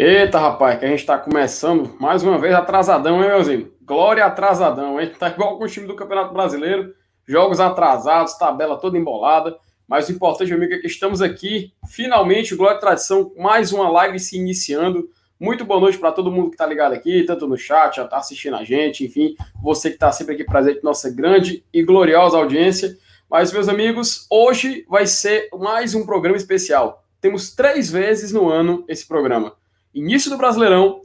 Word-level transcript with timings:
Eita, 0.00 0.38
rapaz, 0.38 0.78
que 0.78 0.84
a 0.84 0.88
gente 0.88 1.00
está 1.00 1.18
começando 1.18 1.96
mais 1.98 2.22
uma 2.22 2.38
vez 2.38 2.54
atrasadão, 2.54 3.20
hein, 3.20 3.30
meuzinho? 3.30 3.72
Glória 3.82 4.24
atrasadão, 4.24 5.00
hein? 5.00 5.10
Tá 5.18 5.28
igual 5.28 5.58
com 5.58 5.64
o 5.64 5.68
time 5.68 5.88
do 5.88 5.96
Campeonato 5.96 6.32
Brasileiro, 6.32 6.94
jogos 7.26 7.58
atrasados, 7.58 8.38
tabela 8.38 8.78
toda 8.78 8.96
embolada. 8.96 9.58
Mas 9.88 10.08
o 10.08 10.12
importante, 10.12 10.54
amigo, 10.54 10.72
é 10.72 10.78
que 10.78 10.86
estamos 10.86 11.20
aqui, 11.20 11.72
finalmente, 11.88 12.54
Glória 12.54 12.76
e 12.76 12.80
Tradição, 12.80 13.32
mais 13.36 13.72
uma 13.72 13.90
live 13.90 14.20
se 14.20 14.38
iniciando. 14.38 15.10
Muito 15.40 15.64
boa 15.64 15.80
noite 15.80 15.98
para 15.98 16.12
todo 16.12 16.30
mundo 16.30 16.50
que 16.50 16.54
está 16.54 16.64
ligado 16.64 16.92
aqui, 16.92 17.24
tanto 17.24 17.48
no 17.48 17.56
chat, 17.56 17.96
já 17.96 18.04
está 18.04 18.18
assistindo 18.18 18.54
a 18.54 18.62
gente, 18.62 19.04
enfim, 19.04 19.34
você 19.60 19.88
que 19.88 19.96
está 19.96 20.12
sempre 20.12 20.34
aqui 20.34 20.44
presente, 20.44 20.78
nossa 20.84 21.10
grande 21.10 21.64
e 21.74 21.82
gloriosa 21.82 22.36
audiência. 22.36 22.96
Mas, 23.28 23.52
meus 23.52 23.68
amigos, 23.68 24.28
hoje 24.30 24.86
vai 24.88 25.08
ser 25.08 25.48
mais 25.58 25.92
um 25.92 26.06
programa 26.06 26.36
especial. 26.36 27.04
Temos 27.20 27.52
três 27.52 27.90
vezes 27.90 28.30
no 28.30 28.48
ano 28.48 28.84
esse 28.86 29.04
programa 29.04 29.58
início 29.94 30.30
do 30.30 30.36
Brasileirão, 30.36 31.02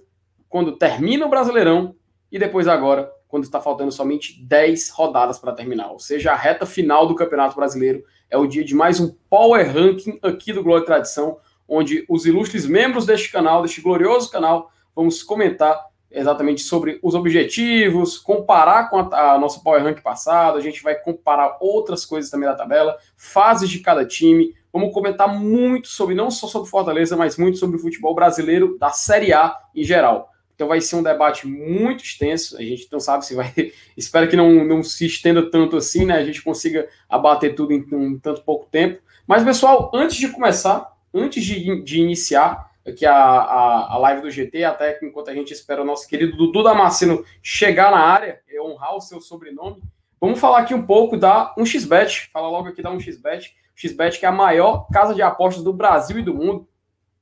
quando 0.50 0.78
termina 0.78 1.26
o 1.26 1.30
Brasileirão 1.30 1.96
e 2.32 2.38
depois 2.38 2.68
agora, 2.68 3.12
quando 3.28 3.44
está 3.44 3.60
faltando 3.60 3.92
somente 3.92 4.44
10 4.44 4.90
rodadas 4.92 5.40
para 5.40 5.54
terminar. 5.54 5.92
Ou 5.92 6.00
seja, 6.00 6.32
a 6.32 6.36
reta 6.36 6.66
final 6.66 7.08
do 7.08 7.16
Campeonato 7.16 7.56
Brasileiro 7.56 8.04
é 8.30 8.38
o 8.38 8.46
dia 8.46 8.64
de 8.64 8.76
mais 8.76 9.00
um 9.00 9.16
Power 9.30 9.66
Ranking 9.72 10.20
aqui 10.22 10.54
do 10.54 10.64
Glória 10.64 10.84
e 10.84 10.86
Tradição, 10.86 11.38
onde 11.68 12.06
os 12.08 12.26
ilustres 12.26 12.66
membros 12.66 13.06
deste 13.06 13.32
canal, 13.32 13.62
deste 13.62 13.82
glorioso 13.82 14.30
canal, 14.30 14.72
vamos 14.96 15.24
comentar 15.24 15.80
exatamente 16.14 16.62
sobre 16.62 17.00
os 17.02 17.16
objetivos, 17.16 18.20
comparar 18.20 18.90
com 18.90 19.00
a, 19.00 19.34
a 19.34 19.40
nossa 19.40 19.60
Power 19.60 19.84
Rank 19.84 20.02
passada, 20.02 20.58
a 20.58 20.62
gente 20.62 20.84
vai 20.84 20.96
comparar 20.96 21.58
outras 21.60 22.06
coisas 22.06 22.30
também 22.30 22.48
da 22.48 22.56
tabela, 22.56 22.98
fases 23.18 23.70
de 23.70 23.80
cada 23.80 24.06
time, 24.06 24.54
Vamos 24.74 24.92
comentar 24.92 25.28
muito 25.28 25.88
sobre, 25.88 26.16
não 26.16 26.32
só 26.32 26.48
sobre 26.48 26.68
Fortaleza, 26.68 27.16
mas 27.16 27.38
muito 27.38 27.60
sobre 27.60 27.78
o 27.78 27.80
futebol 27.80 28.16
brasileiro 28.16 28.76
da 28.80 28.90
Série 28.90 29.32
A 29.32 29.56
em 29.76 29.84
geral. 29.84 30.32
Então 30.56 30.68
vai 30.68 30.82
ser 30.82 30.96
um 30.96 31.04
debate 31.04 31.48
muito 31.48 32.04
extenso. 32.04 32.58
A 32.58 32.62
gente 32.62 32.88
não 32.92 33.00
sabe 33.00 33.24
se 33.26 33.36
vai. 33.36 33.54
Espero 33.96 34.28
que 34.28 34.36
não, 34.36 34.66
não 34.66 34.82
se 34.82 35.06
estenda 35.06 35.50
tanto 35.50 35.78
assim, 35.78 36.06
né? 36.06 36.16
A 36.16 36.26
gente 36.26 36.42
consiga 36.42 36.88
abater 37.08 37.54
tudo 37.54 37.72
em 37.72 37.86
um 37.92 38.18
tanto 38.20 38.42
pouco 38.42 38.66
tempo. 38.66 39.00
Mas, 39.28 39.44
pessoal, 39.44 39.92
antes 39.94 40.18
de 40.18 40.28
começar, 40.30 40.92
antes 41.14 41.46
de, 41.46 41.82
de 41.84 42.02
iniciar 42.02 42.72
aqui 42.86 43.06
a, 43.06 43.16
a, 43.16 43.94
a 43.94 43.98
live 43.98 44.22
do 44.22 44.32
GT, 44.32 44.64
até 44.64 45.00
enquanto 45.02 45.30
a 45.30 45.34
gente 45.34 45.54
espera 45.54 45.82
o 45.82 45.86
nosso 45.86 46.08
querido 46.08 46.36
Dudu 46.36 46.64
Damasceno 46.64 47.24
chegar 47.42 47.92
na 47.92 48.00
área 48.00 48.42
honrar 48.64 48.96
o 48.96 49.02
seu 49.02 49.22
sobrenome, 49.22 49.82
vamos 50.20 50.40
falar 50.40 50.60
aqui 50.60 50.74
um 50.74 50.86
pouco 50.86 51.18
da 51.18 51.54
1xBet. 51.58 52.30
Fala 52.32 52.50
logo 52.50 52.70
aqui 52.70 52.82
da 52.82 52.92
1xBet 52.92 53.52
XBet, 53.76 54.20
que 54.20 54.26
é 54.26 54.30
a 54.30 54.32
maior 54.32 54.88
casa 54.92 55.14
de 55.14 55.22
apostas 55.22 55.64
do 55.64 55.74
Brasil 55.74 56.20
e 56.20 56.24
do 56.24 56.34
mundo. 56.34 56.68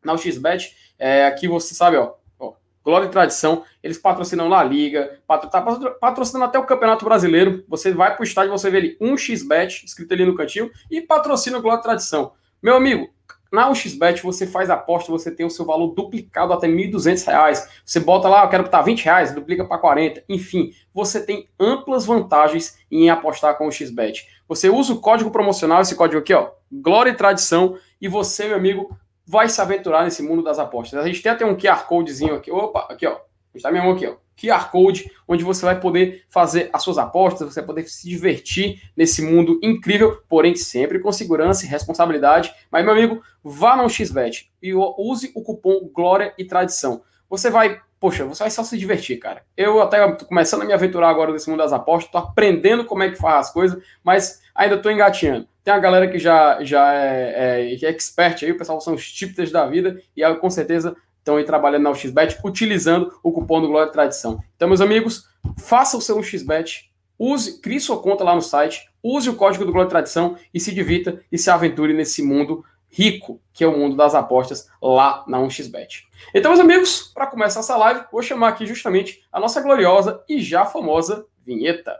Na 0.03 0.17
XBet, 0.17 0.75
é, 0.97 1.25
aqui 1.25 1.47
você 1.47 1.75
sabe, 1.75 1.97
ó, 1.97 2.13
ó, 2.39 2.53
glória 2.83 3.05
e 3.05 3.09
tradição, 3.09 3.63
eles 3.83 3.97
patrocinam 3.97 4.47
La 4.47 4.63
Liga, 4.63 5.19
patro, 5.27 5.49
tá 5.49 5.61
patrocinando 5.99 6.45
até 6.45 6.57
o 6.57 6.65
Campeonato 6.65 7.05
Brasileiro. 7.05 7.63
Você 7.67 7.91
vai 7.93 8.13
para 8.13 8.21
o 8.21 8.25
estádio, 8.25 8.51
você 8.51 8.69
vê 8.69 8.77
ali 8.77 8.97
um 8.99 9.15
XBet 9.15 9.85
escrito 9.85 10.13
ali 10.13 10.25
no 10.25 10.35
cantinho 10.35 10.71
e 10.89 11.01
patrocina 11.01 11.57
o 11.57 11.61
Glória 11.61 11.79
e 11.79 11.83
Tradição. 11.83 12.33
Meu 12.61 12.75
amigo, 12.75 13.09
na 13.51 13.69
UXBet 13.69 14.23
você 14.23 14.47
faz 14.47 14.69
aposta, 14.69 15.11
você 15.11 15.29
tem 15.29 15.45
o 15.45 15.49
seu 15.49 15.65
valor 15.65 15.87
duplicado 15.87 16.53
até 16.53 16.67
R$ 16.67 16.89
1.200. 16.89 17.67
Você 17.85 17.99
bota 17.99 18.29
lá, 18.29 18.45
eu 18.45 18.49
quero 18.49 18.63
botar 18.63 18.81
20 18.81 19.03
reais, 19.03 19.35
duplica 19.35 19.65
para 19.65 19.77
40. 19.77 20.23
Enfim, 20.29 20.71
você 20.93 21.21
tem 21.25 21.49
amplas 21.59 22.05
vantagens 22.05 22.77
em 22.89 23.09
apostar 23.09 23.57
com 23.57 23.67
o 23.67 23.71
XBet. 23.71 24.25
Você 24.51 24.69
usa 24.69 24.91
o 24.91 24.99
código 24.99 25.31
promocional, 25.31 25.81
esse 25.81 25.95
código 25.95 26.19
aqui, 26.19 26.33
ó, 26.33 26.51
Glória 26.69 27.11
e 27.11 27.15
Tradição, 27.15 27.77
e 28.01 28.09
você, 28.09 28.47
meu 28.47 28.57
amigo, 28.57 28.93
vai 29.25 29.47
se 29.47 29.61
aventurar 29.61 30.03
nesse 30.03 30.21
mundo 30.21 30.43
das 30.43 30.59
apostas. 30.59 30.99
A 30.99 31.07
gente 31.07 31.21
tem 31.21 31.31
até 31.31 31.45
um 31.45 31.55
QR 31.55 31.85
Codezinho 31.87 32.35
aqui. 32.35 32.51
Opa, 32.51 32.85
aqui, 32.89 33.07
ó. 33.07 33.17
Está 33.55 33.71
minha 33.71 33.81
mão 33.81 33.93
aqui, 33.93 34.05
ó. 34.05 34.17
QR 34.35 34.69
Code, 34.69 35.09
onde 35.25 35.45
você 35.45 35.63
vai 35.63 35.79
poder 35.79 36.25
fazer 36.27 36.69
as 36.73 36.83
suas 36.83 36.97
apostas, 36.97 37.47
você 37.47 37.61
vai 37.61 37.67
poder 37.67 37.87
se 37.87 38.09
divertir 38.09 38.81
nesse 38.93 39.21
mundo 39.21 39.57
incrível, 39.63 40.21
porém 40.27 40.53
sempre 40.53 40.99
com 40.99 41.13
segurança 41.13 41.63
e 41.63 41.69
responsabilidade. 41.69 42.53
Mas, 42.69 42.83
meu 42.83 42.93
amigo, 42.93 43.23
vá 43.41 43.77
no 43.77 43.89
XBET 43.89 44.51
e 44.61 44.73
use 44.73 45.31
o 45.33 45.41
cupom 45.41 45.89
Glória 45.93 46.33
e 46.37 46.43
Tradição. 46.43 47.03
Você 47.29 47.49
vai, 47.49 47.79
poxa, 48.01 48.25
você 48.25 48.43
vai 48.43 48.49
só 48.49 48.63
se 48.63 48.75
divertir, 48.79 49.19
cara. 49.19 49.43
Eu 49.55 49.79
até 49.79 50.11
tô 50.13 50.25
começando 50.25 50.63
a 50.63 50.65
me 50.65 50.73
aventurar 50.73 51.07
agora 51.07 51.31
nesse 51.31 51.47
mundo 51.47 51.59
das 51.59 51.71
apostas, 51.71 52.11
tô 52.11 52.17
aprendendo 52.17 52.83
como 52.83 53.03
é 53.03 53.11
que 53.11 53.15
faz 53.15 53.47
as 53.47 53.53
coisas, 53.53 53.81
mas 54.03 54.41
ainda 54.55 54.79
tô 54.79 54.89
engatinhando. 54.89 55.47
Tem 55.63 55.71
a 55.71 55.77
galera 55.77 56.07
que 56.07 56.17
já, 56.17 56.63
já 56.63 56.91
é, 56.95 57.69
é, 57.69 57.85
é 57.85 57.89
expert 57.89 58.43
aí, 58.43 58.51
o 58.51 58.57
pessoal 58.57 58.81
são 58.81 58.95
os 58.95 59.11
tipsters 59.11 59.51
da 59.51 59.67
vida, 59.67 60.01
e 60.17 60.35
com 60.37 60.49
certeza 60.49 60.95
estão 61.19 61.37
aí 61.37 61.43
trabalhando 61.43 61.83
na 61.83 61.93
XBet, 61.93 62.39
utilizando 62.43 63.13
o 63.21 63.31
cupom 63.31 63.61
do 63.61 63.67
Glória 63.67 63.91
Tradição. 63.91 64.43
Então, 64.55 64.67
meus 64.67 64.81
amigos, 64.81 65.29
faça 65.59 65.95
o 65.95 66.01
seu 66.01 66.21
XBet, 66.23 66.91
use, 67.19 67.61
crie 67.61 67.79
sua 67.79 68.01
conta 68.01 68.23
lá 68.23 68.33
no 68.33 68.41
site, 68.41 68.89
use 69.03 69.29
o 69.29 69.35
código 69.35 69.63
do 69.63 69.71
Glória 69.71 69.91
Tradição 69.91 70.35
e 70.51 70.59
se 70.59 70.73
divirta 70.73 71.21
e 71.31 71.37
se 71.37 71.51
aventure 71.51 71.93
nesse 71.93 72.23
mundo 72.23 72.65
rico, 72.91 73.41
que 73.53 73.63
é 73.63 73.67
o 73.67 73.77
mundo 73.77 73.95
das 73.95 74.13
apostas 74.13 74.69
lá 74.81 75.23
na 75.27 75.39
1xBet. 75.39 76.03
Então, 76.35 76.51
meus 76.51 76.61
amigos, 76.61 77.11
para 77.13 77.27
começar 77.27 77.61
essa 77.61 77.77
live, 77.77 78.05
vou 78.11 78.21
chamar 78.21 78.49
aqui 78.49 78.65
justamente 78.65 79.23
a 79.31 79.39
nossa 79.39 79.61
gloriosa 79.61 80.23
e 80.27 80.41
já 80.41 80.65
famosa 80.65 81.25
vinheta. 81.45 81.97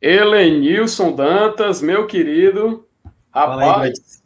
Helenilson 0.00 1.12
Dantas, 1.12 1.80
meu 1.80 2.08
querido. 2.08 2.88
Rapaz. 3.32 4.21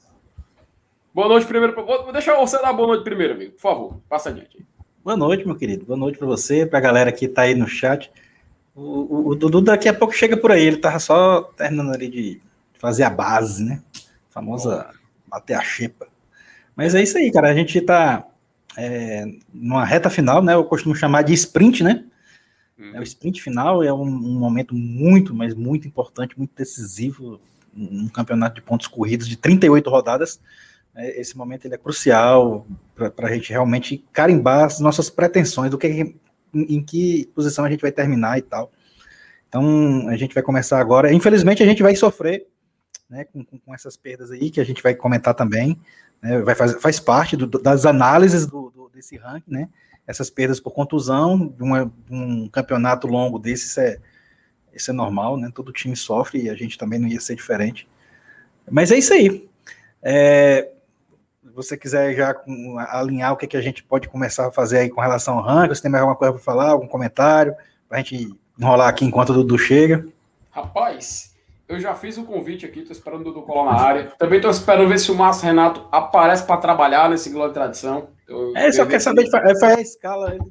Boa 1.16 1.28
noite 1.28 1.46
primeiro. 1.46 1.74
Deixa 2.12 2.36
você 2.36 2.60
dar 2.60 2.74
boa 2.74 2.88
noite 2.88 3.02
primeiro, 3.02 3.32
amigo. 3.32 3.52
Por 3.52 3.60
favor, 3.62 4.00
passa 4.06 4.28
adiante. 4.28 4.62
Boa 5.02 5.16
noite, 5.16 5.46
meu 5.46 5.56
querido. 5.56 5.86
Boa 5.86 5.96
noite 5.96 6.18
para 6.18 6.26
você, 6.26 6.66
para 6.66 6.78
a 6.78 6.82
galera 6.82 7.10
que 7.10 7.24
está 7.24 7.40
aí 7.40 7.54
no 7.54 7.66
chat. 7.66 8.12
O, 8.74 8.82
o, 8.82 9.28
o, 9.28 9.34
Dudu 9.34 9.62
daqui 9.62 9.88
a 9.88 9.94
pouco 9.94 10.12
chega 10.12 10.36
por 10.36 10.52
aí. 10.52 10.62
Ele 10.62 10.76
tava 10.76 10.98
só 10.98 11.40
terminando 11.56 11.94
ali 11.94 12.10
de 12.10 12.40
fazer 12.74 13.04
a 13.04 13.08
base, 13.08 13.64
né? 13.64 13.80
A 14.28 14.34
famosa 14.34 14.90
bater 15.26 15.54
a 15.54 15.62
xepa. 15.62 16.06
Mas 16.76 16.94
é 16.94 17.02
isso 17.02 17.16
aí, 17.16 17.32
cara. 17.32 17.48
A 17.48 17.54
gente 17.54 17.78
está 17.78 18.26
é, 18.76 19.24
numa 19.54 19.86
reta 19.86 20.10
final, 20.10 20.42
né? 20.42 20.52
Eu 20.52 20.66
costumo 20.66 20.94
chamar 20.94 21.22
de 21.22 21.32
sprint, 21.32 21.82
né? 21.82 22.04
Hum. 22.78 22.90
É 22.92 23.00
o 23.00 23.02
sprint 23.02 23.42
final 23.42 23.82
é 23.82 23.90
um, 23.90 24.02
um, 24.02 24.38
momento 24.38 24.74
muito, 24.74 25.34
mas 25.34 25.54
muito 25.54 25.88
importante, 25.88 26.36
muito 26.36 26.54
decisivo, 26.54 27.40
um 27.74 28.06
campeonato 28.06 28.56
de 28.56 28.60
pontos 28.60 28.86
corridos 28.86 29.26
de 29.26 29.38
38 29.38 29.88
rodadas. 29.88 30.38
É, 30.96 31.20
esse 31.20 31.36
momento 31.36 31.66
ele 31.66 31.74
é 31.74 31.78
crucial 31.78 32.66
para 32.94 33.28
a 33.28 33.34
gente 33.34 33.50
realmente 33.50 34.04
carimbar 34.12 34.64
as 34.64 34.80
nossas 34.80 35.10
pretensões, 35.10 35.70
do 35.70 35.76
que 35.76 36.16
em, 36.54 36.82
que 36.82 37.30
posição 37.34 37.64
a 37.64 37.70
gente 37.70 37.82
vai 37.82 37.92
terminar 37.92 38.38
e 38.38 38.42
tal. 38.42 38.72
Então 39.48 40.08
a 40.08 40.16
gente 40.16 40.34
vai 40.34 40.42
começar 40.42 40.80
agora. 40.80 41.12
Infelizmente 41.12 41.62
a 41.62 41.66
gente 41.66 41.82
vai 41.82 41.94
sofrer 41.94 42.46
né, 43.08 43.24
com, 43.24 43.44
com, 43.44 43.74
essas 43.74 43.96
perdas 43.96 44.30
aí, 44.30 44.50
que 44.50 44.60
a 44.60 44.64
gente 44.64 44.82
vai 44.82 44.94
comentar 44.94 45.34
também. 45.34 45.78
Né, 46.22 46.40
vai 46.40 46.54
faz, 46.54 46.72
faz 46.80 46.98
parte 46.98 47.36
do, 47.36 47.46
das 47.46 47.84
análises 47.84 48.46
do, 48.46 48.70
do, 48.70 48.88
desse 48.88 49.16
ranking, 49.16 49.50
né? 49.50 49.68
essas 50.06 50.30
perdas 50.30 50.60
por 50.60 50.70
contusão, 50.70 51.48
de 51.48 51.62
uma, 51.62 51.92
um 52.08 52.48
campeonato 52.48 53.06
longo 53.06 53.38
desse, 53.38 53.66
isso 53.66 53.80
é, 53.80 53.98
isso 54.72 54.90
é 54.90 54.94
normal, 54.94 55.36
né? 55.36 55.50
Todo 55.52 55.72
time 55.72 55.96
sofre 55.96 56.42
e 56.42 56.50
a 56.50 56.54
gente 56.54 56.78
também 56.78 56.98
não 56.98 57.08
ia 57.08 57.20
ser 57.20 57.34
diferente. 57.34 57.88
Mas 58.70 58.92
é 58.92 58.98
isso 58.98 59.12
aí. 59.12 59.48
É, 60.02 60.70
você 61.56 61.76
quiser 61.76 62.14
já 62.14 62.36
alinhar 62.90 63.32
o 63.32 63.36
que, 63.36 63.46
que 63.46 63.56
a 63.56 63.60
gente 63.62 63.82
pode 63.82 64.08
começar 64.08 64.46
a 64.46 64.52
fazer 64.52 64.78
aí 64.78 64.90
com 64.90 65.00
relação 65.00 65.38
ao 65.38 65.42
ranking, 65.42 65.74
você 65.74 65.82
tem 65.82 65.90
mais 65.90 66.02
alguma 66.02 66.16
coisa 66.16 66.34
para 66.34 66.42
falar, 66.42 66.70
algum 66.70 66.86
comentário, 66.86 67.54
para 67.88 67.98
a 67.98 68.02
gente 68.02 68.36
enrolar 68.58 68.88
aqui 68.88 69.06
enquanto 69.06 69.30
o 69.30 69.34
Dudu 69.34 69.58
chega? 69.58 70.06
Rapaz, 70.50 71.34
eu 71.66 71.80
já 71.80 71.94
fiz 71.94 72.18
o 72.18 72.24
convite 72.24 72.66
aqui, 72.66 72.82
tô 72.82 72.92
esperando 72.92 73.22
o 73.22 73.24
Dudu 73.24 73.42
colar 73.42 73.72
na 73.72 73.80
área. 73.80 74.12
Também 74.18 74.38
tô 74.38 74.50
esperando 74.50 74.88
ver 74.88 74.98
se 74.98 75.10
o 75.10 75.14
Márcio 75.14 75.46
Renato 75.46 75.88
aparece 75.90 76.44
para 76.44 76.58
trabalhar 76.58 77.08
nesse 77.08 77.30
Glória 77.30 77.48
de 77.48 77.54
Tradição. 77.54 78.08
Eu, 78.28 78.54
é, 78.54 78.70
só 78.70 78.84
quer 78.84 79.00
saber 79.00 79.24
de 79.24 79.30
fazer 79.30 79.64
a 79.64 79.80
escala. 79.80 80.34
Ele... 80.34 80.44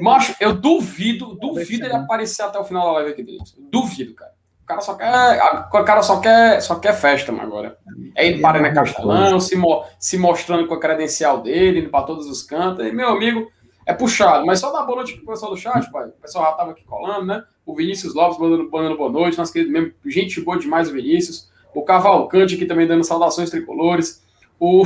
Macho, 0.00 0.34
eu 0.40 0.54
duvido, 0.54 1.34
duvido 1.34 1.84
ele 1.84 1.94
aparecer 1.94 2.42
até 2.42 2.58
o 2.58 2.64
final 2.64 2.86
da 2.86 2.92
live 2.92 3.10
aqui 3.10 3.22
dele. 3.22 3.38
Duvido, 3.70 4.14
cara. 4.14 4.29
Cara 4.70 4.82
só 4.82 4.94
quer, 4.94 5.42
o 5.72 5.84
cara 5.84 6.00
só 6.00 6.20
quer, 6.20 6.60
só 6.60 6.76
quer 6.76 6.92
festa, 6.92 7.32
agora. 7.32 7.76
É 8.14 8.28
ele 8.28 8.40
para 8.40 8.60
na 8.60 8.72
Castelão, 8.72 9.40
se, 9.40 9.56
mo 9.56 9.84
se 9.98 10.16
mostrando 10.16 10.68
com 10.68 10.74
a 10.74 10.78
credencial 10.78 11.40
dele, 11.40 11.80
indo 11.80 11.90
para 11.90 12.04
todos 12.04 12.28
os 12.28 12.44
cantos. 12.44 12.86
E, 12.86 12.92
meu 12.92 13.08
amigo, 13.08 13.50
é 13.84 13.92
puxado. 13.92 14.46
Mas 14.46 14.60
só 14.60 14.70
dá 14.70 14.82
boa 14.82 14.98
noite 14.98 15.16
pro 15.16 15.26
pessoal 15.26 15.50
do 15.50 15.58
chat, 15.58 15.90
pai. 15.90 16.06
O 16.06 16.22
pessoal 16.22 16.44
já 16.44 16.52
tava 16.52 16.70
aqui 16.70 16.84
colando, 16.84 17.26
né? 17.26 17.42
O 17.66 17.74
Vinícius 17.74 18.14
Lopes 18.14 18.38
mandando, 18.38 18.70
mandando 18.70 18.96
boa 18.96 19.10
noite. 19.10 19.36
Nosso 19.36 19.52
querido 19.52 19.72
mesmo, 19.72 19.92
gente 20.06 20.40
boa 20.40 20.56
demais, 20.56 20.88
o 20.88 20.92
Vinícius. 20.92 21.50
O 21.74 21.82
Cavalcante 21.82 22.54
aqui 22.54 22.64
também 22.64 22.86
dando 22.86 23.02
saudações 23.02 23.50
tricolores. 23.50 24.24
O, 24.56 24.84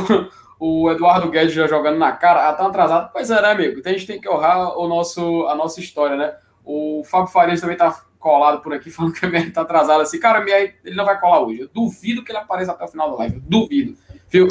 o 0.59 0.91
Eduardo 0.91 1.29
Guedes 1.29 1.53
já 1.53 1.67
jogando 1.67 1.99
na 1.99 2.13
cara, 2.13 2.49
ah, 2.49 2.55
tá 2.55 2.67
atrasado. 2.67 3.11
Pois 3.13 3.31
é, 3.31 3.43
né, 3.43 3.51
amigo? 3.51 3.81
Então 3.81 3.93
a 3.93 3.95
gente 3.95 4.07
tem 4.07 4.19
que 4.19 4.31
honrar 4.31 4.79
o 4.79 4.89
nosso, 4.89 5.47
a 5.47 5.55
nossa 5.55 5.79
história, 5.79 6.17
né? 6.17 6.35
O 6.65 7.03
Fábio 7.05 7.31
Farias 7.31 7.61
também 7.61 7.77
tá 7.77 7.95
colado 8.25 8.63
por 8.63 8.73
aqui, 8.73 8.89
falando 8.91 9.13
que 9.13 9.25
a 9.25 9.29
MR 9.29 9.51
tá 9.51 9.61
atrasado 9.61 10.01
assim. 10.01 10.19
Cara, 10.19 10.39
a 10.39 10.61
ele 10.61 10.97
não 10.97 11.05
vai 11.05 11.21
colar 11.21 11.41
hoje. 11.41 11.61
Eu 11.61 11.69
duvido 11.69 12.25
que 12.25 12.33
ele 12.33 12.39
apareça 12.39 12.73
até 12.73 12.83
o 12.83 12.89
final 12.89 13.11
da 13.11 13.19
live. 13.19 13.41
Duvido. 13.41 13.97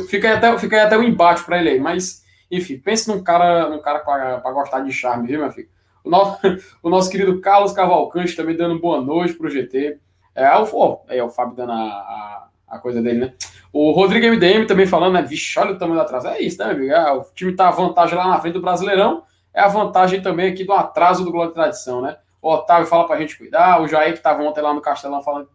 Fica 0.07 0.29
aí 0.29 0.35
até, 0.35 0.57
fica 0.59 0.75
aí 0.77 0.83
até 0.83 0.97
um 0.97 1.03
embate 1.03 1.43
para 1.43 1.59
ele 1.59 1.69
aí. 1.69 1.79
Mas, 1.79 2.23
enfim, 2.51 2.77
pense 2.77 3.09
num 3.09 3.23
cara, 3.23 3.67
num 3.67 3.81
cara 3.81 3.99
para 3.99 4.51
gostar 4.51 4.81
de 4.81 4.93
charme, 4.93 5.27
viu, 5.27 5.39
meu 5.39 5.51
filho? 5.51 5.67
O 6.03 6.09
nosso, 6.09 6.39
o 6.83 6.89
nosso 6.89 7.09
querido 7.09 7.41
Carlos 7.41 7.73
Cavalcante 7.73 8.35
também 8.35 8.55
dando 8.55 8.79
boa 8.79 9.01
noite 9.01 9.33
pro 9.33 9.49
GT. 9.49 9.97
É, 10.35 10.49
o, 10.57 10.67
oh, 10.71 10.99
aí, 11.09 11.19
o 11.21 11.29
Fábio 11.29 11.55
dando 11.55 11.71
a, 11.71 11.75
a, 11.75 12.47
a, 12.67 12.79
coisa 12.79 13.01
dele, 13.01 13.19
né? 13.19 13.33
O 13.71 13.91
Rodrigo 13.91 14.25
MDM 14.27 14.65
também 14.67 14.85
falando, 14.85 15.13
né? 15.13 15.21
Vixe, 15.21 15.59
olha 15.59 15.71
o 15.71 15.77
tamanho 15.77 15.99
do 15.99 16.03
atraso. 16.03 16.27
É 16.27 16.41
isso, 16.41 16.59
né, 16.59 16.65
meu 16.67 16.75
amigo? 16.75 16.93
É, 16.93 17.11
o 17.11 17.23
time 17.33 17.53
tá 17.53 17.67
à 17.67 17.71
vantagem 17.71 18.15
lá 18.15 18.27
na 18.27 18.39
frente 18.39 18.53
do 18.53 18.61
Brasileirão. 18.61 19.23
É 19.53 19.61
a 19.61 19.67
vantagem 19.67 20.21
também 20.21 20.51
aqui 20.51 20.63
do 20.63 20.73
atraso 20.73 21.23
do 21.23 21.31
Glória 21.31 21.49
de 21.49 21.55
Tradição, 21.55 22.01
né? 22.01 22.17
O 22.43 22.53
Otávio 22.55 22.85
fala 22.85 23.07
pra 23.07 23.17
gente 23.17 23.37
cuidar. 23.37 23.81
O 23.81 23.87
Jair, 23.87 24.13
que 24.13 24.19
tava 24.19 24.43
ontem 24.43 24.59
lá 24.59 24.73
no 24.73 24.81
Castelão, 24.81 25.23
falando 25.23 25.47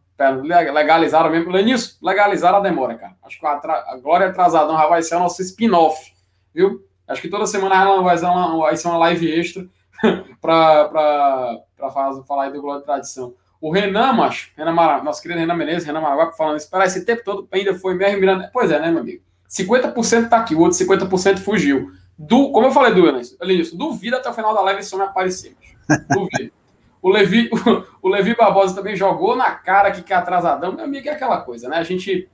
legalizaram 0.73 1.31
mesmo. 1.31 1.53
Lenício, 1.53 1.97
legalizaram 2.03 2.59
a 2.59 2.61
demora, 2.61 2.97
cara. 2.97 3.15
Acho 3.23 3.39
que 3.39 3.47
a, 3.47 3.53
a 3.53 3.99
Glória 4.03 4.29
Atrasadão 4.29 4.77
já 4.77 4.87
vai 4.87 5.03
ser 5.03 5.17
o 5.17 5.21
nosso 5.21 5.43
spin-off, 5.43 6.13
viu? 6.53 6.83
Acho 7.07 7.21
que 7.21 7.29
toda 7.29 7.47
semana 7.47 7.77
ela 7.77 8.03
vai 8.03 8.17
ser 8.17 8.25
uma, 8.25 8.59
vai 8.59 8.77
ser 8.77 8.89
uma 8.89 8.99
live 8.99 9.39
extra 9.39 9.67
para 10.41 11.61
falar 12.27 12.45
aí 12.45 12.53
do 12.53 12.61
Glória 12.61 12.83
Tradição. 12.83 13.35
O 13.61 13.71
Renan, 13.71 14.15
macho, 14.15 14.51
Renan 14.57 14.73
Mara, 14.73 15.03
nosso 15.03 15.21
querido 15.21 15.41
Renan 15.41 15.55
Menezes, 15.55 15.85
Renan 15.85 16.01
Maraguá, 16.01 16.33
falando, 16.33 16.57
esperar 16.57 16.87
esse 16.87 17.05
tempo 17.05 17.23
todo 17.23 17.49
ainda 17.53 17.75
foi 17.75 17.95
mesmo 17.95 18.19
Miranda. 18.19 18.51
Pois 18.53 18.71
é, 18.71 18.81
né, 18.81 18.91
meu 18.91 19.01
amigo? 19.01 19.23
50% 19.49 20.29
tá 20.29 20.39
aqui, 20.39 20.55
o 20.55 20.61
outro 20.61 20.79
50% 20.79 21.39
fugiu. 21.39 21.93
Du, 22.17 22.51
como 22.51 22.67
eu 22.67 22.71
falei 22.71 22.95
do 22.95 23.07
Elenilson, 23.41 23.77
duvido 23.77 24.17
até 24.17 24.31
o 24.31 24.35
final 24.35 24.55
da 24.55 24.61
live 24.63 24.81
esse 24.81 24.95
homem 24.95 25.07
aparecer. 25.07 25.57
Duvido. 26.09 26.58
O 27.01 27.09
Levi, 27.09 27.51
o, 28.03 28.09
Levi 28.09 28.35
Barbosa 28.35 28.75
também 28.75 28.97
jogou 28.97 29.37
na 29.37 29.51
cara 29.53 29.91
que, 29.91 30.03
que 30.03 30.13
é 30.13 30.17
atrasadão. 30.17 30.73
Meu 30.73 30.85
amigo, 30.85 31.09
é 31.09 31.13
aquela 31.13 31.41
coisa, 31.41 31.69
né? 31.69 31.79
A 31.79 31.83
gente 31.83 32.29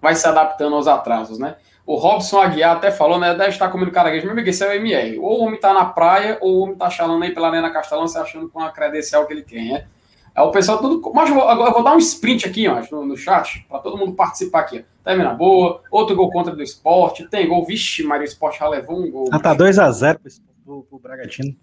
vai 0.00 0.14
se 0.14 0.26
adaptando 0.26 0.74
aos 0.74 0.88
atrasos, 0.88 1.38
né? 1.38 1.56
O 1.86 1.96
Robson 1.96 2.40
Aguiar 2.40 2.76
até 2.76 2.90
falou, 2.90 3.18
né? 3.18 3.34
Deve 3.34 3.50
estar 3.50 3.68
comendo 3.68 3.90
caranguejo. 3.90 4.24
Meu 4.24 4.32
amigo, 4.32 4.48
esse 4.48 4.64
é 4.64 4.68
o 4.68 4.72
MR. 4.72 5.18
Ou 5.18 5.40
o 5.40 5.44
homem 5.44 5.58
tá 5.58 5.72
na 5.72 5.84
praia, 5.84 6.38
ou 6.40 6.56
o 6.56 6.60
homem 6.60 6.76
tá 6.76 6.88
chalando 6.88 7.24
aí 7.24 7.32
pela 7.32 7.48
Arena 7.48 7.70
Castelão, 7.70 8.06
se 8.06 8.18
achando 8.18 8.48
com 8.48 8.60
a 8.60 8.70
credencial 8.70 9.26
que 9.26 9.32
ele 9.32 9.42
tem, 9.42 9.72
né? 9.72 9.86
É 10.34 10.42
o 10.42 10.50
pessoal 10.50 10.78
tudo. 10.78 11.12
Mas 11.12 11.30
agora 11.30 11.70
eu 11.70 11.74
vou 11.74 11.82
dar 11.82 11.94
um 11.94 11.98
sprint 11.98 12.46
aqui, 12.46 12.68
ó, 12.68 12.80
no, 12.92 13.04
no 13.04 13.16
chat, 13.16 13.66
para 13.68 13.80
todo 13.80 13.98
mundo 13.98 14.12
participar 14.12 14.60
aqui. 14.60 14.84
Termina 15.02 15.34
boa, 15.34 15.82
outro 15.90 16.14
gol 16.14 16.30
contra 16.30 16.54
do 16.54 16.62
esporte. 16.62 17.28
Tem 17.28 17.48
gol, 17.48 17.64
vixe, 17.64 18.02
Maria, 18.02 18.22
o 18.22 18.28
esporte 18.28 18.58
já 18.60 18.68
levou 18.68 19.00
um 19.00 19.10
gol. 19.10 19.28
Ah, 19.32 19.40
tá 19.40 19.54
2x0 19.54 20.18
pro, 20.64 20.82
pro 20.84 20.98
Bragantino. 20.98 21.56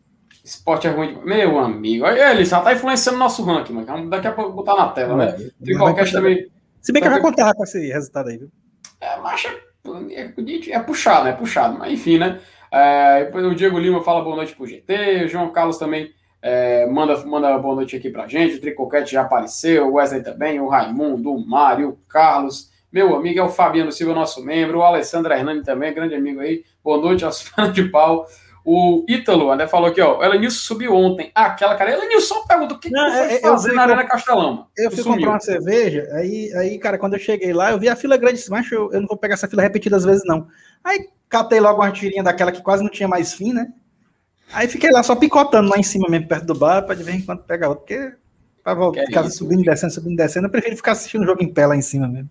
Esporte 0.47 0.87
é 0.87 0.89
ruim. 0.89 1.19
Meu 1.25 1.59
amigo, 1.59 2.07
ele 2.07 2.45
já 2.45 2.61
tá 2.61 2.71
influenciando 2.71 3.19
nosso 3.19 3.43
ranking, 3.43 3.83
vamos 3.83 4.09
daqui 4.09 4.27
a 4.27 4.31
pouco 4.31 4.53
botar 4.53 4.75
na 4.75 4.87
tela, 4.89 5.17
né? 5.17 5.49
Tem 5.63 5.77
qualquer 5.77 6.09
também. 6.09 6.47
Se 6.81 6.93
bem 6.93 7.03
que 7.03 7.09
já 7.09 7.19
contava 7.19 7.53
com 7.53 7.65
esse 7.65 7.91
resultado 7.91 8.29
aí, 8.29 8.37
viu? 8.37 8.49
É, 9.01 9.17
mas 9.17 9.43
é, 10.11 10.31
é 10.71 10.79
puxado, 10.79 11.27
é 11.27 11.33
puxado, 11.33 11.77
mas 11.77 11.91
enfim, 11.91 12.17
né? 12.17 12.39
É, 12.71 13.29
o 13.33 13.55
Diego 13.55 13.77
Lima 13.77 14.01
fala 14.01 14.23
boa 14.23 14.37
noite 14.37 14.55
pro 14.55 14.65
GT, 14.65 15.25
o 15.25 15.27
João 15.27 15.51
Carlos 15.51 15.77
também 15.77 16.11
é, 16.41 16.85
manda, 16.87 17.17
manda 17.25 17.57
boa 17.57 17.75
noite 17.75 17.97
aqui 17.97 18.09
pra 18.09 18.27
gente. 18.27 18.55
O 18.55 18.61
Tricoquete 18.61 19.11
já 19.11 19.23
apareceu, 19.23 19.89
o 19.89 19.93
Wesley 19.95 20.23
também, 20.23 20.61
o 20.61 20.69
Raimundo, 20.69 21.33
o 21.33 21.45
Mário, 21.45 21.89
o 21.89 21.97
Carlos, 22.07 22.71
meu 22.89 23.13
amigo 23.17 23.37
é 23.37 23.43
o 23.43 23.49
Fabiano 23.49 23.91
Silva, 23.91 24.13
nosso 24.13 24.43
membro, 24.45 24.79
o 24.79 24.83
Alessandro 24.83 25.33
Hernani 25.33 25.61
também, 25.61 25.93
grande 25.93 26.15
amigo 26.15 26.39
aí. 26.39 26.63
Boa 26.81 26.97
noite 27.01 27.25
aos 27.25 27.41
fãs 27.43 27.73
de 27.73 27.83
pau. 27.89 28.25
O 28.69 29.05
Ítalo, 29.07 29.55
né, 29.55 29.65
falou 29.65 29.87
aqui, 29.87 30.01
ó, 30.01 30.19
o 30.19 30.23
Elenilson 30.25 30.59
subiu 30.59 30.93
ontem. 30.93 31.31
Ah, 31.33 31.45
aquela 31.45 31.73
cara, 31.75 31.93
Elenilson 31.93 32.35
só 32.35 32.45
pergunta 32.45 32.73
o 32.73 32.77
que, 32.77 32.89
não, 32.89 33.09
que 33.09 33.17
foi 33.17 33.35
é, 33.35 33.39
fazer 33.39 33.71
na 33.71 33.83
Arena 33.83 34.03
Castelão. 34.03 34.67
Eu 34.75 34.91
fui 34.91 35.05
comprar 35.05 35.29
uma 35.29 35.39
cerveja, 35.39 36.09
aí, 36.11 36.51
aí, 36.53 36.77
cara, 36.77 36.97
quando 36.97 37.13
eu 37.13 37.19
cheguei 37.19 37.53
lá, 37.53 37.71
eu 37.71 37.79
vi 37.79 37.87
a 37.87 37.95
fila 37.95 38.17
grande, 38.17 38.43
mas 38.49 38.69
eu, 38.69 38.91
eu 38.91 38.99
não 38.99 39.07
vou 39.07 39.15
pegar 39.15 39.35
essa 39.35 39.47
fila 39.47 39.61
repetidas 39.61 40.03
vezes, 40.03 40.23
não. 40.25 40.49
Aí 40.83 41.07
catei 41.29 41.61
logo 41.61 41.81
uma 41.81 41.89
tirinha 41.93 42.21
daquela 42.21 42.51
que 42.51 42.61
quase 42.61 42.83
não 42.83 42.91
tinha 42.91 43.07
mais 43.07 43.31
fim, 43.31 43.53
né? 43.53 43.71
Aí 44.51 44.67
fiquei 44.67 44.91
lá 44.91 45.01
só 45.01 45.15
picotando 45.15 45.69
lá 45.69 45.77
em 45.77 45.83
cima 45.83 46.09
mesmo, 46.09 46.27
perto 46.27 46.47
do 46.47 46.53
bar, 46.53 46.81
para 46.81 46.95
de 46.95 47.03
vez 47.03 47.19
em 47.19 47.21
quando 47.21 47.43
pegar 47.43 47.69
outro, 47.69 47.85
porque 47.85 48.15
pra 48.61 48.73
voltar, 48.73 49.05
ficar 49.05 49.25
isso, 49.25 49.37
subindo 49.37 49.61
e 49.61 49.63
descendo, 49.63 49.93
subindo 49.93 50.13
e 50.13 50.17
descendo, 50.17 50.47
eu 50.47 50.51
prefiro 50.51 50.75
ficar 50.75 50.91
assistindo 50.91 51.21
o 51.21 51.25
jogo 51.25 51.41
em 51.41 51.53
pé 51.53 51.67
lá 51.67 51.75
em 51.77 51.81
cima 51.81 52.05
mesmo. 52.05 52.27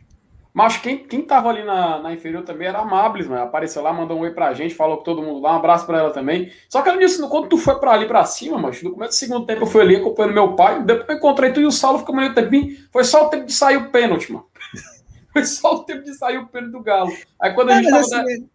Mas 0.56 0.78
quem, 0.78 0.96
quem 0.96 1.20
tava 1.20 1.50
ali 1.50 1.62
na, 1.62 1.98
na 1.98 2.14
inferior 2.14 2.42
também 2.42 2.66
era 2.66 2.78
a 2.78 2.84
Mables, 2.84 3.28
mano. 3.28 3.42
Apareceu 3.42 3.82
lá, 3.82 3.92
mandou 3.92 4.16
um 4.16 4.22
oi 4.22 4.30
pra 4.30 4.54
gente, 4.54 4.74
falou 4.74 4.96
com 4.96 5.02
todo 5.02 5.22
mundo 5.22 5.38
lá, 5.38 5.52
um 5.52 5.56
abraço 5.58 5.84
pra 5.84 5.98
ela 5.98 6.10
também. 6.10 6.50
Só 6.66 6.80
que 6.80 6.88
ela 6.88 6.98
disse, 6.98 7.20
quando 7.28 7.46
tu 7.46 7.58
foi 7.58 7.78
pra 7.78 7.92
ali 7.92 8.06
pra 8.06 8.24
cima, 8.24 8.56
mano, 8.56 8.74
no 8.82 8.92
começo 8.92 9.10
do 9.10 9.14
segundo 9.16 9.44
tempo 9.44 9.64
eu 9.64 9.66
fui 9.66 9.82
ali 9.82 9.96
acompanhando 9.96 10.32
meu 10.32 10.54
pai, 10.54 10.82
depois 10.82 11.06
eu 11.10 11.16
encontrei 11.16 11.52
tu 11.52 11.60
e 11.60 11.66
o 11.66 11.70
Saulo 11.70 11.98
ficou 11.98 12.16
meio 12.16 12.32
tempinho. 12.32 12.74
Foi 12.90 13.04
só 13.04 13.26
o 13.26 13.28
tempo 13.28 13.44
de 13.44 13.52
sair 13.52 13.76
o 13.76 13.90
pênalti, 13.90 14.32
mano. 14.32 14.46
foi 15.30 15.44
só 15.44 15.74
o 15.74 15.84
tempo 15.84 16.02
de 16.02 16.14
sair 16.14 16.38
o 16.38 16.46
pênalti 16.46 16.72
do 16.72 16.80
Galo. 16.80 17.12
Aí 17.38 17.52
quando 17.52 17.68
a 17.68 17.74
é, 17.74 17.82
gente 17.82 17.90
tava. 17.90 18.00
Assim, 18.00 18.48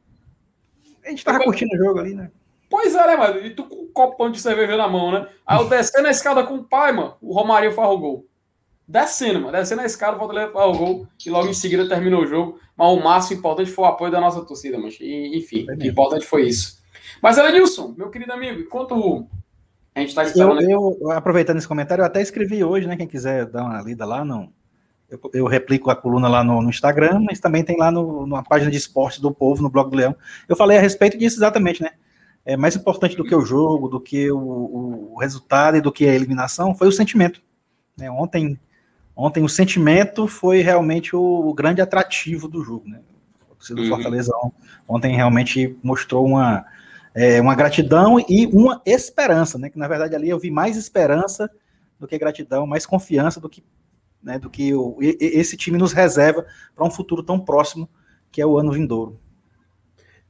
a 1.06 1.10
gente 1.12 1.24
tava 1.24 1.40
curtindo 1.44 1.76
o 1.76 1.78
jogo 1.78 2.00
ali, 2.00 2.16
né? 2.16 2.32
Pois 2.68 2.96
é, 2.96 3.06
né, 3.06 3.16
mano? 3.16 3.46
E 3.46 3.52
tu 3.52 3.66
com 3.66 3.76
um 3.76 3.92
copão 3.94 4.32
de 4.32 4.42
cerveja 4.42 4.76
na 4.76 4.88
mão, 4.88 5.12
né? 5.12 5.28
Aí 5.46 5.60
eu 5.60 5.70
descendo 5.70 6.08
a 6.08 6.12
escada 6.12 6.44
com 6.44 6.56
o 6.56 6.64
pai, 6.64 6.94
mano, 6.94 7.14
o 7.22 7.32
Romário 7.32 7.72
farrou 7.74 8.00
gol 8.00 8.31
descendo, 8.92 9.40
mano. 9.40 9.54
Descendo 9.54 9.82
a 9.82 9.86
escada, 9.86 10.18
o 10.18 10.20
Fortaleza 10.20 10.52
o 10.54 10.78
gol 10.78 11.08
e 11.26 11.30
logo 11.30 11.48
em 11.48 11.54
seguida 11.54 11.88
terminou 11.88 12.24
o 12.24 12.28
jogo. 12.28 12.60
Mas 12.78 12.88
o 12.90 13.04
máximo 13.04 13.40
importante 13.40 13.72
foi 13.72 13.86
o 13.86 13.88
apoio 13.88 14.12
da 14.12 14.20
nossa 14.20 14.44
torcida, 14.44 14.78
mas 14.78 14.98
enfim, 15.00 15.66
o 15.70 15.86
importante 15.86 16.26
foi 16.26 16.44
isso. 16.44 16.82
Mas, 17.22 17.38
Elenilson, 17.38 17.94
meu 17.98 18.10
querido 18.10 18.34
amigo, 18.34 18.60
enquanto 18.60 19.28
a 19.96 20.00
gente 20.00 20.10
está 20.10 20.24
esperando. 20.24 20.62
Eu, 20.62 20.98
eu, 21.00 21.12
aproveitando 21.12 21.58
esse 21.58 21.68
comentário, 21.68 22.02
eu 22.02 22.06
até 22.06 22.22
escrevi 22.22 22.64
hoje, 22.64 22.88
né? 22.88 22.98
Quem 22.98 23.08
quiser 23.08 23.46
dar 23.46 23.64
uma 23.64 23.82
lida 23.82 24.06
lá, 24.06 24.26
não. 24.26 24.52
Eu, 25.10 25.20
eu 25.34 25.46
replico 25.46 25.90
a 25.90 25.96
coluna 25.96 26.28
lá 26.28 26.44
no, 26.44 26.62
no, 26.62 26.70
Instagram, 26.70 27.20
mas 27.20 27.40
também 27.40 27.64
tem 27.64 27.78
lá 27.78 27.92
no, 27.92 28.26
numa 28.26 28.44
página 28.44 28.72
de 28.72 28.78
esporte 28.78 29.22
do 29.22 29.32
povo, 29.32 29.62
no 29.62 29.70
blog 29.70 29.90
do 29.90 29.98
Leão. 29.98 30.16
Eu 30.48 30.56
falei 30.56 30.78
a 30.78 30.82
respeito 30.82 31.18
disso 31.18 31.38
exatamente, 31.38 31.82
né? 31.82 31.92
É 32.46 32.58
mais 32.58 32.76
importante 32.76 33.16
do 33.16 33.24
que 33.24 33.36
o 33.36 33.46
jogo, 33.46 33.88
do 33.88 34.00
que 34.00 34.32
o, 34.32 35.14
o 35.14 35.20
resultado 35.20 35.78
e 35.78 35.82
do 35.82 35.92
que 35.92 36.08
a 36.08 36.14
eliminação 36.14 36.74
foi 36.74 36.88
o 36.88 36.92
sentimento. 36.92 37.42
Né? 37.96 38.10
Ontem 38.10 38.60
Ontem 39.16 39.44
o 39.44 39.50
sentimento 39.50 40.28
foi 40.28 40.62
realmente 40.62 41.16
o, 41.16 41.22
o 41.22 41.54
grande 41.54 41.82
atrativo 41.82 42.48
do 42.48 42.64
jogo, 42.64 42.88
né? 42.88 43.02
O 43.50 43.76
do 43.76 43.82
uhum. 43.82 43.90
Fortaleza 43.90 44.32
ontem 44.88 45.16
realmente 45.16 45.78
mostrou 45.84 46.26
uma, 46.26 46.66
é, 47.14 47.40
uma 47.40 47.54
gratidão 47.54 48.20
e 48.20 48.48
uma 48.48 48.82
esperança, 48.86 49.58
né? 49.58 49.70
Que 49.70 49.78
na 49.78 49.88
verdade 49.88 50.16
ali 50.16 50.30
eu 50.30 50.40
vi 50.40 50.50
mais 50.50 50.78
esperança 50.78 51.50
do 52.00 52.08
que 52.08 52.18
gratidão, 52.18 52.66
mais 52.66 52.86
confiança 52.86 53.40
do 53.40 53.48
que, 53.48 53.64
né, 54.24 54.40
do 54.40 54.50
que 54.50 54.74
o, 54.74 54.98
esse 55.00 55.56
time 55.56 55.78
nos 55.78 55.94
reserva 55.94 56.44
para 56.76 56.86
um 56.86 56.90
futuro 56.90 57.22
tão 57.22 57.40
próximo 57.40 57.88
que 58.32 58.42
é 58.42 58.46
o 58.46 58.58
ano 58.58 58.72
vindouro. 58.72 59.20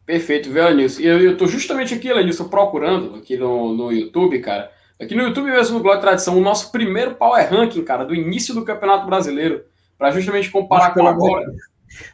Perfeito, 0.06 0.52
viu, 0.52 0.68
Anilson? 0.68 1.02
Eu 1.02 1.32
estou 1.32 1.48
justamente 1.48 1.94
aqui, 1.94 2.12
Anilson, 2.12 2.50
procurando 2.50 3.16
aqui 3.16 3.38
no, 3.38 3.74
no 3.74 3.92
YouTube, 3.92 4.40
cara 4.40 4.70
Aqui 5.02 5.16
no 5.16 5.24
YouTube 5.24 5.50
mesmo, 5.50 5.78
no 5.78 5.84
Glória 5.84 6.00
Tradição, 6.00 6.38
o 6.38 6.42
nosso 6.42 6.72
primeiro 6.72 7.16
Power 7.16 7.50
Ranking, 7.50 7.84
cara, 7.84 8.06
do 8.06 8.14
início 8.14 8.54
do 8.54 8.64
Campeonato 8.64 9.08
Brasileiro, 9.08 9.66
para 9.98 10.12
justamente 10.12 10.52
comparar 10.52 10.94
com 10.94 11.08
agora. 11.08 11.52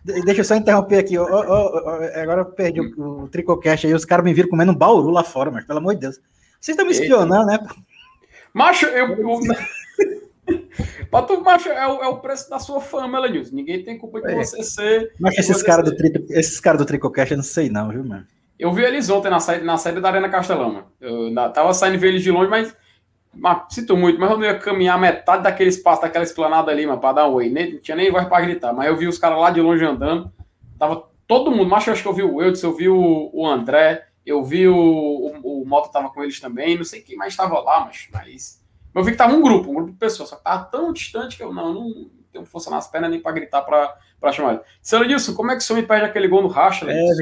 Deixa 0.04 0.40
eu 0.40 0.46
só 0.46 0.56
interromper 0.56 1.00
aqui. 1.00 1.18
Oh, 1.18 1.26
oh, 1.26 1.82
oh, 1.86 2.20
agora 2.20 2.42
eu 2.42 2.46
perdi 2.46 2.80
o, 2.80 3.24
o 3.24 3.28
Tricocast 3.28 3.86
aí. 3.86 3.94
Os 3.94 4.06
caras 4.06 4.24
me 4.24 4.34
viram 4.34 4.50
comendo 4.50 4.72
um 4.72 4.76
bauru 4.76 5.10
lá 5.10 5.22
fora, 5.22 5.52
mas 5.52 5.66
pelo 5.66 5.80
amor 5.80 5.96
de 5.96 6.02
Deus. 6.02 6.16
Vocês 6.62 6.76
estão 6.78 6.86
me 6.86 6.94
espionando, 6.94 7.46
né? 7.46 7.60
Macho, 8.54 8.86
eu. 8.86 9.08
eu... 9.10 9.40
tu, 11.28 11.42
macho, 11.42 11.70
é 11.70 11.88
o, 11.88 12.04
é 12.04 12.08
o 12.08 12.18
preço 12.20 12.50
da 12.50 12.58
sua 12.58 12.80
fama, 12.80 13.20
Elenilson. 13.20 13.54
Ninguém 13.54 13.84
tem 13.84 13.98
culpa 13.98 14.22
de 14.22 14.32
é. 14.32 14.36
você 14.36 14.64
ser. 14.64 15.12
Mas 15.20 15.38
esses 15.38 15.62
caras 15.62 15.86
do, 15.86 15.96
tri... 15.96 16.26
esses 16.30 16.60
cara 16.60 16.78
do 16.78 16.86
Tricocast 16.86 17.32
eu 17.32 17.38
não 17.38 17.44
sei, 17.44 17.70
não, 17.70 17.90
viu, 17.90 18.04
mano? 18.04 18.26
Eu 18.60 18.74
vi 18.74 18.84
eles 18.84 19.10
ontem 19.10 19.30
na 19.30 19.40
saída, 19.40 19.64
na 19.64 19.78
saída 19.78 20.02
da 20.02 20.10
Arena 20.10 20.30
Castelão, 20.30 20.74
mano. 20.74 20.88
Eu 21.00 21.30
na, 21.30 21.50
tava 21.50 21.74
saindo 21.74 22.00
ver 22.00 22.10
eles 22.10 22.24
de 22.24 22.32
longe, 22.32 22.50
mas, 22.50 22.76
mas. 23.34 23.64
Sinto 23.70 23.96
muito, 23.96 24.20
mas 24.20 24.32
eu 24.32 24.38
não 24.38 24.46
ia 24.46 24.58
caminhar 24.58 25.00
metade 25.00 25.44
daquele 25.44 25.70
espaço, 25.70 26.02
daquela 26.02 26.24
esplanada 26.24 26.72
ali, 26.72 26.86
mano, 26.86 27.00
pra 27.00 27.14
dar 27.14 27.28
um 27.28 27.34
oi. 27.34 27.50
Nem, 27.50 27.74
não 27.74 27.80
tinha 27.80 27.96
nem 27.96 28.12
voz 28.12 28.28
pra 28.28 28.42
gritar. 28.42 28.74
Mas 28.74 28.88
eu 28.88 28.98
vi 28.98 29.08
os 29.08 29.20
caras 29.20 29.40
lá 29.40 29.52
de 29.52 29.62
longe 29.62 29.86
andando. 29.86 30.32
Tava 30.80 31.08
todo 31.28 31.52
mundo, 31.52 31.70
mas 31.70 31.86
eu 31.86 31.94
acho 31.94 32.02
que 32.02 32.08
eu 32.08 32.14
vi 32.14 32.24
o 32.24 32.42
Eudes, 32.42 32.64
eu 32.64 32.74
vi 32.74 32.90
o, 32.90 33.30
o 33.34 33.46
André, 33.46 34.08
eu 34.26 34.44
vi 34.44 34.68
o, 34.68 34.76
o, 34.76 35.62
o 35.62 35.82
tava 35.90 36.10
com 36.10 36.24
eles 36.24 36.40
também. 36.40 36.78
Não 36.78 36.84
sei 36.84 37.02
quem 37.02 37.16
mais 37.16 37.36
tava 37.36 37.60
lá, 37.60 37.86
mas. 37.86 38.08
mas 38.12 38.68
eu 38.96 39.04
vi 39.04 39.12
que 39.12 39.18
tava 39.18 39.36
um 39.36 39.42
grupo, 39.42 39.70
um 39.70 39.76
grupo 39.76 39.92
de 39.92 39.98
pessoas, 39.98 40.30
só 40.30 40.36
que 40.36 40.44
tava 40.44 40.66
tão 40.66 40.92
distante 40.92 41.38
que 41.38 41.44
eu 41.44 41.54
não, 41.54 41.72
não 41.72 42.10
tenho 42.32 42.46
força 42.46 42.72
nas 42.72 42.88
pernas 42.88 43.12
nem 43.12 43.20
pra 43.20 43.32
gritar 43.32 43.62
pra 43.62 43.96
para 44.20 44.32
chamar. 44.32 44.62
Seu 44.82 45.04
Nilson, 45.04 45.34
como 45.34 45.52
é 45.52 45.56
que 45.56 45.62
o 45.62 45.66
senhor 45.66 45.80
impede 45.80 46.06
aquele 46.06 46.28
gol 46.28 46.42
no 46.42 46.48
racha? 46.48 46.86
É, 46.90 47.14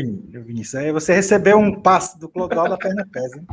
Vinícius, 0.42 0.76
aí 0.76 0.92
você 0.92 1.14
recebeu 1.14 1.58
um 1.58 1.80
passe 1.80 2.20
do 2.20 2.30
Clodoaldo 2.30 2.72
da 2.72 2.78
perna 2.78 3.08
pesa. 3.12 3.44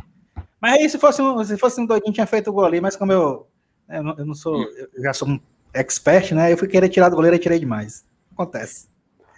Mas 0.61 0.73
aí, 0.73 0.89
se 0.89 0.97
fosse, 0.97 1.21
um, 1.21 1.43
se 1.43 1.57
fosse 1.57 1.81
um 1.81 1.85
doidinho, 1.85 2.13
tinha 2.13 2.25
feito 2.25 2.49
o 2.49 2.53
gol 2.53 2.65
ali, 2.65 2.79
mas 2.79 2.95
como 2.95 3.11
eu, 3.11 3.47
né, 3.87 3.97
eu, 3.97 4.03
não, 4.03 4.15
eu 4.17 4.25
não 4.25 4.33
sou, 4.33 4.63
eu 4.63 5.03
já 5.03 5.13
sou 5.13 5.27
um 5.27 5.39
expert, 5.73 6.31
né? 6.33 6.53
Eu 6.53 6.57
fui 6.57 6.67
querer 6.67 6.87
tirar 6.87 7.09
do 7.09 7.15
goleiro 7.15 7.35
e 7.35 7.39
tirei 7.39 7.59
demais. 7.59 8.05
Acontece. 8.31 8.87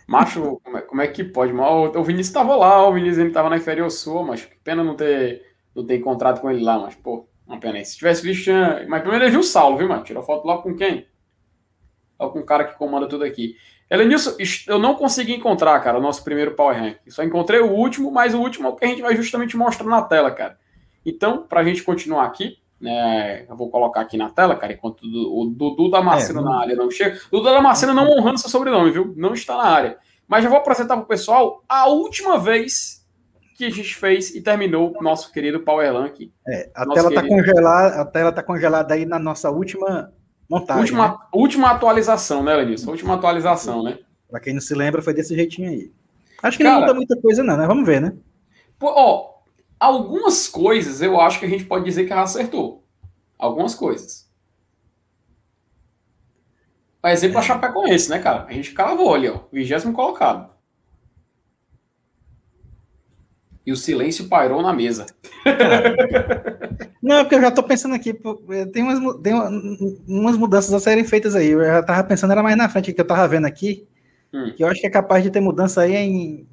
Macho, 0.07 0.61
como 0.63 0.77
é, 0.77 0.81
como 0.81 1.01
é 1.01 1.07
que 1.07 1.23
pode? 1.23 1.51
Mal, 1.51 1.91
o 1.95 2.03
Vinícius 2.03 2.33
tava 2.33 2.55
lá, 2.55 2.87
o 2.87 2.93
Vinícius 2.93 3.17
ele 3.17 3.31
tava 3.31 3.49
na 3.49 3.57
inferior 3.57 3.89
sul, 3.89 4.23
mas 4.23 4.45
que 4.45 4.55
pena 4.63 4.83
não 4.83 4.95
ter, 4.95 5.41
não 5.75 5.83
ter 5.83 5.97
encontrado 5.97 6.41
com 6.41 6.51
ele 6.51 6.63
lá, 6.63 6.77
mas, 6.77 6.93
pô, 6.93 7.27
uma 7.47 7.59
pena. 7.59 7.83
Se 7.83 7.97
tivesse 7.97 8.21
visto, 8.21 8.43
tinha... 8.43 8.85
mas 8.87 9.01
primeiro 9.01 9.25
ele 9.25 9.31
viu 9.31 9.39
o 9.39 9.43
Saulo, 9.43 9.77
viu, 9.77 9.87
mano? 9.87 10.03
Tirou 10.03 10.21
foto 10.21 10.45
lá 10.45 10.59
com 10.59 10.75
quem? 10.75 11.07
Lá 12.19 12.29
com 12.29 12.39
o 12.39 12.45
cara 12.45 12.65
que 12.65 12.77
comanda 12.77 13.07
tudo 13.07 13.23
aqui. 13.23 13.55
Elenilson, 13.89 14.35
eu 14.67 14.79
não 14.79 14.95
consegui 14.95 15.35
encontrar, 15.35 15.79
cara, 15.79 15.99
o 15.99 16.01
nosso 16.01 16.23
primeiro 16.23 16.55
Power 16.55 16.77
Rank. 16.77 16.97
Só 17.07 17.23
encontrei 17.23 17.59
o 17.59 17.71
último, 17.71 18.11
mas 18.11 18.33
o 18.33 18.39
último 18.39 18.67
é 18.67 18.71
o 18.71 18.75
que 18.75 18.85
a 18.85 18.87
gente 18.87 19.01
vai 19.01 19.15
justamente 19.15 19.55
mostrar 19.55 19.87
na 19.87 20.01
tela, 20.01 20.31
cara. 20.31 20.57
Então, 21.05 21.43
pra 21.43 21.63
gente 21.63 21.83
continuar 21.83 22.25
aqui, 22.25 22.57
né, 22.81 23.45
eu 23.47 23.55
vou 23.55 23.69
colocar 23.69 24.01
aqui 24.01 24.17
na 24.17 24.29
tela, 24.29 24.55
cara, 24.55 24.73
enquanto 24.73 25.03
o 25.03 25.45
Dudu 25.45 25.89
Damasceno 25.89 26.41
é, 26.41 26.43
na 26.43 26.59
área 26.59 26.75
não 26.75 26.89
chega. 26.89 27.19
Dudu 27.31 27.43
Damasceno 27.43 27.93
não 27.93 28.09
honrando 28.09 28.39
seu 28.39 28.49
sobrenome, 28.49 28.91
viu? 28.91 29.13
Não 29.15 29.33
está 29.33 29.55
na 29.55 29.63
área. 29.65 29.97
Mas 30.27 30.43
já 30.43 30.49
vou 30.49 30.57
apresentar 30.57 30.95
para 30.95 31.03
o 31.03 31.07
pessoal 31.07 31.63
a 31.69 31.87
última 31.87 32.39
vez 32.39 33.05
que 33.55 33.65
a 33.65 33.69
gente 33.69 33.95
fez 33.95 34.35
e 34.35 34.41
terminou 34.41 34.93
o 34.97 35.03
nosso 35.03 35.31
querido 35.31 35.61
Powerlan 35.61 36.05
aqui. 36.05 36.33
É, 36.47 36.69
a 36.75 36.85
tela 36.87 37.09
está 37.09 37.25
congelada, 37.25 38.01
a 38.01 38.05
tela 38.05 38.31
tá 38.31 38.43
congelada 38.43 38.93
aí 38.95 39.05
na 39.05 39.19
nossa 39.19 39.49
última 39.49 40.11
montagem. 40.49 40.81
Última, 40.81 41.07
né? 41.07 41.17
última 41.33 41.71
atualização, 41.71 42.43
né, 42.43 42.55
Lenilson? 42.55 42.91
Última 42.91 43.15
atualização, 43.15 43.83
né? 43.83 43.99
Para 44.29 44.39
quem 44.39 44.53
não 44.53 44.61
se 44.61 44.73
lembra, 44.73 45.01
foi 45.01 45.13
desse 45.13 45.35
jeitinho 45.35 45.69
aí. 45.69 45.91
Acho 46.41 46.57
que 46.57 46.63
Cara, 46.63 46.75
não 46.75 46.81
muda 46.81 46.93
muita 46.93 47.19
coisa, 47.19 47.43
não, 47.43 47.57
né? 47.57 47.65
Vamos 47.65 47.85
ver, 47.85 48.01
né? 48.01 48.13
Pô, 48.77 48.87
ó, 48.87 49.35
algumas 49.79 50.47
coisas 50.47 51.01
eu 51.01 51.19
acho 51.19 51.39
que 51.39 51.45
a 51.45 51.49
gente 51.49 51.65
pode 51.65 51.85
dizer 51.85 52.05
que 52.05 52.11
ela 52.11 52.23
acertou. 52.23 52.83
Algumas 53.37 53.75
coisas. 53.75 54.25
Por 57.01 57.09
exemplo, 57.09 57.37
é. 57.37 57.39
a 57.39 57.43
Chapecoense, 57.43 58.09
né, 58.09 58.19
cara? 58.19 58.45
A 58.47 58.53
gente 58.53 58.73
cravou 58.73 59.13
ali, 59.13 59.29
ó. 59.29 59.41
Vigésimo 59.51 59.93
colocado. 59.93 60.49
E 63.65 63.71
o 63.71 63.75
silêncio 63.75 64.27
pairou 64.27 64.61
na 64.61 64.73
mesa. 64.73 65.05
Não, 67.05 67.23
porque 67.23 67.35
eu 67.35 67.41
já 67.41 67.51
tô 67.51 67.61
pensando 67.61 67.93
aqui, 67.93 68.19
tem 68.73 68.81
umas, 68.81 69.21
tem 69.21 69.31
umas 70.07 70.35
mudanças 70.35 70.73
a 70.73 70.79
serem 70.79 71.03
feitas 71.03 71.35
aí. 71.35 71.49
Eu 71.49 71.63
já 71.63 71.83
tava 71.83 72.03
pensando, 72.03 72.31
era 72.31 72.41
mais 72.41 72.57
na 72.57 72.67
frente, 72.67 72.91
que 72.91 72.99
eu 72.99 73.05
tava 73.05 73.27
vendo 73.27 73.45
aqui, 73.45 73.85
hum. 74.33 74.51
que 74.57 74.63
eu 74.63 74.67
acho 74.67 74.81
que 74.81 74.87
é 74.87 74.89
capaz 74.89 75.23
de 75.23 75.29
ter 75.29 75.39
mudança 75.39 75.81
aí 75.81 75.95
em, 75.95 76.47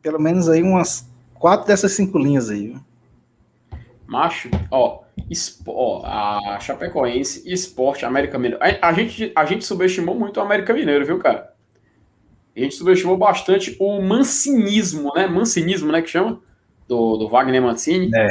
pelo 0.00 0.20
menos 0.20 0.48
aí 0.48 0.62
umas 0.62 1.10
quatro 1.34 1.66
dessas 1.66 1.90
cinco 1.90 2.20
linhas 2.20 2.50
aí. 2.50 2.76
Macho, 4.06 4.48
ó, 4.70 5.02
ó 5.66 6.02
a 6.06 6.60
Chapecoense, 6.60 7.42
Esporte, 7.44 8.04
América 8.04 8.38
Mineiro. 8.38 8.62
A, 8.62 8.90
a, 8.90 8.92
gente, 8.92 9.32
a 9.34 9.44
gente 9.44 9.64
subestimou 9.64 10.14
muito 10.14 10.38
o 10.38 10.40
América 10.40 10.72
Mineiro, 10.72 11.04
viu, 11.04 11.18
cara? 11.18 11.52
A 12.56 12.60
gente 12.60 12.76
subestimou 12.76 13.16
bastante 13.16 13.76
o 13.80 14.00
mancinismo, 14.00 15.12
né? 15.16 15.26
Mancinismo, 15.26 15.90
né, 15.90 16.00
que 16.00 16.10
chama? 16.10 16.40
do, 16.88 17.16
do 17.16 17.28
Wagner 17.28 17.62
Mancini. 17.62 18.10
É. 18.14 18.28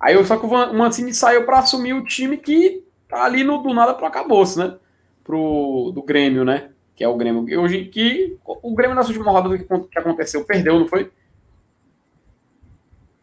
Aí 0.00 0.22
só 0.24 0.36
que 0.36 0.46
o 0.46 0.74
Mancini 0.74 1.12
saiu 1.12 1.44
para 1.44 1.58
assumir 1.58 1.92
o 1.92 2.04
time 2.04 2.36
que 2.36 2.84
tá 3.08 3.24
ali 3.24 3.42
no, 3.42 3.58
do 3.58 3.74
nada 3.74 3.94
pro 3.94 4.06
acabouço, 4.06 4.58
né? 4.58 4.76
Pro, 5.24 5.90
do 5.94 6.02
Grêmio, 6.02 6.44
né? 6.44 6.70
Que 6.94 7.04
é 7.04 7.08
o 7.08 7.16
Grêmio. 7.16 7.60
Hoje 7.60 7.86
que 7.86 8.36
o 8.44 8.74
Grêmio 8.74 8.94
nessa 8.94 9.08
última 9.08 9.32
rodada 9.32 9.58
que 9.58 9.98
aconteceu, 9.98 10.44
perdeu, 10.44 10.78
não 10.78 10.88
foi? 10.88 11.10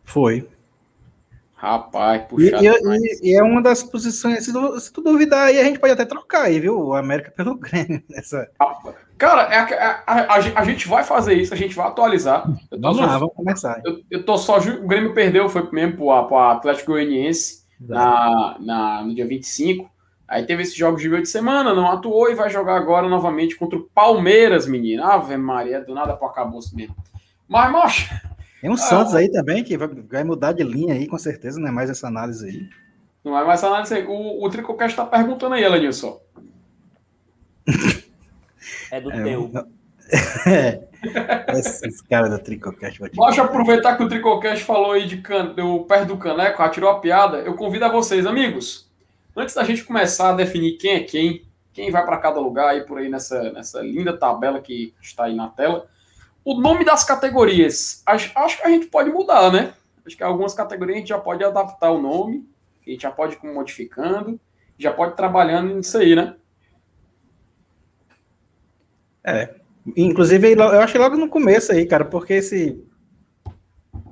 Foi. 0.03 0.47
Rapaz, 1.65 2.21
puxado. 2.27 2.63
E, 2.63 2.67
e, 2.67 3.31
e, 3.31 3.35
é 3.35 3.41
uma 3.41 3.59
das 3.59 3.81
posições, 3.81 4.45
se 4.45 4.53
tu, 4.53 4.79
se 4.79 4.93
tu, 4.93 5.01
duvidar 5.01 5.47
aí, 5.47 5.59
a 5.59 5.63
gente 5.63 5.79
pode 5.79 5.93
até 5.93 6.05
trocar 6.05 6.43
aí, 6.43 6.59
viu? 6.59 6.79
O 6.79 6.93
América 6.93 7.31
pelo 7.31 7.57
Grêmio. 7.57 8.03
Nessa... 8.07 8.47
Cara, 9.17 9.51
é, 9.51 9.73
é, 9.73 9.83
a, 9.83 10.03
a, 10.05 10.35
a, 10.35 10.63
gente 10.63 10.87
vai 10.87 11.03
fazer 11.03 11.33
isso, 11.33 11.55
a 11.55 11.57
gente 11.57 11.75
vai 11.75 11.87
atualizar. 11.87 12.47
vamos 12.69 12.99
lá, 12.99 13.17
vamos 13.17 13.33
começar. 13.33 13.81
Eu, 13.83 13.99
eu 14.11 14.23
tô 14.23 14.37
só. 14.37 14.59
O 14.59 14.87
Grêmio 14.87 15.15
perdeu, 15.15 15.49
foi 15.49 15.67
mesmo 15.71 15.95
pro, 15.95 16.27
pro 16.27 16.37
Atlético 16.37 16.91
Goianiense 16.91 17.63
na, 17.79 18.57
na, 18.59 19.01
no 19.01 19.15
dia 19.15 19.25
25. 19.25 19.89
Aí 20.27 20.45
teve 20.45 20.61
esse 20.61 20.77
jogo 20.77 20.99
de 20.99 21.09
meio 21.09 21.23
de 21.23 21.29
semana, 21.29 21.73
não 21.73 21.91
atuou 21.91 22.29
e 22.29 22.35
vai 22.35 22.49
jogar 22.51 22.75
agora 22.75 23.09
novamente 23.09 23.55
contra 23.55 23.79
o 23.79 23.83
Palmeiras, 23.83 24.67
menino. 24.67 25.03
Ave 25.03 25.35
Maria, 25.35 25.81
do 25.81 25.95
nada 25.95 26.15
pro 26.15 26.27
acabou 26.27 26.59
mesmo. 26.73 26.95
Mas, 27.47 27.71
macho, 27.71 28.13
tem 28.65 28.71
um 28.71 28.73
ah, 28.73 28.77
Santos 28.77 29.13
aí 29.13 29.29
também 29.29 29.63
que 29.63 29.77
vai, 29.77 29.87
vai, 29.87 30.23
mudar 30.23 30.51
de 30.51 30.63
linha 30.63 30.95
aí, 30.95 31.05
com 31.05 31.19
certeza, 31.19 31.59
não 31.59 31.67
é 31.67 31.71
mais 31.71 31.87
essa 31.87 32.07
análise 32.07 32.47
aí. 32.47 32.67
Não 33.23 33.37
é 33.37 33.45
mais 33.45 33.59
essa 33.59 33.67
análise 33.67 33.93
aí. 33.93 34.03
O, 34.07 34.43
o 34.43 34.49
Tricocast 34.49 34.91
está 34.91 35.05
perguntando 35.05 35.53
aí, 35.53 35.63
Elenilson. 35.63 36.19
É 38.91 38.99
do 38.99 39.11
é, 39.11 39.23
teu. 39.23 39.51
É. 40.47 40.87
Esses 41.59 42.01
caras 42.01 42.31
da 42.31 42.39
Tricocast. 42.39 42.99
Deixa 42.99 43.41
eu 43.41 43.45
aproveitar 43.45 43.95
que 43.95 44.03
o 44.03 44.07
Tricocast 44.07 44.63
falou 44.63 44.93
aí 44.93 45.05
de 45.05 45.17
can... 45.17 45.53
do, 45.53 45.83
perto 45.85 46.07
do 46.07 46.17
caneco, 46.17 46.63
atirou 46.63 46.89
a 46.89 46.99
piada. 46.99 47.37
Eu 47.37 47.53
convido 47.55 47.85
a 47.85 47.89
vocês, 47.89 48.25
amigos, 48.25 48.91
antes 49.35 49.53
da 49.53 49.63
gente 49.63 49.83
começar 49.83 50.29
a 50.29 50.35
definir 50.35 50.77
quem 50.77 50.91
é 50.95 50.99
quem, 51.01 51.43
quem 51.71 51.91
vai 51.91 52.03
para 52.03 52.17
cada 52.17 52.39
lugar 52.39 52.69
aí 52.69 52.81
por 52.81 52.97
aí 52.97 53.09
nessa, 53.09 53.51
nessa 53.51 53.81
linda 53.81 54.17
tabela 54.17 54.59
que 54.59 54.95
está 54.99 55.25
aí 55.25 55.35
na 55.35 55.49
tela, 55.49 55.87
o 56.45 56.61
nome 56.61 56.85
das 56.85 57.03
categorias, 57.03 58.03
acho, 58.05 58.31
acho, 58.37 58.57
que 58.57 58.67
a 58.67 58.69
gente 58.69 58.85
pode 58.85 59.09
mudar, 59.09 59.51
né? 59.51 59.73
Acho 60.05 60.15
que 60.15 60.23
algumas 60.23 60.53
categorias 60.53 60.97
a 60.97 60.99
gente 60.99 61.09
já 61.09 61.17
pode 61.17 61.43
adaptar 61.43 61.89
o 61.89 61.99
nome, 61.99 62.47
a 62.85 62.89
gente 62.91 63.01
já 63.01 63.11
pode 63.11 63.35
ir 63.35 63.53
modificando, 63.53 64.39
já 64.77 64.93
pode 64.93 65.13
ir 65.13 65.15
trabalhando 65.15 65.73
nisso 65.73 65.97
aí, 65.97 66.15
né? 66.15 66.35
É. 69.23 69.55
Inclusive, 69.97 70.53
eu 70.53 70.81
acho 70.81 70.93
que 70.93 70.99
logo 70.99 71.17
no 71.17 71.27
começo 71.27 71.71
aí, 71.71 71.85
cara, 71.87 72.05
porque 72.05 72.33
esse. 72.33 72.83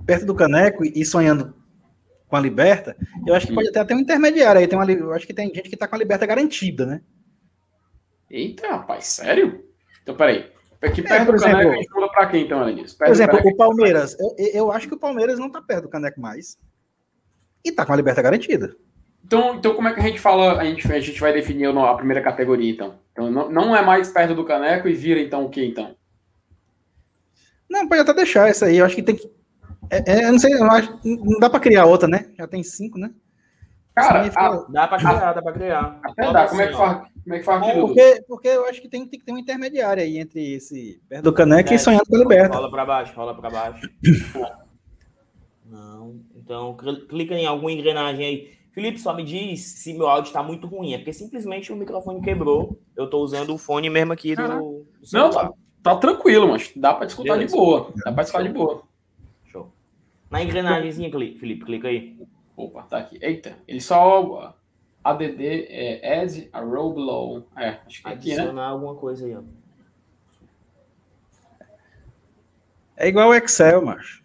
Perto 0.06 0.26
do 0.26 0.36
caneco 0.36 0.84
e 0.84 1.06
sonhando 1.06 1.56
com 2.28 2.36
a 2.36 2.40
liberta, 2.40 2.98
eu 3.26 3.34
acho 3.34 3.48
que 3.48 3.54
pode 3.54 3.70
até 3.70 3.86
ter 3.86 3.94
um 3.94 4.00
intermediário 4.00 4.60
aí. 4.60 4.68
Tem 4.68 4.78
uma, 4.78 4.92
eu 4.92 5.14
acho 5.14 5.26
que 5.26 5.34
tem 5.34 5.54
gente 5.54 5.70
que 5.70 5.78
tá 5.78 5.88
com 5.88 5.96
a 5.96 6.00
liberta 6.00 6.26
garantida, 6.26 6.86
né? 6.86 7.02
Eita, 8.30 8.68
rapaz, 8.68 9.06
sério? 9.06 9.64
Então, 10.02 10.16
peraí. 10.16 10.53
É, 10.84 10.90
perto 10.90 11.14
é, 11.14 11.26
do 11.26 11.36
exemplo, 11.36 11.40
Caneco, 11.40 11.72
a 11.72 11.76
gente 11.76 11.90
pula 11.90 12.12
para 12.12 12.28
quem, 12.28 12.44
então, 12.44 12.60
Alanis? 12.60 12.94
Por 12.94 13.08
exemplo, 13.08 13.40
o 13.42 13.56
Palmeiras. 13.56 14.18
Eu, 14.20 14.36
eu, 14.54 14.72
acho 14.72 14.88
que 14.88 14.94
o 14.94 15.00
Palmeiras 15.00 15.40
não 15.40 15.48
está 15.48 15.62
perto 15.62 15.84
do 15.84 15.90
Caneco 15.90 16.20
mais. 16.20 16.58
E 17.64 17.70
está 17.70 17.86
com 17.86 17.94
a 17.94 17.96
liberta 17.96 18.22
garantida. 18.22 18.76
Então, 19.24 19.56
então, 19.56 19.74
como 19.74 19.88
é 19.88 19.94
que 19.94 20.02
a 20.02 20.04
gente 20.04 20.20
fala? 20.20 20.60
A 20.60 20.66
gente, 20.66 20.92
a 20.92 21.00
gente 21.00 21.22
vai 21.22 21.32
definir 21.32 21.68
a 21.68 21.94
primeira 21.96 22.22
categoria, 22.22 22.70
então. 22.70 22.96
Então, 23.14 23.32
não, 23.32 23.50
não 23.50 23.76
é 23.76 23.82
mais 23.82 24.10
perto 24.10 24.36
do 24.36 24.44
Caneco 24.44 24.90
e 24.90 24.94
vira, 24.94 25.22
então, 25.22 25.46
o 25.46 25.50
que, 25.50 25.66
então? 25.66 25.96
Não, 27.70 27.88
pode 27.88 28.02
até 28.02 28.14
deixar 28.14 28.50
essa 28.50 28.66
aí. 28.66 28.78
Eu 28.78 28.86
acho 28.86 28.96
que 28.96 29.04
tem 29.04 29.16
que. 29.16 29.32
É, 29.90 30.04
é, 30.06 30.26
eu 30.26 30.34
não 30.34 30.40
sei, 30.40 30.54
eu 30.54 30.66
acho, 30.66 31.00
não 31.06 31.40
dá 31.40 31.50
para 31.50 31.62
criar 31.62 31.86
outra, 31.86 32.10
né? 32.10 32.26
Já 32.38 32.46
tem 32.46 32.62
cinco, 32.62 33.00
né? 33.00 33.10
Cara, 33.96 34.32
a, 34.36 34.66
dá 34.70 34.88
para 34.88 34.98
criar, 34.98 35.34
dá 35.34 35.42
para 35.42 35.54
criar. 35.54 36.00
Até 36.04 36.32
dá. 36.32 36.48
Como 36.48 36.62
é 36.62 36.68
que 36.68 36.74
faz? 36.74 37.08
Como 37.24 37.36
é 37.36 37.40
que 37.40 37.46
faz 37.46 37.68
é, 37.68 37.80
porque, 37.80 38.24
porque 38.28 38.48
eu 38.48 38.66
acho 38.66 38.82
que 38.82 38.90
tem, 38.90 39.06
tem, 39.06 39.20
que 39.20 39.26
ter 39.26 39.32
um 39.32 39.38
intermediário 39.38 40.02
aí 40.02 40.18
entre 40.18 40.56
esse 40.56 41.00
perto 41.08 41.24
do 41.24 41.34
caneco 41.34 41.72
é, 41.72 41.76
e 41.76 41.80
sonhando 41.80 42.06
com 42.08 42.16
a 42.16 42.20
liberta. 42.20 42.56
Rola 42.56 42.72
para 42.72 42.86
baixo, 42.86 43.14
rola 43.16 43.36
para 43.36 43.50
baixo. 43.52 43.88
Não. 45.66 46.20
Então, 46.36 46.76
clica 47.08 47.36
em 47.36 47.46
alguma 47.46 47.72
engrenagem 47.72 48.26
aí. 48.26 48.52
Felipe, 48.74 49.00
só 49.00 49.14
me 49.14 49.24
diz 49.24 49.62
se 49.62 49.94
meu 49.94 50.08
áudio 50.08 50.30
está 50.30 50.42
muito 50.42 50.66
ruim. 50.66 50.94
É 50.94 50.98
porque 50.98 51.14
simplesmente 51.14 51.72
o 51.72 51.76
microfone 51.76 52.20
quebrou. 52.22 52.80
Eu 52.96 53.06
estou 53.06 53.24
usando 53.24 53.54
o 53.54 53.58
fone 53.58 53.90
mesmo 53.90 54.12
aqui 54.12 54.36
do, 54.36 54.44
do 54.44 54.88
Não, 55.14 55.30
tá, 55.30 55.52
tá, 55.84 55.96
tranquilo, 55.98 56.48
mas 56.48 56.72
dá 56.76 56.94
para 56.94 57.06
escutar 57.06 57.34
Beleza. 57.34 57.54
de 57.54 57.60
boa. 57.60 57.94
Dá 58.04 58.12
para 58.12 58.24
escutar 58.24 58.44
de 58.44 58.50
boa. 58.50 58.84
Show. 59.46 59.72
Na 60.32 60.42
engrenagemzinha, 60.42 61.12
Felipe, 61.12 61.66
clica 61.66 61.88
aí. 61.88 62.18
Opa, 62.56 62.84
tá 62.84 63.00
aqui. 63.00 63.18
Eita, 63.22 63.58
ele 63.68 63.82
só. 63.82 64.56
ADD 65.04 65.68
é 65.70 66.22
add 66.22 66.50
a 66.54 66.62
row 66.62 66.94
below. 66.94 67.46
É, 67.58 67.78
acho 67.86 68.02
que 68.02 68.10
é 68.10 68.14
aqui, 68.14 68.30
né? 68.30 68.36
Adicionar 68.36 68.68
alguma 68.68 68.96
coisa 68.96 69.26
aí, 69.26 69.36
ó. 69.36 69.42
É 72.96 73.08
igual 73.08 73.30
o 73.30 73.34
Excel, 73.34 73.84
macho. 73.84 74.24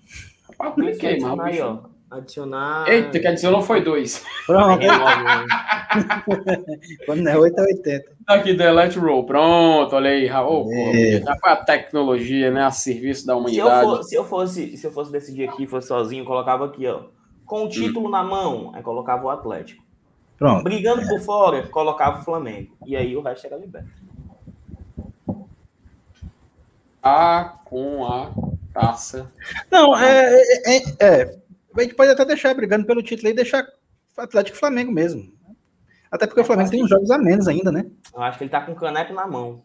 Ah, 0.59 0.71
cliquei, 0.71 1.19
mano. 1.19 1.43
Aí, 1.43 1.61
ó. 1.61 1.81
Adicionar. 2.11 2.89
Eita, 2.89 3.19
que 3.19 3.27
adicionou 3.27 3.61
foi 3.61 3.83
dois. 3.83 4.25
Pronto. 4.47 4.81
Quando 7.05 7.23
não 7.23 7.33
é 7.33 7.39
8 7.39 7.59
é 7.59 7.63
80. 7.63 8.13
Aqui, 8.27 8.55
delete 8.55 8.99
row. 8.99 9.27
Pronto, 9.27 9.97
olha 9.97 10.11
aí, 10.11 10.27
Raul. 10.27 10.71
É. 10.73 11.23
A 11.27 11.57
tecnologia, 11.57 12.51
né? 12.51 12.65
A 12.65 12.71
serviço 12.71 13.27
da 13.27 13.37
humanidade. 13.37 13.81
Se 13.81 13.85
eu, 13.85 13.91
for, 13.91 14.03
se 14.05 14.15
eu, 14.15 14.25
fosse, 14.25 14.77
se 14.77 14.87
eu 14.87 14.93
fosse 14.93 15.13
decidir 15.13 15.49
aqui, 15.49 15.67
fosse 15.67 15.89
sozinho, 15.89 16.25
colocava 16.25 16.67
aqui, 16.67 16.87
ó 16.87 17.18
com 17.49 17.65
o 17.65 17.69
título 17.69 18.07
hum. 18.07 18.11
na 18.11 18.23
mão, 18.23 18.71
aí 18.75 18.83
colocava 18.83 19.25
o 19.25 19.31
Atlético. 19.31 19.83
Pronto. 20.37 20.63
Brigando 20.63 21.09
por 21.09 21.19
fora, 21.21 21.67
colocava 21.67 22.21
o 22.21 22.25
Flamengo. 22.25 22.77
E 22.87 22.95
aí 22.95 23.17
o 23.17 23.23
resto 23.23 23.47
era 23.47 23.57
liberto. 23.57 23.91
A 27.03 27.59
com 27.65 28.07
a 28.07 28.31
taça. 28.73 29.33
Não, 29.71 29.97
é, 29.97 30.35
é, 30.35 30.77
é, 30.77 30.83
é, 31.01 31.39
A 31.75 31.81
gente 31.81 31.95
pode 31.95 32.11
até 32.11 32.25
deixar 32.25 32.55
brigando 32.55 32.87
pelo 32.87 33.03
título 33.03 33.31
e 33.31 33.35
deixar 33.35 33.67
o 34.17 34.21
Atlético 34.21 34.57
e 34.57 34.61
Flamengo 34.61 34.93
mesmo. 34.93 35.33
Até 36.11 36.27
porque 36.27 36.41
o 36.41 36.45
Flamengo 36.45 36.71
tem 36.71 36.85
uns 36.85 36.91
jogos 36.91 37.11
a 37.11 37.19
menos 37.19 37.49
ainda, 37.49 37.73
né? 37.73 37.87
Eu 38.15 38.23
acho 38.23 38.39
que 38.39 38.45
ele 38.45 38.51
tá 38.51 38.61
com 38.61 38.73
o 38.73 38.77
caneco 38.77 39.13
na 39.13 39.27
mão. 39.27 39.65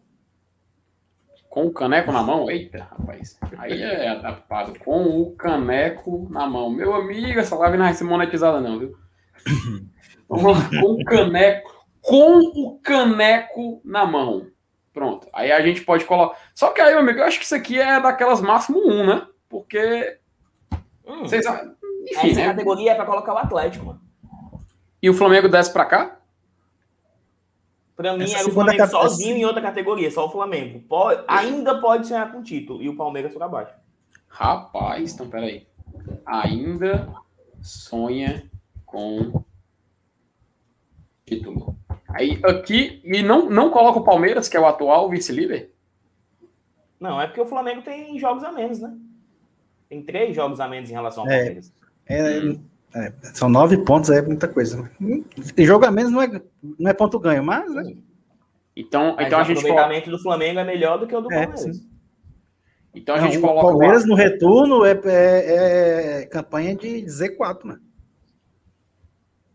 Com 1.54 1.66
o 1.66 1.72
caneco 1.72 2.10
na 2.10 2.20
mão? 2.20 2.50
Eita, 2.50 2.88
rapaz. 2.90 3.38
Aí 3.58 3.80
é 3.80 4.08
adaptado. 4.08 4.76
Com 4.80 5.20
o 5.20 5.36
caneco 5.36 6.26
na 6.28 6.48
mão. 6.48 6.68
Meu 6.68 6.92
amigo, 6.92 7.38
essa 7.38 7.54
live 7.54 7.76
não 7.78 7.84
vai 7.84 7.94
ser 7.94 8.02
monetizada, 8.02 8.60
não, 8.60 8.76
viu? 8.76 8.96
Vamos 10.28 10.52
lá, 10.52 10.68
com 10.68 10.94
o 10.94 11.04
caneco. 11.04 11.86
Com 12.00 12.40
o 12.40 12.80
caneco 12.80 13.80
na 13.84 14.04
mão. 14.04 14.48
Pronto. 14.92 15.28
Aí 15.32 15.52
a 15.52 15.60
gente 15.60 15.82
pode 15.82 16.04
colocar. 16.06 16.36
Só 16.56 16.72
que 16.72 16.80
aí, 16.80 16.90
meu 16.90 17.02
amigo, 17.02 17.20
eu 17.20 17.24
acho 17.24 17.38
que 17.38 17.44
isso 17.44 17.54
aqui 17.54 17.78
é 17.78 18.00
daquelas 18.00 18.40
máximo 18.40 18.80
1, 18.90 19.06
né? 19.06 19.26
Porque. 19.48 20.18
Hum. 21.06 21.20
Vocês... 21.20 21.46
Enfim, 21.46 22.30
Essa 22.30 22.40
né? 22.40 22.46
categoria 22.46 22.90
é 22.90 22.94
para 22.96 23.06
colocar 23.06 23.32
o 23.32 23.38
Atlético, 23.38 23.86
mano. 23.86 24.00
E 25.00 25.08
o 25.08 25.14
Flamengo 25.14 25.48
desce 25.48 25.72
para 25.72 25.84
cá? 25.84 26.18
Para 27.96 28.16
mim, 28.16 28.30
era 28.32 28.48
o 28.48 28.52
Flamengo 28.52 28.78
cap... 28.78 28.90
sozinho 28.90 29.36
em 29.36 29.44
outra 29.44 29.62
categoria, 29.62 30.10
só 30.10 30.26
o 30.26 30.30
Flamengo. 30.30 30.80
Pode, 30.80 31.22
ainda 31.28 31.80
pode 31.80 32.08
sonhar 32.08 32.30
com 32.32 32.42
título. 32.42 32.82
E 32.82 32.88
o 32.88 32.96
Palmeiras 32.96 33.32
para 33.32 33.48
baixo. 33.48 33.74
Rapaz, 34.26 35.14
então 35.14 35.28
peraí. 35.30 35.66
Ainda 36.26 37.08
sonha 37.62 38.50
com 38.84 39.44
título. 41.24 41.76
Aí 42.08 42.40
aqui, 42.44 43.00
e 43.04 43.22
não, 43.22 43.48
não 43.48 43.70
coloca 43.70 44.00
o 44.00 44.04
Palmeiras, 44.04 44.48
que 44.48 44.56
é 44.56 44.60
o 44.60 44.66
atual 44.66 45.08
vice-líder? 45.08 45.72
Não, 46.98 47.20
é 47.20 47.26
porque 47.26 47.40
o 47.40 47.46
Flamengo 47.46 47.82
tem 47.82 48.18
jogos 48.18 48.42
a 48.42 48.50
menos, 48.50 48.80
né? 48.80 48.96
Tem 49.88 50.02
três 50.02 50.34
jogos 50.34 50.58
a 50.58 50.66
menos 50.66 50.90
em 50.90 50.94
relação 50.94 51.24
ao 51.24 51.30
é, 51.30 51.36
Palmeiras. 51.36 51.72
É, 52.06 52.40
é, 52.94 53.12
são 53.34 53.48
nove 53.48 53.78
pontos, 53.78 54.08
é 54.08 54.22
muita 54.22 54.46
coisa. 54.46 54.88
Tem 55.56 55.66
jogo 55.66 55.84
a 55.84 55.90
menos 55.90 56.12
não 56.12 56.22
é, 56.22 56.40
não 56.78 56.90
é 56.90 56.94
ponto 56.94 57.18
ganho, 57.18 57.42
mas. 57.42 57.72
Né? 57.74 57.96
Então, 58.76 59.16
mas 59.16 59.26
então 59.26 59.40
a 59.40 59.44
gente. 59.44 59.56
O 59.56 59.60
aproveitamento 59.60 60.10
do 60.10 60.18
Flamengo 60.18 60.60
é 60.60 60.64
melhor 60.64 60.98
do 60.98 61.06
que 61.06 61.14
o 61.14 61.20
do 61.20 61.32
é, 61.32 61.46
Palmeiras. 61.46 61.60
Sim. 61.76 61.90
Então 62.94 63.16
a 63.16 63.20
gente 63.20 63.38
não, 63.38 63.48
coloca. 63.48 63.66
O 63.66 63.70
Palmeiras 63.70 64.06
no 64.06 64.14
retorno 64.14 64.84
é, 64.84 64.92
é, 65.04 66.20
é, 66.22 66.26
campanha 66.26 66.76
de 66.76 67.04
Z4, 67.04 67.64
né? 67.64 67.78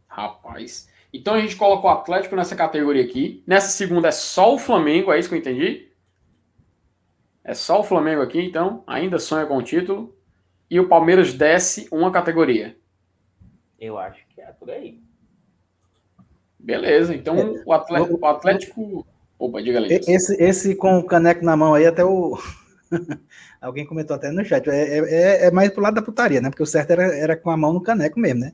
Rapaz. 0.08 0.90
Então 1.14 1.34
a 1.34 1.40
gente 1.40 1.56
coloca 1.56 1.88
o 1.88 1.90
Atlético 1.90 2.36
nessa 2.36 2.58
categoria 2.58 3.04
aqui. 3.04 3.42
Nessa 3.48 3.70
segunda 3.70 4.10
é 4.10 4.12
só 4.12 4.54
o 4.54 4.60
Flamengo, 4.60 5.14
é 5.14 5.18
isso 5.18 5.30
que 5.30 5.36
eu 5.36 5.40
entendi? 5.40 5.90
É 7.42 7.54
só 7.54 7.80
o 7.80 7.84
Flamengo 7.84 8.22
aqui, 8.22 8.42
então. 8.42 8.84
Ainda 8.86 9.18
sonha 9.18 9.46
com 9.46 9.58
o 9.58 9.64
título. 9.64 10.14
E 10.70 10.78
o 10.78 10.90
Palmeiras 10.90 11.34
desce 11.34 11.88
uma 11.90 12.12
categoria. 12.12 12.78
Eu 13.80 13.98
acho 13.98 14.20
que 14.30 14.42
é 14.42 14.52
por 14.52 14.70
aí. 14.70 15.00
Beleza, 16.60 17.16
então 17.16 17.38
é, 17.38 17.64
o, 17.66 17.72
Atlético, 17.72 18.20
o 18.22 18.26
Atlético. 18.26 19.08
Opa, 19.40 19.62
diga 19.62 19.78
ali. 19.78 20.02
Esse, 20.06 20.36
esse 20.44 20.76
com 20.76 21.00
o 21.00 21.06
caneco 21.06 21.46
na 21.46 21.56
mão 21.56 21.74
aí, 21.74 21.88
até 21.88 22.04
o. 22.04 22.38
Alguém 23.62 23.86
comentou 23.86 24.16
até 24.16 24.30
no 24.30 24.44
chat. 24.44 24.70
É, 24.70 25.00
é, 25.00 25.46
é, 25.46 25.52
mais 25.52 25.70
pro 25.72 25.82
lado 25.82 25.96
da 25.96 26.02
putaria, 26.02 26.42
né? 26.42 26.50
Porque 26.50 26.64
o 26.64 26.66
certo 26.66 26.92
era, 26.92 27.04
era 27.16 27.38
com 27.38 27.50
a 27.50 27.56
mão 27.56 27.72
no 27.72 27.82
caneco 27.82 28.20
mesmo, 28.20 28.42
né? 28.42 28.54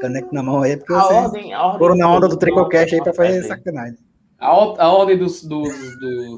Caneco 0.00 0.34
na 0.34 0.42
mão 0.42 0.60
aí, 0.60 0.76
porque 0.76 0.92
a 0.92 1.06
ordem, 1.06 1.54
a 1.54 1.62
ordem 1.64 1.78
foram 1.78 1.96
na 1.96 2.10
onda 2.10 2.28
do 2.28 2.36
Tricocast 2.36 2.94
aí 2.94 3.02
pra 3.02 3.14
fazer 3.14 3.42
sacanagem. 3.44 3.98
A, 4.38 4.48
a 4.48 4.92
ordem 4.92 5.16
dos. 5.16 5.42
dos 5.42 5.70
do... 5.98 6.36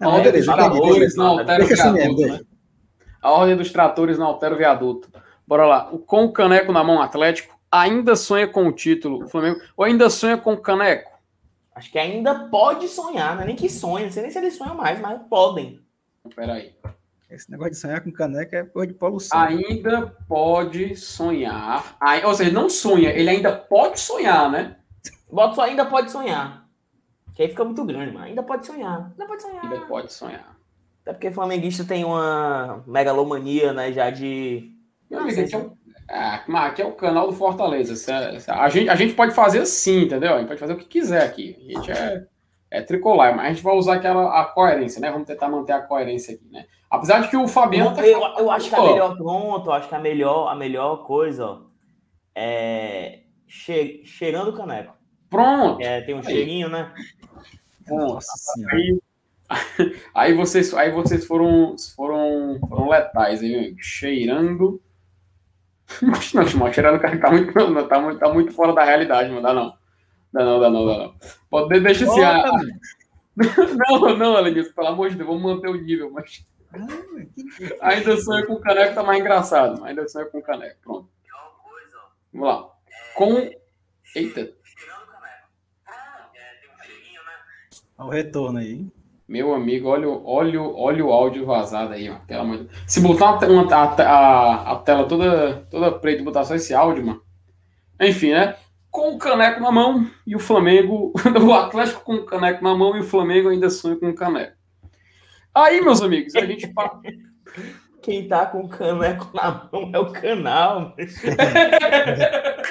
A 0.00 0.08
ordem 0.08 0.32
dos 0.32 0.46
tratores 0.46 1.14
não 1.16 1.26
altera 1.26 1.64
o 1.64 1.66
viaduto, 1.66 2.26
né? 2.26 2.40
A 3.22 3.30
ordem 3.30 3.56
dos 3.56 3.72
tratores 3.72 4.18
não 4.18 4.26
altera 4.26 4.54
o 4.54 4.58
viaduto. 4.58 5.08
Bora 5.48 5.64
lá. 5.64 5.90
Com 6.06 6.26
o 6.26 6.32
caneco 6.32 6.70
na 6.72 6.84
mão, 6.84 7.00
Atlético 7.00 7.58
ainda 7.72 8.14
sonha 8.14 8.46
com 8.46 8.68
o 8.68 8.72
título, 8.72 9.24
o 9.24 9.28
Flamengo, 9.28 9.60
ou 9.74 9.84
ainda 9.84 10.10
sonha 10.10 10.36
com 10.36 10.52
o 10.52 10.60
caneco? 10.60 11.10
Acho 11.74 11.90
que 11.90 11.98
ainda 11.98 12.48
pode 12.50 12.86
sonhar, 12.86 13.34
não 13.34 13.42
é 13.42 13.46
nem 13.46 13.56
que 13.56 13.70
sonha, 13.70 14.04
não 14.04 14.12
sei 14.12 14.22
nem 14.24 14.30
se 14.30 14.38
eles 14.38 14.58
sonham 14.58 14.74
mais, 14.74 15.00
mas 15.00 15.22
podem. 15.22 15.80
Peraí. 16.36 16.74
Esse 17.30 17.50
negócio 17.50 17.72
de 17.72 17.78
sonhar 17.78 18.02
com 18.02 18.12
caneca 18.12 18.58
é 18.58 18.64
coisa 18.64 18.92
de 18.92 18.98
poluição. 18.98 19.40
Ainda 19.40 20.14
pode 20.28 20.96
sonhar. 20.96 21.96
Aí, 21.98 22.22
ou 22.26 22.34
seja, 22.34 22.50
não 22.50 22.68
sonha, 22.68 23.08
ele 23.10 23.30
ainda 23.30 23.56
pode 23.56 24.00
sonhar, 24.00 24.50
né? 24.50 24.76
Bota 25.32 25.54
só 25.54 25.62
ainda 25.62 25.86
pode 25.86 26.10
sonhar. 26.10 26.68
Que 27.34 27.42
aí 27.42 27.48
fica 27.48 27.64
muito 27.64 27.84
grande, 27.86 28.12
mas 28.12 28.24
ainda 28.24 28.42
pode 28.42 28.66
sonhar. 28.66 29.10
Ainda 29.10 29.26
pode 29.26 29.42
sonhar. 29.42 29.64
Ainda 29.64 29.80
pode 29.86 30.12
sonhar. 30.12 30.58
Até 31.02 31.12
porque 31.14 31.28
o 31.28 31.32
flamenguista 31.32 31.84
tem 31.84 32.04
uma 32.04 32.82
megalomania, 32.86 33.72
né, 33.72 33.92
já 33.92 34.10
de 34.10 34.77
meu 35.10 35.20
amigo, 35.20 35.40
aqui 35.40 35.54
é, 35.54 35.58
o, 35.58 35.76
ah, 36.08 36.66
aqui 36.66 36.82
é 36.82 36.86
o 36.86 36.92
canal 36.92 37.26
do 37.26 37.32
Fortaleza. 37.34 37.94
A 38.48 38.68
gente, 38.68 38.88
a 38.88 38.94
gente 38.94 39.14
pode 39.14 39.34
fazer 39.34 39.60
assim, 39.60 40.02
entendeu? 40.02 40.34
A 40.34 40.38
gente 40.38 40.48
pode 40.48 40.60
fazer 40.60 40.72
o 40.72 40.78
que 40.78 40.86
quiser 40.86 41.22
aqui. 41.22 41.56
A 41.58 41.78
gente 41.78 41.90
é, 41.92 42.26
é 42.70 42.82
tricolar, 42.82 43.36
mas 43.36 43.46
a 43.46 43.48
gente 43.50 43.62
vai 43.62 43.74
usar 43.76 43.94
aquela 43.94 44.40
a 44.40 44.44
coerência, 44.46 45.00
né? 45.00 45.10
Vamos 45.10 45.26
tentar 45.26 45.48
manter 45.48 45.72
a 45.72 45.82
coerência 45.82 46.34
aqui, 46.34 46.48
né? 46.50 46.64
Apesar 46.90 47.20
de 47.20 47.28
que 47.28 47.36
o 47.36 47.46
Fabiano. 47.46 47.94
Tá 47.94 48.06
eu, 48.06 48.20
eu 48.20 48.50
acho 48.50 48.70
que 48.70 48.74
a 48.74 48.82
melhor 48.82 49.16
pronto, 49.16 49.70
acho 49.70 49.88
que 49.88 49.94
a 49.94 50.00
melhor, 50.00 50.48
a 50.48 50.54
melhor 50.54 51.04
coisa 51.04 51.44
ó, 51.44 51.60
é 52.34 53.20
che, 53.46 54.02
cheirando 54.04 54.48
o 54.48 54.56
caneco. 54.56 54.94
Pronto. 55.28 55.82
É, 55.82 56.00
tem 56.00 56.14
um 56.14 56.18
aí. 56.18 56.24
cheirinho, 56.24 56.70
né? 56.70 56.90
Nossa 57.86 58.32
Aí, 58.70 58.98
aí 60.14 60.34
vocês, 60.34 60.72
aí 60.72 60.90
vocês 60.90 61.26
foram, 61.26 61.76
foram, 61.94 62.58
foram 62.66 62.88
letais, 62.88 63.42
aí, 63.42 63.74
cheirando 63.78 64.80
não, 66.34 66.44
Timão, 66.44 66.70
tirando 66.70 66.96
o 66.96 67.00
cara 67.00 67.18
tá 67.18 67.30
muito, 67.30 67.52
não, 67.54 67.88
tá, 67.88 67.98
muito, 67.98 68.18
tá 68.18 68.32
muito 68.32 68.52
fora 68.52 68.72
da 68.72 68.84
realidade, 68.84 69.30
não 69.30 69.42
dá 69.42 69.54
não. 69.54 69.76
Dá 70.32 70.44
não, 70.44 70.60
dá 70.60 70.70
não, 70.70 70.86
dá 70.86 70.98
não. 70.98 71.14
Pode, 71.48 71.80
deixa 71.80 72.04
assim. 72.04 72.22
A... 72.22 72.44
não, 73.88 74.16
não, 74.16 74.36
Alenilson, 74.36 74.72
pelo 74.74 74.88
amor 74.88 75.10
de 75.10 75.16
Deus, 75.16 75.28
vamos 75.28 75.42
manter 75.42 75.68
o 75.68 75.74
nível, 75.74 76.10
mas. 76.10 76.46
Ainda 77.80 78.16
sonho 78.18 78.46
com 78.46 78.54
o 78.54 78.60
caneco, 78.60 78.94
tá 78.94 79.02
mais 79.02 79.20
engraçado. 79.20 79.82
Ainda 79.84 80.06
sonho 80.06 80.30
com 80.30 80.38
o 80.38 80.42
caneco. 80.42 80.76
Pronto. 80.82 81.08
Vamos 82.32 82.48
lá. 82.48 82.70
Com. 83.14 83.50
Eita. 84.14 84.52
Olha 87.96 88.08
o 88.08 88.10
retorno 88.10 88.58
aí. 88.58 88.86
Meu 89.28 89.52
amigo, 89.52 89.88
olha, 89.88 90.08
olha, 90.08 90.62
olha 90.62 91.04
o 91.04 91.12
áudio 91.12 91.44
vazado 91.44 91.92
aí, 91.92 92.08
ó. 92.08 92.14
Pelo 92.26 92.40
amor 92.40 92.64
de... 92.64 92.68
Se 92.86 92.98
botar 92.98 93.38
uma, 93.46 93.62
uma, 93.62 93.74
a, 93.74 93.84
a, 93.84 94.72
a, 94.72 94.76
tela 94.76 95.06
toda, 95.06 95.66
toda 95.70 95.92
preta 95.92 96.22
e 96.22 96.24
botar 96.24 96.44
só 96.44 96.54
esse 96.54 96.72
áudio, 96.72 97.04
mano. 97.04 97.20
Enfim, 98.00 98.32
né? 98.32 98.56
Com 98.90 99.14
o 99.14 99.18
caneco 99.18 99.60
na 99.60 99.70
mão 99.70 100.10
e 100.26 100.34
o 100.34 100.38
Flamengo. 100.38 101.12
o 101.46 101.52
Atlético 101.52 102.00
com 102.04 102.14
o 102.14 102.24
caneco 102.24 102.64
na 102.64 102.74
mão 102.74 102.96
e 102.96 103.00
o 103.00 103.04
Flamengo 103.04 103.50
ainda 103.50 103.68
sonha 103.68 103.96
com 103.96 104.08
o 104.08 104.14
caneco. 104.14 104.56
Aí, 105.54 105.82
meus 105.82 106.00
amigos, 106.00 106.34
a 106.34 106.46
gente. 106.46 106.72
Quem 108.00 108.26
tá 108.26 108.46
com 108.46 108.60
o 108.60 108.68
caneco 108.68 109.28
na 109.34 109.68
mão 109.70 109.90
é 109.92 109.98
o 109.98 110.10
canal. 110.10 110.94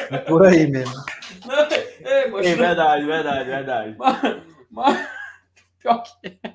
é 0.10 0.18
por 0.18 0.44
aí 0.44 0.66
mesmo. 0.66 0.96
É, 2.04 2.24
é, 2.24 2.28
é 2.28 2.56
verdade, 2.56 3.06
verdade, 3.06 3.50
verdade. 3.50 3.96
Mas, 3.98 4.42
mas, 4.70 5.08
Pior 5.80 6.04
que 6.04 6.40
é. 6.44 6.54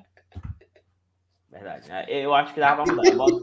Verdade. 1.49 1.87
Né? 1.87 2.05
Eu 2.09 2.33
acho 2.33 2.53
que 2.53 2.59
dá 2.59 2.75
pra 2.75 2.85
mudar. 2.85 3.03
Bota, 3.15 3.39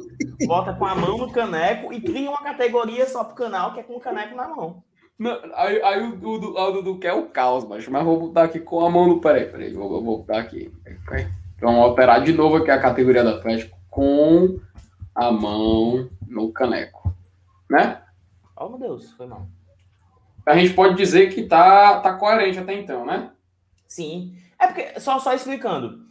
bota, 0.47 0.73
com 0.75 0.85
a 0.85 0.95
mão 0.95 1.19
no 1.19 1.31
caneco 1.31 1.93
e 1.93 2.01
cria 2.01 2.31
uma 2.31 2.43
categoria 2.43 3.07
só 3.07 3.23
pro 3.25 3.35
canal 3.35 3.73
que 3.73 3.81
é 3.81 3.83
com 3.83 3.97
o 3.97 4.01
caneco 4.01 4.35
na 4.35 4.49
mão. 4.49 4.83
Não, 5.19 5.39
aí, 5.55 5.83
aí 5.83 6.03
o, 6.03 6.17
Dudu, 6.17 6.57
o 6.57 6.73
Dudu 6.73 6.99
quer 6.99 7.13
o 7.13 7.27
caos, 7.27 7.65
mas, 7.67 7.87
mas 7.87 8.05
vou 8.05 8.19
botar 8.19 8.45
aqui 8.45 8.59
com 8.59 8.85
a 8.85 8.91
mão 8.91 9.07
no. 9.07 9.21
Peraí, 9.21 9.47
peraí, 9.51 9.73
vou, 9.73 10.03
vou 10.03 10.19
botar 10.19 10.39
aqui. 10.39 10.73
Vamos 11.61 11.81
alterar 11.83 12.25
de 12.25 12.33
novo 12.33 12.57
aqui 12.57 12.71
a 12.71 12.81
categoria 12.81 13.23
do 13.23 13.29
Atlético 13.29 13.79
com 13.91 14.59
a 15.15 15.31
mão 15.31 16.09
no 16.27 16.51
caneco. 16.53 17.15
Né? 17.69 18.01
Oh, 18.57 18.71
meu 18.71 18.79
Deus, 18.79 19.13
foi 19.13 19.27
mal. 19.27 19.47
A 20.47 20.57
gente 20.57 20.73
pode 20.73 20.97
dizer 20.97 21.33
que 21.33 21.43
tá, 21.43 22.01
tá 22.01 22.15
coerente 22.15 22.59
até 22.59 22.73
então, 22.75 23.05
né? 23.05 23.31
Sim. 23.87 24.35
É 24.61 24.67
porque, 24.67 25.01
só, 25.01 25.19
só 25.19 25.33
explicando. 25.33 26.07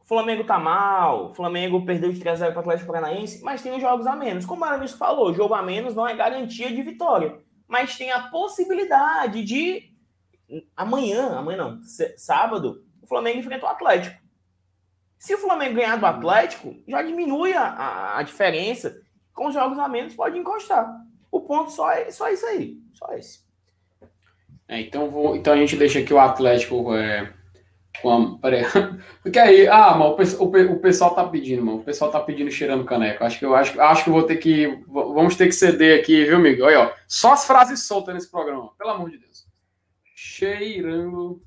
O 0.00 0.04
Flamengo 0.04 0.44
tá 0.44 0.58
mal, 0.58 1.30
o 1.30 1.34
Flamengo 1.34 1.86
perdeu 1.86 2.12
de 2.12 2.20
3x0 2.20 2.50
para 2.50 2.56
o 2.56 2.60
Atlético 2.60 2.92
Paranaense, 2.92 3.42
mas 3.42 3.62
tem 3.62 3.74
os 3.74 3.80
jogos 3.80 4.06
a 4.06 4.16
menos. 4.16 4.44
Como 4.44 4.62
o 4.62 4.64
Aramis 4.64 4.92
falou, 4.92 5.32
jogo 5.32 5.54
a 5.54 5.62
menos 5.62 5.94
não 5.94 6.06
é 6.06 6.14
garantia 6.14 6.70
de 6.70 6.82
vitória. 6.82 7.38
Mas 7.66 7.96
tem 7.96 8.10
a 8.10 8.28
possibilidade 8.28 9.42
de 9.42 9.90
amanhã, 10.76 11.36
amanhã 11.38 11.58
não, 11.58 11.80
sábado, 12.16 12.84
o 13.02 13.06
Flamengo 13.06 13.38
enfrenta 13.38 13.66
o 13.66 13.68
Atlético. 13.68 14.20
Se 15.18 15.34
o 15.34 15.38
Flamengo 15.38 15.74
ganhar 15.74 15.96
do 15.96 16.06
Atlético, 16.06 16.76
já 16.86 17.02
diminui 17.02 17.52
a, 17.54 17.64
a, 17.64 18.18
a 18.18 18.22
diferença. 18.22 19.00
Com 19.32 19.48
os 19.48 19.54
jogos 19.54 19.78
a 19.78 19.88
menos, 19.88 20.14
pode 20.14 20.38
encostar. 20.38 20.88
O 21.30 21.40
ponto 21.40 21.70
só 21.70 21.90
é 21.90 22.10
só 22.10 22.28
isso 22.30 22.46
aí. 22.46 22.78
Só 22.94 23.12
esse. 23.12 23.40
É, 24.68 24.80
então, 24.80 25.10
vou, 25.10 25.36
então 25.36 25.52
a 25.52 25.56
gente 25.56 25.76
deixa 25.76 25.98
aqui 25.98 26.12
o 26.12 26.18
Atlético 26.18 26.94
é, 26.94 27.32
com 28.02 28.38
peraí. 28.38 28.64
Porque 29.22 29.38
aí, 29.38 29.66
ah, 29.66 29.94
mano, 29.94 30.16
o, 30.16 30.44
o, 30.44 30.72
o, 30.72 30.78
pessoal 30.78 31.14
tá 31.14 31.24
pedindo, 31.24 31.64
mano. 31.64 31.78
O 31.78 31.84
pessoal 31.84 32.10
tá 32.10 32.20
pedindo 32.20 32.50
cheirando 32.50 32.84
caneco. 32.84 33.24
Acho 33.24 33.38
que 33.38 33.44
eu 33.44 33.54
acho, 33.54 33.80
acho 33.80 34.04
que 34.04 34.10
vou 34.10 34.22
ter 34.22 34.36
que. 34.36 34.78
Vamos 34.86 35.36
ter 35.36 35.46
que 35.46 35.52
ceder 35.52 36.00
aqui, 36.00 36.24
viu, 36.24 36.36
amigo? 36.36 36.64
Olha, 36.64 36.80
ó. 36.80 36.92
Só 37.06 37.32
as 37.32 37.46
frases 37.46 37.84
soltas 37.84 38.14
nesse 38.14 38.30
programa, 38.30 38.70
pelo 38.78 38.90
amor 38.90 39.10
de 39.10 39.18
Deus. 39.18 39.46
Cheirando. 40.14 41.40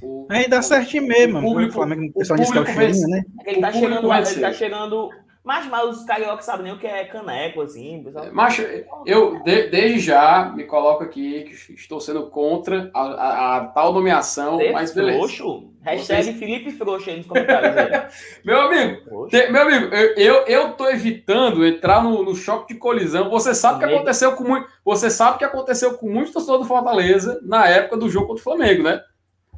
O, 0.00 0.26
Aí 0.30 0.48
dá 0.48 0.62
certinho 0.62 1.06
mesmo. 1.06 1.38
O 1.38 1.42
público, 1.42 1.70
o 1.70 1.74
Flamengo, 1.74 2.10
o 2.14 2.18
pessoal 2.18 2.38
disse 2.38 2.52
que 2.52 2.58
é 2.58 2.60
o 2.60 2.66
cheirinho, 2.66 3.08
né? 3.08 3.24
Ele 3.44 3.60
tá, 3.60 3.72
chegando, 3.72 4.12
ele 4.12 4.40
tá 4.40 4.52
chegando 4.52 5.10
mas, 5.48 5.66
mas 5.66 5.96
os 5.96 6.04
cariocas 6.04 6.44
sabem 6.44 6.64
nem 6.64 6.74
o 6.74 6.78
que 6.78 6.86
é 6.86 7.06
caneco, 7.06 7.62
assim. 7.62 8.02
Pessoal... 8.04 8.26
Mas 8.32 8.62
eu, 9.06 9.42
de, 9.42 9.68
desde 9.70 9.98
já, 9.98 10.52
me 10.54 10.64
coloco 10.64 11.02
aqui 11.02 11.44
que 11.44 11.72
estou 11.72 11.98
sendo 12.02 12.28
contra 12.28 12.90
a, 12.92 13.00
a, 13.00 13.56
a 13.56 13.64
tal 13.68 13.94
nomeação, 13.94 14.58
Ser 14.58 14.72
mas 14.72 14.92
beleza. 14.92 15.16
Frouxo? 15.16 15.72
Hashtag 15.80 16.24
Vocês... 16.24 16.38
Felipe 16.38 16.70
Frouxo 16.72 17.08
aí 17.08 17.16
nos 17.16 17.26
comentários. 17.26 17.74
Aí. 17.78 18.08
meu 18.44 18.60
amigo, 18.60 19.26
te, 19.28 19.50
meu 19.50 19.62
amigo, 19.62 19.86
eu, 20.18 20.44
eu, 20.46 20.72
tô 20.74 20.86
evitando 20.86 21.64
entrar 21.64 22.02
no, 22.02 22.22
no 22.22 22.34
choque 22.34 22.74
de 22.74 22.78
colisão. 22.78 23.30
Você 23.30 23.54
sabe 23.54 23.76
o 23.76 23.88
que 23.88 23.94
aconteceu 23.94 24.32
com 24.32 24.44
muito. 24.44 24.68
Você 24.84 25.08
sabe 25.08 25.38
que 25.38 25.44
aconteceu 25.46 25.96
com 25.96 26.10
muitos 26.10 26.34
torcedores 26.34 26.66
do 26.66 26.68
Fortaleza 26.68 27.40
na 27.42 27.66
época 27.66 27.96
do 27.96 28.10
jogo 28.10 28.26
contra 28.26 28.40
o 28.42 28.44
Flamengo, 28.44 28.82
né? 28.82 29.00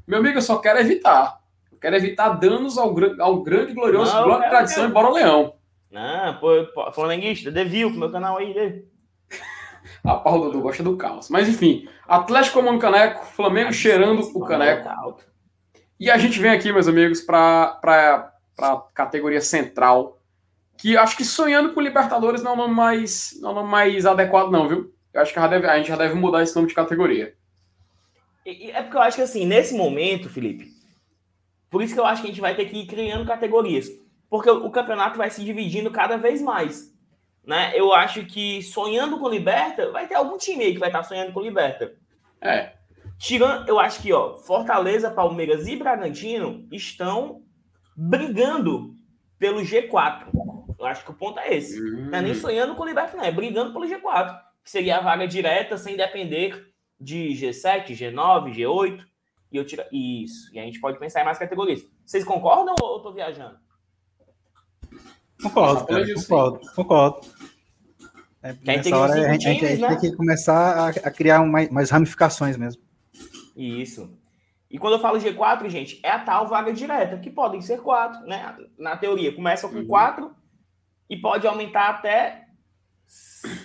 Meu 0.07 0.21
amigo, 0.21 0.39
eu 0.39 0.43
só 0.43 0.59
quero 0.59 0.79
evitar. 0.79 1.41
Eu 1.73 1.79
quero 1.79 1.97
evitar 1.97 2.29
danos 2.29 2.79
ao, 2.79 2.95
ao 3.19 3.43
grande, 3.43 3.75
glorioso, 3.75 4.15
Não, 4.15 4.23
glória, 4.23 4.49
tradição 4.49 4.85
e 4.85 4.93
Bora 4.93 5.11
Leão. 5.11 5.59
Não, 5.91 6.39
pô, 6.39 6.67
pô 6.73 6.93
flamenguista, 6.93 7.51
devil 7.51 7.91
pro 7.91 8.01
meu 8.01 8.13
canal 8.13 8.37
aí. 8.37 8.55
Dê. 8.55 8.85
A 10.05 10.15
Paulo 10.15 10.47
Dudu 10.47 10.63
gosta 10.63 10.83
do 10.83 10.97
caos. 10.97 11.29
Mas 11.29 11.49
enfim, 11.49 11.89
Atlético 12.07 12.61
comando 12.61 12.79
caneco, 12.81 13.25
Flamengo 13.27 13.73
cheirando 13.73 14.21
o 14.35 14.45
caneco. 14.45 14.89
E 15.99 16.11
a 16.11 16.17
gente 16.17 16.39
vem 16.39 16.51
aqui, 16.51 16.73
meus 16.73 16.89
amigos, 16.89 17.21
para 17.21 17.79
a 18.59 18.77
categoria 18.95 19.41
central, 19.41 20.19
que 20.79 20.97
acho 20.97 21.17
que 21.17 21.25
sonhando 21.25 21.75
com 21.75 21.81
Libertadores 21.81 22.43
não 22.43 22.53
é 22.53 22.55
o 22.55 22.57
nome 22.57 22.75
mais, 22.75 23.39
não 23.41 23.51
é 23.51 23.55
nome 23.55 23.69
mais 23.69 24.07
adequado, 24.07 24.51
não, 24.51 24.69
viu? 24.69 24.95
Eu 25.13 25.21
acho 25.21 25.35
que 25.35 25.41
deve, 25.41 25.67
a 25.67 25.77
gente 25.77 25.89
já 25.89 25.97
deve 25.97 26.15
mudar 26.15 26.43
esse 26.43 26.55
nome 26.55 26.69
de 26.69 26.75
categoria. 26.75 27.35
É 28.47 28.83
porque 28.83 28.97
eu 28.97 29.03
acho 29.03 29.17
que 29.17 29.23
assim, 29.23 29.45
nesse 29.45 29.75
momento, 29.75 30.31
Felipe, 30.31 30.69
por 31.69 31.83
isso 31.83 31.93
que 31.93 32.01
eu 32.01 32.07
acho 32.07 32.23
que 32.23 32.29
a 32.29 32.31
gente 32.31 32.41
vai 32.41 32.55
ter 32.55 32.65
que 32.65 32.79
ir 32.79 32.87
criando 32.87 33.27
categorias 33.27 33.89
porque 34.31 34.49
o 34.49 34.71
campeonato 34.71 35.19
vai 35.19 35.29
se 35.29 35.45
dividindo 35.45 35.91
cada 35.91 36.17
vez 36.17 36.41
mais. 36.41 36.95
Né? 37.45 37.73
Eu 37.75 37.93
acho 37.93 38.25
que 38.25 38.63
sonhando 38.63 39.19
com 39.19 39.29
Liberta, 39.29 39.91
vai 39.91 40.07
ter 40.07 40.15
algum 40.15 40.39
time 40.39 40.65
aí 40.65 40.73
que 40.73 40.79
vai 40.79 40.89
estar 40.89 41.03
sonhando 41.03 41.33
com 41.33 41.41
Liberta. 41.41 41.93
É. 42.41 42.75
Tirando, 43.19 43.69
eu 43.69 43.79
acho 43.81 44.01
que 44.01 44.13
ó, 44.13 44.37
Fortaleza, 44.37 45.11
Palmeiras 45.11 45.67
e 45.67 45.77
Bragantino 45.77 46.67
estão 46.71 47.43
brigando 47.97 48.95
pelo 49.37 49.61
G4. 49.61 50.29
Eu 50.79 50.87
acho 50.87 51.05
que 51.05 51.11
o 51.11 51.15
ponto 51.15 51.39
é 51.41 51.55
esse. 51.55 51.79
Uhum. 51.81 52.09
Não 52.11 52.19
é 52.19 52.23
nem 52.23 52.33
hum. 52.33 52.37
sonhando 52.37 52.75
com 52.77 52.87
Liberta, 52.87 53.17
não, 53.17 53.25
é 53.25 53.33
brigando 53.33 53.73
pelo 53.73 53.85
G4, 53.85 54.39
que 54.63 54.71
seria 54.71 54.99
a 54.99 55.01
vaga 55.01 55.27
direta 55.27 55.77
sem 55.77 55.97
depender 55.97 56.73
de 56.99 57.31
G7, 57.31 57.89
G9, 57.89 58.55
G8. 58.55 59.05
E 59.53 59.57
eu 59.57 59.67
tiro... 59.67 59.83
Isso. 59.91 60.55
E 60.55 60.61
a 60.61 60.63
gente 60.63 60.81
pode 60.81 60.99
pensar 60.99 61.21
em 61.21 61.25
mais 61.25 61.39
categorias. 61.39 61.83
Vocês 62.07 62.25
concordam 62.25 62.75
ou 62.81 62.97
eu 62.97 63.03
tô 63.03 63.13
viajando? 63.13 63.59
Concordo, 65.43 65.87
cara, 65.87 66.15
concordo, 66.15 66.61
concordo. 66.75 67.21
É, 68.43 68.55
nessa 68.65 68.97
hora 68.97 69.13
a 69.13 69.33
gente, 69.33 69.41
times, 69.43 69.63
a 69.63 69.67
gente 69.69 69.81
né? 69.83 69.97
tem 69.97 70.11
que 70.11 70.17
começar 70.17 70.79
a, 70.79 70.89
a 70.89 71.11
criar 71.11 71.45
mais, 71.45 71.69
mais, 71.71 71.91
ramificações 71.91 72.57
mesmo. 72.57 72.83
Isso. 73.55 74.11
E 74.71 74.79
quando 74.79 74.95
eu 74.95 75.01
falo 75.01 75.19
G4, 75.19 75.69
gente, 75.69 76.01
é 76.03 76.11
a 76.11 76.19
tal 76.19 76.47
vaga 76.47 76.73
direta, 76.73 77.19
que 77.19 77.31
podem 77.31 77.61
ser 77.61 77.81
quatro, 77.81 78.21
né? 78.27 78.57
Na 78.79 78.97
teoria, 78.97 79.35
começa 79.35 79.69
com 79.69 79.77
uhum. 79.77 79.87
quatro 79.87 80.35
e 81.09 81.17
pode 81.17 81.47
aumentar 81.47 81.89
até, 81.89 82.47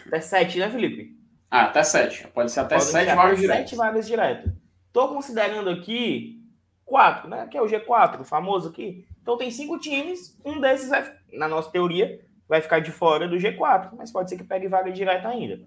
até 0.07 0.19
sete, 0.19 0.59
né, 0.59 0.69
Felipe? 0.69 1.15
Ah, 1.49 1.65
até 1.65 1.83
sete. 1.83 2.27
Pode 2.29 2.51
ser 2.51 2.61
até 2.61 2.79
sete 2.79 3.15
vagas 3.15 3.39
diretas. 3.39 3.69
Sete 3.69 3.75
vagas 3.77 4.07
diretas. 4.07 4.53
Estou 4.88 5.09
considerando 5.09 5.69
aqui 5.69 6.43
quatro, 6.83 7.29
né? 7.29 7.47
Que 7.47 7.57
é 7.57 7.61
o 7.61 7.65
G4, 7.67 8.21
o 8.21 8.25
famoso 8.25 8.69
aqui. 8.69 9.05
Então 9.25 9.38
tem 9.38 9.49
cinco 9.49 9.79
times, 9.79 10.38
um 10.45 10.61
desses, 10.61 10.88
vai, 10.88 11.11
na 11.33 11.47
nossa 11.47 11.71
teoria, 11.71 12.19
vai 12.47 12.61
ficar 12.61 12.77
de 12.77 12.91
fora 12.91 13.27
do 13.27 13.38
G4, 13.38 13.89
mas 13.97 14.11
pode 14.11 14.29
ser 14.29 14.38
que 14.38 14.43
pegue 14.43 14.67
vaga 14.67 14.91
direta 14.91 15.27
ainda. 15.27 15.61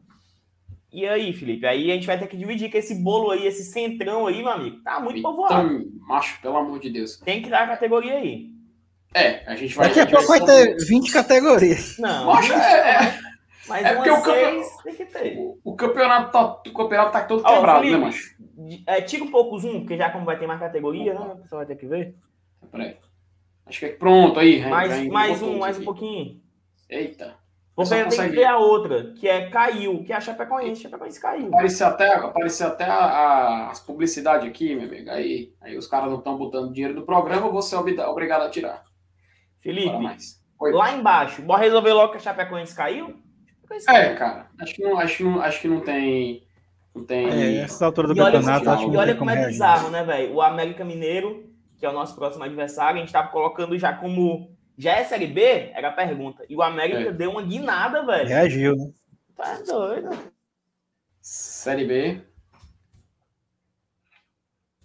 E 0.93 1.05
aí, 1.05 1.33
Felipe? 1.33 1.67
Aí 1.67 1.91
a 1.91 1.95
gente 1.97 2.07
vai 2.07 2.17
ter 2.17 2.29
que 2.29 2.37
dividir 2.37 2.71
que 2.71 2.79
esse 2.79 2.95
bolo 2.95 3.33
aí, 3.33 3.49
esse 3.49 3.65
centrão 3.65 4.29
aí, 4.29 4.39
meu 4.39 4.53
amigo, 4.53 4.81
tá 4.85 5.01
muito 5.01 5.19
então, 5.19 5.33
povoado. 5.35 5.91
Macho, 6.07 6.41
pelo 6.41 6.57
amor 6.57 6.79
de 6.79 6.89
Deus. 6.89 7.17
Tem 7.17 7.43
que 7.43 7.51
dar 7.51 7.65
a 7.65 7.67
categoria 7.67 8.15
aí. 8.15 8.49
É, 9.13 9.43
a 9.51 9.57
gente 9.57 9.75
vai. 9.75 9.89
Daqui 9.89 10.01
a 10.03 10.07
pouco 10.07 10.29
vai 10.29 10.45
ter 10.45 10.77
20 10.87 11.13
categorias. 11.13 11.99
Não, 11.99 12.27
Macho, 12.27 12.53
é, 12.53 13.07
é. 13.07 13.19
Mas 13.67 13.85
é 13.85 13.95
porque 13.97 14.11
o, 14.11 14.23
campeonato, 14.23 14.83
tem 14.85 14.95
que 14.95 15.05
ter. 15.05 15.37
O, 15.37 15.59
o, 15.65 15.75
campeonato 15.75 16.31
tá, 16.31 16.63
o 16.65 16.73
campeonato 16.73 17.11
tá 17.13 17.25
todo 17.25 17.43
quebrado, 17.43 17.81
Felipe, 17.81 17.99
né, 17.99 18.07
macho? 18.07 18.37
É, 18.87 19.01
tira 19.01 19.25
um 19.25 19.31
pouco 19.33 19.57
o 19.57 19.59
zoom, 19.59 19.81
porque 19.81 19.97
já 19.97 20.11
como 20.11 20.25
vai 20.25 20.39
ter 20.39 20.47
mais 20.47 20.61
categoria, 20.61 21.13
né? 21.13 21.21
O 21.21 21.39
pessoal 21.39 21.59
vai 21.59 21.67
ter 21.67 21.77
que 21.77 21.87
ver. 21.87 22.15
Peraí. 22.71 22.97
Acho 23.69 23.81
que 23.81 23.87
é 23.87 23.91
pronto 23.91 24.41
aí. 24.41 24.67
Mais, 24.67 25.07
mais 25.09 25.43
um, 25.43 25.59
mais 25.59 25.79
um 25.79 25.85
pouquinho. 25.85 26.41
Eita. 26.89 27.37
Você 27.77 27.95
tem 27.95 28.05
consegue... 28.05 28.31
que 28.31 28.37
ver 28.37 28.45
a 28.45 28.57
outra, 28.57 29.13
que 29.13 29.29
é 29.29 29.49
caiu, 29.51 30.03
que 30.03 30.13
é 30.13 30.17
a 30.17 30.21
Chapecoense. 30.21 30.83
Chapecoense 30.83 31.21
caiu. 31.21 31.47
Apareceu 31.49 31.87
até, 31.87 32.15
apareceu 32.15 32.67
até 32.67 32.85
a, 32.87 32.97
a, 32.97 33.71
as 33.71 33.79
publicidades 33.79 34.49
aqui, 34.49 34.75
meu 34.75 34.89
amigo. 34.89 35.11
Aí, 35.11 35.53
aí 35.61 35.77
os 35.77 35.87
caras 35.87 36.11
não 36.11 36.19
estão 36.19 36.37
botando 36.37 36.73
dinheiro 36.73 36.95
do 36.95 37.03
programa, 37.03 37.49
você 37.51 37.77
é 37.77 37.79
obrigado 37.79 38.43
a 38.43 38.51
tirar. 38.51 38.83
Felipe, 39.61 39.97
lá 40.61 40.93
embaixo, 40.93 41.43
bora 41.43 41.63
resolver 41.63 41.93
logo 41.93 42.13
que 42.13 42.19
a 42.19 42.21
Chapecoense 42.21 42.75
caiu? 42.75 43.15
É, 43.89 44.15
cara. 44.15 44.47
Acho 44.61 44.75
que 44.75 44.83
não, 44.83 44.99
acho 44.99 45.17
que 45.17 45.25
não, 45.25 45.41
acho 45.41 45.61
que 45.61 45.69
não 45.69 45.81
tem. 45.81 46.43
Não 46.95 47.05
tem. 47.05 47.29
É, 47.29 47.61
essa 47.61 47.87
altura 47.87 48.09
do 48.09 48.15
e 48.15 48.17
campeonato, 48.17 48.69
olha, 48.69 48.73
acho 48.73 48.89
que 48.89 48.95
E 48.95 48.97
olha 48.97 49.15
como, 49.15 49.31
como 49.31 49.43
é 49.43 49.47
bizarro, 49.47 49.91
né, 49.91 50.03
velho? 50.03 50.35
O 50.35 50.43
América 50.43 50.85
Mineiro 50.85 51.48
que 51.79 51.87
é 51.87 51.89
o 51.89 51.93
nosso 51.93 52.15
próximo 52.15 52.45
adversário, 52.45 52.97
a 52.97 53.01
gente 53.01 53.09
estava 53.09 53.29
colocando 53.29 53.79
já 53.79 53.93
como. 53.95 54.57
Já 54.77 54.97
é 54.97 55.05
Série 55.05 55.27
B? 55.27 55.43
Era 55.75 55.89
a 55.89 55.93
pergunta. 55.93 56.45
E 56.49 56.55
o 56.55 56.63
América 56.63 57.01
é. 57.01 57.13
deu 57.13 57.31
uma 57.31 57.43
guinada, 57.43 58.05
velho. 58.05 58.29
Reagiu, 58.29 58.77
né? 58.77 58.93
Tá 59.37 59.61
doido. 59.63 60.11
Série 61.21 61.85
B. 61.85 62.23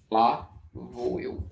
Lá 0.09 0.49
vou 0.73 1.19
eu. 1.19 1.43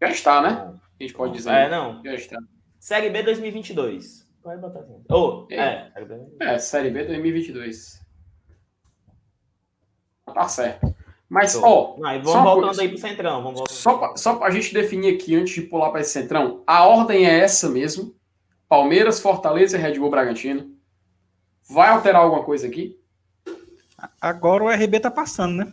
Já 0.00 0.10
está, 0.10 0.42
né? 0.42 0.78
A 0.98 1.02
gente 1.02 1.14
pode 1.14 1.34
dizer. 1.34 1.50
É, 1.50 1.68
não. 1.68 2.02
Já 2.04 2.14
está. 2.14 2.38
Série 2.78 3.10
B 3.10 3.22
2022. 3.22 4.28
Pode 4.42 4.60
botar 4.60 4.80
assim. 4.80 5.04
Oh, 5.10 5.46
é. 5.50 5.92
É, 6.40 6.54
é, 6.54 6.58
Série 6.58 6.90
B 6.90 7.04
2022. 7.04 8.00
Tá 10.26 10.48
certo. 10.48 10.94
Mas, 11.28 11.54
ó. 11.56 11.96
Aí, 12.04 12.20
vamos 12.20 12.42
voltando 12.42 12.64
coisa. 12.64 12.82
aí 12.82 12.88
pro 12.88 12.98
Centrão. 12.98 13.42
Vamos 13.42 13.70
só, 13.70 13.98
pra, 13.98 14.16
só 14.16 14.36
pra 14.36 14.50
gente 14.50 14.72
definir 14.72 15.14
aqui, 15.14 15.36
antes 15.36 15.54
de 15.54 15.62
pular 15.62 15.90
para 15.90 16.00
esse 16.00 16.10
Centrão, 16.10 16.62
a 16.66 16.86
ordem 16.86 17.26
é 17.26 17.40
essa 17.40 17.68
mesmo: 17.68 18.14
Palmeiras, 18.68 19.20
Fortaleza 19.20 19.76
e 19.76 19.80
Red 19.80 19.98
Bull 19.98 20.10
Bragantino. 20.10 20.70
Vai 21.68 21.90
alterar 21.90 22.22
alguma 22.22 22.44
coisa 22.44 22.66
aqui? 22.66 22.98
Agora 24.20 24.64
o 24.64 24.70
RB 24.70 25.00
tá 25.00 25.10
passando, 25.10 25.56
né? 25.56 25.72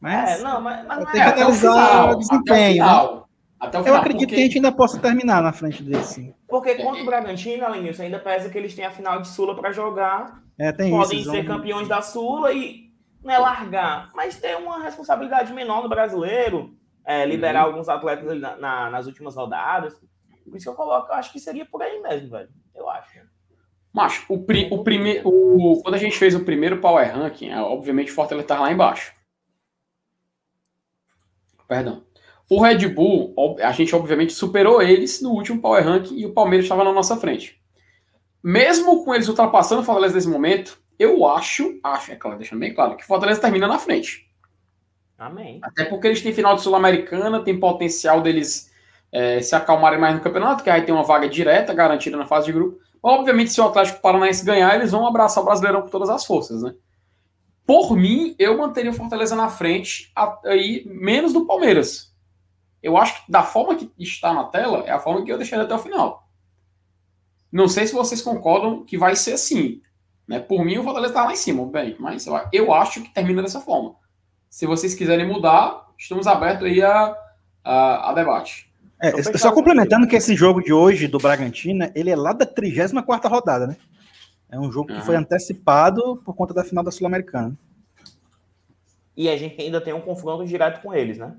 Mas, 0.00 0.40
é, 0.40 0.42
não, 0.42 0.60
mas, 0.60 0.86
mas 0.86 1.10
tem 1.12 1.20
é, 1.20 1.32
que 1.32 1.40
analisar 1.40 2.10
o 2.10 2.16
desempenho. 2.16 2.44
Até 2.44 2.68
o 2.68 2.72
final. 2.72 3.14
Né? 3.14 3.22
Até 3.58 3.78
o 3.78 3.82
final, 3.82 3.96
Eu 3.96 4.00
acredito 4.00 4.20
porque... 4.20 4.34
que 4.34 4.40
a 4.40 4.44
gente 4.44 4.56
ainda 4.56 4.72
possa 4.72 4.98
terminar 4.98 5.42
na 5.42 5.52
frente 5.52 5.82
sim. 6.04 6.34
Porque 6.46 6.74
contra 6.74 7.00
o 7.00 7.06
Bragantino, 7.06 7.64
além 7.64 7.84
disso, 7.84 8.02
ainda 8.02 8.18
pesa 8.18 8.50
que 8.50 8.58
eles 8.58 8.74
têm 8.74 8.84
a 8.84 8.90
final 8.90 9.22
de 9.22 9.28
Sula 9.28 9.56
para 9.56 9.72
jogar. 9.72 10.42
É, 10.58 10.72
tem 10.72 10.90
Podem 10.90 11.20
isso, 11.20 11.30
ser 11.30 11.46
campeões 11.46 11.88
da 11.88 12.02
Sula 12.02 12.52
e 12.52 12.83
não 13.24 13.32
é 13.32 13.38
largar, 13.38 14.10
mas 14.14 14.38
ter 14.38 14.56
uma 14.56 14.82
responsabilidade 14.82 15.52
menor 15.52 15.82
no 15.82 15.88
brasileiro, 15.88 16.76
é, 17.04 17.24
liberar 17.24 17.62
uhum. 17.62 17.72
alguns 17.72 17.88
atletas 17.88 18.38
na, 18.38 18.56
na, 18.56 18.90
nas 18.90 19.06
últimas 19.06 19.34
rodadas. 19.34 19.98
Por 20.44 20.56
isso 20.56 20.66
que 20.66 20.68
eu 20.68 20.74
coloco, 20.74 21.10
eu 21.10 21.16
acho 21.16 21.32
que 21.32 21.40
seria 21.40 21.64
por 21.64 21.82
aí 21.82 22.00
mesmo, 22.02 22.30
velho. 22.30 22.50
Eu 22.74 22.88
acho. 22.90 23.20
Macho, 23.92 24.26
o, 24.28 24.44
pri, 24.44 24.68
o 24.70 24.84
primeiro. 24.84 25.22
Quando 25.82 25.94
a 25.94 25.98
gente 25.98 26.18
fez 26.18 26.34
o 26.34 26.44
primeiro 26.44 26.80
Power 26.80 27.14
Ranking, 27.14 27.48
é, 27.48 27.60
obviamente 27.60 28.10
o 28.10 28.14
Fortaleza 28.14 28.44
estava 28.44 28.62
lá 28.62 28.72
embaixo. 28.72 29.14
Perdão. 31.66 32.04
O 32.50 32.60
Red 32.60 32.86
Bull, 32.88 33.34
a 33.62 33.72
gente 33.72 33.94
obviamente 33.96 34.34
superou 34.34 34.82
eles 34.82 35.22
no 35.22 35.30
último 35.30 35.62
Power 35.62 35.82
Ranking 35.82 36.18
e 36.18 36.26
o 36.26 36.34
Palmeiras 36.34 36.66
estava 36.66 36.84
na 36.84 36.92
nossa 36.92 37.16
frente. 37.16 37.58
Mesmo 38.42 39.02
com 39.02 39.14
eles 39.14 39.28
ultrapassando 39.28 39.80
o 39.80 39.84
Fortaleza 39.84 40.14
nesse 40.14 40.28
momento, 40.28 40.78
eu 40.98 41.26
acho, 41.26 41.78
acho, 41.82 42.12
é 42.12 42.16
claro, 42.16 42.38
deixando 42.38 42.60
bem 42.60 42.74
claro, 42.74 42.96
que 42.96 43.04
Fortaleza 43.04 43.40
termina 43.40 43.66
na 43.66 43.78
frente. 43.78 44.28
Amém. 45.18 45.60
Até 45.62 45.84
porque 45.84 46.06
eles 46.06 46.22
têm 46.22 46.32
final 46.32 46.56
de 46.56 46.62
Sul-Americana, 46.62 47.42
tem 47.42 47.58
potencial 47.58 48.20
deles 48.20 48.70
é, 49.12 49.40
se 49.40 49.54
acalmarem 49.54 49.98
mais 49.98 50.14
no 50.14 50.20
campeonato, 50.20 50.64
que 50.64 50.70
aí 50.70 50.82
tem 50.82 50.94
uma 50.94 51.04
vaga 51.04 51.28
direta 51.28 51.72
garantida 51.72 52.16
na 52.16 52.26
fase 52.26 52.46
de 52.46 52.52
grupo. 52.52 52.80
Obviamente, 53.02 53.52
se 53.52 53.60
o 53.60 53.64
Atlético 53.64 54.00
Paranaense 54.00 54.44
ganhar, 54.44 54.74
eles 54.74 54.90
vão 54.90 55.06
abraçar 55.06 55.42
o 55.42 55.46
Brasileirão 55.46 55.82
com 55.82 55.88
todas 55.88 56.10
as 56.10 56.24
forças, 56.24 56.62
né? 56.62 56.74
Por 57.66 57.96
mim, 57.96 58.34
eu 58.38 58.58
manteria 58.58 58.90
o 58.90 58.94
Fortaleza 58.94 59.34
na 59.36 59.48
frente, 59.48 60.12
aí 60.44 60.84
menos 60.86 61.32
do 61.32 61.46
Palmeiras. 61.46 62.14
Eu 62.82 62.98
acho 62.98 63.24
que 63.24 63.32
da 63.32 63.42
forma 63.42 63.74
que 63.76 63.90
está 63.98 64.34
na 64.34 64.44
tela, 64.44 64.84
é 64.86 64.90
a 64.90 64.98
forma 64.98 65.24
que 65.24 65.32
eu 65.32 65.38
deixaria 65.38 65.64
até 65.64 65.74
o 65.74 65.78
final. 65.78 66.28
Não 67.50 67.68
sei 67.68 67.86
se 67.86 67.94
vocês 67.94 68.20
concordam 68.20 68.84
que 68.84 68.98
vai 68.98 69.16
ser 69.16 69.34
assim. 69.34 69.80
Né? 70.26 70.40
Por 70.40 70.64
mim, 70.64 70.78
o 70.78 70.82
Fortaleza 70.82 71.12
está 71.12 71.24
lá 71.24 71.32
em 71.32 71.36
cima, 71.36 71.66
bem, 71.66 71.96
mas 71.98 72.26
eu, 72.26 72.34
eu 72.52 72.72
acho 72.72 73.02
que 73.02 73.12
termina 73.12 73.42
dessa 73.42 73.60
forma. 73.60 73.94
Se 74.48 74.66
vocês 74.66 74.94
quiserem 74.94 75.26
mudar, 75.26 75.88
estamos 75.98 76.26
abertos 76.26 76.66
aí 76.66 76.82
a, 76.82 77.16
a, 77.62 78.10
a 78.10 78.12
debate. 78.14 78.72
É, 79.00 79.22
só 79.36 79.52
complementando 79.52 80.06
que 80.06 80.16
esse 80.16 80.34
jogo 80.34 80.62
de 80.62 80.72
hoje 80.72 81.06
do 81.06 81.18
Bragantino, 81.18 81.90
ele 81.94 82.10
é 82.10 82.16
lá 82.16 82.32
da 82.32 82.46
34 82.46 83.28
rodada, 83.28 83.66
né? 83.66 83.76
É 84.50 84.58
um 84.58 84.70
jogo 84.70 84.94
que 84.94 85.00
foi 85.00 85.16
antecipado 85.16 86.22
por 86.24 86.34
conta 86.34 86.54
da 86.54 86.64
final 86.64 86.84
da 86.84 86.90
Sul-Americana. 86.90 87.58
E 89.16 89.28
a 89.28 89.36
gente 89.36 89.60
ainda 89.60 89.80
tem 89.80 89.92
um 89.92 90.00
confronto 90.00 90.46
direto 90.46 90.80
com 90.80 90.94
eles, 90.94 91.18
né? 91.18 91.36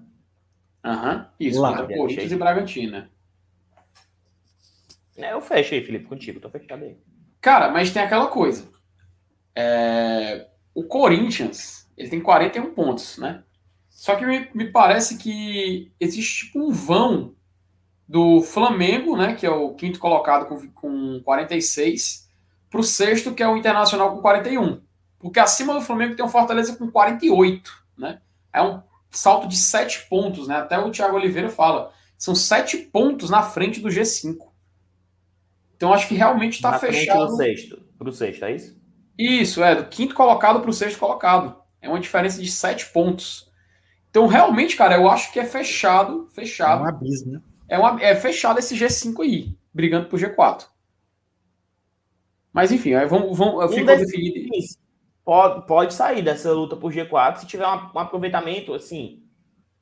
Aham, 0.83 1.15
uhum. 1.15 1.25
isso, 1.39 1.61
lá, 1.61 1.75
contra 1.77 1.95
Corinthians 1.95 2.31
e 2.31 2.35
Bragantino. 2.35 3.07
É, 5.17 5.33
eu 5.33 5.41
fecho 5.41 5.73
aí, 5.73 5.83
Felipe, 5.83 6.05
contigo, 6.05 6.39
tô 6.39 6.49
fechado 6.49 6.83
aí. 6.83 6.97
Cara, 7.41 7.71
mas 7.71 7.91
tem 7.91 8.01
aquela 8.01 8.27
coisa. 8.27 8.67
É... 9.55 10.47
O 10.73 10.83
Corinthians, 10.83 11.89
ele 11.97 12.09
tem 12.09 12.21
41 12.21 12.73
pontos, 12.73 13.17
né? 13.17 13.43
Só 13.89 14.15
que 14.15 14.25
me, 14.25 14.49
me 14.53 14.71
parece 14.71 15.17
que 15.17 15.91
existe 15.99 16.47
tipo 16.47 16.59
um 16.59 16.71
vão 16.71 17.33
do 18.07 18.41
Flamengo, 18.41 19.15
né? 19.15 19.35
Que 19.35 19.45
é 19.45 19.49
o 19.49 19.73
quinto 19.73 19.99
colocado 19.99 20.47
com, 20.47 20.67
com 20.71 21.21
46, 21.23 22.29
para 22.69 22.79
o 22.79 22.83
sexto, 22.83 23.33
que 23.33 23.41
é 23.41 23.47
o 23.47 23.57
Internacional 23.57 24.13
com 24.13 24.21
41. 24.21 24.81
Porque 25.17 25.39
acima 25.39 25.73
do 25.73 25.81
Flamengo 25.81 26.15
tem 26.15 26.25
o 26.25 26.29
Fortaleza 26.29 26.75
com 26.75 26.91
48, 26.91 27.71
né? 27.97 28.21
É 28.53 28.61
um 28.61 28.81
salto 29.09 29.47
de 29.47 29.55
7 29.55 30.07
pontos, 30.09 30.47
né? 30.47 30.57
Até 30.57 30.77
o 30.77 30.91
Thiago 30.91 31.15
Oliveira 31.15 31.49
fala. 31.49 31.91
São 32.17 32.35
7 32.35 32.77
pontos 32.77 33.29
na 33.29 33.41
frente 33.41 33.79
do 33.79 33.89
G5. 33.89 34.37
Então 35.75 35.93
acho 35.93 36.07
que 36.07 36.15
realmente 36.15 36.55
está 36.55 36.77
fechado. 36.77 37.27
Para 37.27 37.35
sexto, 37.37 37.81
pro 37.97 38.11
sexto, 38.11 38.45
é 38.45 38.55
isso? 38.55 38.77
Isso, 39.17 39.63
é, 39.63 39.75
do 39.75 39.85
quinto 39.85 40.13
colocado 40.13 40.59
para 40.59 40.69
o 40.69 40.73
sexto 40.73 40.99
colocado. 40.99 41.55
É 41.81 41.87
uma 41.87 41.99
diferença 41.99 42.41
de 42.41 42.51
7 42.51 42.91
pontos. 42.91 43.51
Então, 44.09 44.27
realmente, 44.27 44.75
cara, 44.75 44.95
eu 44.95 45.09
acho 45.09 45.31
que 45.31 45.39
é 45.39 45.45
fechado, 45.45 46.27
fechado. 46.31 46.81
É 46.81 46.85
um 46.85 46.89
abismo, 46.89 47.31
né? 47.33 47.41
É, 47.67 47.79
uma, 47.79 48.01
é 48.01 48.15
fechado 48.15 48.59
esse 48.59 48.75
G5 48.75 49.21
aí, 49.21 49.57
brigando 49.73 50.07
por 50.07 50.19
G4. 50.19 50.65
Mas 52.53 52.71
enfim, 52.71 52.93
aí 52.93 53.05
vamos, 53.05 53.37
vamos, 53.37 53.73
fico 53.73 53.85
definido. 53.85 54.49
Pode, 55.23 55.65
pode 55.65 55.93
sair 55.93 56.21
dessa 56.21 56.53
luta 56.53 56.77
por 56.77 56.93
G4 56.93 57.37
se 57.37 57.47
tiver 57.47 57.67
um, 57.67 57.89
um 57.93 57.99
aproveitamento 57.99 58.73
assim 58.73 59.23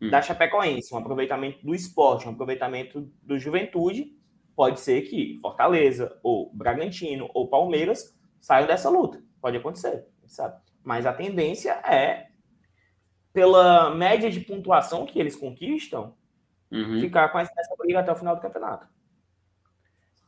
hum. 0.01 0.09
da 0.09 0.21
Chapecoense, 0.21 0.93
um 0.93 0.97
aproveitamento 0.97 1.63
do 1.63 1.75
esporte, 1.75 2.27
um 2.27 2.31
aproveitamento 2.31 3.07
do 3.21 3.37
Juventude. 3.37 4.17
Pode 4.55 4.79
ser 4.79 5.01
que 5.01 5.37
Fortaleza, 5.41 6.17
ou 6.23 6.51
Bragantino, 6.53 7.29
ou 7.33 7.47
Palmeiras 7.47 8.15
saiam 8.43 8.67
dessa 8.67 8.89
luta. 8.89 9.23
Pode 9.41 9.55
acontecer, 9.55 10.05
sabe? 10.27 10.61
Mas 10.83 11.05
a 11.05 11.13
tendência 11.13 11.71
é, 11.71 12.27
pela 13.31 13.95
média 13.95 14.29
de 14.29 14.41
pontuação 14.41 15.05
que 15.05 15.17
eles 15.17 15.35
conquistam, 15.35 16.13
uhum. 16.69 16.99
ficar 16.99 17.29
com 17.29 17.39
essa 17.39 17.75
briga 17.79 18.01
até 18.01 18.11
o 18.11 18.15
final 18.17 18.35
do 18.35 18.41
campeonato. 18.41 18.85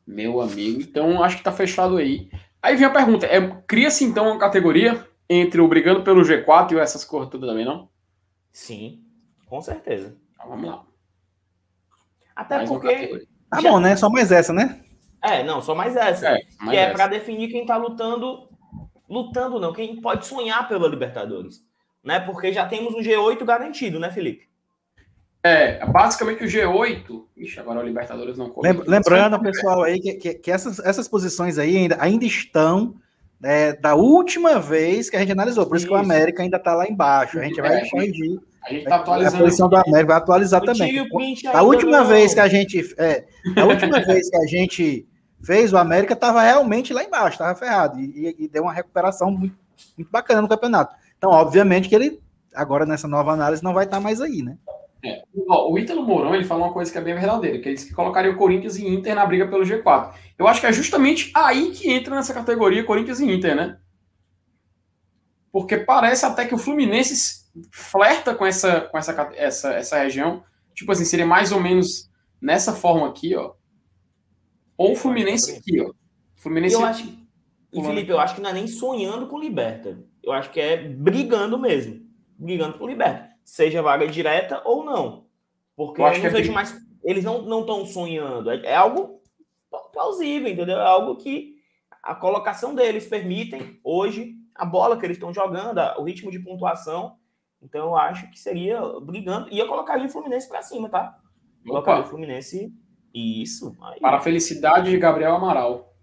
Meu 0.07 0.39
amigo, 0.39 0.81
então 0.81 1.21
acho 1.21 1.37
que 1.37 1.43
tá 1.43 1.51
fechado 1.51 1.97
aí. 1.97 2.29
Aí 2.61 2.77
vem 2.77 2.85
a 2.85 2.93
pergunta: 2.93 3.25
é, 3.25 3.61
cria-se 3.67 4.05
então 4.05 4.27
uma 4.27 4.39
categoria 4.39 5.05
entre 5.29 5.59
o 5.59 5.67
brigando 5.67 6.03
pelo 6.03 6.21
G4 6.21 6.71
e 6.71 6.79
essas 6.79 7.03
cores 7.03 7.29
tudo 7.29 7.45
também, 7.45 7.65
não? 7.65 7.89
Sim, 8.51 9.03
com 9.45 9.61
certeza. 9.61 10.15
Então, 10.33 10.47
vamos 10.47 10.69
lá. 10.69 10.85
Até 12.33 12.57
mais 12.57 12.69
porque. 12.69 13.27
Tá 13.49 13.59
já... 13.59 13.69
bom, 13.69 13.79
né? 13.79 13.95
Só 13.97 14.09
mais 14.09 14.31
essa, 14.31 14.53
né? 14.53 14.84
É, 15.25 15.43
não, 15.43 15.61
só 15.61 15.73
mais 15.73 15.95
essa. 15.95 16.27
É, 16.27 16.41
mais 16.59 16.71
que 16.71 16.77
é 16.77 16.89
para 16.91 17.07
definir 17.07 17.49
quem 17.49 17.65
tá 17.65 17.77
lutando. 17.77 18.47
Lutando, 19.09 19.59
não, 19.59 19.73
quem 19.73 20.01
pode 20.01 20.25
sonhar 20.25 20.67
pela 20.67 20.87
Libertadores. 20.87 21.63
Né? 22.03 22.19
Porque 22.19 22.53
já 22.53 22.65
temos 22.67 22.93
um 22.93 22.99
G8 22.99 23.43
garantido, 23.43 23.99
né, 23.99 24.11
Felipe? 24.11 24.47
É, 25.43 25.85
basicamente 25.85 26.43
o 26.43 26.47
G8. 26.47 27.23
Ixi, 27.37 27.59
agora 27.59 27.79
o 27.79 27.83
Libertadores 27.83 28.37
não 28.37 28.49
come. 28.49 28.67
Lembrando, 28.87 29.39
pessoal, 29.39 29.83
aí 29.83 29.99
que, 29.99 30.13
que, 30.13 30.33
que, 30.33 30.51
essas, 30.51 30.79
essas 30.79 31.07
posições 31.07 31.59
aí 31.59 31.77
ainda, 31.77 31.97
ainda 31.99 32.25
estão 32.25 32.95
é, 33.43 33.73
da 33.73 33.93
última 33.93 34.59
vez 34.59 35.07
que 35.07 35.15
a 35.15 35.19
gente 35.19 35.31
analisou. 35.31 35.67
Por 35.67 35.75
isso, 35.75 35.85
isso. 35.85 35.93
que 35.93 35.99
o 35.99 36.03
América 36.03 36.41
ainda 36.41 36.57
está 36.57 36.73
lá 36.73 36.87
embaixo. 36.87 37.39
A 37.39 37.43
gente 37.43 37.61
vai 37.61 37.77
é, 37.77 37.89
corrigir. 37.89 38.39
A 38.63 38.69
gente 38.71 38.83
está 38.83 38.95
atualizando. 38.95 39.35
A 39.35 39.39
posição 39.39 39.69
do 39.69 39.75
América 39.75 40.05
vai 40.05 40.17
atualizar 40.17 40.63
o 40.63 40.65
também. 40.65 41.07
A 41.53 41.61
última 41.61 42.03
vez 42.03 42.33
que 42.33 42.39
a 42.39 42.47
gente. 42.47 42.95
É, 42.97 43.25
a 43.55 43.65
última 43.65 44.01
vez 44.05 44.27
que 44.27 44.37
a 44.37 44.47
gente 44.47 45.07
fez, 45.43 45.73
o 45.73 45.77
América 45.77 46.13
estava 46.13 46.41
realmente 46.41 46.93
lá 46.93 47.03
embaixo, 47.03 47.35
estava 47.35 47.57
ferrado. 47.57 47.99
E, 47.99 48.35
e, 48.39 48.47
deu 48.47 48.63
uma 48.63 48.73
recuperação 48.73 49.31
muito, 49.31 49.57
muito 49.97 50.11
bacana 50.11 50.41
no 50.41 50.47
campeonato. 50.47 50.95
Então, 51.17 51.31
obviamente 51.31 51.89
que 51.89 51.95
ele, 51.95 52.21
agora 52.53 52.85
nessa 52.85 53.07
nova 53.07 53.31
análise, 53.31 53.63
não 53.63 53.73
vai 53.73 53.85
estar 53.85 53.97
tá 53.97 54.03
mais 54.03 54.21
aí, 54.21 54.41
né? 54.41 54.57
É. 55.03 55.21
o 55.35 55.77
Ítalo 55.77 56.01
Mourão 56.01 56.33
ele 56.33 56.45
falou 56.45 56.63
uma 56.63 56.73
coisa 56.73 56.91
que 56.91 56.97
é 56.97 57.01
bem 57.01 57.13
verdadeira, 57.13 57.59
que 57.59 57.67
ele 57.67 57.75
disse 57.75 57.89
que 57.89 57.93
colocaria 57.93 58.31
o 58.31 58.37
Corinthians 58.37 58.75
e 58.75 58.87
Inter 58.87 59.13
na 59.13 59.23
briga 59.23 59.47
pelo 59.47 59.63
G4. 59.63 60.13
Eu 60.37 60.47
acho 60.47 60.59
que 60.59 60.65
é 60.65 60.73
justamente 60.73 61.31
aí 61.35 61.71
que 61.71 61.91
entra 61.91 62.15
nessa 62.15 62.33
categoria 62.33 62.83
Corinthians 62.83 63.19
e 63.19 63.31
Inter, 63.31 63.55
né? 63.55 63.77
Porque 65.51 65.77
parece 65.77 66.25
até 66.25 66.45
que 66.45 66.55
o 66.55 66.57
Fluminense 66.57 67.45
flerta 67.71 68.33
com 68.33 68.45
essa, 68.45 68.81
com 68.81 68.97
essa, 68.97 69.31
essa, 69.35 69.73
essa 69.73 69.97
região. 69.99 70.43
Tipo 70.73 70.91
assim, 70.91 71.05
seria 71.05 71.25
mais 71.25 71.51
ou 71.51 71.61
menos 71.61 72.09
nessa 72.41 72.73
forma 72.73 73.07
aqui, 73.07 73.35
ó. 73.35 73.53
Ou 74.77 74.93
o 74.93 74.95
Fluminense 74.95 75.57
aqui, 75.57 75.81
ó. 75.81 75.91
Fluminense 76.35 76.75
eu 76.75 76.85
acho, 76.85 77.07
e 77.71 77.81
Felipe, 77.81 78.09
eu 78.09 78.19
acho 78.19 78.35
que 78.35 78.41
não 78.41 78.49
é 78.49 78.53
nem 78.53 78.67
sonhando 78.67 79.27
com 79.27 79.39
Liberta. 79.39 79.97
Eu 80.23 80.31
acho 80.31 80.51
que 80.51 80.59
é 80.59 80.77
brigando 80.77 81.57
mesmo. 81.57 82.05
Brigando 82.37 82.77
com 82.77 82.87
Liberta 82.87 83.35
seja 83.45 83.83
vaga 83.83 84.07
direta 84.07 84.61
ou 84.65 84.83
não. 84.83 85.27
Porque 85.75 86.01
eu, 86.01 86.07
eu 86.07 86.17
não 86.17 86.25
é 86.25 86.29
vejo 86.29 86.51
mais. 86.51 86.75
Eles 87.03 87.23
não 87.23 87.59
estão 87.59 87.85
sonhando. 87.85 88.49
É, 88.49 88.65
é, 88.65 88.75
algo 88.75 89.21
plausível, 89.93 90.49
entendeu? 90.49 90.79
É 90.79 90.85
algo 90.85 91.15
que 91.17 91.55
a 92.01 92.15
colocação 92.15 92.73
deles 92.73 93.07
permitem 93.07 93.79
hoje, 93.83 94.35
a 94.55 94.65
bola 94.65 94.97
que 94.97 95.05
eles 95.05 95.17
estão 95.17 95.33
jogando, 95.33 95.79
o 95.99 96.03
ritmo 96.03 96.31
de 96.31 96.39
pontuação. 96.39 97.17
Então 97.61 97.87
eu 97.87 97.95
acho 97.95 98.29
que 98.31 98.39
seria 98.39 98.81
brigando. 98.99 99.49
Ia 99.53 99.67
colocar 99.67 100.03
o 100.03 100.09
Fluminense 100.09 100.49
para 100.49 100.63
cima, 100.63 100.89
tá? 100.89 101.19
Colocar 101.65 101.99
o 101.99 102.05
Fluminense. 102.05 102.73
Isso. 103.15 103.75
Aí. 103.81 103.99
Para 103.99 104.17
a 104.17 104.21
felicidade 104.21 104.91
de 104.91 104.97
Gabriel 104.97 105.35
Amaral. 105.35 105.93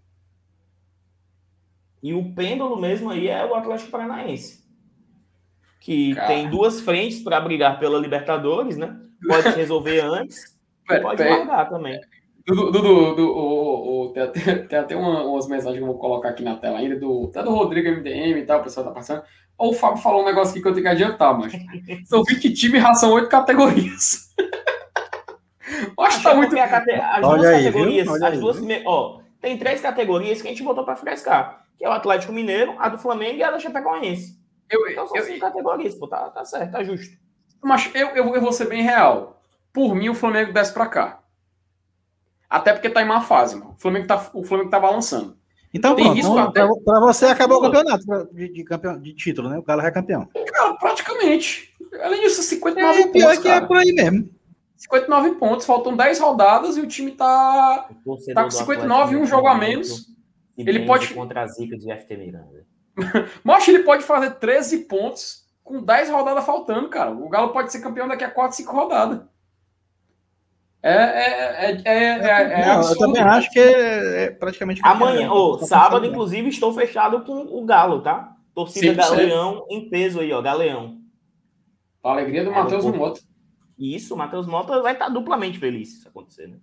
E 2.01 2.13
o 2.13 2.33
pêndulo 2.33 2.75
mesmo 2.79 3.09
aí 3.09 3.29
é 3.29 3.45
o 3.45 3.55
Atlético 3.55 3.91
Paranaense 3.91 4.63
que 5.83 6.15
Cara. 6.15 6.27
tem 6.27 6.49
duas 6.49 6.79
frentes 6.79 7.19
para 7.19 7.41
brigar 7.41 7.77
pela 7.77 7.99
Libertadores, 7.99 8.77
né? 8.77 8.95
Pode 9.27 9.49
resolver 9.49 9.99
antes, 10.07 10.57
pode 10.87 11.21
largar 11.21 11.69
também. 11.69 11.99
Dudu, 12.47 14.13
tem, 14.13 14.23
até, 14.23 14.55
tem 14.55 14.79
até 14.79 14.95
uma, 14.95 15.25
umas 15.25 15.45
mensagens 15.47 15.77
que 15.77 15.83
eu 15.83 15.87
vou 15.87 15.97
colocar 15.97 16.29
aqui 16.29 16.41
na 16.41 16.55
tela 16.55 16.79
ainda, 16.79 16.97
do, 16.97 17.27
até 17.29 17.43
do 17.43 17.53
Rodrigo 17.53 17.89
MDM 17.89 18.39
e 18.39 18.45
tal, 18.45 18.61
o 18.61 18.63
pessoal 18.63 18.85
tá 18.85 18.93
passando. 18.93 19.23
Ou 19.57 19.71
o 19.71 19.73
Fábio 19.73 20.01
falou 20.01 20.21
um 20.21 20.25
negócio 20.25 20.51
aqui 20.51 20.61
que 20.61 20.67
eu 20.67 20.73
tenho 20.73 20.85
que 20.85 20.89
adiantar, 20.89 21.37
mas 21.37 21.51
são 22.07 22.23
20 22.23 22.53
times 22.53 22.79
e 22.79 22.83
ração 22.83 23.11
8 23.11 23.27
categorias. 23.27 24.33
Acho 25.99 26.17
que 26.17 26.23
tá 26.23 26.35
muito. 26.35 26.57
A 26.57 26.67
cate... 26.67 26.91
As 26.91 27.23
Olha 27.23 27.37
duas 27.37 27.45
aí, 27.45 27.65
categorias, 27.65 28.07
as 28.07 28.21
aí, 28.21 28.37
duas. 28.37 28.57
Ó, 28.85 29.21
tem 29.41 29.57
três 29.57 29.81
categorias 29.81 30.41
que 30.41 30.47
a 30.47 30.51
gente 30.51 30.63
botou 30.63 30.83
para 30.83 30.95
frescar, 30.95 31.65
que 31.77 31.85
é 31.85 31.89
o 31.89 31.91
Atlético 31.91 32.33
Mineiro, 32.33 32.75
a 32.79 32.89
do 32.89 32.97
Flamengo 32.97 33.37
e 33.37 33.43
a 33.43 33.51
da 33.51 33.59
Chapecoense. 33.59 34.41
Eu, 34.69 34.87
então 34.89 35.07
são 35.07 35.17
eu, 35.17 35.23
cinco 35.23 35.39
categorias, 35.39 35.95
pô, 35.95 36.07
tá, 36.07 36.29
tá 36.29 36.43
certo, 36.45 36.71
tá 36.71 36.83
justo. 36.83 37.15
Mas 37.61 37.89
eu, 37.93 38.09
eu, 38.09 38.35
eu 38.35 38.41
vou 38.41 38.51
ser 38.51 38.67
bem 38.67 38.81
real. 38.81 39.41
Por 39.71 39.95
mim, 39.95 40.09
o 40.09 40.15
Flamengo 40.15 40.53
desce 40.53 40.73
pra 40.73 40.87
cá. 40.87 41.19
Até 42.49 42.73
porque 42.73 42.89
tá 42.89 43.01
em 43.01 43.05
má 43.05 43.21
fase, 43.21 43.55
mano. 43.55 43.71
O 43.71 43.81
Flamengo 43.81 44.07
tá, 44.07 44.29
o 44.33 44.43
Flamengo 44.43 44.69
tá 44.69 44.79
balançando. 44.79 45.37
Então, 45.73 45.95
Tem 45.95 46.05
pronto, 46.05 46.19
então, 46.19 46.39
até... 46.39 46.67
pra, 46.85 46.99
você 46.99 47.25
acabou 47.25 47.57
o 47.57 47.61
campeonato 47.61 48.05
de, 48.31 48.53
de, 48.53 48.63
campeão, 48.63 48.99
de 48.99 49.15
título, 49.15 49.49
né? 49.49 49.57
O 49.57 49.63
Galo 49.63 49.81
é 49.81 49.89
campeão. 49.89 50.29
Cara, 50.53 50.75
praticamente. 50.75 51.73
Além 51.99 52.21
disso, 52.21 52.43
59 52.43 52.99
é, 52.99 53.07
pontos. 53.07 53.39
que 53.39 53.47
é 53.47 53.61
por 53.61 53.77
aí 53.77 53.91
mesmo. 53.91 54.29
59 54.83 55.31
pontos, 55.35 55.65
faltam 55.65 55.95
10 55.95 56.19
rodadas 56.19 56.77
e 56.77 56.81
o 56.81 56.87
time 56.87 57.11
tá, 57.11 57.87
tá 58.33 58.43
com 58.43 58.51
59 58.51 59.13
e 59.13 59.17
um 59.17 59.25
jogo 59.25 59.47
a 59.47 59.55
menos. 59.55 60.07
Ele 60.57 60.85
pode. 60.85 61.13
Contra 61.13 61.41
a 61.41 61.47
zica 61.47 61.77
de 61.77 61.93
FT 61.93 62.17
Miranda. 62.17 62.65
Mostra, 63.43 63.73
ele 63.73 63.83
pode 63.83 64.03
fazer 64.03 64.31
13 64.35 64.79
pontos 64.79 65.45
com 65.63 65.81
10 65.81 66.09
rodadas 66.09 66.45
faltando, 66.45 66.89
cara. 66.89 67.11
O 67.11 67.29
Galo 67.29 67.53
pode 67.53 67.71
ser 67.71 67.79
campeão 67.79 68.07
daqui 68.07 68.23
a 68.23 68.29
4, 68.29 68.57
5 68.57 68.75
rodadas. 68.75 69.21
É, 70.85 70.91
é, 70.91 71.81
é, 71.85 72.01
é, 72.19 72.65
Não, 72.65 72.81
eu 72.81 72.97
também 72.97 73.21
acho 73.21 73.49
que 73.51 73.59
é, 73.59 74.31
praticamente. 74.31 74.81
Amanhã, 74.83 75.31
ou 75.31 75.53
oh, 75.53 75.59
sábado, 75.59 76.05
inclusive, 76.05 76.49
estou 76.49 76.73
fechado 76.73 77.23
com 77.23 77.39
o 77.57 77.65
Galo, 77.65 78.01
tá? 78.01 78.35
Torcida 78.53 78.93
Galeão 78.93 79.65
em 79.69 79.89
peso 79.89 80.19
aí, 80.19 80.33
ó. 80.33 80.41
Galeão. 80.41 80.97
A 82.03 82.11
alegria 82.11 82.43
do 82.43 82.51
Matheus 82.51 82.83
Mota. 83.77 83.95
Isso, 83.95 84.13
o 84.13 84.17
Matheus 84.17 84.47
Mota 84.47 84.81
vai 84.81 84.93
estar 84.93 85.09
duplamente 85.09 85.59
feliz 85.59 85.89
se 85.89 85.97
isso 85.99 86.07
acontecer, 86.07 86.47
né? 86.47 86.57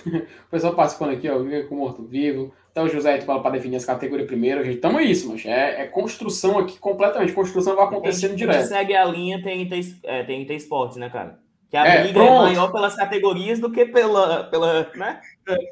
o 0.06 0.50
pessoal 0.50 0.74
participando 0.74 1.12
aqui, 1.12 1.28
ó, 1.28 1.38
com 1.68 1.76
Morto 1.76 2.04
Vivo. 2.04 2.52
Até 2.70 2.82
o 2.82 2.88
José 2.88 3.18
tu 3.18 3.24
fala 3.24 3.42
para 3.42 3.52
definir 3.52 3.76
as 3.76 3.84
categorias 3.84 4.28
primeiro, 4.28 4.64
gente. 4.64 4.78
Tamo 4.78 5.00
isso, 5.00 5.28
mas 5.28 5.44
é, 5.44 5.82
é, 5.82 5.86
construção 5.86 6.58
aqui 6.58 6.78
completamente. 6.78 7.32
Construção 7.32 7.74
vai 7.74 7.84
acontecendo 7.84 8.36
direto. 8.36 8.56
A 8.56 8.60
gente 8.60 8.68
segue 8.68 8.94
a 8.94 9.04
linha 9.04 9.42
TNT, 9.42 9.96
é, 10.04 10.22
TNT 10.22 10.54
Esportes, 10.54 10.96
né, 10.96 11.10
cara? 11.10 11.40
Que 11.68 11.76
a 11.76 11.86
é, 11.86 12.02
briga 12.02 12.20
é 12.20 12.26
pronto. 12.26 12.42
é 12.42 12.46
maior 12.46 12.72
pelas 12.72 12.96
categorias 12.96 13.60
do 13.60 13.70
que 13.70 13.86
pela. 13.86 14.44
pela 14.44 14.90
né? 14.94 15.20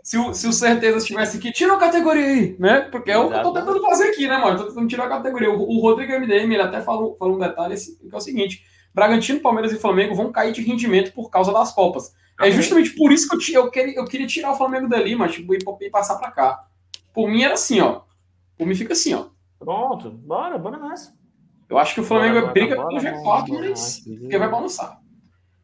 Se 0.03 0.17
o, 0.17 0.33
se 0.33 0.47
o 0.47 0.53
Certeza 0.53 0.99
estivesse 0.99 1.39
aqui, 1.39 1.53
tira 1.53 1.75
a 1.75 1.79
categoria 1.79 2.25
aí, 2.25 2.57
né? 2.59 2.81
Porque 2.83 3.11
é 3.11 3.19
o 3.19 3.29
que 3.29 3.35
eu 3.35 3.43
tô 3.43 3.53
tentando 3.53 3.81
fazer 3.83 4.09
aqui, 4.09 4.29
né, 4.29 4.39
mano? 4.39 4.59
Tô 4.59 4.67
tentando 4.67 4.89
tirar 4.89 5.07
a 5.07 5.09
categoria. 5.09 5.51
O, 5.51 5.61
o 5.61 5.81
Rodrigo 5.81 6.13
MDM, 6.13 6.53
ele 6.53 6.63
até 6.63 6.81
falou, 6.81 7.17
falou 7.17 7.35
um 7.35 7.41
detalhe 7.41 7.75
que 7.77 8.15
é 8.15 8.17
o 8.17 8.21
seguinte: 8.21 8.65
Bragantino, 8.95 9.41
Palmeiras 9.41 9.73
e 9.73 9.79
Flamengo 9.79 10.15
vão 10.15 10.33
cair 10.33 10.53
de 10.53 10.63
rendimento 10.63 11.13
por 11.13 11.31
causa 11.31 11.53
das 11.53 11.73
Copas. 11.75 12.13
É 12.41 12.51
justamente 12.51 12.91
por 12.91 13.13
isso 13.13 13.29
que 13.29 13.55
eu, 13.55 13.65
eu, 13.65 13.71
queria, 13.71 13.97
eu 13.97 14.05
queria 14.05 14.27
tirar 14.27 14.53
o 14.53 14.57
Flamengo 14.57 14.89
dali, 14.89 15.17
mas 15.17 15.33
tipo, 15.33 15.55
e, 15.55 15.59
e 15.81 15.91
passar 15.91 16.17
para 16.17 16.31
cá. 16.31 16.65
Por 17.13 17.29
mim 17.29 17.43
era 17.43 17.55
assim, 17.55 17.81
ó. 17.81 18.03
Por 18.57 18.67
mim 18.67 18.75
fica 18.75 18.93
assim, 18.93 19.15
ó. 19.15 19.27
Pronto, 19.59 20.11
bora, 20.11 20.57
bora 20.57 20.79
nessa. 20.79 21.17
Eu 21.69 21.77
acho 21.79 21.95
que 21.95 22.01
o 22.01 22.05
Flamengo 22.05 22.41
bora, 22.41 22.53
briga 22.53 22.77
bora, 22.77 22.89
pelo 22.89 23.01
G4, 23.01 23.69
mas 23.71 24.01
porque 24.05 24.39
vai 24.39 24.49
balançar. 24.49 25.01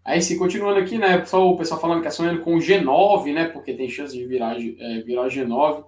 Aí, 0.04 0.20
se 0.20 0.36
continuando 0.36 0.78
aqui, 0.80 0.98
né, 0.98 1.24
só 1.24 1.48
o 1.48 1.56
pessoal 1.56 1.80
falando 1.80 2.02
que 2.02 2.08
é 2.08 2.10
sonhando 2.10 2.42
com 2.42 2.56
o 2.56 2.58
G9, 2.58 3.32
né, 3.32 3.46
porque 3.46 3.72
tem 3.72 3.88
chance 3.88 4.12
de 4.12 4.26
virar, 4.26 4.54
é, 4.60 5.00
virar 5.00 5.28
G9. 5.28 5.84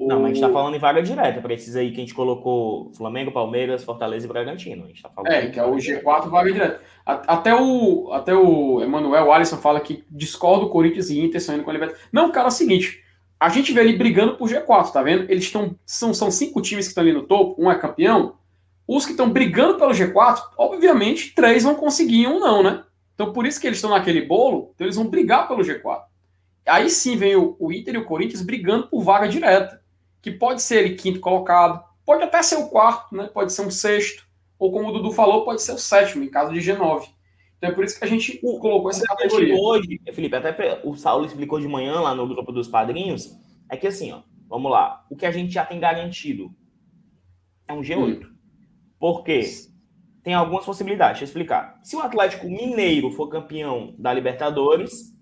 O... 0.00 0.08
Não, 0.08 0.20
mas 0.20 0.30
a 0.30 0.34
gente 0.34 0.40
tá 0.40 0.50
falando 0.50 0.74
em 0.74 0.78
vaga 0.78 1.02
direta, 1.02 1.42
para 1.42 1.52
esses 1.52 1.76
aí 1.76 1.90
que 1.90 1.98
a 1.98 2.00
gente 2.00 2.14
colocou 2.14 2.90
Flamengo, 2.94 3.30
Palmeiras, 3.30 3.84
Fortaleza 3.84 4.24
e 4.24 4.28
Bragantino. 4.28 4.84
A 4.84 4.88
gente 4.88 5.02
tá 5.02 5.10
falando 5.10 5.30
é, 5.30 5.48
que 5.48 5.60
é 5.60 5.62
o 5.62 5.74
G4 5.74 6.30
vaga 6.30 6.50
direta. 6.50 6.80
Até 7.04 7.54
o, 7.54 8.10
até 8.10 8.34
o 8.34 8.80
Emanuel 8.80 9.30
Alisson 9.30 9.58
fala 9.58 9.78
que 9.78 10.02
discorda 10.10 10.64
o 10.64 10.70
Corinthians 10.70 11.10
e 11.10 11.20
Inter 11.20 11.38
sonhando 11.38 11.64
com 11.64 11.70
a 11.70 11.74
Libertadores. 11.74 12.08
Não, 12.10 12.32
cara, 12.32 12.46
é 12.46 12.48
o 12.48 12.50
seguinte, 12.50 13.04
a 13.38 13.50
gente 13.50 13.74
vê 13.74 13.80
ali 13.80 13.92
brigando 13.92 14.36
por 14.36 14.48
G4, 14.48 14.90
tá 14.90 15.02
vendo? 15.02 15.30
Eles 15.30 15.44
estão, 15.44 15.76
são, 15.84 16.14
são 16.14 16.30
cinco 16.30 16.62
times 16.62 16.86
que 16.86 16.92
estão 16.92 17.02
ali 17.02 17.12
no 17.12 17.24
topo, 17.24 17.62
um 17.62 17.70
é 17.70 17.78
campeão. 17.78 18.36
Os 18.88 19.04
que 19.04 19.10
estão 19.10 19.28
brigando 19.28 19.76
pelo 19.76 19.92
G4, 19.92 20.40
obviamente, 20.56 21.34
três 21.34 21.62
não 21.62 21.74
conseguiam, 21.74 22.36
um 22.36 22.40
não, 22.40 22.62
né? 22.62 22.84
Então, 23.14 23.34
por 23.34 23.44
isso 23.44 23.60
que 23.60 23.66
eles 23.66 23.76
estão 23.76 23.90
naquele 23.90 24.22
bolo, 24.22 24.72
então 24.74 24.86
eles 24.86 24.96
vão 24.96 25.06
brigar 25.06 25.46
pelo 25.46 25.62
G4. 25.62 26.04
Aí 26.66 26.88
sim 26.88 27.16
vem 27.16 27.36
o, 27.36 27.56
o 27.58 27.72
Inter 27.72 27.94
e 27.94 27.98
o 27.98 28.04
Corinthians 28.04 28.42
brigando 28.42 28.88
por 28.88 29.02
vaga 29.02 29.28
direta, 29.28 29.79
que 30.22 30.30
pode 30.30 30.62
ser 30.62 30.84
ele 30.84 30.96
quinto 30.96 31.20
colocado, 31.20 31.82
pode 32.04 32.22
até 32.22 32.42
ser 32.42 32.56
o 32.56 32.68
quarto, 32.68 33.14
né? 33.14 33.28
pode 33.32 33.52
ser 33.52 33.62
um 33.62 33.70
sexto, 33.70 34.26
ou 34.58 34.70
como 34.72 34.88
o 34.88 34.92
Dudu 34.92 35.12
falou, 35.12 35.44
pode 35.44 35.62
ser 35.62 35.72
o 35.72 35.78
sétimo, 35.78 36.24
em 36.24 36.30
caso 36.30 36.52
de 36.52 36.60
G9. 36.60 37.08
Então 37.56 37.70
é 37.70 37.72
por 37.72 37.84
isso 37.84 37.98
que 37.98 38.04
a 38.04 38.08
gente 38.08 38.38
o, 38.42 38.58
colocou 38.58 38.90
essa 38.90 39.04
categoria. 39.04 39.54
Hoje, 39.54 40.00
Felipe, 40.12 40.36
até 40.36 40.80
o 40.84 40.94
Saulo 40.94 41.26
explicou 41.26 41.60
de 41.60 41.68
manhã 41.68 42.00
lá 42.00 42.14
no 42.14 42.26
grupo 42.26 42.52
dos 42.52 42.68
padrinhos, 42.68 43.30
é 43.68 43.76
que 43.76 43.86
assim, 43.86 44.12
ó, 44.12 44.22
vamos 44.48 44.70
lá, 44.70 45.04
o 45.10 45.16
que 45.16 45.26
a 45.26 45.30
gente 45.30 45.52
já 45.52 45.64
tem 45.64 45.78
garantido 45.78 46.50
é 47.66 47.72
um 47.72 47.80
G8. 47.80 48.24
Hum. 48.24 48.30
Por 48.98 49.22
quê? 49.22 49.42
tem 50.22 50.34
algumas 50.34 50.64
possibilidades. 50.64 51.20
Deixa 51.20 51.24
eu 51.24 51.28
explicar. 51.28 51.78
Se 51.82 51.96
o 51.96 52.00
Atlético 52.00 52.48
Mineiro 52.48 53.10
for 53.10 53.28
campeão 53.28 53.94
da 53.98 54.12
Libertadores, 54.12 55.16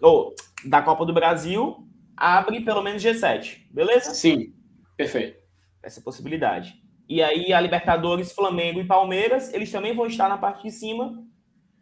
ou 0.00 0.34
da 0.64 0.82
Copa 0.82 1.04
do 1.04 1.12
Brasil, 1.12 1.86
abre 2.20 2.60
pelo 2.60 2.82
menos 2.82 3.02
G7, 3.02 3.62
beleza? 3.70 4.12
Sim, 4.12 4.54
perfeito. 4.96 5.40
Essa 5.82 6.02
possibilidade. 6.02 6.74
E 7.08 7.22
aí 7.22 7.52
a 7.52 7.60
Libertadores, 7.60 8.32
Flamengo 8.32 8.78
e 8.78 8.86
Palmeiras, 8.86 9.52
eles 9.54 9.72
também 9.72 9.94
vão 9.94 10.06
estar 10.06 10.28
na 10.28 10.36
parte 10.36 10.62
de 10.62 10.70
cima, 10.70 11.24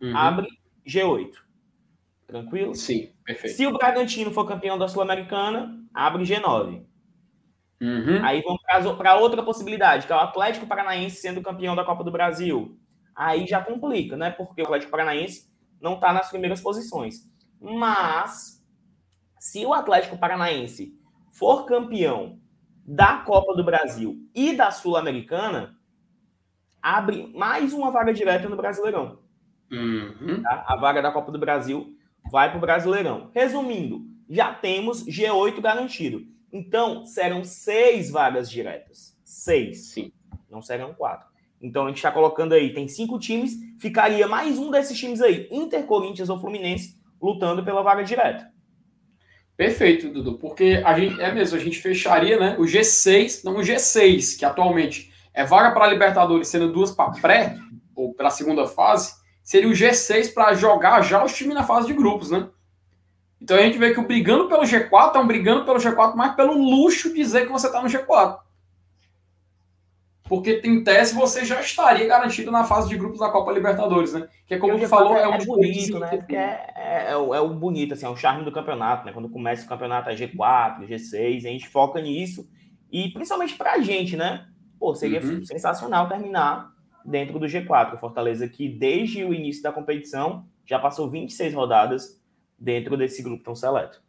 uhum. 0.01 0.17
abre 0.17 0.47
G8. 0.87 1.33
Tranquilo? 2.27 2.75
Sim, 2.75 3.11
perfeito. 3.25 3.57
Se 3.57 3.67
o 3.67 3.73
Bragantino 3.73 4.31
for 4.31 4.47
campeão 4.47 4.79
da 4.79 4.87
Sul-Americana, 4.87 5.77
abre 5.93 6.23
G9. 6.23 6.85
Uhum. 7.81 8.25
Aí 8.25 8.43
vamos 8.43 8.63
para 8.97 9.17
outra 9.17 9.43
possibilidade, 9.43 10.07
que 10.07 10.13
é 10.13 10.17
o 10.17 10.21
Atlético 10.21 10.67
Paranaense 10.67 11.17
sendo 11.17 11.43
campeão 11.43 11.75
da 11.75 11.85
Copa 11.85 12.05
do 12.05 12.11
Brasil. 12.11 12.79
Aí 13.15 13.47
já 13.47 13.61
complica, 13.61 14.17
né? 14.17 14.31
Porque 14.31 14.63
o 14.63 14.65
Atlético 14.65 14.91
Paranaense 14.91 15.51
não 15.81 15.95
está 15.95 16.13
nas 16.13 16.31
primeiras 16.31 16.61
posições. 16.61 17.29
Mas, 17.61 18.58
se 19.39 19.65
o 19.65 19.73
Atlético 19.73 20.19
Paranaense 20.19 20.99
for 21.33 21.65
campeão 21.65 22.39
da 22.87 23.19
Copa 23.19 23.55
do 23.55 23.65
Brasil 23.65 24.17
e 24.35 24.57
da 24.57 24.71
Sul-Americana, 24.71 25.77
abre 26.83 27.31
mais 27.35 27.73
uma 27.73 27.91
vaga 27.91 28.13
direta 28.13 28.49
no 28.49 28.57
Brasileirão. 28.57 29.19
Uhum. 29.71 30.43
Tá? 30.43 30.65
A 30.67 30.77
vaga 30.77 31.03
da 31.03 31.13
Copa 31.13 31.31
do 31.31 31.39
Brasil 31.39 31.95
vai 32.31 32.49
para 32.49 32.59
o 32.59 32.61
Brasileirão. 32.61 33.31
Resumindo, 33.35 34.07
já 34.29 34.53
temos 34.55 35.05
G8 35.05 35.61
garantido. 35.61 36.27
Então, 36.53 37.05
serão 37.05 37.45
seis 37.45 38.11
vagas 38.11 38.51
diretas. 38.51 39.19
Seis. 39.23 39.91
Sim. 39.91 40.13
Não 40.51 40.63
serão 40.63 40.95
quatro. 40.95 41.29
Então, 41.61 41.85
a 41.85 41.89
gente 41.89 41.99
está 41.99 42.11
colocando 42.11 42.55
aí, 42.55 42.73
tem 42.73 42.89
cinco 42.89 43.19
times, 43.19 43.53
ficaria 43.79 44.27
mais 44.27 44.59
um 44.59 44.71
desses 44.71 44.97
times 44.97 45.21
aí, 45.21 45.49
Inter, 45.51 45.85
Corinthians 45.85 46.29
ou 46.29 46.39
Fluminense, 46.39 46.97
lutando 47.21 47.65
pela 47.65 47.83
vaga 47.83 48.05
direta. 48.05 48.51
Perfeito, 49.59 50.09
Dudu, 50.09 50.39
porque 50.39 50.81
a 50.85 50.97
gente, 50.97 51.21
é 51.21 51.33
mesmo, 51.33 51.57
a 51.57 51.61
gente 51.61 51.81
fecharia, 51.81 52.39
né, 52.39 52.55
o 52.61 52.63
G6, 52.63 53.43
não 53.43 53.57
o 53.57 53.61
G6, 53.61 54.39
que 54.39 54.45
atualmente 54.45 55.13
é 55.35 55.45
vaga 55.45 55.73
para 55.73 55.85
a 55.85 55.89
Libertadores, 55.89 56.47
sendo 56.47 56.73
duas 56.73 56.93
para 56.93 57.11
pré, 57.21 57.59
ou 57.93 58.15
pela 58.15 58.31
segunda 58.31 58.69
fase, 58.69 59.15
seria 59.43 59.69
o 59.69 59.73
G6 59.73 60.33
para 60.33 60.55
jogar 60.55 61.03
já 61.03 61.25
os 61.25 61.35
times 61.35 61.57
na 61.57 61.65
fase 61.65 61.89
de 61.89 61.93
grupos, 61.93 62.31
né? 62.31 62.49
Então 63.43 63.57
a 63.57 63.63
gente 63.63 63.79
vê 63.79 63.93
que 63.93 63.99
o 63.99 64.07
brigando 64.07 64.49
pelo 64.49 64.63
G4 64.63 65.17
é 65.17 65.19
um 65.19 65.27
brigando 65.27 65.65
pelo 65.65 65.79
G4 65.81 66.15
mais 66.15 66.37
pelo 66.37 66.55
luxo 66.55 67.13
dizer 67.13 67.47
que 67.47 67.53
você 67.53 67.67
está 67.67 67.83
no 67.83 67.89
G4. 67.89 68.39
Porque 70.29 70.61
em 70.65 70.85
tese 70.85 71.15
você 71.15 71.45
já 71.45 71.61
estaria 71.61 72.07
garantido 72.07 72.51
na 72.51 72.65
fase 72.65 72.89
de 72.89 72.97
grupos 72.97 73.19
da 73.19 73.31
Copa 73.31 73.51
Libertadores, 73.51 74.13
né? 74.13 74.29
Que 74.47 74.55
é 74.55 74.59
como 74.59 74.79
tu 74.79 74.87
falou, 74.87 75.17
é, 75.17 75.23
é 75.23 75.29
um 75.29 75.39
bonito, 75.39 75.99
né? 75.99 76.09
Porque 76.09 76.37
é, 76.37 76.71
é, 76.77 77.11
é, 77.13 77.17
o, 77.17 77.35
é 77.35 77.41
o 77.41 77.49
bonito, 77.49 77.95
assim, 77.95 78.05
é 78.05 78.09
o 78.09 78.17
charme 78.17 78.45
do 78.45 78.53
campeonato, 78.53 79.07
né? 79.07 79.13
Quando 79.13 79.29
começa 79.29 79.65
o 79.65 79.69
campeonato 79.69 80.11
é 80.11 80.15
G4, 80.15 80.87
G6, 80.87 81.39
a 81.39 81.49
gente 81.49 81.69
foca 81.69 82.01
nisso. 82.01 82.49
E 82.93 83.09
principalmente 83.11 83.55
pra 83.57 83.81
gente, 83.81 84.17
né? 84.17 84.47
Pô, 84.79 84.95
seria 84.95 85.21
uhum. 85.21 85.45
sensacional 85.45 86.09
terminar 86.09 86.73
dentro 87.05 87.39
do 87.39 87.47
G4. 87.47 87.95
O 87.95 87.99
Fortaleza 87.99 88.47
que 88.49 88.69
desde 88.69 89.25
o 89.25 89.33
início 89.33 89.63
da 89.63 89.73
competição 89.73 90.45
já 90.67 90.79
passou 90.79 91.09
26 91.09 91.55
rodadas 91.55 92.21
dentro 92.59 92.97
desse 92.97 93.23
grupo 93.23 93.43
tão 93.43 93.55
seleto. 93.55 94.03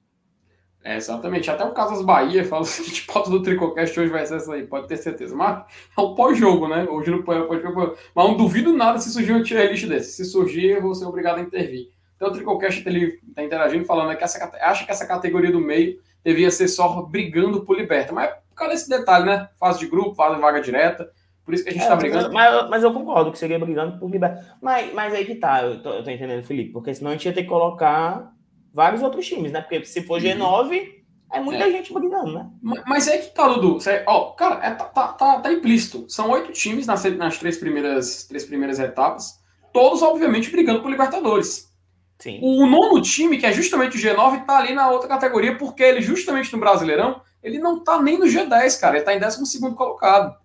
É, 0.84 0.96
exatamente. 0.96 1.52
Até 1.52 1.64
o 1.66 1.74
Casas 1.74 2.04
Bahia 2.04 2.46
fala 2.46 2.64
que 2.64 2.70
seguinte: 2.70 3.06
pauta 3.06 3.30
do 3.30 3.44
Tricocast 3.44 4.00
hoje 4.00 4.12
vai 4.12 4.26
ser 4.26 4.36
essa 4.36 4.54
aí, 4.54 4.66
pode 4.66 4.88
ter 4.88 4.98
certeza. 4.98 5.36
Mas 5.36 5.66
é 5.98 6.02
o 6.02 6.16
pós-jogo, 6.16 6.68
né? 6.68 6.88
Hoje 6.90 7.12
não 7.12 7.22
pode, 7.22 7.48
pode, 7.48 7.62
pode, 7.62 7.94
Mas 8.16 8.28
não 8.28 8.38
duvido 8.38 8.72
nada 8.74 8.98
se 9.00 9.12
surgir 9.12 9.34
um 9.34 9.44
tier 9.44 9.70
list 9.70 9.86
desse. 9.88 10.14
Se 10.14 10.26
surgir, 10.26 10.70
eu 10.70 10.82
vou 10.82 10.96
ser 10.96 11.06
obrigado 11.06 11.40
a 11.40 11.42
intervir. 11.42 11.90
Então 12.16 12.30
o 12.30 12.32
Tricocast 12.32 12.88
está 12.88 13.44
interagindo, 13.44 13.86
falando 13.86 14.16
que 14.18 14.24
essa, 14.24 14.52
acha 14.62 14.86
que 14.86 14.92
essa 14.92 15.06
categoria 15.06 15.52
do 15.52 15.60
meio 15.60 16.00
devia 16.24 16.52
ser 16.52 16.68
só 16.68 17.02
brigando 17.02 17.66
por 17.66 17.78
liberta. 17.78 18.14
Mas 18.14 18.30
é 18.30 18.34
por 18.50 18.56
causa 18.56 18.74
desse 18.74 18.90
detalhe, 18.90 19.26
né? 19.26 19.50
Fase 19.58 19.80
de 19.80 19.88
grupo, 19.88 20.16
fase 20.16 20.36
de 20.36 20.42
vaga 20.42 20.62
direta. 20.62 21.10
Por 21.44 21.54
isso 21.54 21.64
que 21.64 21.70
a 21.70 21.74
gente 21.74 21.82
está 21.82 21.96
é, 21.96 21.98
brigando. 21.98 22.32
Mas, 22.32 22.70
mas, 22.70 22.84
eu 22.84 22.94
concordo 22.94 23.32
que 23.32 23.40
seria 23.40 23.58
brigando 23.58 23.98
por 23.98 24.10
liberta. 24.10 24.56
Mas, 24.62 24.94
mas 24.94 25.14
aí 25.14 25.26
que 25.26 25.36
tá, 25.36 25.64
eu 25.64 25.82
tô, 25.82 25.92
eu 25.94 26.04
tô 26.04 26.10
entendendo, 26.12 26.44
Felipe, 26.44 26.72
porque 26.72 26.94
senão 26.94 27.12
a 27.12 27.14
gente 27.14 27.26
ia 27.26 27.34
ter 27.34 27.44
que 27.44 27.50
colocar 27.50 28.32
vários 28.74 29.02
outros 29.02 29.26
times, 29.26 29.52
né? 29.52 29.62
Porque 29.62 29.86
se 29.86 30.04
for 30.04 30.22
G9, 30.22 30.40
uhum. 30.40 30.88
é 31.34 31.40
muita 31.40 31.64
é. 31.66 31.72
gente 31.72 31.94
brigando, 31.94 32.34
né? 32.34 32.50
Mas 32.88 33.08
é 33.08 33.18
que 33.18 33.34
tá, 33.34 33.48
Dudu. 33.48 33.80
ó, 34.06 34.32
cara, 34.32 34.66
é, 34.66 34.72
tá, 34.72 34.86
tá, 34.86 35.08
tá, 35.10 35.40
tá, 35.40 35.52
implícito. 35.52 36.06
São 36.08 36.30
oito 36.32 36.52
times 36.52 36.86
nas, 36.86 37.04
nas 37.16 37.38
três, 37.38 37.58
primeiras, 37.58 38.26
três 38.26 38.46
primeiras 38.46 38.80
etapas, 38.80 39.40
todos, 39.74 40.02
obviamente, 40.02 40.52
brigando 40.52 40.82
por 40.82 40.92
Libertadores. 40.92 41.70
Sim. 42.20 42.40
O 42.42 42.66
nono 42.66 43.02
time, 43.02 43.38
que 43.38 43.46
é 43.46 43.54
justamente 43.54 43.98
o 43.98 44.00
G9, 44.00 44.46
tá 44.46 44.58
ali 44.58 44.74
na 44.74 44.90
outra 44.90 45.08
categoria, 45.08 45.58
porque 45.58 45.82
ele, 45.82 46.02
justamente 46.02 46.52
no 46.52 46.60
Brasileirão, 46.60 47.22
ele 47.42 47.60
não 47.60 47.82
tá 47.82 48.02
nem 48.02 48.20
no 48.20 48.26
G10, 48.26 48.80
cara. 48.80 48.98
Ele 48.98 49.06
tá 49.06 49.16
em 49.16 49.20
12 49.20 49.60
colocado. 49.76 50.36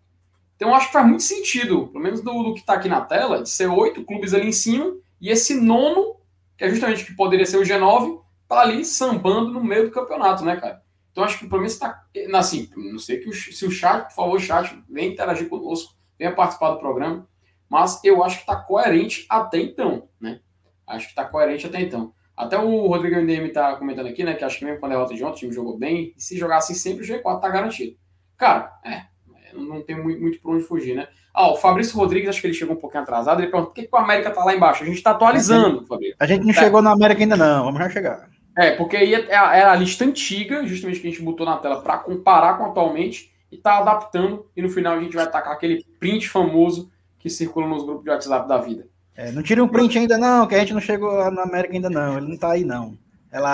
Então, 0.57 0.73
acho 0.73 0.87
que 0.87 0.93
faz 0.93 1.07
muito 1.07 1.25
sentido, 1.25 1.89
pelo 1.89 2.03
menos 2.03 2.21
do, 2.21 2.43
do 2.43 2.55
que 2.55 2.65
tá 2.65 2.75
aqui 2.75 2.89
na 2.89 3.01
tela, 3.01 3.43
de 3.43 3.51
ser 3.51 3.67
oito 3.67 4.05
clubes 4.05 4.33
ali 4.33 4.47
em 4.47 4.53
cima 4.53 4.95
e 5.21 5.31
esse 5.31 5.55
nono 5.55 6.17
que 6.57 6.65
é 6.65 6.71
justamente 6.71 7.03
o 7.03 7.07
que 7.07 7.17
poderia 7.17 7.47
ser 7.47 7.59
o 7.59 7.63
G9, 7.63 8.23
tá 8.49 8.61
ali 8.61 8.85
sambando 8.85 9.53
no 9.53 9.63
meio 9.63 9.85
do 9.85 9.91
campeonato, 9.91 10.45
né, 10.45 10.57
cara? 10.57 10.83
Então 11.11 11.25
acho 11.25 11.39
que 11.39 11.47
pelo 11.47 11.61
menos 11.61 11.75
está. 11.75 12.05
Assim, 12.35 12.69
não 12.77 12.99
sei 12.99 13.19
que 13.19 13.29
o, 13.29 13.33
se 13.33 13.65
o 13.65 13.71
chat, 13.71 14.09
por 14.09 14.15
favor, 14.15 14.41
chat, 14.41 14.77
vem 14.89 15.13
interagir 15.13 15.49
conosco, 15.49 15.95
venha 16.19 16.35
participar 16.35 16.71
do 16.71 16.81
programa, 16.81 17.29
mas 17.69 18.03
eu 18.05 18.23
acho 18.23 18.37
que 18.37 18.43
está 18.43 18.57
coerente 18.57 19.25
até 19.29 19.59
então, 19.59 20.09
né? 20.21 20.41
Acho 20.87 21.07
que 21.07 21.13
está 21.13 21.25
coerente 21.25 21.67
até 21.67 21.81
então. 21.81 22.13
Até 22.37 22.59
o 22.59 22.87
Rodrigo 22.89 23.17
MDM 23.21 23.47
está 23.47 23.77
comentando 23.77 24.09
aqui, 24.09 24.25
né? 24.25 24.35
Que 24.35 24.45
acho 24.45 24.59
que 24.59 24.65
mesmo 24.65 24.81
com 24.81 24.87
a 24.87 24.89
derrota 24.89 25.15
de 25.15 25.25
ontem, 25.25 25.37
o 25.37 25.39
time 25.39 25.53
jogou 25.53 25.79
bem. 25.79 26.13
E 26.17 26.21
se 26.21 26.37
jogar 26.37 26.59
assim 26.59 26.75
sempre, 26.75 27.05
o 27.05 27.07
G4 27.07 27.41
tá 27.41 27.49
garantido. 27.49 27.97
Cara, 28.37 28.77
é. 28.85 29.07
Não 29.55 29.83
tem 29.83 30.01
muito, 30.01 30.21
muito 30.21 30.41
por 30.41 30.55
onde 30.55 30.65
fugir, 30.65 30.95
né? 30.95 31.09
Ah, 31.33 31.51
o 31.51 31.57
Fabrício 31.57 31.97
Rodrigues, 31.97 32.29
acho 32.29 32.41
que 32.41 32.47
ele 32.47 32.55
chegou 32.55 32.77
um 32.77 32.81
pouquinho 32.81 33.03
atrasado. 33.03 33.41
Ele 33.41 33.51
perguntou 33.51 33.73
por 33.73 33.75
que, 33.75 33.89
que 33.89 33.95
o 33.95 33.99
América 33.99 34.31
tá 34.31 34.45
lá 34.45 34.55
embaixo. 34.55 34.85
A 34.85 34.87
gente 34.87 35.03
tá 35.03 35.11
atualizando, 35.11 35.85
Fabrício. 35.85 36.17
A 36.21 36.27
gente 36.27 36.45
não 36.45 36.51
é. 36.51 36.55
chegou 36.55 36.81
na 36.81 36.93
América 36.93 37.21
ainda, 37.21 37.37
não. 37.37 37.65
Vamos 37.65 37.81
já 37.81 37.91
chegar. 37.91 38.29
É, 38.57 38.71
porque 38.73 38.97
aí 38.97 39.15
é 39.15 39.37
a, 39.37 39.57
é 39.57 39.65
a 39.65 39.75
lista 39.75 40.05
antiga, 40.05 40.65
justamente 40.65 41.01
que 41.01 41.09
a 41.09 41.11
gente 41.11 41.23
botou 41.23 41.45
na 41.45 41.57
tela 41.57 41.83
para 41.83 41.99
comparar 41.99 42.57
com 42.57 42.67
atualmente 42.67 43.33
e 43.51 43.57
tá 43.57 43.79
adaptando. 43.79 44.47
E 44.57 44.63
no 44.63 44.69
final 44.69 44.97
a 44.97 45.01
gente 45.01 45.17
vai 45.17 45.29
tacar 45.29 45.55
aquele 45.55 45.85
print 45.99 46.29
famoso 46.29 46.89
que 47.19 47.29
circula 47.29 47.67
nos 47.67 47.85
grupos 47.85 48.05
de 48.05 48.11
WhatsApp 48.11 48.49
da 48.49 48.59
vida. 48.59 48.87
É, 49.17 49.33
não 49.33 49.43
tire 49.43 49.61
um 49.61 49.69
print 49.69 49.99
ainda 49.99 50.17
não, 50.17 50.47
que 50.47 50.55
a 50.55 50.61
gente 50.61 50.75
não 50.75 50.81
chegou 50.81 51.31
na 51.33 51.43
América 51.43 51.75
ainda 51.75 51.91
não. 51.91 52.19
Ele 52.19 52.29
não 52.29 52.37
tá 52.37 52.53
aí 52.53 52.65
não. 52.65 52.97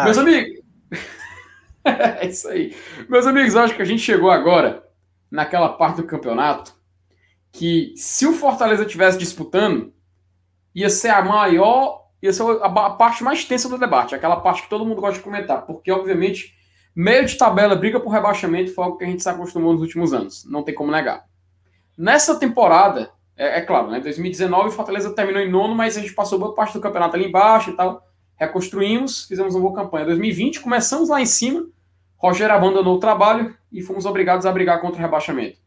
Meus 0.05 0.19
amigos, 0.19 0.61
é 1.85 2.27
isso 2.27 2.47
aí. 2.49 2.77
Meus 3.09 3.27
amigos, 3.27 3.57
acho 3.57 3.75
que 3.75 3.81
a 3.81 3.87
gente 3.87 4.03
chegou 4.03 4.31
agora 4.31 4.85
naquela 5.31 5.69
parte 5.71 5.97
do 5.97 6.07
campeonato 6.07 6.81
que 7.53 7.93
se 7.97 8.27
o 8.27 8.33
Fortaleza 8.33 8.85
tivesse 8.85 9.19
disputando, 9.19 9.93
ia 10.75 10.89
ser 10.89 11.09
a 11.09 11.23
maior, 11.23 12.07
ia 12.23 12.33
ser 12.33 12.45
a 12.63 12.91
parte 12.91 13.25
mais 13.25 13.45
tensa 13.45 13.69
do 13.69 13.79
debate, 13.79 14.15
aquela 14.15 14.37
parte 14.37 14.63
que 14.63 14.71
todo 14.71 14.85
mundo 14.85 15.01
gosta 15.01 15.19
de 15.19 15.25
comentar, 15.25 15.67
porque 15.67 15.91
obviamente 15.91 16.55
meio 16.95 17.25
de 17.25 17.37
tabela, 17.37 17.75
briga 17.75 18.01
por 18.01 18.11
rebaixamento 18.11 18.75
foi 18.75 18.85
algo 18.85 18.97
que 18.97 19.05
a 19.05 19.07
gente 19.07 19.23
se 19.23 19.29
acostumou 19.29 19.73
nos 19.73 19.83
últimos 19.83 20.13
anos, 20.13 20.45
não 20.45 20.63
tem 20.63 20.75
como 20.75 20.93
negar. 20.93 21.25
Nessa 21.97 22.39
temporada, 22.39 23.11
é, 23.37 23.59
é 23.59 23.61
claro, 23.63 23.91
né, 23.91 24.01
2019 24.01 24.69
o 24.69 24.73
Fortaleza 24.73 25.15
terminou 25.15 25.41
em 25.41 25.51
nono, 25.51 25.75
mas 25.75 25.97
a 25.97 26.01
gente 26.01 26.15
passou 26.15 26.39
boa 26.39 26.55
parte 26.55 26.75
do 26.75 26.81
campeonato 26.81 27.17
ali 27.17 27.27
embaixo 27.27 27.71
e 27.71 27.77
tal, 27.77 28.07
reconstruímos, 28.37 29.27
fizemos 29.27 29.55
uma 29.55 29.61
boa 29.61 29.75
campanha. 29.75 30.07
2020 30.07 30.61
começamos 30.61 31.09
lá 31.09 31.21
em 31.21 31.27
cima, 31.27 31.67
Rogério 32.17 32.55
abandonou 32.55 32.97
o 32.97 33.01
trabalho 33.01 33.57
e 33.73 33.83
fomos 33.83 34.07
obrigados 34.07 34.47
a 34.47 34.53
brigar 34.53 34.81
contra 34.81 34.99
o 34.99 35.03
rebaixamento. 35.03 35.59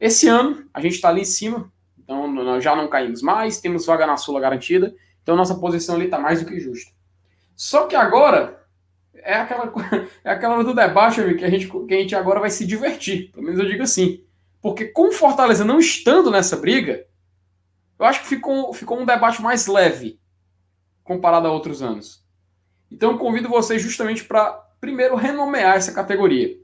Esse 0.00 0.28
ano, 0.28 0.64
a 0.72 0.80
gente 0.80 0.94
está 0.94 1.08
ali 1.08 1.22
em 1.22 1.24
cima, 1.24 1.70
então 1.98 2.60
já 2.60 2.74
não 2.76 2.88
caímos 2.88 3.20
mais, 3.20 3.60
temos 3.60 3.84
vaga 3.84 4.06
na 4.06 4.16
Sula 4.16 4.40
garantida, 4.40 4.94
então 5.22 5.36
nossa 5.36 5.54
posição 5.56 5.96
ali 5.96 6.04
está 6.04 6.18
mais 6.18 6.40
do 6.40 6.48
que 6.48 6.60
justa. 6.60 6.92
Só 7.56 7.86
que 7.86 7.96
agora, 7.96 8.64
é 9.14 9.34
aquela, 9.34 9.72
é 10.24 10.30
aquela 10.30 10.54
hora 10.54 10.64
do 10.64 10.74
debate, 10.74 11.20
amigo, 11.20 11.38
que 11.38 11.44
a, 11.44 11.50
gente, 11.50 11.68
que 11.68 11.94
a 11.94 12.00
gente 12.00 12.14
agora 12.14 12.40
vai 12.40 12.50
se 12.50 12.64
divertir, 12.64 13.32
pelo 13.32 13.44
menos 13.44 13.60
eu 13.60 13.66
digo 13.66 13.82
assim. 13.82 14.22
Porque 14.60 14.86
com 14.86 15.12
Fortaleza 15.12 15.64
não 15.64 15.78
estando 15.78 16.30
nessa 16.30 16.56
briga, 16.56 17.04
eu 17.98 18.06
acho 18.06 18.22
que 18.22 18.28
ficou, 18.28 18.72
ficou 18.72 19.00
um 19.00 19.04
debate 19.04 19.42
mais 19.42 19.66
leve 19.66 20.20
comparado 21.02 21.48
a 21.48 21.52
outros 21.52 21.82
anos. 21.82 22.24
Então 22.90 23.18
convido 23.18 23.48
vocês 23.48 23.82
justamente 23.82 24.24
para, 24.24 24.52
primeiro, 24.80 25.16
renomear 25.16 25.76
essa 25.76 25.92
categoria. 25.92 26.56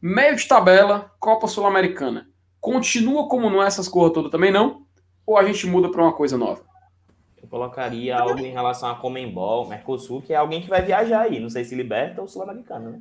Meio 0.00 0.36
de 0.36 0.46
tabela, 0.46 1.12
Copa 1.18 1.46
Sul-Americana 1.46 2.28
continua 2.60 3.28
como 3.28 3.50
não 3.50 3.62
é 3.62 3.66
essas 3.66 3.88
coisas 3.88 4.12
todas 4.12 4.30
também 4.30 4.50
não? 4.50 4.86
Ou 5.26 5.36
a 5.36 5.44
gente 5.44 5.66
muda 5.66 5.90
para 5.90 6.02
uma 6.02 6.12
coisa 6.12 6.36
nova? 6.36 6.62
Eu 7.40 7.48
colocaria 7.48 8.16
algo 8.18 8.40
em 8.40 8.52
relação 8.52 8.90
a 8.90 8.96
Comembol, 8.96 9.68
Mercosul, 9.68 10.22
que 10.22 10.32
é 10.32 10.36
alguém 10.36 10.60
que 10.60 10.68
vai 10.68 10.82
viajar 10.82 11.22
aí. 11.22 11.38
Não 11.38 11.50
sei 11.50 11.64
se 11.64 11.74
liberta 11.74 12.20
ou 12.20 12.28
sul-americano, 12.28 12.90
né? 12.90 13.00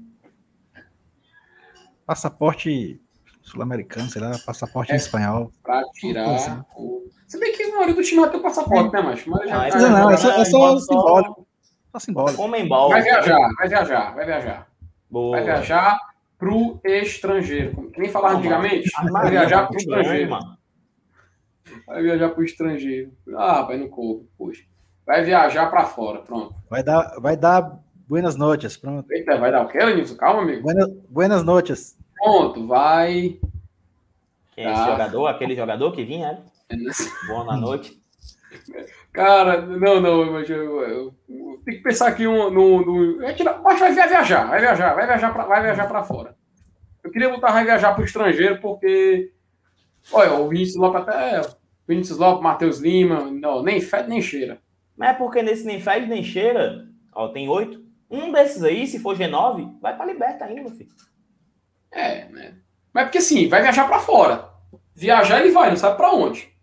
Passaporte 2.06 3.02
sul-americano, 3.42 4.10
sei 4.10 4.22
lá, 4.22 4.38
passaporte 4.46 4.92
é, 4.92 4.96
em 4.96 4.98
espanhol. 4.98 5.52
Para 5.64 5.84
tirar 5.94 6.66
o. 6.76 7.08
Se 7.28 7.40
bem 7.40 7.52
que 7.54 7.64
a 7.64 7.72
maioria 7.72 7.96
do 7.96 8.04
time 8.04 8.26
tem 8.30 8.42
passaporte, 8.42 8.94
né, 8.94 9.02
macho? 9.02 9.30
Mas 9.30 9.50
já... 9.50 9.80
Não, 9.80 9.90
não, 9.90 10.12
é 10.12 10.18
só, 10.18 10.32
é 10.32 10.46
só 10.46 10.80
simbólico. 10.80 11.48
Só 11.92 12.00
simbólico. 12.00 12.38
Comembol. 12.38 12.90
Vai 12.90 13.02
viajar, 13.02 13.50
vai 13.58 13.68
viajar, 13.68 14.16
vai 14.16 14.26
viajar. 14.26 14.68
Boa. 15.10 15.32
Vai 15.38 15.44
viajar 15.44 16.00
para 16.38 16.50
o 16.50 16.80
estrangeiro. 16.84 17.90
Que 17.92 18.00
nem 18.00 18.10
falava 18.10 18.38
antigamente. 18.38 18.90
Vai 19.12 19.32
viajar 19.32 19.68
para 19.68 19.76
o 19.76 19.78
estrangeiro. 19.78 20.30
Mano. 20.30 20.58
Vai 21.86 22.02
viajar 22.02 22.30
para 22.30 22.40
o 22.40 22.44
estrangeiro. 22.44 23.12
Ah, 23.36 23.64
vai 23.64 23.78
no 23.78 23.90
couro. 23.90 24.28
Puxa. 24.38 24.64
Vai 25.06 25.24
viajar 25.24 25.68
para 25.70 25.86
fora. 25.86 26.20
Pronto. 26.20 26.54
Vai 26.70 26.84
dar, 26.84 27.20
vai 27.20 27.38
dar 27.38 27.80
buenas 28.08 28.36
noches. 28.36 28.78
Pronto. 28.78 29.12
Eita, 29.12 29.38
vai 29.38 29.52
dar 29.52 29.64
o 29.64 29.68
quê, 29.68 29.80
Lenilson? 29.80 30.16
Calma, 30.16 30.42
amigo. 30.42 30.62
Buenas, 30.62 30.90
buenas 31.10 31.44
noches. 31.44 31.98
Pronto, 32.16 32.68
vai. 32.68 33.40
Quem 34.54 34.66
é 34.66 34.72
esse 34.72 34.82
tá. 34.82 34.92
jogador? 34.92 35.28
Aquele 35.28 35.56
jogador 35.56 35.92
que 35.92 36.04
vinha? 36.04 36.44
É? 36.70 37.28
Boa 37.28 37.56
noite. 37.56 37.98
Cara, 39.12 39.62
não, 39.62 40.00
não, 40.00 40.22
eu, 40.22 40.40
eu, 40.42 40.82
eu, 40.82 41.16
eu 41.28 41.62
tenho 41.66 41.78
que 41.78 41.84
pensar 41.84 42.08
aqui 42.08 42.28
um, 42.28 42.50
no, 42.50 42.86
no, 42.86 43.24
é 43.24 43.36
mas 43.64 43.80
vai 43.80 43.92
viajar, 43.92 44.48
vai 44.48 44.60
viajar, 44.60 44.94
vai 44.94 45.06
viajar 45.06 45.34
para 45.34 45.46
vai 45.46 45.62
viajar 45.62 45.88
para 45.88 46.04
fora. 46.04 46.36
Eu 47.04 47.12
queria 47.12 47.30
botar 47.30 47.52
vai 47.52 47.66
viajar 47.66 47.94
para 47.94 48.02
o 48.02 48.06
estrangeiro 48.06 48.60
porque, 48.62 49.32
olha, 50.12 50.34
o 50.34 50.48
Vinícius 50.48 50.78
Lopes 50.78 51.02
até, 51.02 51.42
Vinícius 51.88 52.18
Lopes, 52.18 52.44
Matheus 52.44 52.80
Lima, 52.80 53.30
não, 53.32 53.64
nem 53.64 53.82
fede 53.82 54.10
nem 54.10 54.22
cheira. 54.22 54.60
Mas 54.96 55.10
é 55.10 55.14
porque 55.14 55.42
nesse 55.42 55.66
nem 55.66 55.80
fede 55.80 56.08
nem 56.08 56.24
cheira, 56.24 56.88
ó, 57.14 57.28
tem 57.30 57.48
oito. 57.50 57.86
Um 58.10 58.32
desses 58.32 58.64
aí, 58.64 58.88
se 58.88 59.00
for 59.00 59.18
G9, 59.18 59.80
vai 59.82 59.96
para 59.96 60.06
Liberta 60.06 60.46
ainda, 60.46 60.70
filho. 60.70 60.90
É, 61.92 62.30
né? 62.30 62.56
Mas 62.94 63.06
porque 63.06 63.18
assim, 63.18 63.48
vai 63.50 63.62
viajar 63.62 63.86
para 63.88 64.00
fora. 64.00 64.50
Viajar 64.96 65.42
ele 65.42 65.52
vai, 65.52 65.70
não 65.70 65.78
sabe 65.78 65.98
para 65.98 66.14
onde. 66.14 66.57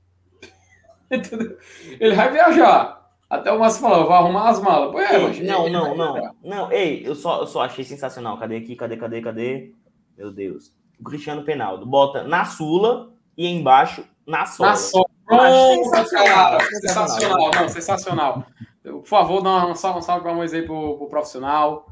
Ele 2.01 2.15
vai 2.15 2.33
viajar. 2.33 3.05
Até 3.29 3.51
o 3.51 3.59
Márcio 3.59 3.81
falou, 3.81 4.07
vai 4.07 4.19
arrumar 4.19 4.51
as 4.51 4.61
malas. 4.61 4.93
Pô, 4.93 5.01
é, 5.01 5.19
mas 5.19 5.41
não, 5.41 5.69
não, 5.69 5.97
não. 5.97 6.35
Não, 6.43 6.73
ei, 6.73 7.03
eu 7.05 7.15
só, 7.15 7.41
eu 7.41 7.47
só 7.47 7.63
achei 7.63 7.85
sensacional. 7.85 8.39
Cadê 8.39 8.57
aqui? 8.57 8.77
Cadê, 8.77 8.97
cadê, 8.97 9.21
cadê? 9.21 9.73
Meu 10.17 10.31
Deus. 10.31 10.73
O 11.01 11.05
Cristiano 11.05 11.43
Penaldo 11.43 11.85
bota 11.85 12.23
na 12.23 12.45
Sula 12.45 13.13
e 13.37 13.49
embaixo 13.49 14.05
na 14.27 14.47
Sola. 14.47 14.71
Na 14.71 14.77
Sola. 14.77 15.07
sensacional, 15.29 16.61
sensacional, 16.61 17.51
não, 17.55 17.69
sensacional. 17.69 18.47
Por 18.83 19.07
favor, 19.07 19.43
dá 19.43 19.67
um 19.67 19.75
salve, 19.75 19.99
um 19.99 20.03
salve 20.03 20.23
para 20.23 20.43
aí 20.43 20.63
pro, 20.63 20.99
pro 20.99 21.09
profissional. 21.09 21.89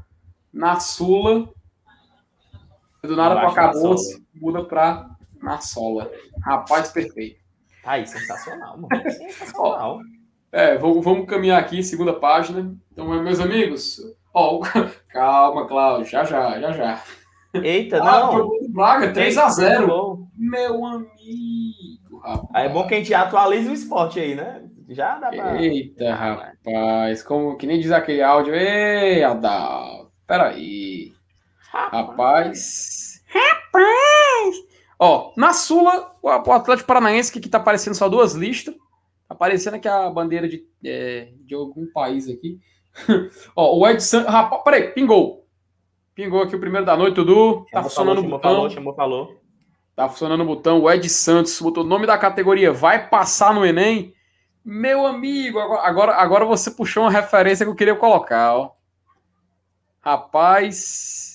Na 0.51 0.79
Sula. 0.79 1.49
Do 3.03 3.17
nada 3.17 3.35
para 3.35 3.49
acabou, 3.49 3.95
muda 4.33 4.63
para 4.63 5.09
na 5.41 5.59
Sola. 5.59 6.09
Rapaz, 6.41 6.89
perfeito. 6.89 7.42
Aí, 7.85 8.05
sensacional, 8.07 8.77
mano. 8.77 8.87
Sensacional. 9.11 9.99
é, 10.51 10.77
vamos, 10.77 11.03
vamos 11.03 11.27
caminhar 11.27 11.59
aqui, 11.59 11.83
segunda 11.83 12.13
página. 12.13 12.75
Então, 12.91 13.07
meus 13.21 13.39
amigos, 13.39 13.99
ó, 14.33 14.59
calma, 15.09 15.67
Cláudio, 15.67 16.05
já 16.05 16.23
já, 16.23 16.59
já 16.59 16.71
já. 16.71 17.03
Eita, 17.53 18.01
ah, 18.01 18.31
não. 18.31 18.49
Braga, 18.69 19.13
3x0. 19.13 20.25
Meu 20.35 20.85
amigo, 20.85 22.17
rapaz. 22.23 22.49
Aí 22.53 22.65
é 22.65 22.69
bom 22.69 22.87
que 22.87 22.95
a 22.95 22.97
gente 22.97 23.13
atualize 23.13 23.69
o 23.69 23.73
esporte 23.73 24.19
aí, 24.19 24.33
né? 24.33 24.63
Já 24.89 25.19
dá 25.19 25.29
pra. 25.29 25.61
Eita, 25.61 26.13
rapaz. 26.13 27.21
Como 27.21 27.55
que 27.55 27.67
nem 27.67 27.79
diz 27.79 27.91
aquele 27.91 28.23
áudio. 28.23 28.55
Ei, 28.55 29.23
Adal. 29.23 30.11
Peraí. 30.25 31.13
Rapaz. 31.71 33.23
Rapaz. 33.27 34.72
Ó, 35.05 35.33
na 35.35 35.51
Sula, 35.51 36.15
o 36.21 36.29
Atlético 36.29 36.87
Paranaense, 36.87 37.29
que, 37.29 37.41
que 37.41 37.49
tá 37.49 37.57
aparecendo 37.57 37.93
só 37.93 38.07
duas 38.07 38.35
listas. 38.35 38.73
Tá 39.27 39.35
aparecendo 39.35 39.73
aqui 39.73 39.85
a 39.85 40.09
bandeira 40.09 40.47
de, 40.47 40.65
é, 40.81 41.33
de 41.41 41.53
algum 41.53 41.85
país 41.91 42.29
aqui. 42.29 42.57
Ó, 43.53 43.79
o 43.79 43.85
Ed 43.85 44.01
Santos. 44.01 44.31
Rapaz, 44.31 44.63
peraí, 44.63 44.93
pingou. 44.93 45.45
Pingou 46.15 46.41
aqui 46.41 46.55
o 46.55 46.59
primeiro 46.59 46.85
da 46.85 46.95
noite, 46.95 47.15
Dudu. 47.15 47.65
Tá 47.69 47.83
funcionando 47.83 48.21
falou, 48.21 48.29
o 48.29 48.31
botão. 48.31 48.51
Falou, 48.53 48.69
chamou, 48.69 48.95
falou. 48.95 49.41
Tá 49.93 50.07
funcionando 50.07 50.39
o 50.41 50.45
botão. 50.45 50.79
O 50.79 50.89
Ed 50.89 51.09
Santos 51.09 51.59
botou 51.59 51.83
o 51.83 51.87
nome 51.87 52.07
da 52.07 52.17
categoria. 52.17 52.71
Vai 52.71 53.09
passar 53.09 53.53
no 53.53 53.65
Enem? 53.65 54.13
Meu 54.63 55.05
amigo, 55.05 55.59
agora, 55.59 56.13
agora 56.13 56.45
você 56.45 56.71
puxou 56.71 57.03
uma 57.03 57.11
referência 57.11 57.65
que 57.65 57.69
eu 57.69 57.75
queria 57.75 57.95
colocar, 57.97 58.55
ó. 58.55 58.71
Rapaz, 59.99 61.32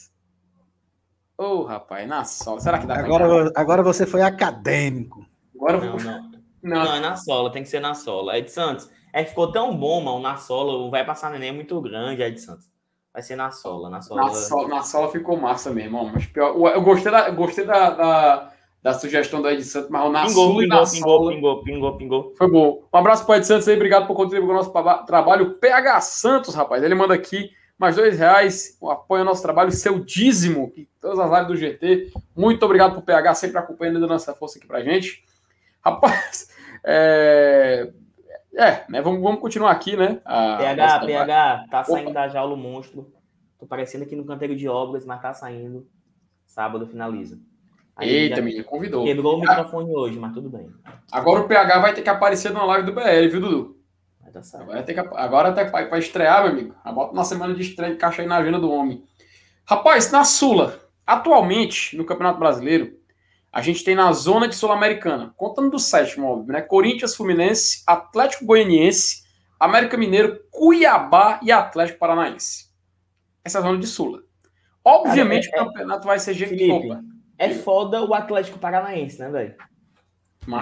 Ô, 1.39 1.45
oh, 1.45 1.63
rapaz, 1.63 2.09
na 2.09 2.25
sola. 2.25 2.61
Será 2.61 2.81
que 2.81 2.87
dá 2.87 2.99
agora, 2.99 3.53
agora 3.55 3.81
você 3.81 4.05
foi 4.05 4.23
acadêmico. 4.23 5.25
Agora 5.55 5.79
não, 5.79 5.97
não. 5.97 6.23
não. 6.23 6.39
Não, 6.61 6.95
é 6.97 6.99
na 6.99 7.15
sola, 7.15 7.53
tem 7.53 7.63
que 7.63 7.69
ser 7.69 7.79
na 7.79 7.95
sola. 7.95 8.37
Ed 8.37 8.51
Santos, 8.51 8.91
é 9.13 9.23
que 9.23 9.31
ficou 9.31 9.53
tão 9.53 9.77
bom, 9.77 10.01
mano, 10.01 10.21
na 10.21 10.37
sola, 10.37 10.91
vai 10.91 11.05
passar 11.05 11.31
neném 11.31 11.51
é 11.51 11.53
muito 11.53 11.81
grande, 11.81 12.23
Ed 12.23 12.41
Santos. 12.41 12.67
Vai 13.13 13.23
ser 13.23 13.37
na 13.37 13.53
sola, 13.53 13.89
na 13.89 14.03
sola. 14.03 14.23
Na 14.23 14.35
sola, 14.35 14.69
na 14.69 14.83
sola 14.83 15.13
ficou 15.13 15.37
massa 15.37 15.71
mesmo, 15.71 16.11
mas 16.13 16.27
pior, 16.27 16.57
eu 16.75 16.83
gostei 16.83 17.13
da, 17.13 17.31
gostei 17.31 17.65
da, 17.65 17.91
da, 17.91 18.53
da 18.83 18.95
sugestão 18.95 19.41
do 19.41 19.49
Ed 19.49 19.63
Santos, 19.63 19.91
mas 19.91 20.13
na 20.13 20.27
pingou, 20.27 20.45
sola 20.47 20.59
pingou, 20.59 20.87
pingou, 20.89 21.31
pingou, 21.31 21.63
pingou, 21.63 21.97
pingou. 21.97 22.35
Foi 22.37 22.51
bom. 22.51 22.83
Um 22.93 22.99
abraço 22.99 23.25
pro 23.25 23.37
Ed 23.37 23.47
Santos 23.47 23.69
aí, 23.69 23.77
obrigado 23.77 24.09
por 24.09 24.17
contribuir 24.17 24.49
com 24.49 24.53
o 24.55 24.57
nosso 24.57 24.73
trabalho. 25.07 25.55
PH 25.55 26.01
Santos, 26.01 26.55
rapaz, 26.57 26.83
ele 26.83 26.97
manda 26.97 27.15
aqui 27.15 27.51
mais 27.79 27.95
dois 27.95 28.19
reais, 28.19 28.77
apoia 28.83 29.23
o 29.23 29.25
nosso 29.25 29.41
trabalho, 29.41 29.71
seu 29.71 30.01
dízimo, 30.01 30.73
todas 31.01 31.19
as 31.21 31.31
lives 31.31 31.47
do 31.47 31.57
GT. 31.57 32.13
Muito 32.37 32.63
obrigado 32.65 32.95
por 32.95 33.03
PH, 33.03 33.35
sempre 33.35 33.59
acompanhando 33.59 33.99
e 33.99 34.01
dando 34.01 34.15
essa 34.15 34.35
força 34.35 34.59
aqui 34.59 34.67
pra 34.67 34.83
gente. 34.83 35.25
Rapaz, 35.81 36.51
é, 36.85 37.91
é 38.55 38.85
né, 38.89 39.01
vamos, 39.01 39.23
vamos 39.23 39.41
continuar 39.41 39.71
aqui, 39.71 39.97
né? 39.97 40.21
A, 40.25 40.57
PH, 40.57 40.99
PH, 41.07 41.67
tá 41.71 41.85
saindo 41.85 42.11
Opa. 42.11 42.21
da 42.21 42.29
jaula 42.29 42.55
o 42.55 42.57
monstro. 42.57 43.13
Tô 43.59 43.67
parecendo 43.67 44.05
aqui 44.05 44.17
no 44.17 44.25
canteiro 44.25 44.57
de 44.57 44.69
obras, 44.69 45.05
mas 45.07 45.23
tá 45.23 45.33
saindo. 45.33 45.87
Sábado 46.47 46.87
finaliza. 46.87 47.39
Aí 47.95 48.09
Eita, 48.09 48.41
menina, 48.41 48.65
convidou. 48.65 49.05
Quebrou 49.05 49.37
o 49.37 49.41
microfone 49.41 49.93
hoje, 49.93 50.19
mas 50.19 50.33
tudo 50.33 50.49
bem. 50.49 50.69
Agora 51.11 51.41
o 51.41 51.49
PH 51.49 51.79
vai 51.81 51.95
ter 51.95 52.03
que 52.03 52.09
aparecer 52.09 52.53
na 52.53 52.65
live 52.65 52.87
do 52.87 52.93
BL, 52.93 53.29
viu, 53.29 53.41
Dudu? 53.41 53.78
Certo. 54.33 54.63
Agora 54.63 54.83
tem 54.83 54.95
que, 54.95 55.01
agora 55.01 55.53
tem 55.53 55.65
que 55.65 55.71
para 55.71 55.99
estrear, 55.99 56.43
meu 56.43 56.53
amigo. 56.53 56.75
A 56.85 56.93
bota 56.93 57.15
na 57.15 57.25
semana 57.25 57.55
de 57.55 57.63
estreia 57.63 57.93
de 57.93 57.99
caixa 57.99 58.23
aí 58.23 58.29
na 58.29 58.37
agenda 58.37 58.59
do 58.59 58.71
homem. 58.71 59.05
Rapaz, 59.67 60.11
na 60.11 60.25
Sula, 60.25 60.81
atualmente, 61.07 61.97
no 61.97 62.05
Campeonato 62.05 62.39
Brasileiro, 62.39 62.97
a 63.53 63.61
gente 63.61 63.83
tem 63.83 63.95
na 63.95 64.13
zona 64.13 64.47
de 64.49 64.55
Sul-Americana, 64.55 65.33
contando 65.37 65.71
do 65.71 65.79
sétimo, 65.79 66.27
óbvio, 66.27 66.53
né? 66.53 66.61
Corinthians, 66.61 67.15
Fluminense, 67.15 67.83
Atlético 67.87 68.45
Goianiense, 68.45 69.25
América 69.59 69.97
Mineiro, 69.97 70.41
Cuiabá 70.51 71.41
e 71.43 71.51
Atlético 71.51 71.99
Paranaense. 71.99 72.69
Essa 73.45 73.59
é 73.59 73.61
a 73.61 73.65
zona 73.65 73.79
de 73.79 73.87
Sula. 73.87 74.21
Obviamente 74.85 75.51
Cara, 75.51 75.63
é- 75.63 75.65
o 75.65 75.69
campeonato 75.69 76.07
vai 76.07 76.19
ser 76.19 76.35
Felipe, 76.35 76.71
Opa, 76.71 77.01
É 77.37 77.51
foda 77.51 78.03
o 78.05 78.15
Atlético 78.15 78.59
Paranaense, 78.59 79.19
né, 79.19 79.29
velho? 79.31 79.55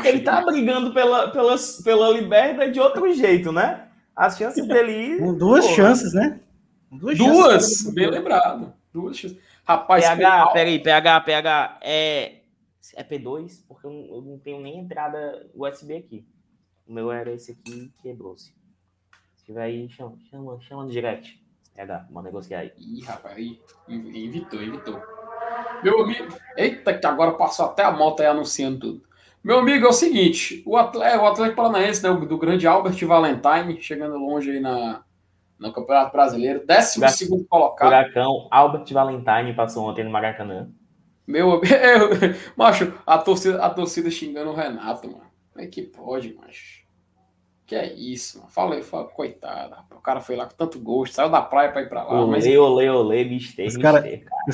Ele 0.04 0.20
tá 0.20 0.40
brigando 0.40 0.92
pela, 0.92 1.30
pela, 1.30 1.54
pela 1.84 2.10
liberta 2.10 2.70
de 2.70 2.80
outro 2.80 3.12
jeito, 3.14 3.52
né? 3.52 3.88
As 4.14 4.36
chances 4.36 4.66
dele 4.66 4.92
ir. 4.92 5.18
Com 5.20 5.34
duas 5.34 5.64
Porra. 5.64 5.76
chances, 5.76 6.12
né? 6.14 6.40
Com 6.88 6.96
Duas, 6.98 7.18
Duas, 7.18 7.62
chances. 7.62 7.94
bem 7.94 8.08
lembrado. 8.10 8.72
Duas 8.92 9.16
chances. 9.16 9.38
Rapaz, 9.64 10.04
PH, 10.04 10.46
peraí, 10.52 10.78
PH, 10.78 11.20
PH. 11.20 11.78
É, 11.82 12.36
é 12.94 13.04
P2? 13.04 13.62
Porque 13.66 13.86
eu 13.86 13.90
não, 13.90 14.06
eu 14.16 14.22
não 14.22 14.38
tenho 14.38 14.60
nem 14.60 14.78
entrada 14.78 15.46
USB 15.54 15.96
aqui. 15.96 16.24
O 16.86 16.92
meu 16.92 17.10
era 17.10 17.32
esse 17.32 17.50
aqui, 17.52 17.90
quebrou-se. 18.00 18.54
Se 19.34 19.44
tiver 19.44 19.62
aí, 19.62 19.88
chama, 19.90 20.16
chama, 20.30 20.60
chama 20.60 20.84
no 20.84 20.90
direct. 20.90 21.44
PH, 21.74 22.06
vamos 22.08 22.24
negociar 22.24 22.60
aí. 22.60 22.72
Ih, 22.78 23.02
rapaz, 23.02 23.36
aí, 23.36 23.60
evitou, 23.88 24.62
evitou. 24.62 25.02
Meu 25.82 26.02
amigo, 26.02 26.34
eita, 26.56 26.96
que 26.96 27.06
agora 27.06 27.32
passou 27.32 27.66
até 27.66 27.82
a 27.82 27.90
moto 27.90 28.20
aí 28.20 28.26
anunciando 28.26 28.78
tudo. 28.78 29.02
Meu 29.47 29.61
amigo, 29.61 29.86
é 29.86 29.88
o 29.88 29.92
seguinte: 29.92 30.61
o 30.66 30.76
Atlético, 30.76 31.22
o 31.22 31.26
Atlético 31.28 31.57
Paranaense, 31.57 32.03
né, 32.03 32.11
o 32.11 32.26
do 32.26 32.36
grande 32.36 32.66
Albert 32.66 32.99
Valentine, 33.07 33.80
chegando 33.80 34.18
longe 34.18 34.51
aí 34.51 34.59
na, 34.59 35.05
no 35.57 35.72
Campeonato 35.72 36.11
Brasileiro, 36.11 36.66
12 36.66 37.09
segundo 37.11 37.44
colocado. 37.44 37.86
Furacão, 37.86 38.49
Albert 38.51 38.92
Valentine 38.92 39.55
passou 39.55 39.88
ontem 39.88 40.03
no 40.03 40.11
Maracanã. 40.11 40.68
Meu 41.24 41.53
amigo, 41.53 41.64
macho, 42.59 42.92
a 43.07 43.18
torcida, 43.18 43.64
a 43.64 43.70
torcida 43.70 44.11
xingando 44.11 44.51
o 44.51 44.55
Renato, 44.55 45.07
mano. 45.07 45.30
Como 45.53 45.64
é 45.64 45.68
que 45.68 45.82
pode, 45.82 46.34
macho? 46.34 46.84
Que 47.66 47.74
é 47.74 47.92
isso, 47.92 48.38
mano. 48.38 48.48
Fala 48.50 48.76
aí, 48.76 48.82
fala, 48.84 49.06
coitado. 49.08 49.70
rapaz. 49.70 49.98
O 49.98 50.00
cara 50.00 50.20
foi 50.20 50.36
lá 50.36 50.46
com 50.46 50.54
tanto 50.54 50.78
gosto, 50.78 51.14
saiu 51.14 51.28
da 51.28 51.42
praia 51.42 51.72
pra 51.72 51.82
ir 51.82 51.88
pra 51.88 52.04
lá. 52.04 52.24
mas 52.24 52.44
Olê, 52.46 52.56
olê, 52.56 52.88
olê, 52.88 53.24
mister, 53.24 53.66
Os 53.66 53.76
cara- 53.76 54.02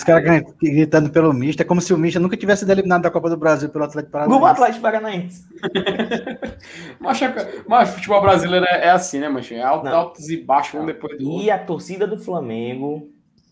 caras 0.06 0.42
gritando 0.62 1.10
pelo 1.10 1.30
Mista, 1.34 1.62
é 1.62 1.66
como 1.66 1.82
se 1.82 1.92
o 1.92 1.98
Mista 1.98 2.18
nunca 2.18 2.38
tivesse 2.38 2.60
sido 2.60 2.72
eliminado 2.72 3.02
da 3.02 3.10
Copa 3.10 3.28
do 3.28 3.36
Brasil 3.36 3.68
pelo 3.68 3.84
Atlético 3.84 4.16
Grupo 4.18 4.40
Paranaense. 4.40 4.62
Atlético 4.62 4.82
Paranaense. 4.82 5.48
Mas, 7.00 7.20
mas 7.66 7.90
futebol 7.90 8.20
brasileiro 8.22 8.64
é, 8.66 8.86
é 8.86 8.90
assim, 8.90 9.18
né, 9.18 9.28
mancha? 9.28 9.54
É 9.54 9.62
alto, 9.62 9.86
altos 9.88 10.28
e 10.30 10.36
baixos, 10.38 10.80
um 10.80 10.86
depois 10.86 11.18
do 11.18 11.28
outro. 11.28 11.44
E 11.44 11.50
a 11.50 11.58
torcida 11.58 12.06
do 12.06 12.16
Flamengo, 12.16 13.10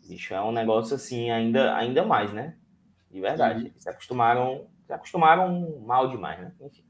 bicho, 0.09 0.33
é 0.33 0.41
um 0.41 0.53
negócio 0.53 0.95
assim, 0.95 1.31
ainda, 1.31 1.75
ainda 1.77 2.05
mais, 2.05 2.33
né? 2.33 2.55
De 3.11 3.21
verdade. 3.21 3.65
Uhum. 3.65 3.71
Se 3.77 3.89
acostumaram, 3.91 4.67
se 4.87 4.93
acostumaram 4.93 5.81
mal 5.85 6.09
demais, 6.09 6.39
né? 6.41 6.53
Enfim. 6.63 6.83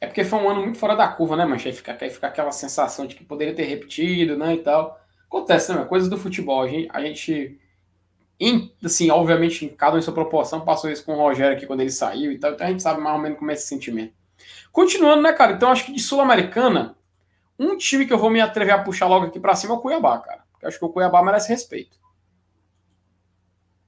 É 0.00 0.06
porque 0.06 0.24
foi 0.24 0.38
um 0.38 0.48
ano 0.48 0.62
muito 0.62 0.78
fora 0.78 0.94
da 0.94 1.08
curva, 1.08 1.36
né, 1.36 1.44
mancha? 1.44 1.68
Aí 1.68 1.74
fica, 1.74 1.96
aí 2.00 2.10
fica 2.10 2.26
aquela 2.26 2.52
sensação 2.52 3.06
de 3.06 3.14
que 3.14 3.24
poderia 3.24 3.54
ter 3.54 3.64
repetido, 3.64 4.36
né, 4.36 4.54
e 4.54 4.58
tal. 4.58 5.00
Acontece, 5.26 5.72
né, 5.72 5.84
coisas 5.84 6.08
do 6.08 6.18
futebol. 6.18 6.62
A 6.62 6.68
gente, 6.68 6.88
a 6.92 7.00
gente 7.00 7.58
em- 8.40 8.72
assim, 8.84 9.10
obviamente, 9.10 9.64
em 9.64 9.68
cada 9.68 9.96
um 9.96 9.98
em 9.98 10.02
sua 10.02 10.14
proporção, 10.14 10.62
passou 10.62 10.90
isso 10.90 11.04
com 11.04 11.14
o 11.14 11.18
Rogério 11.18 11.56
aqui 11.56 11.66
quando 11.66 11.80
ele 11.80 11.90
saiu 11.90 12.32
e 12.32 12.38
tal, 12.38 12.52
então 12.52 12.66
a 12.66 12.70
gente 12.70 12.82
sabe 12.82 13.00
mais 13.00 13.16
ou 13.16 13.22
menos 13.22 13.38
como 13.38 13.50
é 13.50 13.54
esse 13.54 13.66
sentimento. 13.68 14.14
Continuando, 14.72 15.22
né, 15.22 15.32
cara? 15.32 15.52
Então 15.52 15.70
acho 15.72 15.86
que 15.86 15.92
de 15.92 16.00
Sul-Americana, 16.00 16.96
um 17.58 17.76
time 17.78 18.06
que 18.06 18.12
eu 18.12 18.18
vou 18.18 18.30
me 18.30 18.40
atrever 18.40 18.74
a 18.74 18.82
puxar 18.82 19.08
logo 19.08 19.26
aqui 19.26 19.40
pra 19.40 19.56
cima 19.56 19.74
é 19.74 19.78
o 19.78 19.80
Cuiabá, 19.80 20.18
cara. 20.20 20.44
Eu 20.62 20.68
acho 20.68 20.78
que 20.78 20.84
o 20.86 20.90
Cuiabá 20.90 21.22
merece 21.22 21.50
respeito. 21.50 21.98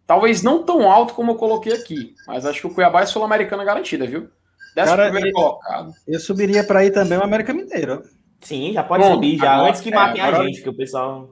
Talvez 0.07 0.43
não 0.43 0.65
tão 0.65 0.91
alto 0.91 1.15
como 1.15 1.33
eu 1.33 1.37
coloquei 1.37 1.73
aqui, 1.73 2.15
mas 2.27 2.45
acho 2.47 2.61
que 2.63 2.67
o 2.67 2.75
Cuiabá 2.75 3.03
é 3.03 3.07
Sul-Americana 3.07 3.63
garantida, 3.65 4.07
viu? 4.07 4.29
Décimo 4.75 4.97
Cara, 4.97 5.11
primeiro 5.11 5.33
colocado. 5.33 5.93
Eu 6.07 6.21
subiria 6.21 6.65
para 6.65 6.81
aí 6.81 6.91
também 6.91 7.19
o 7.19 7.23
América 7.25 7.53
Mineiro. 7.53 8.03
Sim, 8.41 8.73
já 8.73 8.83
pode 8.85 9.03
Pronto, 9.03 9.15
subir, 9.17 9.37
já 9.39 9.53
agora- 9.55 9.69
antes 9.71 9.81
que 9.81 9.91
é, 9.91 9.95
matem 9.95 10.21
a 10.21 10.27
agora- 10.27 10.45
gente, 10.45 10.63
que 10.63 10.69
o 10.69 10.75
pessoal. 10.77 11.31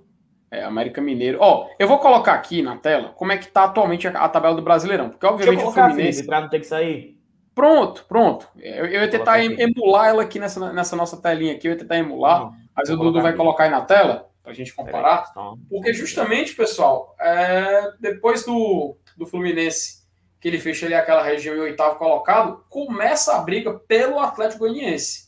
É, 0.51 0.62
América 0.62 1.01
Mineiro. 1.01 1.39
Ó, 1.41 1.68
eu 1.78 1.89
vou 1.89 1.99
colocar 1.99 2.32
aqui 2.34 2.62
na 2.62 2.76
tela 2.76 3.09
como 3.16 3.32
é 3.32 3.37
que 3.37 3.49
tá 3.49 3.64
atualmente 3.64 4.07
a, 4.07 4.11
a 4.12 4.28
tabela 4.28 4.55
do 4.55 4.62
Brasileirão. 4.62 5.11
Porque, 5.11 5.26
Deixa 5.26 5.43
eu 5.53 5.59
obviamente, 5.59 5.68
o 5.68 5.72
Fluminense. 5.72 6.26
Pra 6.26 6.41
não 6.41 6.49
ter 6.49 6.61
que 6.61 6.66
sair. 6.66 7.16
Pronto, 7.55 8.05
pronto. 8.09 8.47
Eu, 8.57 8.87
eu 8.87 9.01
ia 9.03 9.09
tentar 9.11 9.43
emular 9.45 10.09
ela 10.09 10.22
aqui 10.22 10.39
nessa, 10.39 10.72
nessa 10.72 10.95
nossa 10.95 11.16
telinha 11.16 11.55
aqui. 11.55 11.66
Eu 11.66 11.72
ia 11.72 11.78
tentar 11.78 11.97
emular. 11.97 12.41
Não, 12.43 12.53
mas 12.76 12.89
o 12.89 12.97
vou 12.97 13.07
Dudu 13.07 13.12
colocar 13.14 13.22
vai 13.22 13.30
aqui. 13.30 13.39
colocar 13.39 13.64
aí 13.64 13.70
na 13.70 13.80
tela 13.80 14.28
pra 14.43 14.53
gente 14.53 14.74
peraí, 14.74 14.93
comparar. 14.93 15.26
então. 15.30 15.59
Porque 15.68 15.93
justamente, 15.93 16.55
pessoal, 16.55 17.16
é, 17.20 17.91
depois 17.99 18.45
do, 18.45 18.97
do 19.16 19.26
Fluminense, 19.26 20.05
que 20.41 20.49
ele 20.49 20.59
fecha 20.59 20.87
ali 20.87 20.95
aquela 20.95 21.22
região 21.22 21.57
em 21.57 21.61
oitavo 21.61 21.99
colocado, 21.99 22.64
começa 22.68 23.37
a 23.37 23.43
briga 23.43 23.74
pelo 23.74 24.18
Atlético 24.18 24.61
Goianiense. 24.61 25.26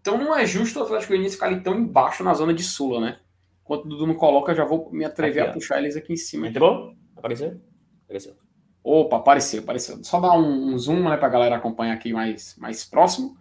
Então 0.00 0.16
não 0.16 0.34
é 0.34 0.46
justo 0.46 0.80
o 0.80 0.82
Atlético 0.82 1.10
Goianiense 1.10 1.36
ficar 1.36 1.46
ali 1.46 1.60
tão 1.60 1.74
embaixo 1.74 2.24
na 2.24 2.34
zona 2.34 2.54
de 2.54 2.62
Sula, 2.62 3.00
né? 3.00 3.20
Enquanto 3.62 3.84
o 3.84 3.88
Dudu 3.88 4.06
não 4.06 4.14
coloca, 4.14 4.52
eu 4.52 4.56
já 4.56 4.64
vou 4.64 4.90
me 4.90 5.04
atrever 5.04 5.42
Aqui, 5.42 5.50
a 5.50 5.54
puxar 5.54 5.78
eles 5.78 5.96
aqui 5.96 6.12
em 6.12 6.16
cima. 6.16 6.48
Entrou? 6.48 6.94
Apareceu? 7.16 7.60
Apareceu. 8.04 8.34
Opa, 8.82 9.18
apareceu, 9.18 9.62
apareceu. 9.62 10.02
Só 10.02 10.18
dar 10.18 10.32
um, 10.32 10.72
um 10.72 10.78
zoom, 10.78 11.08
né, 11.08 11.16
pra 11.16 11.28
galera 11.28 11.56
acompanhar 11.56 11.94
aqui 11.94 12.12
mais, 12.12 12.56
mais 12.56 12.84
próximo. 12.84 13.36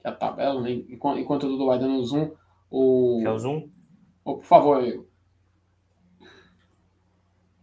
Que 0.00 0.06
a 0.06 0.12
tabela, 0.12 0.60
né? 0.60 0.70
Enquanto, 0.70 1.18
enquanto 1.18 1.44
o 1.44 1.48
Dudu 1.48 1.66
vai 1.66 1.78
dando 1.78 1.94
um 1.94 2.04
zoom, 2.04 2.30
o... 2.70 3.20
Quer 3.22 3.30
o 3.30 3.38
zoom? 3.38 3.68
Ô, 4.24 4.36
por 4.36 4.44
favor, 4.44 4.84
eu. 4.84 5.08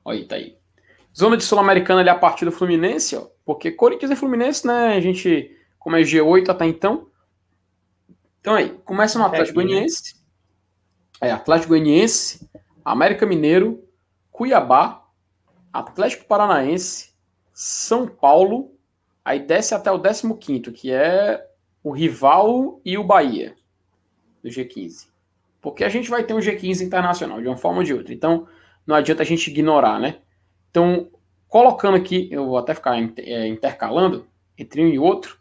Olha 0.04 0.20
aí, 0.20 0.26
tá 0.26 0.36
aí. 0.36 0.58
Zona 1.16 1.38
de 1.38 1.44
Sul-Americana 1.44 2.02
ali 2.02 2.10
a 2.10 2.16
partir 2.16 2.46
do 2.46 2.52
Fluminense, 2.52 3.16
ó. 3.16 3.28
Porque 3.46 3.72
Corinthians 3.72 4.12
e 4.12 4.16
Fluminense, 4.16 4.66
né? 4.66 4.96
A 4.96 5.00
gente, 5.00 5.56
como 5.78 5.96
é 5.96 6.02
G8 6.02 6.50
até 6.50 6.66
então. 6.66 7.08
Então 8.42 8.56
aí, 8.56 8.70
começa 8.84 9.20
no 9.20 9.26
Atlético 9.26 9.60
aqui, 9.60 9.68
né? 9.68 9.74
Goianiense. 9.74 10.16
É, 11.22 11.32
Atlético 11.32 11.70
Goianiense, 11.70 12.50
América 12.84 13.26
Mineiro, 13.26 13.84
Cuiabá, 14.32 15.06
Atlético 15.72 16.26
Paranaense, 16.26 17.14
São 17.54 18.08
Paulo. 18.08 18.76
Aí 19.24 19.40
desce 19.40 19.74
até 19.74 19.92
o 19.92 20.02
15, 20.02 20.72
que 20.72 20.92
é 20.92 21.48
o 21.84 21.92
rival 21.92 22.82
e 22.84 22.98
o 22.98 23.04
Bahia 23.04 23.56
do 24.44 24.50
G15. 24.50 25.08
Porque 25.62 25.86
a 25.86 25.90
gente 25.90 26.10
vai 26.10 26.24
ter 26.24 26.34
um 26.34 26.40
G15 26.40 26.82
internacional, 26.82 27.42
de 27.42 27.48
uma 27.48 27.56
forma 27.56 27.78
ou 27.78 27.84
de 27.84 27.94
outra. 27.94 28.14
Então, 28.14 28.48
não 28.86 28.96
adianta 28.96 29.24
a 29.24 29.26
gente 29.26 29.50
ignorar, 29.50 29.98
né? 30.00 30.18
Então, 30.74 31.08
colocando 31.48 31.96
aqui, 31.96 32.28
eu 32.32 32.48
vou 32.48 32.58
até 32.58 32.74
ficar 32.74 32.98
é, 32.98 33.48
intercalando 33.48 34.26
entre 34.58 34.84
um 34.84 34.88
e 34.88 34.98
outro, 34.98 35.38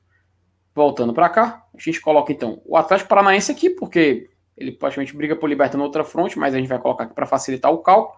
voltando 0.74 1.14
para 1.14 1.30
cá, 1.30 1.64
a 1.74 1.80
gente 1.80 2.02
coloca 2.02 2.30
então 2.30 2.60
o 2.66 2.76
Atlético 2.76 3.08
Paranaense 3.08 3.50
aqui, 3.50 3.70
porque 3.70 4.28
ele 4.54 4.72
praticamente 4.72 5.16
briga 5.16 5.34
por 5.34 5.48
liberta 5.48 5.78
na 5.78 5.84
outra 5.84 6.04
fronte, 6.04 6.38
mas 6.38 6.54
a 6.54 6.58
gente 6.58 6.68
vai 6.68 6.78
colocar 6.78 7.04
aqui 7.04 7.14
para 7.14 7.24
facilitar 7.24 7.72
o 7.72 7.78
cálculo. 7.78 8.14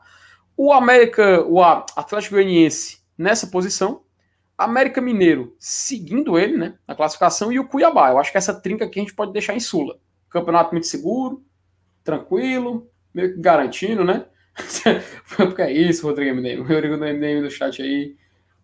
O 0.56 0.72
América, 0.72 1.44
o 1.46 1.62
Atlético 1.62 2.34
Goianiense 2.34 2.98
nessa 3.16 3.46
posição, 3.46 4.02
América 4.58 5.00
Mineiro 5.00 5.54
seguindo 5.60 6.36
ele, 6.36 6.56
né, 6.56 6.76
na 6.88 6.96
classificação, 6.96 7.52
e 7.52 7.60
o 7.60 7.68
Cuiabá. 7.68 8.10
Eu 8.10 8.18
acho 8.18 8.32
que 8.32 8.38
essa 8.38 8.60
trinca 8.60 8.86
aqui 8.86 8.98
a 8.98 9.02
gente 9.02 9.14
pode 9.14 9.32
deixar 9.32 9.54
em 9.54 9.60
Sula. 9.60 10.00
Campeonato 10.28 10.72
muito 10.72 10.88
seguro, 10.88 11.44
tranquilo, 12.02 12.90
meio 13.14 13.34
que 13.34 13.40
garantindo, 13.40 14.02
né? 14.02 14.26
Porque 15.36 15.62
é 15.62 15.72
isso, 15.72 16.06
Rodrigo 16.06 16.36
MDM. 16.36 16.60
O 16.60 16.66
Rodrigo 16.66 16.96
do 16.96 17.04
MDM 17.04 17.42
do 17.42 17.50
chat 17.50 17.82
aí. 17.82 18.16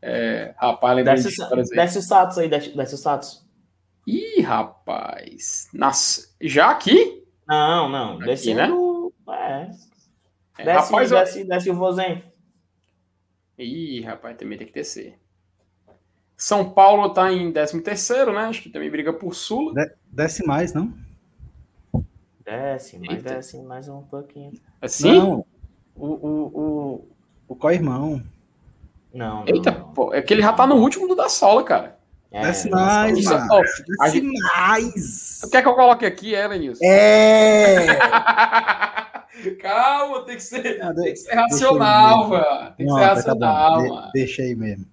É, 0.03 0.55
rapaz, 0.57 0.97
lembrei 0.97 1.17
de 1.17 1.23
Desce, 1.25 1.43
aí. 1.43 1.65
desce 1.77 1.99
o 1.99 2.03
status 2.03 2.39
aí, 2.39 2.49
desce, 2.49 2.77
desce 2.77 2.95
o 2.95 2.99
status. 2.99 3.47
Ih, 4.07 4.41
rapaz. 4.41 5.69
Nas... 5.75 6.35
Já 6.41 6.71
aqui? 6.71 7.23
Não, 7.47 7.89
não. 7.89 8.15
Aqui, 8.17 8.25
Descendo. 8.27 9.13
É. 9.29 9.71
É, 10.59 10.65
Desce, 10.65 10.91
rapaz, 10.93 11.11
eu- 11.13 11.19
desce, 11.19 11.45
desce 11.45 11.71
o 11.71 11.75
vozen. 11.75 12.23
Ih, 13.59 14.01
rapaz, 14.03 14.37
também 14.39 14.57
tem 14.57 14.67
que 14.67 14.73
descer. 14.73 15.19
São 16.37 16.71
Paulo 16.71 17.13
tá 17.13 17.31
em 17.31 17.53
13 17.53 17.83
terceiro, 17.83 18.33
né? 18.33 18.41
Acho 18.47 18.63
que 18.63 18.71
também 18.71 18.91
briga 18.91 19.13
por 19.13 19.35
Sula. 19.35 19.75
Desce 20.07 20.47
mais, 20.47 20.73
não? 20.73 20.95
Desce, 22.43 22.99
mas 22.99 23.11
Eita. 23.19 23.35
desce 23.35 23.63
mais 23.63 23.87
um 23.89 24.01
pouquinho. 24.03 24.53
Assim? 24.81 25.19
Não. 25.19 25.45
O, 25.97 26.07
o, 26.07 26.47
o, 26.55 27.09
o 27.49 27.57
co-irmão. 27.57 28.23
Não, 29.13 29.45
não. 29.45 29.49
Eita, 29.49 29.71
não. 29.73 29.93
pô, 29.93 30.15
é 30.15 30.23
que 30.23 30.33
ele 30.33 30.43
já 30.43 30.53
tá 30.53 30.67
no 30.67 30.77
último 30.77 31.09
do 31.09 31.15
da 31.17 31.29
sola, 31.29 31.63
cara. 31.65 31.99
É, 32.33 32.43
desce 32.43 32.71
nossa, 32.71 32.85
mais, 32.85 33.19
Isso, 33.19 33.29
mano. 33.35 33.47
ó, 33.51 33.59
a 33.59 34.05
Desce 34.05 34.21
gente- 34.21 34.39
mais. 34.41 35.41
Quer 35.51 35.63
que 35.63 35.69
eu 35.69 35.75
coloque 35.75 36.07
aqui, 36.07 36.33
é, 36.35 36.47
Lenilson? 36.47 36.85
É! 36.85 37.87
Calma, 39.61 40.23
tem 40.25 40.37
que 40.37 40.43
ser, 40.43 40.79
Não, 40.79 40.95
tem 40.95 41.05
de- 41.05 41.11
que 41.13 41.17
ser 41.17 41.35
racional, 41.35 42.29
velho. 42.31 42.45
Tem 42.77 42.87
que 42.87 42.93
Não, 42.93 42.95
ser 42.99 43.01
tá 43.05 43.15
racional. 43.15 43.83
De- 43.83 43.89
mano. 43.89 44.11
deixa 44.13 44.43
aí 44.43 44.55
mesmo. 44.55 44.87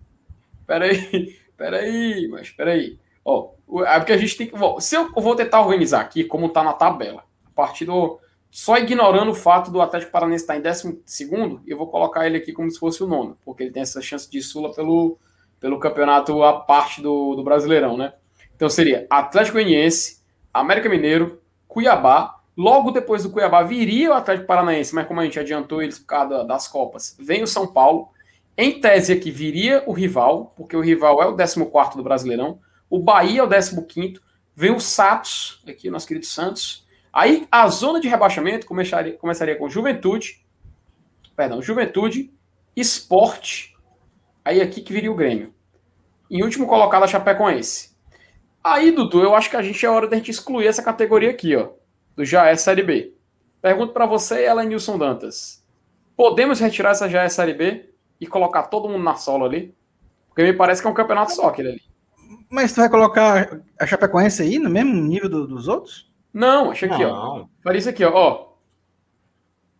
Peraí, 0.66 1.36
peraí, 1.58 2.28
mas 2.30 2.50
peraí. 2.50 2.98
Ó, 3.26 3.50
o- 3.68 3.84
é 3.84 4.00
porque 4.00 4.14
a 4.14 4.18
gente 4.18 4.38
tem 4.38 4.48
que. 4.48 4.56
Se 4.82 4.96
eu 4.96 5.12
vou 5.14 5.36
tentar 5.36 5.62
organizar 5.62 6.02
aqui 6.02 6.24
como 6.24 6.50
tá 6.50 6.64
na 6.64 6.74
tabela. 6.74 7.24
partido 7.56 8.20
só 8.50 8.78
ignorando 8.78 9.32
o 9.32 9.36
fato 9.36 9.70
do 9.72 9.82
Atlético 9.82 10.12
Paranaense 10.12 10.44
estar 10.44 10.58
em 10.58 10.62
12 10.62 11.02
segundo, 11.06 11.62
eu 11.68 11.78
vou 11.78 11.88
colocar 11.88 12.26
ele 12.26 12.38
aqui 12.38 12.54
como 12.54 12.70
se 12.72 12.80
fosse 12.80 13.04
o 13.04 13.08
nono, 13.08 13.38
porque 13.44 13.64
ele 13.64 13.72
tem 13.72 13.84
essa 13.84 14.02
chance 14.02 14.30
de 14.30 14.42
Sula 14.42 14.74
pelo, 14.74 15.18
pelo 15.60 15.80
campeonato 15.80 16.44
a 16.44 16.62
parte 16.62 17.02
do, 17.02 17.36
do 17.36 17.44
Brasileirão, 17.44 17.98
né? 17.98 18.14
Então 18.56 18.70
seria 18.70 19.06
Atlético 19.10 19.58
Goianiense, 19.58 20.24
América 20.54 20.90
Mineiro, 20.90 21.40
Cuiabá. 21.68 22.36
Logo 22.58 22.90
depois 22.90 23.22
do 23.22 23.30
Cuiabá 23.30 23.62
viria 23.62 24.10
o 24.10 24.14
Atlético 24.14 24.48
Paranaense, 24.48 24.96
mas 24.96 25.08
como 25.08 25.20
a 25.20 25.24
gente 25.24 25.40
adiantou 25.40 25.82
eles 25.82 26.00
por 26.00 26.08
causa 26.08 26.44
das 26.44 26.68
Copas, 26.68 27.16
vem 27.20 27.44
o 27.44 27.48
São 27.48 27.68
Paulo. 27.68 28.10
Em 28.58 28.82
tese 28.82 29.14
aqui 29.14 29.30
viria 29.30 29.84
o 29.86 29.94
rival, 29.94 30.54
porque 30.58 30.76
o 30.76 30.82
rival 30.82 31.22
é 31.22 31.28
o 31.28 31.36
14 31.36 31.96
do 31.96 32.02
Brasileirão. 32.02 32.60
O 32.90 32.98
Bahia 32.98 33.42
é 33.42 33.44
o 33.44 33.48
15. 33.48 34.20
Vem 34.56 34.72
o 34.72 34.80
Santos, 34.80 35.62
aqui 35.68 35.92
nosso 35.92 36.08
querido 36.08 36.26
Santos. 36.26 36.87
Aí 37.18 37.48
a 37.52 37.68
zona 37.68 38.00
de 38.00 38.08
rebaixamento 38.08 38.68
começaria, 38.68 39.18
começaria 39.18 39.56
com 39.56 39.68
Juventude, 39.68 40.46
perdão, 41.36 41.64
Juventude, 41.64 42.32
Esporte. 42.76 43.76
Aí 44.46 44.62
aqui 44.62 44.82
que 44.82 44.94
viria 44.94 45.12
o 45.12 45.16
Grêmio. 45.16 45.52
Em 46.30 46.44
último 46.44 46.68
colocado 46.68 47.02
a 47.02 47.08
Chapecoense. 47.08 47.98
Aí, 48.64 48.92
Dudu, 48.92 49.24
eu 49.24 49.34
acho 49.34 49.50
que 49.50 49.56
a 49.56 49.64
gente 49.64 49.84
é 49.84 49.90
hora 49.90 50.08
da 50.08 50.16
gente 50.16 50.30
excluir 50.30 50.68
essa 50.68 50.84
categoria 50.84 51.32
aqui, 51.32 51.56
ó, 51.56 51.70
do 52.16 52.24
já 52.24 52.46
é 52.46 52.56
Série 52.56 52.84
B. 52.84 53.16
Pergunto 53.64 53.94
para 53.94 54.06
você, 54.06 54.44
ela 54.44 54.64
Nilson 54.64 55.00
Dantas. 55.00 55.66
Podemos 56.16 56.60
retirar 56.60 56.92
essa 56.92 57.10
já 57.10 57.24
é 57.24 57.30
Série 57.30 57.56
B 57.56 57.90
e 58.22 58.28
colocar 58.28 58.68
todo 58.68 58.88
mundo 58.88 59.04
na 59.04 59.16
sola 59.16 59.48
ali? 59.48 59.74
Porque 60.28 60.44
me 60.44 60.54
parece 60.54 60.84
que 60.84 60.88
é 60.88 60.92
um 60.92 60.94
campeonato 60.94 61.34
só 61.34 61.48
aquele 61.48 61.70
ali. 61.70 61.82
Mas 62.48 62.74
tu 62.74 62.82
vai 62.82 62.90
colocar 62.90 63.60
a 63.80 63.88
Chapecoense 63.88 64.44
aí 64.44 64.60
no 64.60 64.70
mesmo 64.70 64.94
nível 64.94 65.28
do, 65.28 65.48
dos 65.48 65.68
outros? 65.68 66.08
Não, 66.38 66.70
achei 66.70 66.88
aqui, 66.88 67.04
ó. 67.04 67.48
Faria 67.64 67.80
isso 67.80 67.90
aqui, 67.90 68.06
ó. 68.06 68.12
ó. 68.14 68.48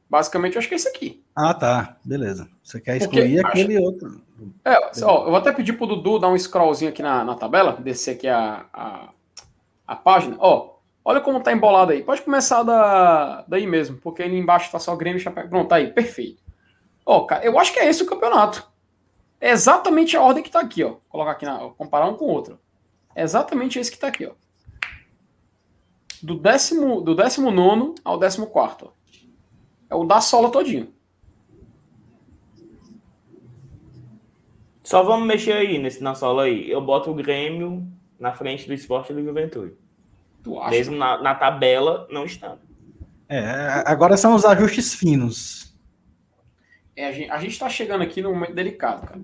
Basicamente, 0.10 0.56
eu 0.56 0.60
acho 0.60 0.68
que 0.68 0.74
é 0.74 0.78
esse 0.78 0.88
aqui. 0.88 1.24
Ah, 1.36 1.54
tá. 1.54 1.98
Beleza. 2.04 2.50
Você 2.64 2.82
quer 2.82 2.98
excluir 2.98 3.42
Porque, 3.42 3.48
aquele 3.48 3.78
acho... 3.78 3.86
outro. 3.86 4.22
É, 4.66 4.76
ó, 5.04 5.26
eu 5.26 5.30
vou 5.30 5.36
até 5.36 5.52
pedir 5.52 5.74
pro 5.74 5.86
Dudu 5.86 6.18
dar 6.18 6.30
um 6.30 6.38
scrollzinho 6.38 6.90
aqui 6.90 7.04
na, 7.04 7.24
na 7.24 7.36
tabela, 7.36 7.74
descer 7.74 8.16
aqui 8.16 8.28
a, 8.28 8.66
a, 8.74 9.10
a, 9.86 9.96
página. 9.96 10.36
Ó, 10.40 10.78
olha 11.06 11.22
como 11.22 11.44
tá 11.44 11.54
embolado 11.54 11.92
aí. 11.92 12.02
Pode 12.02 12.24
começar 12.24 12.64
da, 12.64 13.46
daí 13.48 13.68
mesmo, 13.68 13.98
porque 13.98 14.24
ali 14.24 14.40
embaixo 14.40 14.72
tá 14.72 14.80
só 14.80 14.96
Grêmio 14.96 15.20
e 15.20 15.22
Chapéu. 15.22 15.48
Pronto, 15.48 15.68
tá 15.68 15.76
aí, 15.76 15.92
perfeito. 15.94 16.42
Ó, 17.06 17.26
cara, 17.26 17.46
eu 17.46 17.60
acho 17.60 17.72
que 17.72 17.80
é 17.80 17.88
esse 17.88 18.02
o 18.02 18.08
campeonato. 18.08 18.68
É 19.40 19.52
exatamente 19.52 20.18
a 20.18 20.24
ordem 20.24 20.42
que 20.42 20.50
tá 20.50 20.62
aqui, 20.62 20.84
ó. 20.84 20.90
Vou 20.90 21.02
colocar 21.08 21.32
aqui, 21.34 21.46
na, 21.46 21.60
comparar 21.78 22.08
um 22.08 22.16
com 22.16 22.26
o 22.26 22.30
outro. 22.30 22.60
É 23.14 23.22
exatamente 23.22 23.78
esse 23.78 23.92
que 23.92 24.00
tá 24.00 24.08
aqui, 24.08 24.26
ó. 24.26 24.32
Do 26.28 26.38
décimo, 26.38 27.00
do 27.00 27.16
décimo 27.16 27.50
nono 27.50 27.96
ao 28.04 28.20
décimo 28.20 28.48
quarto, 28.48 28.92
ó. 28.92 28.92
É 29.90 29.96
o 29.96 30.04
da 30.04 30.20
sola 30.20 30.52
todinho. 30.52 30.94
Só 34.84 35.04
vamos 35.04 35.26
mexer 35.26 35.54
aí 35.54 35.78
nesse, 35.78 36.04
na 36.04 36.14
sola 36.14 36.44
aí. 36.44 36.70
Eu 36.70 36.82
boto 36.82 37.12
o 37.12 37.14
Grêmio 37.14 37.88
na 38.20 38.34
frente 38.34 38.68
do 38.68 38.74
esporte 38.74 39.14
e 39.14 39.16
do 39.16 39.24
Juventude. 39.24 39.78
Tu 40.44 40.60
acha? 40.60 40.72
Mesmo 40.72 40.98
na, 40.98 41.22
na 41.22 41.34
tabela, 41.34 42.06
não 42.12 42.26
estando. 42.26 42.60
É, 43.30 43.84
agora 43.86 44.18
são 44.18 44.36
os 44.36 44.44
ajustes 44.44 44.94
finos. 44.94 45.80
É, 46.94 47.08
a 47.08 47.12
gente, 47.14 47.32
a 47.32 47.38
gente 47.38 47.58
tá 47.58 47.70
chegando 47.70 48.02
aqui 48.02 48.22
num 48.22 48.34
momento 48.34 48.54
delicado, 48.54 49.08
cara. 49.08 49.22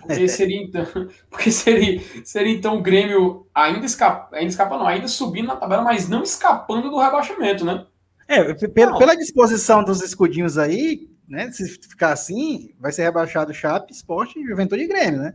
Porque 0.00 0.28
seria 0.28 0.62
então, 0.62 0.84
porque 1.30 1.50
seria, 1.50 2.00
seria 2.24 2.54
então 2.54 2.78
o 2.78 2.82
Grêmio 2.82 3.46
ainda 3.54 3.84
escapa, 3.84 4.34
ainda 4.36 4.50
escapa 4.50 4.76
não, 4.76 4.86
ainda 4.86 5.06
subindo 5.08 5.48
na 5.48 5.56
tabela, 5.56 5.82
mas 5.82 6.08
não 6.08 6.22
escapando 6.22 6.90
do 6.90 6.98
rebaixamento, 6.98 7.64
né? 7.64 7.86
É, 8.26 8.54
pela, 8.68 8.98
pela 8.98 9.16
disposição 9.16 9.84
dos 9.84 10.00
escudinhos 10.02 10.56
aí, 10.56 11.10
né? 11.28 11.50
Se 11.52 11.68
ficar 11.68 12.12
assim, 12.12 12.74
vai 12.80 12.92
ser 12.92 13.02
rebaixado 13.02 13.52
Chape, 13.52 13.92
Esporte, 13.92 14.42
Juventude 14.44 14.82
e 14.82 14.88
Grêmio, 14.88 15.20
né? 15.20 15.34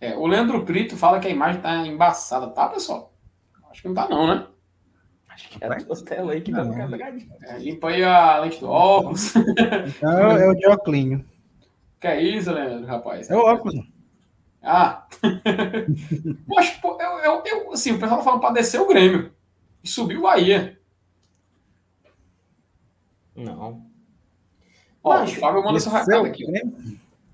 É, 0.00 0.16
o 0.16 0.26
Leandro 0.26 0.62
Brito 0.62 0.96
fala 0.96 1.20
que 1.20 1.28
a 1.28 1.30
imagem 1.30 1.60
tá 1.60 1.86
embaçada, 1.86 2.48
tá, 2.48 2.68
pessoal? 2.68 3.14
Acho 3.70 3.82
que 3.82 3.88
não 3.88 3.94
tá, 3.94 4.08
não, 4.08 4.26
né? 4.26 4.46
Acho 5.28 5.48
que 5.48 5.64
é 5.64 5.66
a 5.66 5.76
tua 5.76 6.04
tela 6.04 6.32
aí 6.32 6.40
que 6.42 6.52
tá 6.52 6.62
é, 7.42 7.58
Limpa 7.58 7.88
aí 7.88 8.04
a 8.04 8.38
lente 8.40 8.60
do 8.60 8.68
óculos. 8.68 9.34
Então 9.36 10.36
é 10.36 10.48
o 10.48 10.72
óculos. 10.72 11.31
Que 12.02 12.08
é 12.08 12.20
isso, 12.20 12.50
Leandro, 12.50 12.84
rapaz? 12.84 13.30
É 13.30 13.36
o 13.36 13.38
óculos. 13.38 13.76
Ah! 14.60 15.06
Poxa, 16.48 16.80
eu, 16.84 17.18
eu, 17.20 17.42
eu, 17.46 17.72
assim, 17.72 17.92
o 17.92 18.00
pessoal 18.00 18.18
tá 18.18 18.24
falando 18.24 18.40
pra 18.40 18.50
descer 18.50 18.80
o 18.80 18.88
Grêmio 18.88 19.32
e 19.84 19.88
subir 19.88 20.18
o 20.18 20.22
Bahia. 20.22 20.80
Não. 23.36 23.86
Ó, 25.04 25.10
Mas, 25.10 25.30
o 25.30 25.36
Fábio 25.36 25.62
manda 25.62 25.78
seu 25.78 25.92
recado 25.92 26.26
aqui. 26.26 26.44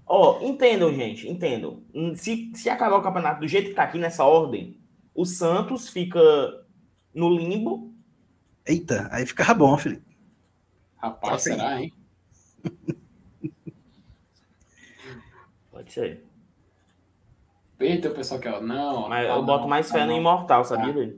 Ó, 0.06 0.38
entendam, 0.42 0.92
gente, 0.92 1.26
entendam. 1.26 1.82
Se, 2.14 2.52
se 2.54 2.68
acabar 2.68 2.98
o 2.98 3.02
campeonato 3.02 3.40
do 3.40 3.48
jeito 3.48 3.70
que 3.70 3.74
tá 3.74 3.84
aqui 3.84 3.96
nessa 3.96 4.22
ordem, 4.24 4.78
o 5.14 5.24
Santos 5.24 5.88
fica 5.88 6.20
no 7.14 7.30
limbo. 7.30 7.90
Eita, 8.66 9.08
aí 9.10 9.24
fica 9.24 9.54
bom, 9.54 9.78
Felipe. 9.78 10.14
Rapaz, 10.98 11.36
assim. 11.36 11.52
será, 11.52 11.80
hein? 11.80 11.90
Ser. 15.88 16.24
Eita, 17.80 18.08
o 18.08 18.14
pessoal 18.14 18.40
que 18.40 18.48
não. 18.48 19.08
Mas 19.08 19.26
tá 19.26 19.32
eu 19.32 19.36
não, 19.36 19.46
boto 19.46 19.68
mais 19.68 19.88
tá 19.88 19.94
fé 19.94 20.06
no 20.06 20.12
Imortal, 20.12 20.64
sabia, 20.64 20.92
tá. 20.92 21.14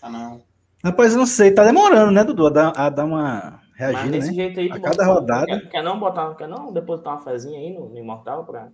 Tá 0.00 0.10
não. 0.10 0.42
Rapaz, 0.84 1.12
eu 1.12 1.18
não 1.18 1.26
sei, 1.26 1.52
tá 1.52 1.64
demorando, 1.64 2.10
né, 2.10 2.24
Dudu, 2.24 2.48
a 2.48 2.50
dar, 2.50 2.72
a 2.76 2.90
dar 2.90 3.04
uma 3.04 3.60
reagida, 3.76 4.02
Mas 4.02 4.10
desse 4.10 4.28
né? 4.28 4.34
jeito 4.34 4.60
aí, 4.60 4.70
a 4.70 4.80
cada 4.80 5.04
rodada. 5.04 5.46
Quer, 5.46 5.68
quer, 5.68 5.82
não 5.82 5.98
botar, 5.98 6.34
quer 6.34 6.48
não 6.48 6.72
depositar 6.72 7.14
uma 7.14 7.22
fezinha 7.22 7.58
aí 7.58 7.72
no, 7.72 7.88
no 7.88 7.98
Imortal 7.98 8.44
pra... 8.44 8.68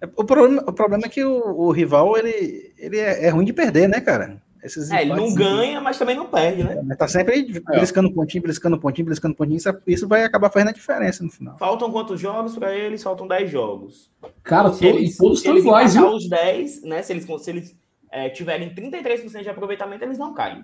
É, 0.00 0.06
o, 0.16 0.24
problema, 0.24 0.62
o 0.66 0.72
problema 0.72 1.04
é 1.04 1.08
que 1.10 1.22
o, 1.22 1.36
o 1.58 1.70
rival, 1.70 2.16
ele, 2.16 2.72
ele 2.78 2.98
é, 2.98 3.26
é, 3.26 3.28
ruim 3.28 3.44
de 3.44 3.52
perder, 3.52 3.86
né, 3.86 4.00
cara? 4.00 4.40
Esses 4.62 4.90
é, 4.90 5.02
ele 5.02 5.14
não 5.14 5.34
ganha, 5.34 5.80
mas 5.80 5.98
também 5.98 6.14
não 6.14 6.26
perde, 6.26 6.62
né? 6.62 6.74
É, 6.74 6.82
mas 6.82 6.98
tá 6.98 7.08
sempre 7.08 7.62
beliscando 7.66 8.12
pontinho, 8.12 8.42
beliscando 8.42 8.78
pontinho, 8.78 9.06
beliscando 9.06 9.34
pontinho. 9.34 9.56
Isso, 9.56 9.68
isso 9.86 10.06
vai 10.06 10.22
acabar 10.24 10.50
fazendo 10.50 10.68
a 10.68 10.72
diferença 10.72 11.24
no 11.24 11.30
final. 11.30 11.56
Faltam 11.58 11.90
quantos 11.90 12.20
jogos 12.20 12.56
para 12.56 12.74
eles? 12.74 13.02
Faltam 13.02 13.26
10 13.26 13.50
jogos. 13.50 14.10
Cara, 14.42 14.72
se 14.72 14.86
eles, 14.86 15.16
todos 15.16 15.38
estão 15.38 15.56
iguais, 15.56 15.94
viu? 15.94 16.10
os 16.10 16.28
10, 16.28 16.82
né? 16.82 17.02
Se 17.02 17.12
eles, 17.12 17.24
se 17.24 17.50
eles 17.50 17.76
é, 18.10 18.28
tiverem 18.28 18.74
33% 18.74 19.42
de 19.42 19.48
aproveitamento, 19.48 20.04
eles 20.04 20.18
não 20.18 20.34
caem. 20.34 20.62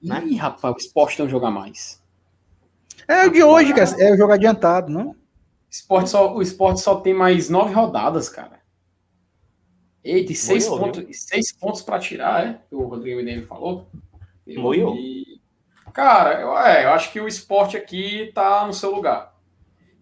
Né? 0.00 0.22
Ih, 0.26 0.36
rapaz, 0.36 0.74
o 0.74 0.78
esporte 0.78 1.16
tem 1.16 1.26
um 1.26 1.28
jogar 1.28 1.50
mais. 1.50 2.00
É 3.08 3.26
o 3.26 3.30
de 3.30 3.42
hoje, 3.42 3.74
cara. 3.74 3.90
É 3.98 4.12
o 4.12 4.16
jogo 4.16 4.32
adiantado, 4.32 4.90
não? 4.90 5.16
Esporte 5.68 6.10
só, 6.10 6.34
o 6.34 6.42
esporte 6.42 6.80
só 6.80 6.96
tem 6.96 7.14
mais 7.14 7.48
nove 7.48 7.72
rodadas, 7.72 8.28
cara. 8.28 8.61
Eita, 10.04 10.32
e 10.32 10.34
seis, 10.34 10.68
pontos, 10.68 11.04
seis 11.12 11.52
pontos 11.52 11.82
para 11.82 12.00
tirar, 12.00 12.46
é? 12.46 12.60
O 12.70 12.84
Rodrigo 12.84 13.18
Mineiro 13.18 13.46
falou. 13.46 13.88
Moiou. 14.46 14.96
Cara, 15.92 16.40
eu, 16.40 16.58
é, 16.58 16.84
eu 16.84 16.90
acho 16.90 17.12
que 17.12 17.20
o 17.20 17.28
esporte 17.28 17.76
aqui 17.76 18.32
tá 18.34 18.66
no 18.66 18.72
seu 18.72 18.94
lugar. 18.94 19.36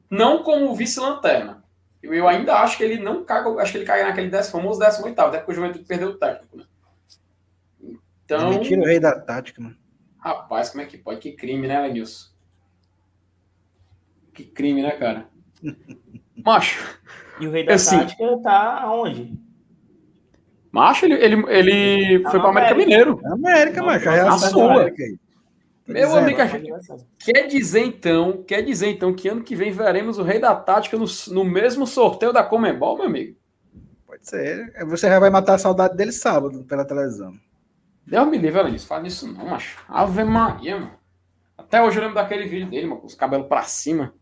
Não 0.09 0.43
como 0.43 0.75
vice-lanterna. 0.75 1.63
Eu, 2.03 2.15
eu, 2.15 2.27
ainda 2.27 2.57
acho 2.61 2.79
que 2.79 2.85
ele 2.85 2.99
não 2.99 3.25
caga, 3.25 3.51
acho 3.61 3.73
que 3.73 3.79
ele 3.79 3.85
cai 3.85 4.03
naquele 4.03 4.31
décimo, 4.31 4.61
famoso 4.61 4.81
18, 4.81 5.19
até 5.19 5.39
porque 5.39 5.53
o 5.53 5.55
Juventude 5.55 5.85
perdeu 5.85 6.11
o 6.11 6.17
técnico, 6.17 6.57
né? 6.57 6.65
Então. 8.25 8.53
Ele 8.53 8.65
tira 8.65 8.81
o 8.81 8.87
rei 8.87 8.99
da 8.99 9.21
tática, 9.21 9.61
mano. 9.61 9.77
Rapaz, 10.19 10.71
como 10.71 10.83
é 10.83 10.87
que 10.87 10.97
pode? 10.97 11.21
Que 11.21 11.33
crime, 11.33 11.67
né, 11.67 11.81
Lenilson? 11.81 12.31
Que 14.33 14.45
crime, 14.45 14.83
né, 14.83 14.93
cara? 14.93 15.29
Macho. 16.45 16.99
E 17.39 17.47
o 17.47 17.51
rei 17.51 17.65
da 17.65 17.75
assim, 17.75 17.99
tática 17.99 18.39
tá 18.43 18.81
aonde? 18.81 19.39
Macho, 20.73 21.05
ele, 21.05 21.14
ele, 21.14 21.45
ele 21.49 22.21
tá 22.21 22.31
foi 22.31 22.41
para 22.41 22.51
América 22.51 22.75
Mineiro. 22.75 23.21
América, 23.25 23.83
macho. 23.83 24.09
A 24.09 24.12
reação 24.12 24.51
sua. 24.51 24.73
América 24.73 25.03
aí. 25.03 25.18
Meu 25.87 26.16
amigo, 26.16 26.39
quer 27.18 27.49
dizer 27.49 27.85
então, 27.85 28.45
quer 28.45 28.62
dizer 28.62 28.91
então 28.91 29.12
que 29.12 29.29
ano 29.29 29.43
que 29.43 29.57
vem 29.57 29.73
veremos 29.73 30.18
o 30.18 30.23
Rei 30.23 30.39
da 30.39 30.55
Tática 30.55 30.97
no, 30.97 31.05
no 31.33 31.45
mesmo 31.45 31.85
sorteio 31.85 32.33
da 32.33 32.45
Comembol, 32.45 32.97
meu 32.97 33.07
amigo? 33.07 33.37
Pode 34.07 34.29
ser. 34.29 34.73
Você 34.87 35.09
já 35.09 35.18
vai 35.18 35.31
matar 35.31 35.55
a 35.55 35.59
saudade 35.59 35.97
dele 35.97 36.12
sábado 36.12 36.64
pela 36.64 36.85
televisão. 36.85 37.35
Deus 38.07 38.29
me 38.29 38.39
livre, 38.39 38.61
Alanis. 38.61 38.85
Fala 38.85 39.07
isso 39.09 39.27
não, 39.27 39.47
macho. 39.47 39.79
Ave 39.89 40.23
Maria, 40.23 40.79
mano. 40.79 40.93
Até 41.59 41.83
hoje 41.83 41.99
eu 41.99 42.03
lembro 42.03 42.16
daquele 42.16 42.47
vídeo 42.47 42.71
dele, 42.71 42.87
mano, 42.87 43.01
com 43.01 43.07
os 43.09 43.14
cabelos 43.14 43.49
pra 43.49 43.62
cima. 43.62 44.14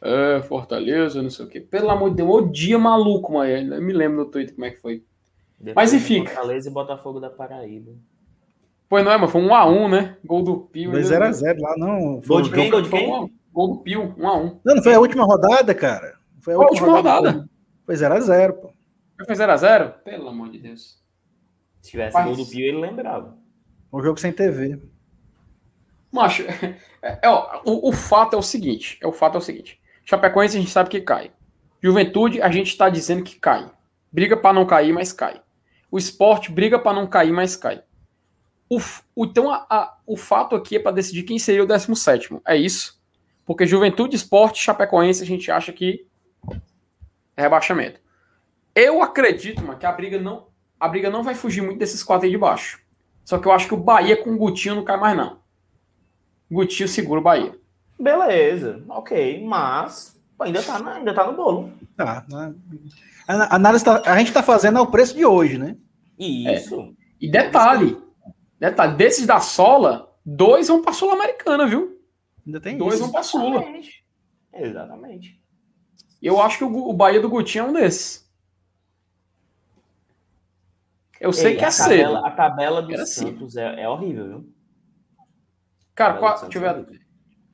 É, 0.00 0.40
Fortaleza, 0.42 1.20
não 1.20 1.30
sei 1.30 1.44
o 1.44 1.48
quê. 1.48 1.60
Pelo 1.60 1.90
amor 1.90 2.10
de 2.10 2.16
Deus, 2.16 2.30
o 2.30 2.42
dia 2.42 2.78
maluco, 2.78 3.32
mano. 3.32 3.74
Eu 3.74 3.82
me 3.82 3.92
lembro 3.92 4.18
no 4.18 4.30
Twitter 4.30 4.54
como 4.54 4.66
é 4.66 4.70
que 4.70 4.80
foi. 4.80 5.04
Depois 5.60 5.92
Mas 5.92 5.94
enfim. 5.94 6.24
Fortaleza 6.24 6.68
e 6.68 6.72
Botafogo 6.72 7.20
da 7.20 7.30
Paraíba. 7.30 7.92
Pois 8.88 9.04
não 9.04 9.12
é, 9.12 9.16
mano. 9.16 9.28
Foi 9.28 9.42
um 9.42 9.52
x 9.54 9.66
1 9.66 9.88
né? 9.88 10.16
Gol 10.24 10.42
do 10.42 10.60
Pio. 10.60 10.92
2x0 10.92 11.60
lá, 11.60 11.74
não. 11.76 12.20
Gol 12.20 12.42
de 12.42 12.50
quem? 12.50 12.70
Gol 12.70 12.82
de 12.82 12.88
quem? 12.88 13.12
Um, 13.12 13.30
gol 13.52 13.68
do 13.68 13.78
Pio, 13.78 14.14
1x1. 14.16 14.60
Não, 14.64 14.74
não 14.74 14.82
foi 14.82 14.94
a 14.94 15.00
última 15.00 15.24
rodada, 15.24 15.74
cara. 15.74 16.16
Foi 16.40 16.54
a, 16.54 16.58
última, 16.58 16.86
última 16.86 16.96
rodada. 16.96 17.30
rodada. 17.30 17.50
Foi 17.84 17.94
0x0, 17.94 18.52
pô. 18.52 18.72
Foi 19.26 19.34
0x0? 19.34 19.92
Pelo 20.04 20.28
amor 20.28 20.50
de 20.50 20.58
Deus. 20.58 21.02
Se 21.82 21.90
tivesse 21.90 22.14
Mas... 22.14 22.24
gol 22.24 22.36
do 22.36 22.46
Pio, 22.46 22.64
ele 22.64 22.78
lembrava. 22.78 23.36
Um 23.92 24.02
jogo 24.02 24.18
sem 24.18 24.32
TV. 24.32 24.80
Macho, 26.10 26.42
é, 27.02 27.18
é, 27.22 27.28
ó, 27.28 27.60
o, 27.64 27.90
o, 27.90 27.92
fato 27.92 28.34
é 28.34 28.38
o 28.38 28.42
seguinte: 28.42 28.98
é 29.02 29.06
o 29.06 29.12
fato 29.12 29.34
é 29.34 29.38
o 29.38 29.42
seguinte. 29.42 29.80
Chapecoense 30.04 30.56
a 30.56 30.60
gente 30.60 30.70
sabe 30.70 30.88
que 30.88 31.00
cai. 31.00 31.30
Juventude 31.82 32.40
a 32.40 32.50
gente 32.50 32.68
está 32.68 32.88
dizendo 32.88 33.22
que 33.22 33.38
cai. 33.38 33.70
Briga 34.10 34.36
para 34.36 34.54
não 34.54 34.66
cair, 34.66 34.92
mas 34.92 35.12
cai. 35.12 35.40
O 35.90 35.98
esporte 35.98 36.50
briga 36.52 36.78
para 36.78 36.94
não 36.94 37.06
cair, 37.06 37.32
mas 37.32 37.56
cai. 37.56 37.82
O, 38.68 38.78
o 39.14 39.24
então 39.24 39.50
a, 39.50 39.66
a, 39.70 39.98
o 40.06 40.16
fato 40.16 40.54
aqui 40.54 40.76
é 40.76 40.78
para 40.78 40.92
decidir 40.92 41.22
quem 41.22 41.38
seria 41.38 41.62
o 41.62 41.66
17. 41.66 42.40
É 42.46 42.56
isso. 42.56 43.00
Porque 43.46 43.66
Juventude, 43.66 44.14
Esporte, 44.14 44.62
Chapecoense 44.62 45.22
a 45.22 45.26
gente 45.26 45.50
acha 45.50 45.72
que 45.72 46.06
é 47.36 47.42
rebaixamento. 47.42 48.00
Eu 48.74 49.02
acredito, 49.02 49.64
mano, 49.64 49.78
que 49.78 49.86
a 49.86 49.92
briga 49.92 50.20
não 50.20 50.48
a 50.78 50.86
briga 50.86 51.10
não 51.10 51.24
vai 51.24 51.34
fugir 51.34 51.60
muito 51.60 51.78
desses 51.78 52.04
quatro 52.04 52.26
aí 52.26 52.30
de 52.30 52.38
baixo. 52.38 52.80
Só 53.24 53.38
que 53.38 53.48
eu 53.48 53.52
acho 53.52 53.66
que 53.66 53.74
o 53.74 53.78
Bahia 53.78 54.22
com 54.22 54.30
o 54.30 54.38
Gutinho 54.38 54.76
não 54.76 54.84
cai 54.84 54.96
mais 54.96 55.16
não. 55.16 55.38
Gutinho 56.50 56.88
segura 56.88 57.20
o 57.20 57.22
Bahia. 57.22 57.54
Beleza, 57.98 58.82
ok, 58.88 59.44
mas 59.44 60.16
ainda 60.38 60.62
tá, 60.62 60.94
ainda 60.94 61.12
tá 61.12 61.26
no 61.26 61.36
bolo. 61.36 61.72
Tá. 61.96 62.24
Né? 62.28 62.54
A, 63.28 63.56
análise 63.56 63.84
tá, 63.84 64.02
a 64.06 64.18
gente 64.18 64.32
tá 64.32 64.42
fazendo 64.42 64.78
ao 64.78 64.90
preço 64.90 65.14
de 65.14 65.24
hoje, 65.24 65.58
né? 65.58 65.76
Isso. 66.18 66.80
É. 66.80 66.90
E 67.20 67.30
detalhe, 67.30 68.00
detalhe, 68.58 68.96
desses 68.96 69.26
da 69.26 69.38
Sola, 69.38 70.16
dois 70.24 70.68
vão 70.68 70.80
pra 70.80 70.94
Sul-Americana, 70.94 71.66
viu? 71.66 72.00
Ainda 72.46 72.60
tem 72.60 72.78
dois 72.78 72.94
isso. 72.94 73.02
vão 73.02 73.12
pra 73.12 73.22
Sula. 73.22 73.56
Exatamente. 73.56 74.04
Exatamente. 74.54 75.42
Eu 76.22 76.40
acho 76.40 76.58
que 76.58 76.64
o, 76.64 76.88
o 76.88 76.92
Bahia 76.94 77.20
do 77.20 77.28
Gutinho 77.28 77.66
é 77.66 77.68
um 77.68 77.72
desses. 77.74 78.26
Eu 81.20 81.32
sei 81.32 81.52
Ei, 81.52 81.56
que 81.58 81.64
é 81.64 81.68
a 81.68 81.70
cedo. 81.70 81.88
tabela, 81.88 82.26
a 82.26 82.30
tabela 82.30 82.82
do 82.82 82.92
Era 82.92 83.04
Santos 83.04 83.56
é, 83.56 83.82
é 83.82 83.88
horrível, 83.88 84.26
viu? 84.26 84.52
Cara, 85.94 86.14
qual, 86.14 86.40
deixa 86.40 86.58
eu 86.58 86.62
Santos 86.62 86.88
ver. 86.90 87.00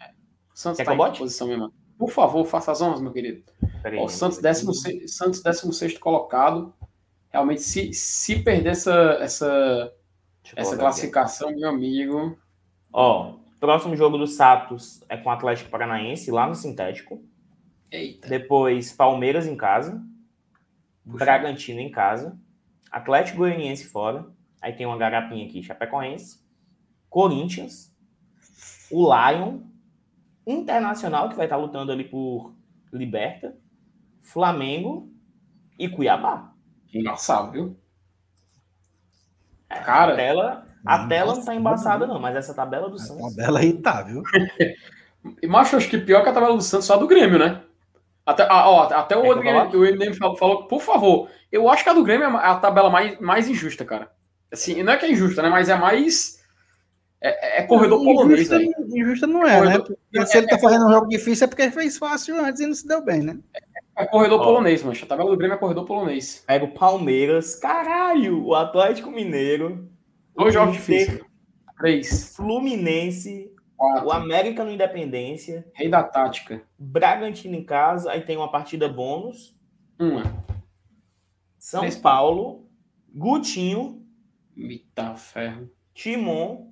é 0.01 0.11
Santos 0.55 0.77
Quer 0.77 0.85
tá 0.85 0.95
em 0.95 1.13
que 1.13 1.19
posição 1.19 1.49
mesmo. 1.49 1.73
Por 1.99 2.11
favor, 2.11 2.45
faça 2.45 2.71
as 2.71 2.81
honras, 2.81 3.01
meu 3.01 3.13
querido. 3.13 3.43
Peraí, 3.85 3.99
Ó, 3.99 4.09
Santos, 4.09 4.39
deixa 4.39 4.63
eu 4.63 4.67
ver 4.69 4.73
16, 4.73 5.15
Santos 5.15 5.43
16 5.43 5.99
colocado. 5.99 6.75
Realmente, 7.29 7.61
se, 7.61 7.93
se 7.93 8.43
perder 8.43 8.71
essa, 8.71 9.19
essa, 9.21 9.93
essa 10.57 10.75
classificação, 10.79 11.55
meu 11.55 11.69
amigo. 11.69 12.19
aqui. 12.19 12.39
Ó, 12.91 13.35
próximo 13.61 13.95
jogo 13.95 14.17
do 14.17 14.27
Santos 14.27 15.05
é 15.07 15.19
com 15.19 15.29
o 15.29 15.33
Atlético 15.33 15.69
Paranaense, 15.69 16.31
lá 16.31 16.47
no 16.47 16.55
Sintético. 16.55 17.23
Eita. 17.91 18.27
Depois, 18.27 18.91
Palmeiras 18.91 19.47
em 19.47 19.55
casa. 19.55 20.03
Puxa. 21.05 21.19
Bragantino 21.19 21.81
em 21.81 21.91
casa. 21.91 22.39
Atlético 22.91 23.37
Goianiense 23.37 23.85
fora. 23.85 24.25
Aí 24.63 24.73
tem 24.73 24.87
uma 24.87 24.97
garapinha 24.97 25.47
aqui, 25.47 25.63
Chapecoense. 25.63 26.43
Corinthians. 27.11 27.95
O 28.91 29.15
Lion. 29.15 29.59
Internacional, 30.47 31.29
que 31.29 31.37
vai 31.37 31.45
estar 31.45 31.59
lutando 31.59 31.93
ali 31.93 32.05
por 32.05 32.55
Liberta. 32.91 33.63
Flamengo 34.25 35.09
e 35.79 35.89
Cuiabá. 35.89 36.53
Engraçado, 36.93 37.53
viu? 37.53 37.77
A 39.69 39.81
Cara, 39.81 40.15
tela, 40.17 40.67
a 40.85 40.97
Nossa, 40.99 41.09
tela 41.09 41.35
não 41.35 41.45
tá 41.45 41.55
embaçada, 41.55 42.07
não, 42.07 42.21
mas 42.21 42.37
essa 42.37 42.55
tabela 42.55 42.89
do 42.89 42.97
A 42.97 42.99
Santos. 42.99 43.35
tabela 43.35 43.61
aí 43.61 43.73
tá, 43.73 44.03
viu? 44.03 44.23
e 45.43 45.47
macho, 45.47 45.77
acho 45.77 45.89
que 45.89 45.99
pior 45.99 46.23
que 46.23 46.29
a 46.29 46.33
tabela 46.33 46.55
do 46.55 46.63
Santos, 46.63 46.87
só 46.87 46.95
a 46.95 46.99
do 46.99 47.07
Grêmio, 47.09 47.39
né? 47.39 47.63
Até, 48.27 48.45
ah, 48.49 48.69
ó, 48.71 48.83
até 48.85 49.17
o 49.17 49.21
Quer 49.23 49.23
que 49.23 49.31
eu 49.31 49.35
Rodrigo 49.35 49.53
coloque? 49.59 49.77
o 49.77 49.81
MDM 49.85 50.15
falou, 50.15 50.37
falou, 50.37 50.67
por 50.69 50.81
favor, 50.81 51.29
eu 51.53 51.69
acho 51.69 51.83
que 51.85 51.91
a 51.91 51.95
do 51.95 52.05
Grêmio 52.05 52.27
é 52.27 52.31
a 52.47 52.57
tabela 52.57 52.89
mais, 52.89 53.19
mais 53.21 53.49
injusta, 53.49 53.85
cara. 53.85 54.11
Assim, 54.53 54.83
não 54.83 54.93
é 54.93 54.97
que 54.97 55.05
é 55.05 55.11
injusta, 55.13 55.43
né? 55.43 55.49
Mas 55.51 55.69
é 55.69 55.75
mais. 55.75 56.43
É, 57.21 57.61
é 57.61 57.63
corredor 57.67 58.03
polonês, 58.05 58.41
injusta, 58.51 58.59
velho. 58.59 58.97
injusta 58.97 59.27
não 59.27 59.43
é, 59.47 59.61
né? 59.61 59.79
Corredor- 59.79 59.97
Porque 60.13 60.27
se 60.27 60.39
ele 60.39 60.47
tá 60.47 60.59
fazendo 60.59 60.87
um 60.87 60.91
jogo 60.93 61.09
difícil 61.09 61.45
é 61.45 61.49
porque 61.49 61.71
fez 61.71 61.99
fácil 61.99 62.39
antes 62.43 62.61
e 62.61 62.67
não 62.67 62.75
se 62.75 62.87
deu 62.87 63.03
bem, 63.03 63.23
né? 63.23 63.39
É 63.97 64.05
corredor 64.07 64.41
Ó. 64.41 64.45
polonês, 64.45 64.83
mancha. 64.83 65.05
A 65.05 65.09
tabela 65.09 65.31
do 65.31 65.37
Grêmio 65.37 65.55
é 65.55 65.59
corredor 65.59 65.85
polonês. 65.85 66.43
Pega 66.47 66.65
o 66.65 66.75
Palmeiras, 66.75 67.55
caralho, 67.55 68.45
o 68.45 68.55
Atlético 68.55 69.11
Mineiro, 69.11 69.89
Dois 70.37 70.53
jogos 70.53 70.75
difíceis. 70.75 71.21
Três. 71.79 72.35
Fluminense, 72.37 73.53
Quatro. 73.77 74.07
o 74.07 74.13
América 74.13 74.65
no 74.65 74.71
Independência, 74.71 75.65
Rei 75.75 75.89
da 75.89 76.03
tática. 76.03 76.63
Bragantino 76.79 77.55
em 77.55 77.65
casa, 77.65 78.11
aí 78.11 78.21
tem 78.23 78.37
uma 78.37 78.51
partida 78.51 78.89
bônus, 78.89 79.57
Uma. 79.99 80.23
São 81.59 81.81
Três 81.81 81.97
Paulo, 81.97 82.69
Gutinho, 83.15 84.05
Mita 84.57 85.15
ferro. 85.15 85.71
Timon, 85.95 86.69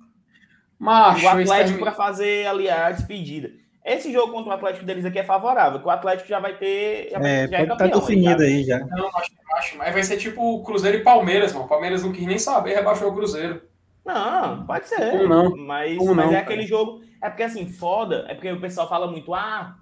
Macho, 0.77 1.25
o 1.25 1.29
Atlético 1.29 1.79
para 1.79 1.93
fazer 1.93 2.45
ali 2.47 2.69
a 2.69 2.91
despedida. 2.91 3.51
Esse 3.85 4.13
jogo 4.13 4.31
contra 4.31 4.51
o 4.51 4.53
Atlético 4.53 4.85
deles 4.85 5.03
aqui 5.03 5.19
é 5.19 5.23
favorável, 5.23 5.79
que 5.79 5.85
o 5.85 5.89
Atlético 5.89 6.29
já 6.29 6.39
vai 6.39 6.57
ter. 6.57 7.09
Já, 7.11 7.19
vai- 7.19 7.29
É, 7.31 7.47
já 7.47 7.57
pode 7.57 7.63
estar 7.63 7.77
campeão, 7.77 7.99
definido 7.99 8.39
já. 8.39 8.45
aí 8.49 8.63
já. 8.63 8.79
Não, 8.79 9.11
macho, 9.11 9.31
macho, 9.51 9.77
mas 9.77 9.93
vai 9.93 10.03
ser 10.03 10.17
tipo 10.17 10.63
Cruzeiro 10.63 10.97
e 10.97 11.03
Palmeiras, 11.03 11.51
mano. 11.53 11.67
Palmeiras 11.67 12.03
não 12.03 12.11
quis 12.13 12.25
nem 12.25 12.39
saber, 12.39 12.75
rebaixou 12.75 13.09
o 13.09 13.13
Cruzeiro. 13.15 13.61
Não, 14.05 14.65
pode 14.65 14.87
ser. 14.87 15.11
Como 15.11 15.27
não? 15.27 15.55
Mas, 15.57 15.97
Como 15.97 16.15
mas 16.15 16.25
não, 16.25 16.31
é 16.33 16.35
cara? 16.41 16.45
aquele 16.45 16.65
jogo. 16.65 17.01
É 17.21 17.29
porque 17.29 17.43
assim, 17.43 17.65
foda. 17.67 18.25
É 18.29 18.33
porque 18.35 18.51
o 18.51 18.59
pessoal 18.61 18.87
fala 18.87 19.07
muito, 19.09 19.33
ah, 19.33 19.75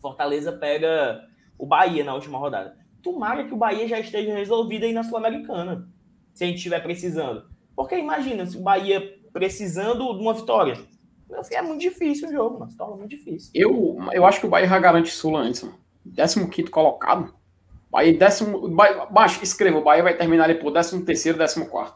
Fortaleza 0.00 0.52
pega 0.52 1.20
o 1.58 1.66
Bahia 1.66 2.04
na 2.04 2.14
última 2.14 2.38
rodada. 2.38 2.76
Tomara 3.02 3.44
que 3.44 3.54
o 3.54 3.56
Bahia 3.56 3.86
já 3.88 3.98
esteja 3.98 4.34
resolvido 4.34 4.84
aí 4.84 4.92
na 4.92 5.02
Sul-Americana. 5.04 5.88
Se 6.34 6.44
a 6.44 6.46
gente 6.46 6.56
estiver 6.56 6.82
precisando. 6.82 7.44
Porque 7.74 7.96
imagina, 7.96 8.44
se 8.46 8.56
o 8.56 8.62
Bahia 8.62 9.14
precisando 9.32 10.14
de 10.16 10.20
uma 10.22 10.34
vitória. 10.34 10.76
É 11.50 11.62
muito 11.62 11.80
difícil 11.80 12.28
o 12.28 12.32
jogo, 12.32 12.60
mano. 12.60 12.70
Se 12.70 12.76
torna 12.76 12.96
muito 12.96 13.10
difícil. 13.10 13.50
Eu, 13.54 13.98
eu 14.12 14.24
acho 14.24 14.40
que 14.40 14.46
o 14.46 14.48
Bahia 14.48 14.68
já 14.68 14.78
garante 14.78 15.10
Sula 15.10 15.40
antes, 15.40 15.62
mano. 15.62 15.76
15 16.14 16.70
colocado. 16.70 17.34
Bahia, 17.90 18.16
décimo. 18.16 18.68
Bahia, 18.68 19.06
baixo, 19.06 19.42
escreva, 19.42 19.78
o 19.78 19.82
Bahia 19.84 20.02
vai 20.02 20.16
terminar 20.16 20.44
ali 20.44 20.54
por 20.54 20.72
13 20.72 21.02
terceiro, 21.02 21.38
14. 21.38 21.92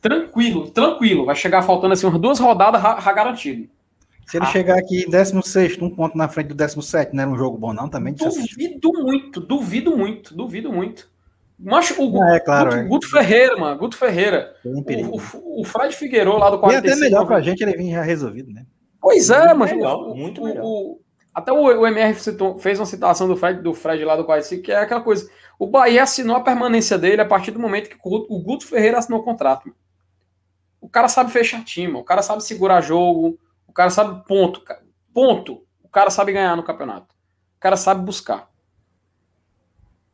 Tranquilo, 0.00 0.70
tranquilo. 0.70 1.24
Vai 1.24 1.34
chegar 1.34 1.62
faltando 1.62 1.92
assim 1.94 2.06
umas 2.06 2.20
duas 2.20 2.38
rodadas 2.38 2.80
já, 2.80 3.00
já 3.00 3.12
garantido. 3.12 3.68
Se 4.26 4.38
ele 4.38 4.46
Ah. 4.46 4.48
chegar 4.50 4.78
aqui 4.78 5.08
16, 5.08 5.80
um 5.82 5.90
ponto 5.90 6.16
na 6.16 6.28
frente 6.28 6.48
do 6.48 6.54
17, 6.54 7.14
não 7.14 7.22
era 7.22 7.30
um 7.30 7.36
jogo 7.36 7.58
bom, 7.58 7.72
não? 7.72 7.88
Também. 7.88 8.14
Duvido 8.14 8.92
muito, 9.02 9.40
duvido 9.40 9.96
muito, 9.96 10.34
duvido 10.34 10.72
muito. 10.72 11.10
Mas 11.58 11.90
o 11.92 12.10
Guto, 12.10 12.24
É, 12.24 12.40
claro, 12.40 12.70
Guto, 12.70 12.80
é. 12.80 12.84
Guto 12.88 13.10
Ferreira, 13.10 13.56
mano, 13.56 13.78
Guto 13.78 13.96
Ferreira. 13.96 14.54
O, 14.64 15.18
o, 15.18 15.60
o 15.60 15.64
Fred 15.64 15.94
Figueiredo 15.94 16.36
lá 16.36 16.50
do 16.50 16.56
E 16.56 16.60
45. 16.60 16.96
até 16.96 17.00
melhor 17.04 17.26
pra 17.26 17.40
gente 17.40 17.62
ele 17.62 17.76
vir 17.76 17.92
já 17.92 18.02
resolvido, 18.02 18.52
né? 18.52 18.66
Pois 19.00 19.30
é, 19.30 19.54
Muito 19.54 19.58
mas 19.58 19.72
o- 19.72 20.14
muito 20.14 20.40
o- 20.40 20.44
melhor. 20.44 20.64
o- 20.64 21.00
até 21.32 21.52
o, 21.52 21.56
o 21.62 21.86
MR 21.86 22.14
citou- 22.18 22.58
fez 22.58 22.78
uma 22.78 22.86
citação 22.86 23.26
do 23.28 23.36
Fred, 23.36 23.60
do 23.62 23.74
Fred 23.74 24.04
lá 24.04 24.16
do 24.16 24.24
45, 24.24 24.62
que 24.62 24.72
é 24.72 24.76
aquela 24.78 25.00
coisa. 25.00 25.28
O 25.58 25.66
Bahia 25.66 26.02
assinou 26.02 26.36
a 26.36 26.40
permanência 26.40 26.96
dele 26.98 27.20
a 27.22 27.26
partir 27.26 27.50
do 27.50 27.58
momento 27.60 27.88
que 27.90 27.96
o, 28.04 28.36
o 28.36 28.42
Guto 28.42 28.66
Ferreira 28.66 28.98
assinou 28.98 29.20
o 29.20 29.24
contrato. 29.24 29.64
mano. 29.66 29.76
O 30.80 30.88
cara 30.88 31.08
sabe 31.08 31.30
fechar 31.32 31.64
time, 31.64 31.88
mano. 31.88 32.00
o 32.00 32.04
cara 32.04 32.22
sabe 32.22 32.42
segurar 32.44 32.80
jogo, 32.80 33.38
o 33.66 33.72
cara 33.72 33.90
sabe 33.90 34.22
ponto. 34.26 34.62
Ponto. 35.14 35.64
O 35.82 35.88
cara 35.88 36.10
sabe 36.10 36.32
ganhar 36.32 36.56
no 36.56 36.62
campeonato. 36.62 37.14
O 37.56 37.60
cara 37.60 37.76
sabe 37.76 38.04
buscar. 38.04 38.48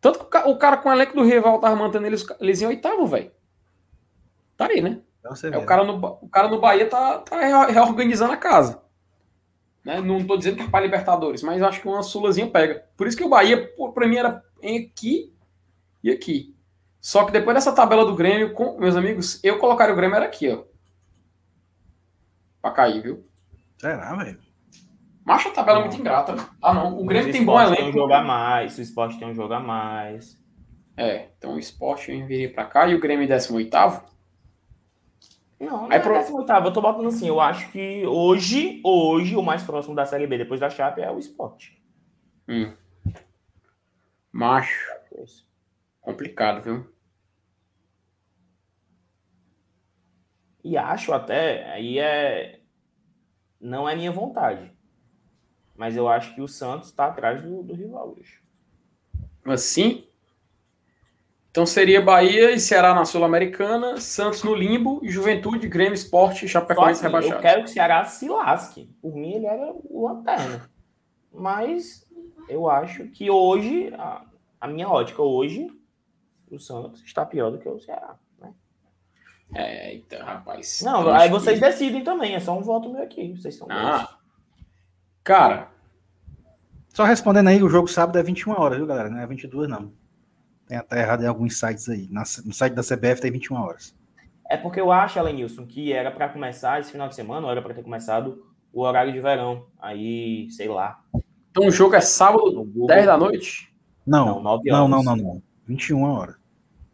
Tanto 0.00 0.18
que 0.20 0.24
o 0.24 0.28
ca- 0.28 0.48
o 0.48 0.56
cara 0.58 0.76
com 0.78 0.88
o 0.88 0.92
elenco 0.92 1.14
do 1.14 1.24
rival 1.24 1.58
tava 1.60 1.76
mantendo 1.76 2.06
eles, 2.06 2.24
eles 2.40 2.62
em 2.62 2.66
oitavo, 2.66 3.06
velho. 3.06 3.30
Tá 4.56 4.66
aí, 4.66 4.80
né? 4.80 5.00
É, 5.54 5.58
o, 5.58 5.66
cara 5.66 5.84
no, 5.84 5.96
o 6.22 6.28
cara 6.28 6.48
no 6.48 6.60
Bahia 6.60 6.88
tá, 6.88 7.18
tá 7.18 7.66
reorganizando 7.66 8.32
a 8.32 8.36
casa. 8.36 8.82
Né? 9.84 10.00
Não 10.00 10.26
tô 10.26 10.36
dizendo 10.36 10.56
que 10.56 10.62
é 10.62 10.68
para 10.68 10.84
Libertadores, 10.84 11.42
mas 11.42 11.62
acho 11.62 11.80
que 11.80 11.88
uma 11.88 12.02
sulazinha 12.02 12.50
pega. 12.50 12.86
Por 12.96 13.06
isso 13.06 13.16
que 13.16 13.24
o 13.24 13.28
Bahia, 13.28 13.70
pô, 13.76 13.92
pra 13.92 14.06
mim, 14.06 14.16
era 14.16 14.42
aqui 14.58 15.34
e 16.02 16.10
aqui. 16.10 16.54
Só 17.00 17.24
que 17.24 17.32
depois 17.32 17.54
dessa 17.54 17.74
tabela 17.74 18.04
do 18.04 18.14
Grêmio, 18.14 18.52
com, 18.52 18.78
meus 18.78 18.96
amigos, 18.96 19.42
eu 19.42 19.58
colocaria 19.58 19.92
o 19.92 19.96
Grêmio 19.96 20.16
era 20.16 20.26
aqui, 20.26 20.50
ó. 20.50 20.64
Pra 22.60 22.70
cair, 22.72 23.02
viu? 23.02 23.26
Será, 23.78 24.14
velho? 24.16 24.38
Macho 25.24 25.48
a 25.48 25.52
tabela 25.52 25.78
é 25.80 25.82
muito 25.82 26.00
ingrata. 26.00 26.34
né? 26.34 26.46
Ah, 26.62 26.72
não. 26.74 26.98
O 26.98 27.04
Grêmio 27.04 27.30
tem 27.32 27.42
o 27.42 27.44
bom 27.46 27.52
Sport 27.60 27.74
Tem 27.76 27.84
um 27.84 27.86
elenco. 27.86 27.98
jogo 27.98 28.12
a 28.14 28.22
mais, 28.22 28.78
o 28.78 28.82
Sport 28.82 29.18
tem 29.18 29.28
um 29.28 29.34
jogo 29.34 29.52
a 29.54 29.60
mais. 29.60 30.40
É, 30.96 31.28
então 31.38 31.54
o 31.54 31.58
Sport 31.58 32.08
eu 32.08 32.14
enviei 32.16 32.48
pra 32.48 32.64
cá 32.64 32.86
e 32.88 32.94
o 32.94 33.00
Grêmio 33.00 33.24
em 33.24 33.28
18 33.28 33.70
Não, 35.58 35.82
não 35.82 35.84
Aí 35.90 35.98
é 35.98 36.00
pro- 36.00 36.18
18, 36.18 36.50
eu 36.52 36.72
tô 36.72 36.80
botando 36.80 37.06
assim, 37.08 37.28
eu 37.28 37.40
acho 37.40 37.70
que 37.70 38.04
hoje, 38.06 38.80
hoje, 38.84 39.36
o 39.36 39.42
mais 39.42 39.62
próximo 39.62 39.94
da 39.94 40.04
Série 40.06 40.26
B 40.26 40.38
depois 40.38 40.58
da 40.60 40.68
Chape 40.70 41.00
é 41.02 41.10
o 41.10 41.18
Sport. 41.18 41.68
Hum. 42.48 42.72
Macho, 44.32 44.90
É 45.16 45.24
complicado, 46.00 46.62
viu? 46.62 46.86
E 50.62 50.76
acho 50.76 51.12
até, 51.12 51.70
aí 51.72 51.98
é. 51.98 52.60
Não 53.60 53.88
é 53.88 53.94
minha 53.94 54.10
vontade. 54.12 54.72
Mas 55.80 55.96
eu 55.96 56.06
acho 56.10 56.34
que 56.34 56.42
o 56.42 56.46
Santos 56.46 56.90
tá 56.92 57.06
atrás 57.06 57.42
do, 57.42 57.62
do 57.62 57.72
rival 57.72 58.14
hoje. 58.14 58.38
Assim, 59.46 60.04
Então 61.50 61.64
seria 61.64 62.02
Bahia 62.02 62.50
e 62.50 62.60
Ceará 62.60 62.92
na 62.94 63.06
Sul-Americana, 63.06 63.98
Santos 63.98 64.42
no 64.42 64.54
limbo, 64.54 65.00
Juventude, 65.02 65.66
Grêmio, 65.68 65.94
Esporte 65.94 66.44
e 66.44 66.48
Chapecoense 66.50 67.00
Só 67.00 67.06
assim, 67.06 67.16
rebaixado. 67.16 67.34
Eu 67.36 67.40
quero 67.40 67.64
que 67.64 67.70
o 67.70 67.72
Ceará 67.72 68.04
se 68.04 68.28
lasque. 68.28 68.94
Por 69.00 69.16
mim, 69.16 69.32
ele 69.36 69.46
era 69.46 69.72
o 69.72 70.06
lanterna. 70.06 70.70
Mas 71.32 72.06
eu 72.46 72.68
acho 72.68 73.06
que 73.06 73.30
hoje, 73.30 73.90
a, 73.96 74.26
a 74.60 74.68
minha 74.68 74.86
ótica 74.86 75.22
hoje, 75.22 75.66
o 76.50 76.58
Santos 76.58 77.02
está 77.02 77.24
pior 77.24 77.50
do 77.50 77.58
que 77.58 77.66
o 77.70 77.80
Ceará. 77.80 78.16
Né? 78.38 78.52
É, 79.54 79.94
então, 79.94 80.22
rapaz. 80.22 80.82
Não, 80.82 81.08
aí 81.08 81.30
vocês 81.30 81.58
que- 81.58 81.64
decidem 81.64 82.04
também. 82.04 82.34
É 82.34 82.40
só 82.40 82.52
um 82.52 82.60
voto 82.62 82.92
meu 82.92 83.02
aqui. 83.02 83.32
Vocês 83.32 83.54
estão 83.54 83.66
Ah, 83.70 84.19
cara, 85.24 85.68
Só 86.94 87.04
respondendo 87.04 87.48
aí, 87.48 87.62
o 87.62 87.68
jogo 87.68 87.86
sábado 87.88 88.18
é 88.18 88.22
21 88.22 88.52
horas, 88.52 88.78
viu, 88.78 88.86
galera? 88.86 89.08
Não 89.08 89.18
é 89.20 89.26
22, 89.26 89.68
não. 89.68 89.92
Tem 90.66 90.76
até 90.76 91.00
errado 91.00 91.22
em 91.22 91.26
alguns 91.26 91.58
sites 91.58 91.88
aí. 91.88 92.08
No 92.10 92.52
site 92.52 92.74
da 92.74 92.82
CBF 92.82 93.20
tem 93.20 93.30
21 93.30 93.56
horas. 93.56 93.94
É 94.48 94.56
porque 94.56 94.80
eu 94.80 94.90
acho, 94.90 95.18
Alenilson, 95.18 95.66
que 95.66 95.92
era 95.92 96.10
para 96.10 96.28
começar 96.28 96.80
esse 96.80 96.90
final 96.90 97.08
de 97.08 97.14
semana, 97.14 97.46
ou 97.46 97.52
era 97.52 97.62
para 97.62 97.74
ter 97.74 97.82
começado 97.84 98.44
o 98.72 98.82
horário 98.82 99.12
de 99.12 99.20
verão. 99.20 99.66
Aí, 99.80 100.48
sei 100.50 100.68
lá. 100.68 101.00
então 101.50 101.66
o 101.66 101.70
jogo 101.70 101.94
é 101.94 102.00
sábado, 102.00 102.50
No 102.52 102.64
Google. 102.64 102.86
10 102.88 103.06
da 103.06 103.16
noite, 103.16 103.72
Não, 104.06 104.26
Não, 104.26 104.34
não, 104.34 104.42
nove 104.42 104.70
não, 104.70 104.90
horas. 104.90 105.04
não, 105.04 105.16
não, 105.16 105.42
21 105.66 106.02
horas. 106.02 106.36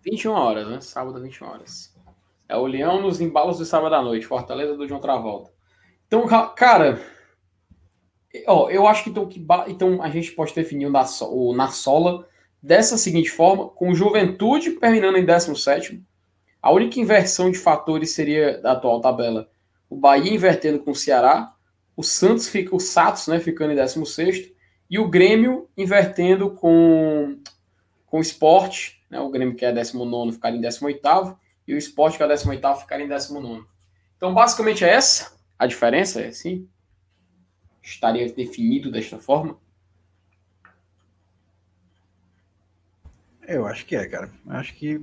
21 0.05 0.33
horas, 0.33 0.69
né? 0.69 0.81
Sábado, 0.83 1.21
21 1.21 1.47
horas. 1.49 1.97
É 2.49 2.57
o 2.57 2.67
Leão 2.67 3.01
nos 3.01 3.21
embalos 3.21 3.59
do 3.59 3.65
sábado 3.65 3.95
à 3.95 4.03
noite, 4.03 4.27
Fortaleza 4.27 4.77
do 4.77 4.87
João 4.87 5.01
Travolta. 5.01 5.51
Então, 6.07 6.27
ca- 6.27 6.49
cara, 6.51 7.01
ó, 8.47 8.69
eu 8.71 8.87
acho 8.87 9.05
que 9.05 9.11
então, 9.11 9.27
que 9.29 9.45
então 9.69 10.03
a 10.03 10.09
gente 10.11 10.33
pode 10.33 10.55
definir 10.55 10.87
o 10.87 10.91
na, 10.91 11.05
so- 11.05 11.31
o 11.33 11.55
dessa 12.63 12.99
seguinte 12.99 13.31
forma, 13.31 13.69
com 13.69 13.95
Juventude 13.95 14.73
terminando 14.73 15.17
em 15.17 15.25
17º, 15.25 16.03
a 16.61 16.73
única 16.73 16.99
inversão 16.99 17.51
de 17.51 17.59
fatores 17.59 18.13
seria 18.13 18.59
da 18.59 18.73
atual 18.73 19.01
tabela, 19.01 19.49
o 19.89 19.97
Bahia 19.97 20.33
invertendo 20.33 20.81
com 20.81 20.91
o 20.91 20.95
Ceará, 20.95 21.55
o 21.97 22.03
Santos 22.03 22.49
fica, 22.49 22.75
o 22.75 22.81
Santos, 22.81 23.29
né, 23.29 23.39
ficando 23.39 23.73
em 23.73 23.77
16º, 23.77 24.53
e 24.91 24.99
o 24.99 25.09
Grêmio 25.09 25.69
invertendo 25.77 26.51
com, 26.51 27.39
com 28.07 28.19
o 28.19 28.23
Sport, 28.23 28.95
né, 29.09 29.21
o 29.21 29.31
Grêmio 29.31 29.55
que 29.55 29.65
é 29.65 29.73
19º 29.73 30.33
ficar 30.33 30.51
em 30.51 30.61
18º, 30.61 31.37
e 31.69 31.75
o 31.75 31.79
Sport 31.79 32.17
que 32.17 32.23
é 32.23 32.27
18º 32.27 32.77
ficar 32.81 33.01
em 33.01 33.09
19º. 33.09 33.65
Então, 34.17 34.35
basicamente 34.35 34.85
é 34.85 34.91
essa 34.91 35.37
a 35.59 35.67
diferença, 35.67 36.21
é 36.21 36.29
assim? 36.29 36.69
Estaria 37.87 38.31
definido 38.33 38.91
desta 38.91 39.17
forma? 39.17 39.57
Eu 43.47 43.65
acho 43.67 43.87
que 43.87 43.95
é, 43.95 44.07
cara. 44.09 44.31
Acho 44.49 44.75
que 44.75 45.01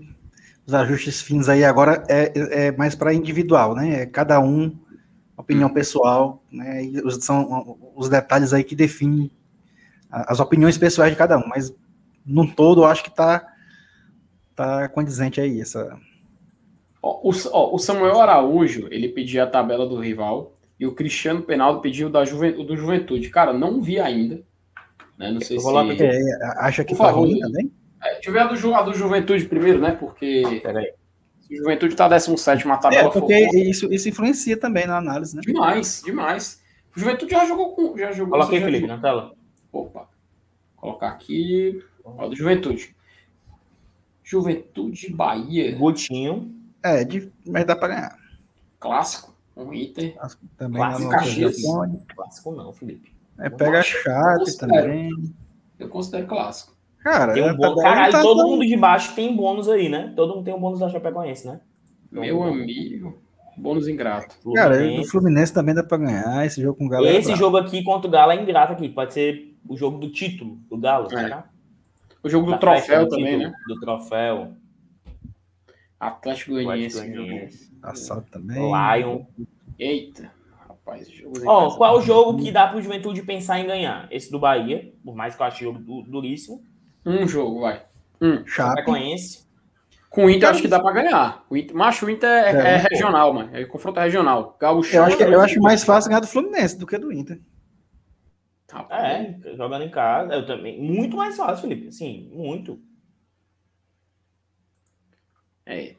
os 0.67 0.73
ajustes 0.73 1.21
fins 1.21 1.47
aí 1.47 1.63
agora 1.63 2.03
é, 2.09 2.67
é 2.67 2.71
mais 2.73 2.93
para 2.93 3.13
individual, 3.13 3.73
né? 3.73 4.01
É 4.01 4.05
cada 4.05 4.39
um, 4.41 4.77
opinião 5.37 5.69
pessoal, 5.69 6.43
né? 6.51 6.83
E 6.83 6.99
os- 7.01 7.23
são 7.23 7.77
os 7.95 8.09
detalhes 8.09 8.53
aí 8.53 8.63
que 8.63 8.75
definem 8.75 9.31
as 10.11 10.39
opiniões 10.41 10.77
pessoais 10.77 11.11
de 11.11 11.17
cada 11.17 11.37
um. 11.37 11.47
Mas, 11.47 11.73
no 12.25 12.53
todo, 12.53 12.81
eu 12.81 12.85
acho 12.85 13.03
que 13.03 13.11
tá, 13.15 13.47
tá 14.55 14.89
condizente 14.89 15.39
aí 15.39 15.61
essa. 15.61 15.97
Ó, 17.01 17.29
o, 17.29 17.31
ó, 17.51 17.75
o 17.75 17.79
Samuel 17.79 18.19
Araújo, 18.19 18.87
ele 18.91 19.07
pedia 19.09 19.43
a 19.43 19.47
tabela 19.47 19.87
do 19.87 19.99
rival, 19.99 20.52
e 20.83 20.85
o 20.85 20.91
Cristiano 20.93 21.41
Penaldo 21.41 21.79
pediu 21.79 22.09
da 22.09 22.25
Juven- 22.25 22.65
do 22.65 22.75
Juventude. 22.75 23.29
Cara, 23.29 23.53
não 23.53 23.81
vi 23.81 23.99
ainda. 24.01 24.41
Né? 25.17 25.31
Não 25.31 25.39
sei 25.39 25.55
Eu 25.55 25.61
se... 25.61 25.65
vou 25.65 25.73
lá 25.73 25.85
pedir. 25.87 26.03
É, 26.03 26.21
acha 26.57 26.83
que 26.83 26.93
Por 26.93 26.97
tá 27.03 27.09
favor, 27.09 27.21
ruim 27.25 27.39
também? 27.39 27.71
É, 28.03 28.13
deixa 28.15 28.29
eu 28.29 28.33
ver 28.33 28.39
a 28.39 28.47
do, 28.47 28.55
Ju- 28.57 28.73
a 28.73 28.81
do 28.81 28.93
Juventude 28.93 29.45
primeiro, 29.45 29.79
né? 29.79 29.91
Porque 29.91 30.59
Peraí. 30.61 30.91
se 31.39 31.53
o 31.53 31.57
Juventude 31.59 31.95
tá 31.95 32.09
17 32.09 32.67
a 32.69 32.75
tabela 32.77 33.07
É, 33.07 33.11
porque 33.11 33.33
isso, 33.61 33.93
isso 33.93 34.09
influencia 34.09 34.57
também 34.57 34.85
na 34.85 34.97
análise, 34.97 35.33
né? 35.37 35.41
demais, 35.45 36.01
demais. 36.03 36.61
O 36.93 36.99
Juventude 36.99 37.31
já 37.31 37.45
jogou 37.45 37.73
com. 37.73 37.97
Já 37.97 38.11
jogou, 38.11 38.31
Coloca 38.33 38.51
aí, 38.53 38.59
já 38.59 38.65
Felipe, 38.65 38.81
jogou- 38.81 38.95
na 38.97 39.01
tela. 39.01 39.31
Opa. 39.71 40.09
Colocar 40.75 41.07
aqui. 41.07 41.81
Ó, 42.03 42.27
do 42.27 42.35
Juventude. 42.35 42.93
Juventude 44.23 45.13
Bahia. 45.13 45.75
Gutinho. 45.77 46.53
É, 46.83 47.03
de- 47.05 47.31
mas 47.47 47.65
dá 47.65 47.73
para 47.75 47.87
ganhar. 47.95 48.17
Clássico. 48.79 49.32
Um 49.55 49.73
Inter. 49.73 50.15
Também 50.57 50.77
Clássico, 50.81 50.99
lá 51.03 51.05
no 51.05 51.09
Caxias. 51.09 51.57
Clássico 52.15 52.51
não, 52.55 52.73
Felipe. 52.73 53.13
É, 53.39 53.49
pega 53.49 53.81
chato 53.81 54.57
também. 54.57 55.09
Eu 55.79 55.89
considero 55.89 56.27
clássico. 56.27 56.73
Cara, 56.99 57.33
Tem 57.33 57.43
um 57.43 57.49
a 57.49 57.53
bônus. 57.53 57.75
tabela 57.75 57.83
Caralho, 57.95 58.11
tá- 58.13 58.21
todo 58.21 58.41
tá- 58.41 58.47
mundo 58.47 58.65
de 58.65 58.77
baixo 58.77 59.13
tem 59.15 59.35
bônus 59.35 59.67
aí, 59.67 59.89
né? 59.89 60.13
Todo 60.15 60.35
mundo 60.35 60.45
tem 60.45 60.53
um 60.53 60.59
bônus 60.59 60.79
da 60.79 60.89
Chapecoense, 60.89 61.45
né? 61.47 61.59
Meu 62.11 62.41
amigo. 62.43 63.21
Bônus 63.57 63.87
ingrato. 63.87 64.35
Cara, 64.55 64.75
do 64.75 64.79
Fluminense. 64.83 65.09
Fluminense 65.11 65.53
também 65.53 65.75
dá 65.75 65.83
pra 65.83 65.97
ganhar. 65.97 66.45
Esse 66.45 66.61
jogo 66.61 66.77
com 66.77 66.85
o 66.85 66.89
Galo 66.89 67.05
é 67.05 67.11
Esse 67.15 67.27
brabo. 67.27 67.39
jogo 67.39 67.57
aqui 67.57 67.83
contra 67.83 68.07
o 68.07 68.11
Galo 68.11 68.31
é 68.31 68.41
ingrato 68.41 68.73
aqui. 68.73 68.87
Pode 68.89 69.13
ser 69.13 69.55
o 69.67 69.75
jogo 69.77 69.97
do 69.99 70.09
título 70.11 70.57
do 70.69 70.77
Galo, 70.77 71.05
É. 71.07 71.09
será? 71.09 71.45
O 72.23 72.29
jogo 72.29 72.45
do 72.45 72.51
Da 72.53 72.57
festa 72.57 72.87
troféu 72.87 73.09
também, 73.09 73.25
título, 73.25 73.43
né? 73.43 73.53
Do 73.67 73.79
troféu. 73.79 74.53
Atlético 76.07 76.51
Goianiense. 76.51 77.71
Assado 77.81 78.25
também. 78.31 78.57
Lion. 78.61 79.21
Eita. 79.79 80.31
Rapaz, 80.67 81.09
jogo 81.09 81.33
Ó, 81.45 81.75
qual 81.77 81.97
o 81.97 82.01
jogo 82.01 82.41
que 82.41 82.51
dá 82.51 82.67
pro 82.67 82.81
Juventude 82.81 83.21
pensar 83.23 83.59
em 83.59 83.65
ganhar? 83.67 84.07
Esse 84.11 84.31
do 84.31 84.39
Bahia, 84.39 84.91
por 85.03 85.15
mais 85.15 85.35
que 85.35 85.41
eu 85.41 85.45
ache 85.45 85.63
o 85.65 85.71
jogo 85.73 85.79
du- 85.79 86.01
duríssimo. 86.03 86.61
Um 87.05 87.27
jogo, 87.27 87.61
vai. 87.61 87.83
Um. 88.21 88.45
Chape. 88.45 88.77
Chapecoense. 88.79 89.43
Com 90.09 90.25
o 90.25 90.29
Inter, 90.29 90.49
acho 90.49 90.61
que 90.61 90.67
dá 90.67 90.79
pra 90.79 90.91
ganhar. 90.91 91.43
O 91.49 91.57
Inter, 91.57 91.75
macho, 91.75 92.05
o 92.05 92.09
Inter 92.09 92.29
é, 92.29 92.51
É, 92.51 92.75
é 92.75 92.79
pô. 92.81 92.87
regional, 92.91 93.33
mano. 93.33 93.49
É 93.55 93.65
confronto 93.65 93.99
regional. 93.99 94.55
Gaúcho. 94.59 94.95
Eu 94.95 95.03
acho, 95.03 95.17
que- 95.17 95.23
eu 95.23 95.41
acho 95.41 95.59
mais 95.59 95.83
fácil 95.83 96.09
ganhar 96.09 96.19
do 96.19 96.27
Fluminense 96.27 96.77
do 96.77 96.85
que 96.85 96.97
do 96.99 97.11
Inter. 97.11 97.39
Rapaz, 98.71 99.45
É, 99.45 99.55
jogando 99.55 99.83
em 99.83 99.89
casa. 99.89 100.33
Eu 100.33 100.45
também. 100.45 100.79
Muito 100.81 101.15
mais 101.17 101.35
fácil, 101.35 101.67
Felipe. 101.67 101.91
Sim, 101.91 102.29
muito. 102.33 102.79
É. 105.65 105.95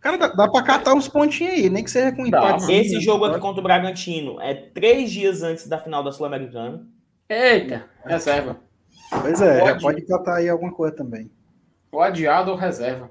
Cara, 0.00 0.16
dá, 0.16 0.28
dá 0.28 0.48
pra 0.48 0.62
catar 0.62 0.94
uns 0.94 1.08
pontinhos 1.08 1.54
aí, 1.54 1.68
nem 1.70 1.82
que 1.82 1.90
seja 1.90 2.14
com 2.14 2.26
empate. 2.26 2.70
Esse 2.72 3.00
jogo 3.00 3.24
aqui 3.24 3.40
contra 3.40 3.60
o 3.60 3.62
Bragantino 3.64 4.40
é 4.40 4.54
três 4.54 5.10
dias 5.10 5.42
antes 5.42 5.66
da 5.66 5.78
final 5.78 6.02
da 6.02 6.12
Sul-Americana. 6.12 6.86
Eita, 7.28 7.84
reserva. 8.04 8.60
Pois 9.10 9.40
é, 9.40 9.60
Pode. 9.60 9.82
pode 9.82 10.02
catar 10.02 10.36
aí 10.36 10.48
alguma 10.48 10.72
coisa 10.72 10.94
também. 10.94 11.30
Ou 11.90 12.00
adiado 12.00 12.50
ou 12.50 12.56
reserva. 12.56 13.10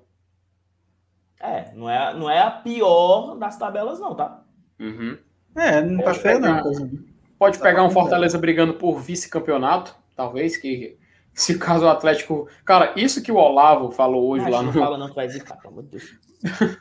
É, 1.40 1.72
não 1.74 1.90
é, 1.90 2.14
não 2.14 2.30
é 2.30 2.40
a 2.40 2.50
pior 2.50 3.36
das 3.36 3.58
tabelas, 3.58 4.00
não, 4.00 4.16
tá? 4.16 4.44
Uhum. 4.80 5.18
É, 5.56 5.82
não 5.82 5.98
tá 5.98 6.04
Pode 6.06 6.20
feio 6.20 6.42
pegar. 6.42 6.64
não. 6.64 6.90
Pode 7.38 7.60
pegar 7.60 7.84
um 7.84 7.88
ganhar. 7.88 7.94
Fortaleza 7.94 8.38
brigando 8.38 8.76
por 8.76 9.00
vice-campeonato, 9.00 9.96
talvez, 10.16 10.58
que 10.58 10.98
se 11.38 11.58
caso 11.60 11.86
o 11.86 11.90
Atlético. 11.90 12.48
Cara, 12.66 12.94
isso 12.96 13.22
que 13.22 13.32
o 13.32 13.36
Olavo 13.36 13.92
falou 13.92 14.28
hoje 14.30 14.44
Mas 14.46 14.54
lá 14.54 14.62
não 14.64 14.72
no. 14.74 14.80
fala 14.80 14.98
não, 14.98 15.08
tu 15.08 15.14
vai 15.16 15.30
zicar, 15.30 15.56
pelo 15.58 15.74
amor 15.74 15.84
de 15.84 15.90
Deus. 15.92 16.18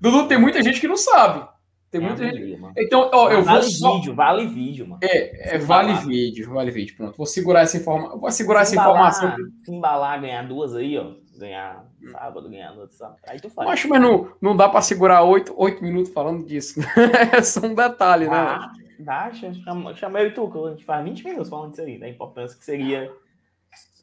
Dudu, 0.00 0.28
tem 0.28 0.38
muita 0.38 0.62
gente 0.62 0.80
que 0.80 0.86
não 0.88 0.96
sabe. 0.96 1.48
Tem 1.90 2.02
É 2.02 2.06
muita 2.06 2.24
gente. 2.24 2.56
mano. 2.60 2.74
Então, 2.76 3.08
ó, 3.12 3.30
eu 3.30 3.36
vou 3.42 3.44
vale 3.44 3.62
só. 3.64 3.94
vídeo, 3.94 4.14
vale 4.14 4.46
vídeo, 4.46 4.86
mano. 4.88 4.98
É, 5.02 5.54
é, 5.54 5.58
vale 5.58 5.92
vídeo, 5.94 6.52
vale 6.52 6.70
vídeo. 6.70 6.96
Pronto, 6.96 7.16
vou 7.16 7.26
segurar 7.26 7.60
essa 7.62 7.76
informação. 7.76 8.18
Vou 8.18 8.30
segurar 8.30 8.60
essa 8.62 8.70
Se 8.72 8.76
embalar- 8.76 9.10
informação. 9.12 9.36
Se 9.64 9.72
embalar, 9.72 10.20
ganhar 10.20 10.42
duas 10.46 10.74
aí, 10.74 10.98
ó. 10.98 11.12
Ganhar 11.38 11.84
sábado, 12.12 12.48
ganhar 12.48 12.72
no 12.74 12.82
outro 12.82 12.96
sábado. 12.96 13.18
Aí 13.28 13.40
tu 13.40 13.48
faz. 13.50 13.68
Acho, 13.70 13.88
mas 13.88 14.00
não, 14.00 14.28
não 14.40 14.56
dá 14.56 14.68
pra 14.68 14.80
segurar 14.82 15.22
oito, 15.24 15.52
oito 15.56 15.82
minutos 15.82 16.12
falando 16.12 16.44
disso. 16.44 16.80
é 17.32 17.42
só 17.42 17.60
um 17.66 17.74
detalhe, 17.74 18.26
né? 18.28 18.36
Ah, 18.36 18.70
dá, 19.00 19.32
chama, 19.32 19.94
chama 19.94 20.20
eu 20.20 20.28
e 20.28 20.30
tu, 20.32 20.48
que 20.50 20.58
a 20.58 20.70
gente 20.70 20.84
faz 20.84 21.04
20 21.04 21.24
minutos 21.24 21.48
falando 21.48 21.70
disso 21.70 21.82
aí, 21.82 21.98
da 21.98 22.08
importância 22.08 22.56
que 22.58 22.64
seria. 22.64 23.10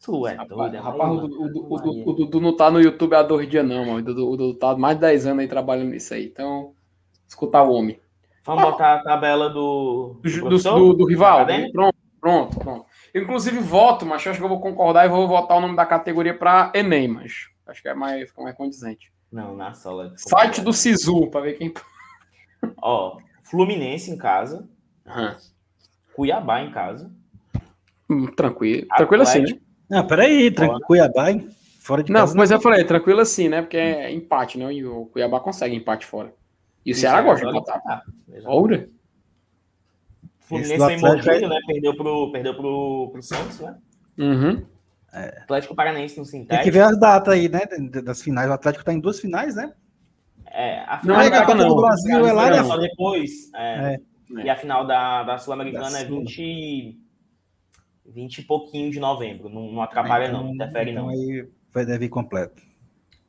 Tu 0.04 0.28
é 0.28 0.36
doido, 0.36 0.50
Rapaz, 0.56 0.74
é 0.74 0.78
rapaz, 0.80 1.12
o, 1.12 1.16
o, 1.16 1.28
Dudu- 1.28 1.68
o 1.70 2.10
o 2.10 2.14
Dudu 2.14 2.42
não 2.42 2.56
tá 2.56 2.72
no 2.72 2.82
YouTube 2.82 3.14
há 3.14 3.22
dois 3.22 3.48
dias, 3.48 3.64
não, 3.66 3.86
mano. 3.86 4.00
O 4.00 4.02
Dudu, 4.02 4.54
tá 4.56 4.72
há 4.72 4.76
mais 4.76 4.96
de 4.96 5.02
10 5.02 5.28
anos 5.28 5.40
aí 5.42 5.48
trabalhando 5.48 5.92
nisso 5.92 6.14
aí. 6.16 6.26
Então, 6.26 6.74
escutar 7.28 7.62
o 7.62 7.72
homem. 7.72 8.00
Vamos 8.44 8.64
botar 8.64 8.96
a 8.96 9.04
tabela 9.04 9.48
do. 9.50 10.20
Do, 10.24 10.58
do, 10.58 10.94
do, 10.94 11.06
rival. 11.06 11.46
Pronto, 11.72 11.96
pronto, 12.20 12.60
pronto. 12.60 12.86
Inclusive, 13.14 13.60
voto, 13.60 14.04
mas 14.06 14.26
acho 14.26 14.40
que 14.40 14.44
eu 14.44 14.50
vou 14.50 14.60
concordar 14.60 15.06
e 15.06 15.10
vou 15.10 15.28
votar 15.28 15.58
o 15.58 15.62
nome 15.62 15.76
da 15.76 15.86
categoria 15.86 16.36
pra 16.36 16.72
Enem, 16.74 17.08
mas 17.08 17.50
acho 17.68 17.82
que 17.84 17.88
é 17.88 17.94
mais, 17.94 18.28
fica 18.30 18.42
mais 18.42 18.56
condizente. 18.56 19.14
Não, 19.32 19.56
na 19.56 19.74
sala. 19.74 20.14
Site 20.18 20.62
do 20.62 20.74
Sisu, 20.74 21.30
pra 21.30 21.42
ver 21.42 21.54
quem. 21.54 21.72
Ó, 22.82 23.18
Fluminense 23.44 24.10
em 24.10 24.18
casa, 24.18 24.68
Aham. 25.06 25.38
Cuiabá 26.14 26.62
em 26.62 26.72
casa. 26.72 27.12
Hum, 28.10 28.28
tranquilo. 28.28 28.88
Tranquilo 28.98 29.24
assim, 29.24 29.42
né? 29.42 29.60
Não, 29.92 30.08
peraí, 30.08 30.50
tranquilo. 30.50 30.82
Cuiabá, 30.82 31.30
hein? 31.30 31.50
fora 31.82 32.04
de 32.04 32.12
Não, 32.12 32.22
casa. 32.22 32.38
mas 32.38 32.52
eu 32.52 32.62
falei, 32.62 32.84
tranquilo 32.86 33.20
assim, 33.20 33.50
né? 33.50 33.62
Porque 33.62 33.76
é 33.76 34.12
empate, 34.12 34.58
né? 34.58 34.72
E 34.72 34.86
o 34.86 35.08
Cuiabá 35.08 35.40
consegue 35.40 35.76
empate 35.76 36.06
fora. 36.06 36.34
E 36.86 36.92
o 36.92 36.96
Ceará 36.96 37.22
gosta 37.22 37.46
de 37.46 37.52
empatar. 37.52 37.82
Ah. 37.86 38.02
Ora. 38.46 38.88
Fluminense 40.40 40.82
Atlético 40.82 41.08
Mourinho, 41.08 41.50
né? 41.50 41.60
Perdeu 41.68 41.96
pro, 41.96 42.32
perdeu 42.32 42.56
pro, 42.56 43.10
pro 43.12 43.22
Santos, 43.22 43.60
né? 43.60 43.76
Uhum. 44.18 44.66
É. 45.14 45.40
Atlético 45.44 45.76
Paranaense 45.76 46.18
no 46.18 46.26
Sintético. 46.26 46.56
Tem 46.56 46.64
que 46.64 46.72
ver 46.72 46.84
as 46.84 47.00
datas 47.00 47.34
aí, 47.34 47.50
né? 47.50 47.62
Das 48.04 48.22
finais. 48.22 48.50
O 48.50 48.54
Atlético 48.54 48.86
tá 48.86 48.94
em 48.94 49.00
duas 49.00 49.20
finais, 49.20 49.56
né? 49.56 49.74
É, 50.48 50.80
a 50.88 51.00
final 51.00 51.18
não 51.18 51.24
é 51.24 51.30
da 51.30 51.46
Copa 51.46 51.66
do 51.66 51.76
Brasil, 51.76 52.26
é 52.26 52.32
lá, 52.32 52.50
né? 52.50 52.64
Só 52.64 52.78
depois. 52.78 53.32
É. 53.56 53.94
É. 54.38 54.44
E 54.46 54.50
a 54.50 54.56
final 54.56 54.86
da, 54.88 55.24
da 55.24 55.38
Sul-Americana 55.38 56.00
é 56.00 56.06
20, 56.06 56.98
20 58.12 58.40
e 58.40 58.44
pouquinho 58.44 58.92
de 58.92 59.00
novembro. 59.00 59.50
Não, 59.50 59.72
não 59.72 59.82
atrapalha, 59.82 60.28
então, 60.28 60.44
não, 60.44 60.54
interfere, 60.54 60.92
então 60.92 61.08
não. 61.08 61.10
Aí 61.10 61.48
vai 61.74 61.86
deve 61.86 62.06
ir 62.06 62.10
completo. 62.10 62.62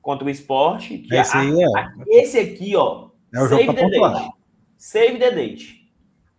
Contra 0.01 0.27
o 0.27 0.31
esporte. 0.31 0.99
Que 0.99 1.15
esse, 1.15 1.37
a, 1.37 1.45
é. 1.45 1.65
a, 1.77 1.95
esse 2.09 2.39
aqui, 2.39 2.77
ó. 2.77 3.09
É 3.33 3.41
o 3.41 3.49
save 3.49 3.65
jogo 3.65 3.75
the 3.75 3.89
date. 3.89 4.31
Save 4.77 5.19
the 5.19 5.31
date. 5.31 5.91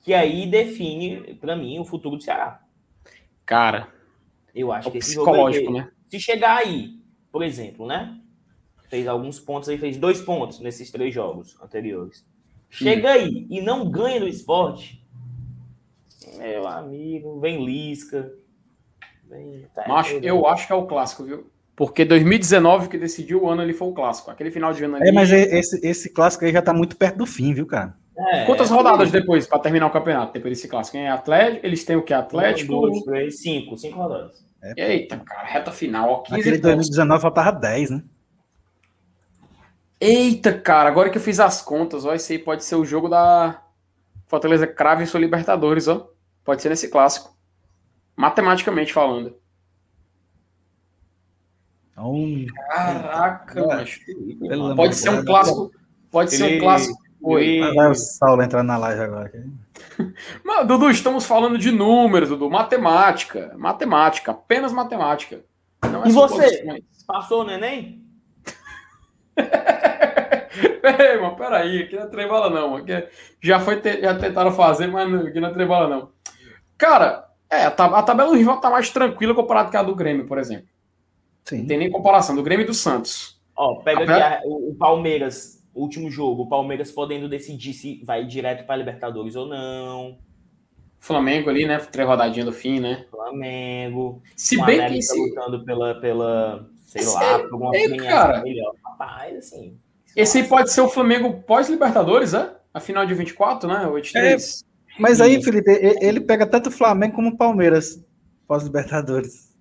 Que 0.02 0.14
aí 0.14 0.46
define, 0.46 1.36
para 1.36 1.56
mim, 1.56 1.80
o 1.80 1.86
futuro 1.86 2.18
do 2.18 2.24
Ceará. 2.24 2.62
Cara. 3.46 3.88
Eu 4.54 4.72
acho 4.72 4.90
é 4.90 4.92
que 4.92 4.98
esse 5.00 5.16
psicológico, 5.16 5.66
jogo 5.66 5.78
né? 5.78 5.92
Se 6.10 6.20
chegar 6.20 6.58
aí, 6.58 7.00
por 7.32 7.42
exemplo, 7.42 7.88
né? 7.88 8.20
Fez 8.88 9.08
alguns 9.08 9.40
pontos 9.40 9.70
aí, 9.70 9.78
fez 9.78 9.98
dois 9.98 10.22
pontos 10.22 10.60
nesses 10.60 10.92
três 10.92 11.14
jogos 11.14 11.60
anteriores. 11.60 12.24
Chega 12.70 13.12
aí 13.12 13.48
e 13.50 13.62
não 13.62 13.90
ganha 13.90 14.20
no 14.20 14.28
esporte. 14.28 15.03
Meu 16.38 16.68
amigo, 16.68 17.40
vem 17.40 17.66
Lisca. 17.66 18.32
Vem... 19.30 19.68
Tá 19.74 19.88
Macho, 19.88 20.20
eu 20.22 20.48
acho 20.48 20.68
que 20.68 20.74
é 20.74 20.76
o 20.76 20.86
clássico, 20.86 21.24
viu? 21.24 21.50
Porque 21.76 22.06
2019 22.06 22.88
que 22.88 22.98
decidiu 22.98 23.44
o 23.44 23.50
ano 23.50 23.62
ali 23.62 23.74
foi 23.74 23.88
o 23.88 23.94
clássico. 23.94 24.30
Aquele 24.30 24.52
final 24.52 24.74
de 24.74 24.84
ano 24.84 24.98
ali. 24.98 25.10
É, 25.10 25.12
mas 25.12 25.32
esse, 25.32 25.86
esse 25.86 26.10
clássico 26.10 26.46
aí 26.46 26.52
já 26.52 26.62
tá 26.62 26.74
muito 26.74 26.96
perto 26.96 27.18
do 27.18 27.26
fim, 27.26 27.54
viu, 27.54 27.66
cara? 27.66 27.96
É, 28.16 28.46
Quantas 28.46 28.70
é, 28.70 28.74
rodadas 28.74 29.10
sim. 29.10 29.14
depois 29.14 29.48
para 29.48 29.58
terminar 29.60 29.88
o 29.88 29.92
campeonato? 29.92 30.34
Depois 30.34 30.56
desse 30.56 30.68
clássico? 30.68 30.98
É 30.98 31.10
Atlético, 31.10 31.66
eles 31.66 31.84
têm 31.84 31.96
o 31.96 32.04
que? 32.04 32.14
Atlético? 32.14 32.76
Um, 32.76 32.82
dois, 32.82 33.04
três, 33.04 33.42
cinco. 33.42 33.76
Cinco 33.76 33.98
rodadas. 33.98 34.46
É, 34.78 34.94
Eita, 34.94 35.18
cara, 35.18 35.48
reta 35.48 35.72
final. 35.72 36.10
Ó, 36.10 36.22
15 36.22 36.40
Aquele 36.40 36.58
2019 36.60 37.22
faltava 37.22 37.52
10, 37.52 37.90
né? 37.90 38.04
Eita, 40.00 40.54
cara, 40.54 40.90
agora 40.90 41.10
que 41.10 41.18
eu 41.18 41.22
fiz 41.22 41.40
as 41.40 41.62
contas, 41.62 42.06
ó, 42.06 42.14
esse 42.14 42.34
aí 42.34 42.40
pode 42.40 42.64
ser 42.64 42.76
o 42.76 42.86
jogo 42.86 43.10
da 43.10 43.62
Fortaleza 44.28 44.68
Crave 44.68 45.04
e 45.04 45.08
sua 45.08 45.20
Libertadores, 45.20 45.88
ó. 45.88 46.13
Pode 46.44 46.62
ser 46.62 46.70
nesse 46.70 46.90
clássico. 46.90 47.36
Matematicamente 48.16 48.94
falando. 48.94 49.36
Um... 51.98 52.46
Caraca, 52.70 53.60
é, 53.60 54.76
pode 54.76 54.96
ser 54.96 55.10
um 55.10 55.24
clássico. 55.24 55.72
Pode 56.12 56.32
ser 56.32 56.56
um 56.56 56.60
clássico. 56.60 57.04
Oi. 57.22 57.62
Vai 57.74 57.90
o 57.90 57.96
Saulo 57.96 58.42
entrando 58.42 58.68
na 58.68 58.78
live 58.78 59.02
agora. 59.02 59.32
Mas, 60.44 60.68
Dudu, 60.68 60.90
estamos 60.90 61.26
falando 61.26 61.58
de 61.58 61.72
números, 61.72 62.30
Dudu. 62.30 62.50
Matemática. 62.50 63.54
Matemática. 63.58 64.32
Apenas 64.32 64.74
matemática. 64.74 65.42
É 65.82 66.10
e 66.10 66.12
você? 66.12 66.84
Passou 67.08 67.42
o 67.42 67.46
neném? 67.46 68.04
Ei, 70.84 71.18
mano, 71.20 71.36
peraí, 71.36 71.84
aqui 71.84 71.96
não 71.96 72.04
é 72.04 72.08
trembala 72.08 72.50
não. 72.50 72.76
Aqui 72.76 73.08
já, 73.42 73.60
foi 73.60 73.80
te... 73.80 74.02
já 74.02 74.18
tentaram 74.18 74.52
fazer, 74.52 74.88
mas 74.88 75.26
aqui 75.26 75.40
não 75.40 75.50
é 75.50 75.54
trembala 75.54 75.88
não. 75.88 76.12
Cara, 76.84 77.30
é, 77.50 77.64
a, 77.64 77.72
tab 77.72 77.94
a 77.94 78.04
tabela 78.04 78.30
do 78.30 78.36
rival 78.36 78.60
tá 78.60 78.70
mais 78.70 78.90
tranquila 78.90 79.34
comparado 79.34 79.72
com 79.72 79.78
a 79.78 79.84
do 79.84 79.96
Grêmio, 79.96 80.28
por 80.28 80.38
exemplo. 80.38 80.68
Sim. 81.46 81.60
Não 81.60 81.66
tem 81.66 81.78
nem 81.78 81.90
comparação, 81.90 82.36
do 82.36 82.44
Grêmio 82.44 82.66
e 82.66 82.68
do 82.68 82.74
Santos. 82.74 83.42
Ó, 83.56 83.76
pega 83.76 84.02
a... 84.02 84.04
aqui 84.04 84.22
a, 84.22 84.42
o 84.46 84.76
Palmeiras, 84.78 85.64
o 85.74 85.82
último 85.82 86.12
jogo, 86.12 86.44
o 86.44 86.50
Palmeiras 86.50 86.92
podendo 86.92 87.30
decidir 87.30 87.74
se 87.74 88.04
vai 88.04 88.26
direto 88.26 88.66
para 88.66 88.76
Libertadores 88.76 89.38
ou 89.38 89.48
não. 89.48 90.18
Flamengo 91.00 91.50
ali, 91.50 91.66
né? 91.66 91.78
Três 91.78 92.06
rodadinhas 92.06 92.48
do 92.48 92.52
fim, 92.52 92.82
né? 92.82 93.06
Flamengo. 93.10 94.22
Se 94.36 94.62
bem 94.62 94.86
que 94.86 94.98
esse... 94.98 95.18
lutando 95.18 95.64
pela, 95.64 95.96
pela 96.02 96.70
sei 96.84 97.02
esse 97.02 97.14
lá, 97.14 97.24
é, 97.24 97.38
por 97.44 97.54
alguma 97.54 97.78
é, 97.78 97.96
cara, 97.96 98.42
melhor. 98.42 98.74
Rapaz, 98.84 99.38
assim. 99.38 99.80
Esse 100.18 100.40
aí 100.40 100.48
pode 100.50 100.70
ser 100.70 100.82
o 100.82 100.90
Flamengo 100.90 101.42
pós-Libertadores, 101.44 102.34
é? 102.34 102.54
A 102.74 102.82
final 102.82 103.06
de 103.06 103.14
24, 103.14 103.70
né? 103.70 103.88
83. 103.88 104.66
Mas 105.00 105.20
aí, 105.20 105.44
Felipe, 105.44 105.70
ele 106.02 106.22
pega 106.22 106.46
tanto 106.46 106.68
o 106.68 106.72
Flamengo 106.72 107.16
como 107.16 107.30
o 107.30 107.38
Palmeiras 107.38 108.04
pós-Libertadores. 108.48 109.54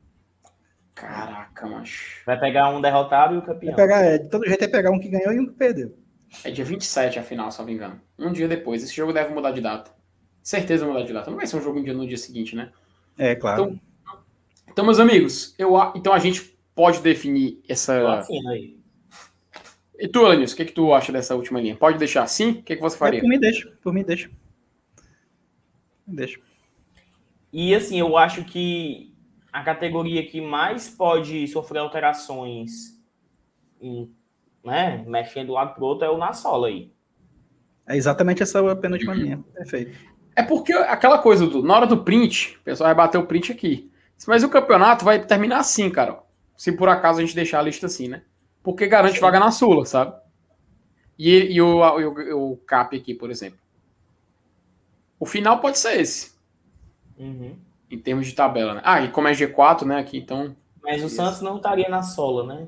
Caraca, 0.95 1.67
macho. 1.67 2.23
Vai 2.27 2.39
pegar 2.39 2.69
um 2.69 2.81
derrotado 2.81 3.35
e 3.35 3.39
o 3.39 3.43
campeão. 3.43 3.75
Vai 3.75 3.87
pegar, 3.87 4.03
é, 4.03 4.19
de 4.19 4.29
todo 4.29 4.47
jeito 4.47 4.63
é 4.63 4.69
pegar 4.69 4.91
um 4.91 5.01
que 5.01 5.09
ganhou 5.09 5.33
e 5.33 5.41
um 5.41 5.47
que 5.47 5.55
perdeu. 5.55 5.97
É 6.45 6.51
dia 6.51 6.65
27 6.65 7.19
a 7.19 7.23
final, 7.23 7.51
se 7.51 7.59
não 7.59 7.67
me 7.67 7.73
engano. 7.73 8.01
Um 8.19 8.33
dia 8.33 8.47
depois. 8.47 8.83
Esse 8.83 8.95
jogo 8.95 9.13
deve 9.13 9.35
mudar 9.35 9.53
de 9.53 9.61
data. 9.61 9.91
Certeza 10.43 10.87
mudar 10.87 11.03
de 11.03 11.13
data. 11.13 11.31
Não 11.31 11.39
vai 11.39 11.47
ser 11.47 11.57
um 11.57 11.63
jogo 11.63 11.81
no 11.81 12.07
dia 12.07 12.17
seguinte, 12.17 12.57
né? 12.57 12.71
É, 13.19 13.35
claro. 13.35 13.63
Então, 13.63 13.81
então 14.69 14.85
meus 14.85 14.99
amigos, 14.99 15.55
eu, 15.59 15.75
então 15.95 16.13
a 16.13 16.19
gente 16.19 16.57
pode 16.75 17.01
definir 17.01 17.61
essa. 17.69 18.19
Assim, 18.19 18.49
aí. 18.49 18.79
E 19.99 20.09
tu, 20.09 20.25
Alanis, 20.25 20.53
o 20.53 20.57
que, 20.57 20.65
que 20.65 20.73
tu 20.73 20.93
acha 20.93 21.13
dessa 21.13 21.35
última 21.35 21.61
linha? 21.61 21.77
Pode 21.77 21.99
deixar 21.99 22.23
assim? 22.23 22.51
O 22.51 22.63
que, 22.63 22.77
que 22.77 22.83
você 22.83 22.97
faria? 22.97 23.21
É, 23.21 23.23
por 23.23 23.29
mim, 23.29 23.39
deixa. 23.39 23.73
Por 23.83 23.93
mim, 23.93 24.03
deixa. 24.03 24.31
Deixa. 26.07 26.41
E 27.53 27.75
assim, 27.75 27.99
eu 27.99 28.17
acho 28.17 28.45
que 28.45 29.15
a 29.53 29.63
categoria 29.63 30.27
que 30.27 30.41
mais 30.41 30.89
pode 30.89 31.47
sofrer 31.49 31.81
alterações, 31.81 32.99
em, 33.81 34.11
né, 34.65 35.05
mexendo 35.07 35.49
do 35.49 35.53
lado 35.53 35.75
pro 35.75 35.85
outro, 35.85 36.07
é 36.07 36.11
o 36.11 36.17
na 36.17 36.33
sola 36.33 36.69
aí. 36.69 36.91
É 37.87 37.97
exatamente 37.97 38.43
essa 38.43 38.75
penúltima 38.77 39.15
linha. 39.15 39.45
Perfeito. 39.55 39.99
É 40.35 40.43
porque 40.43 40.73
aquela 40.73 41.19
coisa 41.19 41.47
do. 41.47 41.63
Na 41.63 41.77
hora 41.77 41.87
do 41.87 42.03
print, 42.03 42.57
o 42.61 42.65
pessoal 42.65 42.89
vai 42.89 42.95
bater 42.95 43.19
o 43.19 43.27
print 43.27 43.53
aqui. 43.53 43.91
Mas 44.27 44.45
o 44.45 44.49
campeonato 44.49 45.05
vai 45.05 45.23
terminar 45.25 45.59
assim, 45.59 45.91
cara. 45.91 46.23
Se 46.57 46.73
por 46.73 46.89
acaso 46.89 47.19
a 47.19 47.23
gente 47.23 47.35
deixar 47.35 47.59
a 47.59 47.63
lista 47.63 47.87
assim, 47.87 48.09
né? 48.09 48.23
porque 48.63 48.87
garante 48.87 49.17
Sim. 49.17 49.21
vaga 49.21 49.41
na 49.41 49.51
Sula, 49.51 49.85
sabe? 49.85 50.15
E, 51.19 51.55
e 51.55 51.61
o, 51.61 51.81
o, 51.81 52.53
o, 52.53 52.57
CAP 52.59 52.97
aqui, 52.97 53.15
por 53.15 53.31
exemplo. 53.31 53.59
O 55.23 55.25
final 55.25 55.61
pode 55.61 55.79
ser 55.79 56.01
esse. 56.01 56.33
Uhum. 57.17 57.57
Em 57.89 57.97
termos 57.97 58.27
de 58.27 58.33
tabela, 58.33 58.75
né? 58.75 58.81
Ah, 58.83 59.03
e 59.03 59.09
como 59.09 59.29
é 59.29 59.33
G4, 59.33 59.85
né, 59.85 60.01
aqui, 60.01 60.19
então... 60.19 60.57
Mas 60.83 61.05
o 61.05 61.09
Santos 61.09 61.41
não 61.41 61.59
estaria 61.59 61.89
na 61.89 62.03
sola, 62.03 62.45
né? 62.45 62.67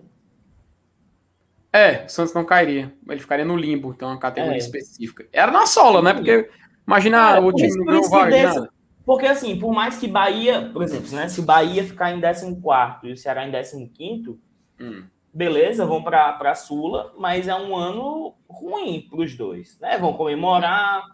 É, 1.72 2.04
o 2.04 2.08
Santos 2.08 2.32
não 2.32 2.44
cairia. 2.44 2.94
Ele 3.08 3.18
ficaria 3.18 3.44
no 3.44 3.56
limbo, 3.56 3.90
então, 3.90 4.08
uma 4.08 4.20
categoria 4.20 4.54
é. 4.54 4.58
específica. 4.58 5.26
Era 5.32 5.50
na 5.50 5.66
sola, 5.66 6.00
né? 6.00 6.14
Porque, 6.14 6.48
imagina, 6.86 7.38
é, 7.38 7.40
o 7.40 7.52
time 7.52 7.84
não 7.84 8.08
vai 8.08 8.44
nada. 8.44 8.70
Porque, 9.04 9.26
assim, 9.26 9.58
por 9.58 9.74
mais 9.74 9.96
que 9.96 10.06
Bahia, 10.06 10.70
por 10.72 10.84
exemplo, 10.84 11.10
né? 11.10 11.28
Se 11.28 11.40
o 11.40 11.42
Bahia 11.42 11.82
ficar 11.82 12.12
em 12.12 12.20
14 12.20 12.56
e 13.02 13.12
o 13.12 13.16
Ceará 13.16 13.44
em 13.48 13.88
15, 13.88 14.38
hum 14.78 15.08
beleza, 15.34 15.84
vão 15.84 16.00
para 16.00 16.38
a 16.40 16.54
Sula, 16.54 17.12
mas 17.18 17.48
é 17.48 17.54
um 17.56 17.74
ano 17.74 18.34
ruim 18.48 19.04
para 19.10 19.20
os 19.20 19.36
dois, 19.36 19.76
né? 19.80 19.98
Vão 19.98 20.12
comemorar, 20.12 21.04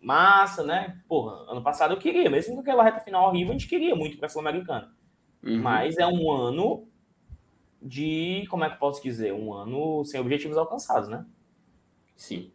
massa, 0.00 0.62
né? 0.62 0.98
Porra, 1.08 1.50
ano 1.50 1.62
passado 1.62 1.94
eu 1.94 1.98
queria, 1.98 2.30
mesmo 2.30 2.54
com 2.54 2.60
aquela 2.60 2.84
reta 2.84 3.00
final 3.00 3.28
horrível, 3.28 3.50
a 3.50 3.58
gente 3.58 3.68
queria 3.68 3.94
muito 3.94 4.16
para 4.16 4.26
a 4.26 4.28
Sul-Americana. 4.28 4.92
Uhum. 5.42 5.60
Mas 5.60 5.96
é 5.96 6.06
um 6.06 6.30
ano 6.30 6.88
de, 7.80 8.44
como 8.50 8.64
é 8.64 8.68
que 8.68 8.74
eu 8.74 8.78
posso 8.78 9.02
dizer? 9.02 9.32
Um 9.32 9.52
ano 9.52 10.04
sem 10.04 10.20
objetivos 10.20 10.56
alcançados, 10.56 11.08
né? 11.08 11.24
Sim. 12.16 12.50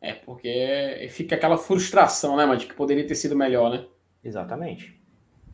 É, 0.00 0.12
porque 0.12 1.08
fica 1.10 1.34
aquela 1.34 1.56
frustração, 1.56 2.36
né, 2.36 2.44
mas 2.44 2.60
de 2.60 2.66
que 2.66 2.74
poderia 2.74 3.06
ter 3.06 3.14
sido 3.14 3.34
melhor, 3.34 3.70
né? 3.70 3.86
Exatamente. 4.22 5.00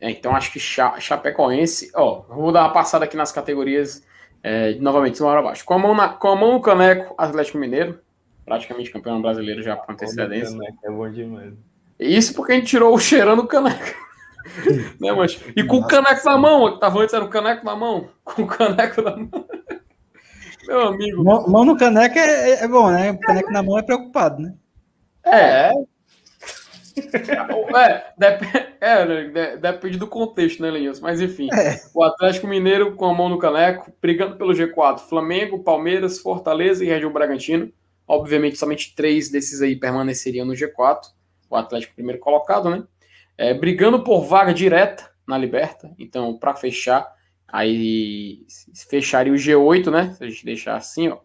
É, 0.01 0.09
então 0.09 0.35
acho 0.35 0.51
que 0.51 0.59
Chapecoense, 0.59 1.91
ó, 1.95 2.21
vou 2.27 2.51
dar 2.51 2.63
uma 2.63 2.73
passada 2.73 3.05
aqui 3.05 3.15
nas 3.15 3.31
categorias 3.31 4.05
é, 4.43 4.73
novamente, 4.75 5.21
uma 5.21 5.31
hora 5.31 5.39
abaixo. 5.39 5.63
Com 5.63 5.75
a, 5.75 5.77
mão 5.77 5.95
na, 5.95 6.09
com 6.09 6.27
a 6.27 6.35
mão 6.35 6.53
no 6.53 6.61
caneco, 6.61 7.15
Atlético 7.17 7.57
Mineiro, 7.57 8.01
praticamente 8.45 8.91
campeão 8.91 9.21
brasileiro 9.21 9.61
já 9.61 9.75
com 9.75 9.91
antecedência. 9.91 10.57
É 10.83 10.91
bom 10.91 11.09
demais. 11.09 11.53
Isso 11.99 12.33
porque 12.33 12.53
a 12.53 12.55
gente 12.55 12.67
tirou 12.67 12.93
o 12.93 12.99
cheirando 12.99 13.43
do 13.43 13.47
caneco. 13.47 13.95
né, 14.99 15.11
mas... 15.11 15.39
E 15.55 15.63
com 15.63 15.77
o 15.77 15.87
caneco 15.87 16.25
na 16.25 16.37
mão, 16.37 16.73
que 16.73 16.79
tava 16.79 16.99
antes 16.99 17.13
era 17.13 17.23
o 17.23 17.29
caneco 17.29 17.65
na 17.65 17.75
mão, 17.75 18.09
com 18.23 18.43
o 18.43 18.47
caneco 18.47 19.01
na 19.01 19.15
mão. 19.15 19.45
Meu 20.67 20.87
amigo. 20.87 21.23
Mão, 21.23 21.47
mão 21.47 21.65
no 21.65 21.77
caneco 21.77 22.17
é, 22.17 22.63
é, 22.63 22.67
bom, 22.67 22.89
né? 22.89 23.11
O 23.11 23.19
caneco 23.19 23.51
na 23.51 23.63
mão 23.63 23.77
é 23.77 23.83
preocupado, 23.83 24.41
né? 24.41 24.53
É, 25.25 25.71
é, 26.95 28.13
depende, 28.17 28.67
é, 28.79 29.57
depende 29.57 29.97
do 29.97 30.07
contexto, 30.07 30.61
né, 30.61 30.69
Lenilson? 30.69 31.01
Mas 31.01 31.21
enfim, 31.21 31.49
é. 31.53 31.79
o 31.93 32.03
Atlético 32.03 32.47
Mineiro 32.47 32.95
com 32.95 33.05
a 33.05 33.13
mão 33.13 33.29
no 33.29 33.39
caneco, 33.39 33.91
brigando 34.01 34.35
pelo 34.35 34.53
G4, 34.53 34.99
Flamengo, 34.99 35.63
Palmeiras, 35.63 36.19
Fortaleza 36.19 36.83
e 36.83 36.87
Região 36.87 37.11
Bragantino. 37.11 37.71
Obviamente, 38.13 38.57
somente 38.57 38.95
três 38.95 39.29
desses 39.29 39.61
aí 39.61 39.75
permaneceriam 39.75 40.45
no 40.45 40.53
G4. 40.53 41.01
O 41.49 41.55
Atlético 41.55 41.95
primeiro 41.95 42.19
colocado, 42.19 42.69
né? 42.69 42.83
É, 43.37 43.53
brigando 43.53 44.03
por 44.03 44.25
vaga 44.25 44.53
direta 44.53 45.09
na 45.27 45.37
Liberta. 45.37 45.93
Então, 45.97 46.37
para 46.37 46.55
fechar, 46.55 47.11
aí 47.47 48.45
fecharia 48.89 49.33
o 49.33 49.35
G8, 49.35 49.91
né? 49.91 50.13
Se 50.13 50.23
a 50.23 50.29
gente 50.29 50.45
deixar 50.45 50.75
assim, 50.75 51.09
ó, 51.09 51.17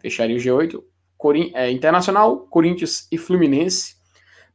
fecharia 0.00 0.36
o 0.36 0.40
G8. 0.40 0.82
Corin 1.16 1.52
é, 1.54 1.70
Internacional, 1.70 2.46
Corinthians 2.48 3.06
e 3.10 3.16
Fluminense 3.16 4.02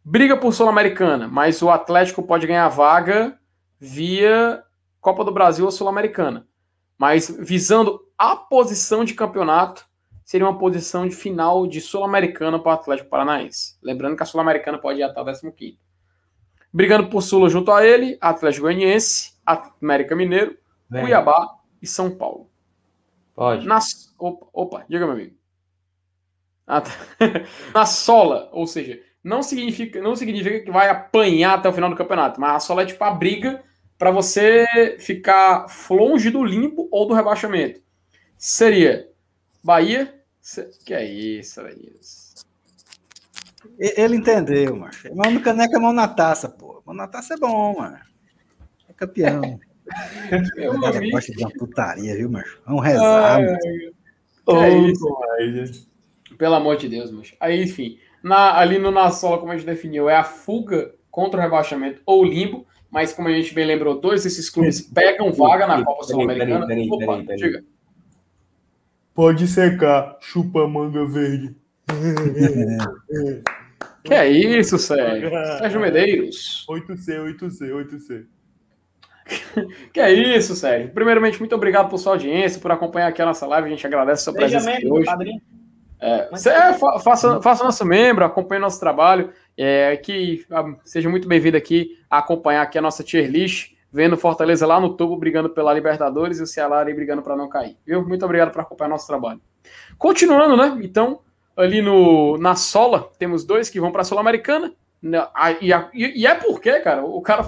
briga 0.10 0.38
por 0.38 0.54
Sul-Americana, 0.54 1.28
mas 1.28 1.62
o 1.62 1.70
Atlético 1.70 2.24
pode 2.24 2.48
ganhar 2.48 2.70
vaga 2.70 3.38
via 3.78 4.64
Copa 5.02 5.26
do 5.26 5.34
Brasil 5.34 5.66
ou 5.66 5.72
Sul-Americana. 5.72 6.48
Mas 6.98 7.30
visando 7.40 8.00
a 8.18 8.34
posição 8.36 9.04
de 9.04 9.14
campeonato, 9.14 9.86
seria 10.28 10.46
uma 10.46 10.58
posição 10.58 11.08
de 11.08 11.16
final 11.16 11.66
de 11.66 11.80
Sul-Americana 11.80 12.60
para 12.60 12.72
o 12.72 12.74
Atlético 12.74 13.10
Paranaense. 13.10 13.78
Lembrando 13.82 14.18
que 14.18 14.24
a 14.24 14.26
Sul-Americana 14.26 14.78
pode 14.78 15.00
ir 15.00 15.04
até 15.04 15.22
o 15.22 15.52
15. 15.54 15.80
Brigando 16.74 17.08
por 17.08 17.22
Sula 17.22 17.50
junto 17.50 17.72
a 17.72 17.86
ele, 17.88 18.18
Atlético 18.20 18.64
Goianiense, 18.64 19.32
América 19.46 20.18
Mineiro, 20.18 20.58
Vem. 20.90 21.04
Cuiabá 21.04 21.56
e 21.82 21.88
São 21.88 22.14
Paulo. 22.14 22.50
Pode. 23.34 23.66
Na, 23.66 23.80
opa, 24.20 24.48
opa, 24.52 24.86
diga, 24.90 25.06
meu 25.06 25.16
amigo. 25.16 25.34
Ah, 26.68 26.82
tá. 26.82 26.92
Na 27.74 27.86
sola, 27.86 28.50
ou 28.52 28.68
seja, 28.68 29.00
não 29.24 29.42
significa, 29.42 30.02
não 30.02 30.14
significa 30.14 30.60
que 30.60 30.72
vai 30.72 30.90
apanhar 30.90 31.54
até 31.54 31.70
o 31.70 31.74
final 31.74 31.90
do 31.90 31.96
campeonato, 31.96 32.42
mas 32.42 32.56
a 32.58 32.60
sola 32.60 32.82
é 32.82 32.86
tipo 32.86 33.02
a 33.02 33.12
briga 33.12 33.64
para 33.98 34.12
você 34.12 34.98
ficar 35.00 35.68
longe 35.90 36.30
do 36.30 36.44
limbo 36.44 36.90
ou 36.92 37.08
do 37.08 37.14
rebaixamento. 37.14 37.80
Seria 38.38 39.08
Bahia. 39.64 40.17
Que 40.86 40.94
é 40.94 41.06
isso, 41.06 41.62
é 41.62 41.74
isso. 41.74 42.36
Ele 43.78 44.16
entendeu, 44.16 44.76
macho. 44.76 45.14
Mão 45.14 45.32
no 45.32 45.42
caneca, 45.42 45.80
mão 45.80 45.92
na 45.92 46.08
taça, 46.08 46.48
pô. 46.48 46.82
Mão 46.86 46.96
na 46.96 47.08
taça 47.08 47.34
é 47.34 47.38
bom, 47.38 47.78
mano. 47.78 47.98
É 48.88 48.94
campeão. 48.94 49.60
Meu 50.56 50.74
o 50.74 50.82
cara 50.82 51.00
gosta 51.10 51.32
de 51.32 51.44
uma 51.44 51.52
putaria, 51.52 52.16
viu, 52.16 52.30
macho? 52.30 52.60
Vamos 52.66 52.84
rezar, 52.84 53.40
Ai, 53.40 53.46
é 54.50 54.78
isso. 55.48 55.88
Pelo 56.38 56.56
amor 56.56 56.78
de 56.78 56.88
Deus, 56.88 57.12
macho. 57.12 57.36
Aí, 57.40 57.64
enfim, 57.64 57.98
na, 58.24 58.58
ali 58.58 58.78
no 58.78 58.92
Na 58.92 59.12
Sola, 59.12 59.38
como 59.38 59.52
a 59.52 59.58
gente 59.58 59.66
definiu, 59.66 60.10
é 60.10 60.16
a 60.16 60.24
fuga 60.24 60.94
contra 61.12 61.40
o 61.40 61.44
rebaixamento 61.44 62.02
ou 62.06 62.24
limbo, 62.24 62.66
mas 62.90 63.12
como 63.14 63.28
a 63.28 63.32
gente 63.32 63.54
bem 63.54 63.66
lembrou, 63.66 64.00
dois 64.00 64.24
desses 64.24 64.50
clubes 64.50 64.82
pegam 64.82 65.32
vaga 65.32 65.68
na 65.68 65.84
Copa 65.84 66.04
Sul-Americana. 66.04 66.68
Opa, 66.92 67.36
diga. 67.36 67.64
Pode 69.18 69.48
secar, 69.48 70.16
chupa 70.22 70.68
manga 70.68 71.04
verde. 71.04 71.56
que 74.04 74.14
é 74.14 74.30
isso, 74.30 74.78
Sérgio? 74.78 75.32
Sérgio 75.58 75.82
Medeiros. 75.82 76.64
8C, 76.70 77.36
8C, 77.36 77.72
8C. 77.72 78.26
que 79.92 80.00
é 80.00 80.14
isso, 80.14 80.56
Sérgio? 80.56 80.92
Primeiramente, 80.92 81.40
muito 81.40 81.56
obrigado 81.56 81.90
por 81.90 81.98
sua 81.98 82.14
audiência, 82.14 82.62
por 82.62 82.72
acompanhar 82.72 83.08
aqui 83.08 83.20
a 83.20 83.26
nossa 83.26 83.48
live. 83.48 83.66
A 83.66 83.70
gente 83.72 83.88
agradece 83.88 84.22
a 84.22 84.26
sua 84.26 84.34
Seja 84.34 84.60
presença 84.60 84.78
aqui 84.78 84.88
hoje. 84.88 85.06
Padrinho. 85.06 85.42
É, 86.00 86.30
é, 86.32 86.74
faça, 87.04 87.42
faça 87.42 87.64
nosso 87.64 87.84
membro, 87.84 88.24
acompanhe 88.24 88.62
nosso 88.62 88.80
trabalho, 88.80 89.32
é, 89.58 89.98
que 89.98 90.46
ah, 90.52 90.76
seja 90.86 91.10
muito 91.10 91.28
bem-vindo 91.28 91.58
aqui 91.58 91.98
a 92.08 92.20
acompanhar 92.20 92.62
aqui 92.62 92.78
a 92.78 92.84
nossa 92.84 93.04
tier 93.04 93.28
list, 93.28 93.72
vendo 93.92 94.18
Fortaleza 94.18 94.66
lá 94.66 94.80
no 94.80 94.96
topo 94.96 95.18
brigando 95.18 95.50
pela 95.50 95.74
Libertadores 95.74 96.40
e 96.40 96.44
o 96.44 96.48
Ceará 96.48 96.80
ali 96.80 96.94
brigando 96.94 97.22
para 97.22 97.36
não 97.36 97.50
cair. 97.50 97.78
Viu? 97.86 98.08
Muito 98.08 98.24
obrigado 98.26 98.52
por 98.52 98.62
acompanhar 98.62 98.90
nosso 98.90 99.08
trabalho. 99.08 99.42
Continuando, 99.98 100.58
né? 100.58 100.80
Então, 100.84 101.20
ali 101.56 101.82
no, 101.82 102.38
na 102.38 102.56
Sola, 102.56 103.10
temos 103.18 103.44
dois 103.44 103.70
que 103.70 103.80
vão 103.80 103.92
para 103.92 104.02
a 104.02 104.06
Sul-Americana. 104.06 104.74
E, 105.62 105.72
e, 105.72 106.22
e, 106.22 106.28
é 106.28 106.36
porque, 106.36 106.80
cara, 106.80 107.04
o 107.04 107.22
cara 107.22 107.44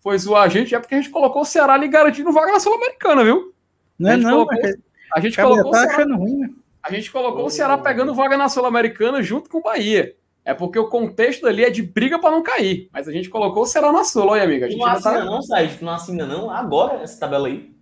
foi 0.00 0.18
zoar 0.18 0.44
a 0.44 0.48
gente, 0.48 0.74
é 0.74 0.78
porque 0.78 0.94
a 0.94 1.00
gente 1.00 1.10
colocou 1.10 1.42
o 1.42 1.44
Ceará 1.44 1.74
ali 1.74 1.88
garantindo 1.88 2.32
vaga 2.32 2.52
na 2.52 2.60
Sul-Americana, 2.60 3.22
viu? 3.22 3.52
Não 3.98 4.10
é 4.10 4.16
não, 4.16 4.30
colocou, 4.46 4.70
a 5.14 5.20
gente 5.20 5.40
colocou 5.40 5.70
tá 5.70 5.84
achando 5.84 6.16
ruim, 6.16 6.38
né? 6.38 6.50
A 6.82 6.92
gente 6.92 7.10
colocou 7.10 7.44
oh. 7.44 7.46
o 7.46 7.50
Ceará 7.50 7.78
pegando 7.78 8.14
vaga 8.14 8.36
na 8.36 8.48
Sul-Americana 8.48 9.22
junto 9.22 9.48
com 9.48 9.58
o 9.58 9.62
Bahia. 9.62 10.14
É 10.44 10.52
porque 10.52 10.78
o 10.78 10.88
contexto 10.88 11.46
ali 11.46 11.64
é 11.64 11.70
de 11.70 11.82
briga 11.82 12.18
para 12.18 12.30
não 12.30 12.42
cair. 12.42 12.88
Mas 12.92 13.08
a 13.08 13.12
gente 13.12 13.30
colocou 13.30 13.62
o 13.62 13.66
Ceará 13.66 13.90
na 13.90 14.04
Sul, 14.04 14.26
olha, 14.26 14.42
amiga. 14.42 14.66
A 14.66 14.68
gente 14.68 14.78
não 14.78 14.86
assina 14.86 15.14
tá... 15.14 15.24
não, 15.24 15.42
Sérgio. 15.42 15.78
Tu 15.78 15.84
não 15.84 15.92
assina 15.92 16.26
não? 16.26 16.50
Agora 16.50 17.02
essa 17.02 17.18
tabela 17.18 17.48
aí. 17.48 17.74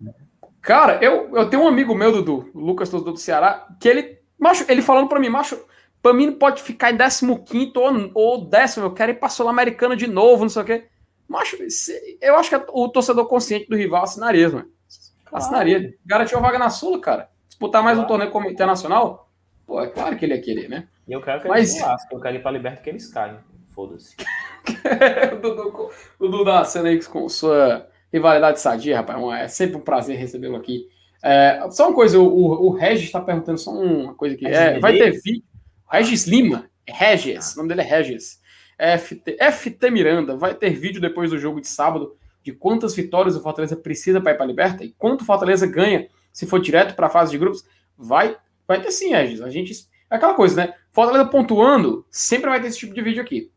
Cara, 0.61 1.03
eu, 1.03 1.37
eu 1.37 1.51
tenho 1.51 1.65
um 1.65 1.69
amigo 1.69 1.95
meu, 1.95 2.13
Dudu, 2.13 2.51
Lucas 2.55 2.89
do, 2.89 3.01
do 3.01 3.17
Ceará, 3.17 3.67
que 3.81 3.89
ele. 3.89 4.19
Macho, 4.39 4.65
ele 4.69 4.83
falando 4.83 5.09
para 5.09 5.21
mim, 5.21 5.29
macho, 5.29 5.61
pra 6.01 6.13
mim 6.13 6.33
pode 6.33 6.63
ficar 6.63 6.93
em 6.93 6.97
15 6.97 7.73
ou, 7.77 8.11
ou 8.15 8.45
décimo, 8.45 8.87
eu 8.87 8.93
quero 8.93 9.13
ir 9.13 9.15
pra 9.15 9.29
Sul-Americana 9.29 9.97
de 9.97 10.07
novo, 10.07 10.43
não 10.43 10.49
sei 10.49 10.63
o 10.63 10.65
quê. 10.65 10.87
Macho, 11.29 11.57
eu 12.21 12.37
acho 12.37 12.51
que 12.51 12.65
o 12.73 12.89
torcedor 12.89 13.27
consciente 13.27 13.69
do 13.69 13.77
rival 13.77 14.03
assinaria, 14.03 14.49
mano. 14.49 14.69
Assinaria. 15.33 15.95
Garantiu 16.05 16.39
a 16.39 16.41
vaga 16.41 16.59
na 16.59 16.71
Sula, 16.71 17.01
cara 17.01 17.33
disputar 17.63 17.83
mais 17.83 17.97
um 17.97 18.05
torneio 18.05 18.33
como 18.33 18.51
internacional, 18.51 19.31
pô, 19.65 19.81
é 19.81 19.87
claro 19.87 20.17
que 20.17 20.25
ele 20.25 20.35
ia 20.35 20.41
querer, 20.41 20.69
né? 20.69 20.89
E 21.07 21.13
eu 21.13 21.21
quero 21.21 21.43
que 21.43 21.49
Mas... 21.49 21.71
eles 21.71 21.83
lasquem, 21.83 22.17
eu 22.17 22.23
quero 22.23 22.37
ir 22.37 22.43
pra 22.43 22.51
Liberta 22.51 22.83
que 22.83 22.91
eles 22.91 23.09
caem. 23.09 23.39
Foda-se. 23.71 24.15
o 26.19 26.27
Dudu 26.29 26.45
da 26.45 26.63
aí 26.63 27.03
com 27.05 27.29
sua 27.29 27.89
rivalidade 28.13 28.61
sadia, 28.61 28.97
rapaz. 28.97 29.21
É 29.41 29.49
sempre 29.49 29.77
um 29.77 29.81
prazer 29.81 30.17
recebê-lo 30.19 30.57
aqui. 30.57 30.89
É, 31.23 31.67
só 31.71 31.89
uma 31.89 31.95
coisa, 31.95 32.19
o, 32.19 32.67
o 32.67 32.71
Regis 32.71 33.07
está 33.07 33.21
perguntando 33.21 33.59
só 33.59 33.71
uma 33.71 34.15
coisa 34.15 34.35
aqui. 34.35 34.47
É, 34.47 34.79
vai 34.79 34.99
ter 34.99 35.13
vídeo. 35.23 35.45
Regis 35.91 36.27
Lima. 36.27 36.71
Regis, 36.87 37.55
o 37.55 37.59
nome 37.59 37.69
dele 37.69 37.81
é 37.81 37.85
Regis. 37.85 38.41
FT, 38.99 39.37
FT 39.53 39.91
Miranda, 39.91 40.37
vai 40.37 40.55
ter 40.55 40.71
vídeo 40.71 41.01
depois 41.01 41.31
do 41.31 41.39
jogo 41.39 41.61
de 41.61 41.69
sábado 41.69 42.17
de 42.43 42.53
quantas 42.53 42.95
vitórias 42.95 43.37
o 43.37 43.41
Fortaleza 43.41 43.77
precisa 43.77 44.21
para 44.21 44.33
ir 44.33 44.35
para 44.35 44.45
a 44.45 44.49
Liberta 44.49 44.85
e 44.85 44.91
quanto 44.99 45.21
o 45.21 45.25
Fortaleza 45.25 45.67
ganha 45.67 46.09
se 46.33 46.47
for 46.47 46.61
direto 46.61 46.97
para 46.97 47.07
a 47.07 47.11
fase 47.11 47.31
de 47.31 47.39
grupos, 47.39 47.65
vai, 47.97 48.37
vai 48.67 48.81
ter 48.83 48.91
sim, 48.91 49.11
Regis. 49.11 49.41
A 49.41 49.49
gente. 49.49 49.73
É 50.13 50.17
aquela 50.17 50.35
coisa, 50.35 50.57
né? 50.57 50.75
Fortaleza 50.91 51.25
pontuando, 51.25 52.05
sempre 52.11 52.51
vai 52.51 52.61
ter 52.61 52.67
esse 52.67 52.79
tipo 52.79 52.93
de 52.93 53.01
vídeo 53.01 53.23
aqui. 53.23 53.51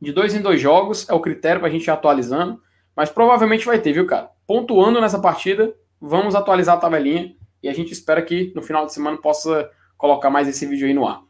De 0.00 0.12
dois 0.12 0.34
em 0.34 0.40
dois 0.40 0.58
jogos 0.58 1.06
é 1.10 1.12
o 1.12 1.20
critério 1.20 1.60
para 1.60 1.68
a 1.68 1.70
gente 1.70 1.84
ir 1.84 1.90
atualizando, 1.90 2.58
mas 2.96 3.10
provavelmente 3.10 3.66
vai 3.66 3.78
ter, 3.78 3.92
viu, 3.92 4.06
cara? 4.06 4.30
Pontuando 4.46 4.98
nessa 4.98 5.20
partida, 5.20 5.74
vamos 6.00 6.34
atualizar 6.34 6.78
a 6.78 6.80
tabelinha 6.80 7.36
e 7.62 7.68
a 7.68 7.74
gente 7.74 7.92
espera 7.92 8.22
que 8.22 8.50
no 8.56 8.62
final 8.62 8.86
de 8.86 8.94
semana 8.94 9.18
possa 9.18 9.70
colocar 9.98 10.30
mais 10.30 10.48
esse 10.48 10.64
vídeo 10.64 10.86
aí 10.86 10.94
no 10.94 11.06
ar. 11.06 11.22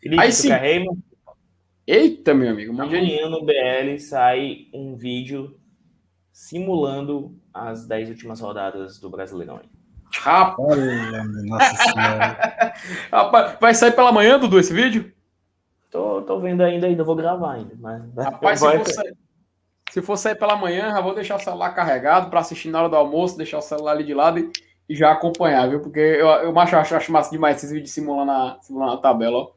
Felipe, 0.00 0.20
aí 0.20 0.32
sim. 0.32 0.50
Eita, 1.86 2.34
meu 2.34 2.50
amigo. 2.50 2.72
Amanhã 2.72 3.28
no 3.28 3.44
BL 3.44 3.98
sai 4.00 4.66
um 4.74 4.96
vídeo 4.96 5.56
simulando 6.32 7.38
as 7.54 7.86
10 7.86 8.10
últimas 8.10 8.40
rodadas 8.40 8.98
do 8.98 9.08
Brasileirão. 9.08 9.60
Rapaz, 10.20 10.78
nossa 11.46 11.76
senhora. 11.76 12.74
Rapaz, 13.10 13.56
vai 13.60 13.74
sair 13.74 13.92
pela 13.92 14.12
manhã, 14.12 14.38
Dudu, 14.38 14.58
esse 14.58 14.72
vídeo? 14.72 15.12
Tô, 15.90 16.22
tô 16.22 16.38
vendo 16.38 16.62
ainda, 16.62 16.86
ainda 16.86 17.04
vou 17.04 17.16
gravar 17.16 17.54
ainda. 17.54 17.74
Mas... 17.78 18.02
Rapaz, 18.14 18.60
se 18.60 18.66
for, 18.66 18.88
sair, 18.88 19.16
se 19.90 20.02
for, 20.02 20.16
sair, 20.16 20.34
pela 20.34 20.56
manhã, 20.56 20.90
já 20.90 21.00
vou 21.00 21.14
deixar 21.14 21.36
o 21.36 21.40
celular 21.40 21.70
carregado 21.70 22.30
para 22.30 22.40
assistir 22.40 22.68
na 22.68 22.80
hora 22.80 22.88
do 22.88 22.96
almoço, 22.96 23.36
deixar 23.36 23.58
o 23.58 23.62
celular 23.62 23.92
ali 23.92 24.04
de 24.04 24.14
lado 24.14 24.38
e, 24.38 24.50
e 24.88 24.94
já 24.94 25.12
acompanhar, 25.12 25.68
viu? 25.68 25.80
Porque 25.80 26.00
eu, 26.00 26.26
eu 26.26 26.58
acho, 26.58 26.76
acho, 26.76 26.96
acho 26.96 27.12
massa 27.12 27.30
demais 27.30 27.56
esses 27.56 27.70
vídeos 27.70 27.92
simulando 27.92 28.32
a, 28.32 28.58
simulando 28.60 28.92
a 28.92 28.98
tabela, 28.98 29.38
ó. 29.38 29.50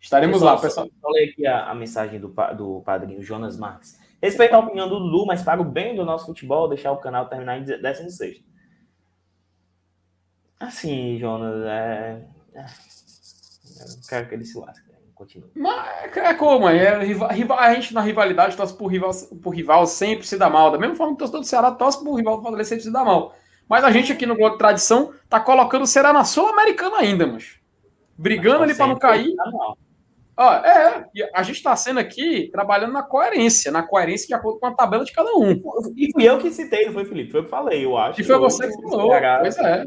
Estaremos 0.00 0.38
pessoal, 0.38 0.54
lá, 0.54 0.60
pessoal. 0.60 0.88
Vou 1.00 1.12
ler 1.12 1.30
aqui 1.30 1.46
a, 1.46 1.70
a, 1.70 1.74
mensagem 1.74 2.18
do, 2.18 2.34
do 2.56 2.80
padrinho 2.80 3.22
Jonas 3.22 3.58
Marques. 3.58 3.98
Respeito 4.22 4.54
a 4.54 4.58
opinião 4.58 4.88
do 4.88 4.98
Dudu, 4.98 5.26
mas 5.26 5.42
para 5.42 5.60
o 5.60 5.64
bem 5.64 5.94
do 5.94 6.04
nosso 6.04 6.26
futebol, 6.26 6.68
deixar 6.68 6.90
o 6.92 6.96
canal 6.96 7.26
terminar 7.26 7.58
em 7.58 7.64
16. 7.64 8.42
Assim, 10.60 11.18
Jonas, 11.18 11.64
é. 11.64 12.22
é... 12.54 12.60
Eu 12.60 14.08
quero 14.08 14.28
que 14.28 14.34
ele 14.34 14.44
se 14.44 14.58
lasque. 14.58 14.86
Né? 14.90 14.98
Continua. 15.14 15.48
Mas 15.54 16.16
é 16.16 16.34
como, 16.34 16.68
é, 16.68 17.02
rival, 17.02 17.58
a 17.58 17.74
gente 17.74 17.94
na 17.94 18.02
rivalidade 18.02 18.56
torce 18.56 18.76
por 18.76 18.88
rival, 18.88 19.10
por 19.42 19.54
rival 19.54 19.86
sempre 19.86 20.26
se 20.26 20.36
dá 20.36 20.50
mal. 20.50 20.70
Da 20.70 20.78
mesma 20.78 20.94
forma 20.96 21.16
que 21.16 21.16
o 21.16 21.26
torcedor 21.26 21.40
do 21.40 21.46
Ceará 21.46 21.70
torce 21.70 22.04
por 22.04 22.14
rival 22.14 22.36
do 22.36 22.42
Fortaleza 22.42 22.68
sempre 22.68 22.84
se 22.84 22.92
dá 22.92 23.02
mal. 23.02 23.34
Mas 23.68 23.84
a 23.84 23.90
gente 23.90 24.12
aqui 24.12 24.26
no 24.26 24.36
Gol 24.36 24.50
de 24.50 24.58
Tradição 24.58 25.12
tá 25.28 25.40
colocando 25.40 25.82
o 25.82 25.86
Ceará 25.86 26.12
na 26.12 26.24
Sul-Americana 26.24 26.98
ainda, 26.98 27.26
mas 27.26 27.58
brigando 28.18 28.62
ali 28.64 28.74
para 28.74 28.86
não 28.86 28.98
cair. 28.98 29.34
Ah, 30.36 31.06
é, 31.14 31.30
a 31.34 31.42
gente 31.42 31.56
está 31.56 31.76
sendo 31.76 32.00
aqui 32.00 32.48
trabalhando 32.50 32.92
na 32.92 33.02
coerência, 33.02 33.70
na 33.70 33.82
coerência 33.82 34.26
de 34.26 34.34
acordo 34.34 34.58
com 34.58 34.66
a 34.66 34.74
tabela 34.74 35.04
de 35.04 35.12
cada 35.12 35.34
um. 35.34 35.62
E 35.96 36.10
fui 36.12 36.28
eu 36.28 36.38
que 36.38 36.50
citei, 36.50 36.86
não 36.86 36.94
foi, 36.94 37.04
Felipe? 37.04 37.30
Foi 37.30 37.40
eu 37.40 37.44
que 37.44 37.50
falei, 37.50 37.84
eu 37.84 37.96
acho. 37.96 38.20
E 38.20 38.24
foi 38.24 38.38
você 38.38 38.66
que 38.66 38.82
falou. 38.82 39.10
Pois 39.40 39.58
é. 39.58 39.86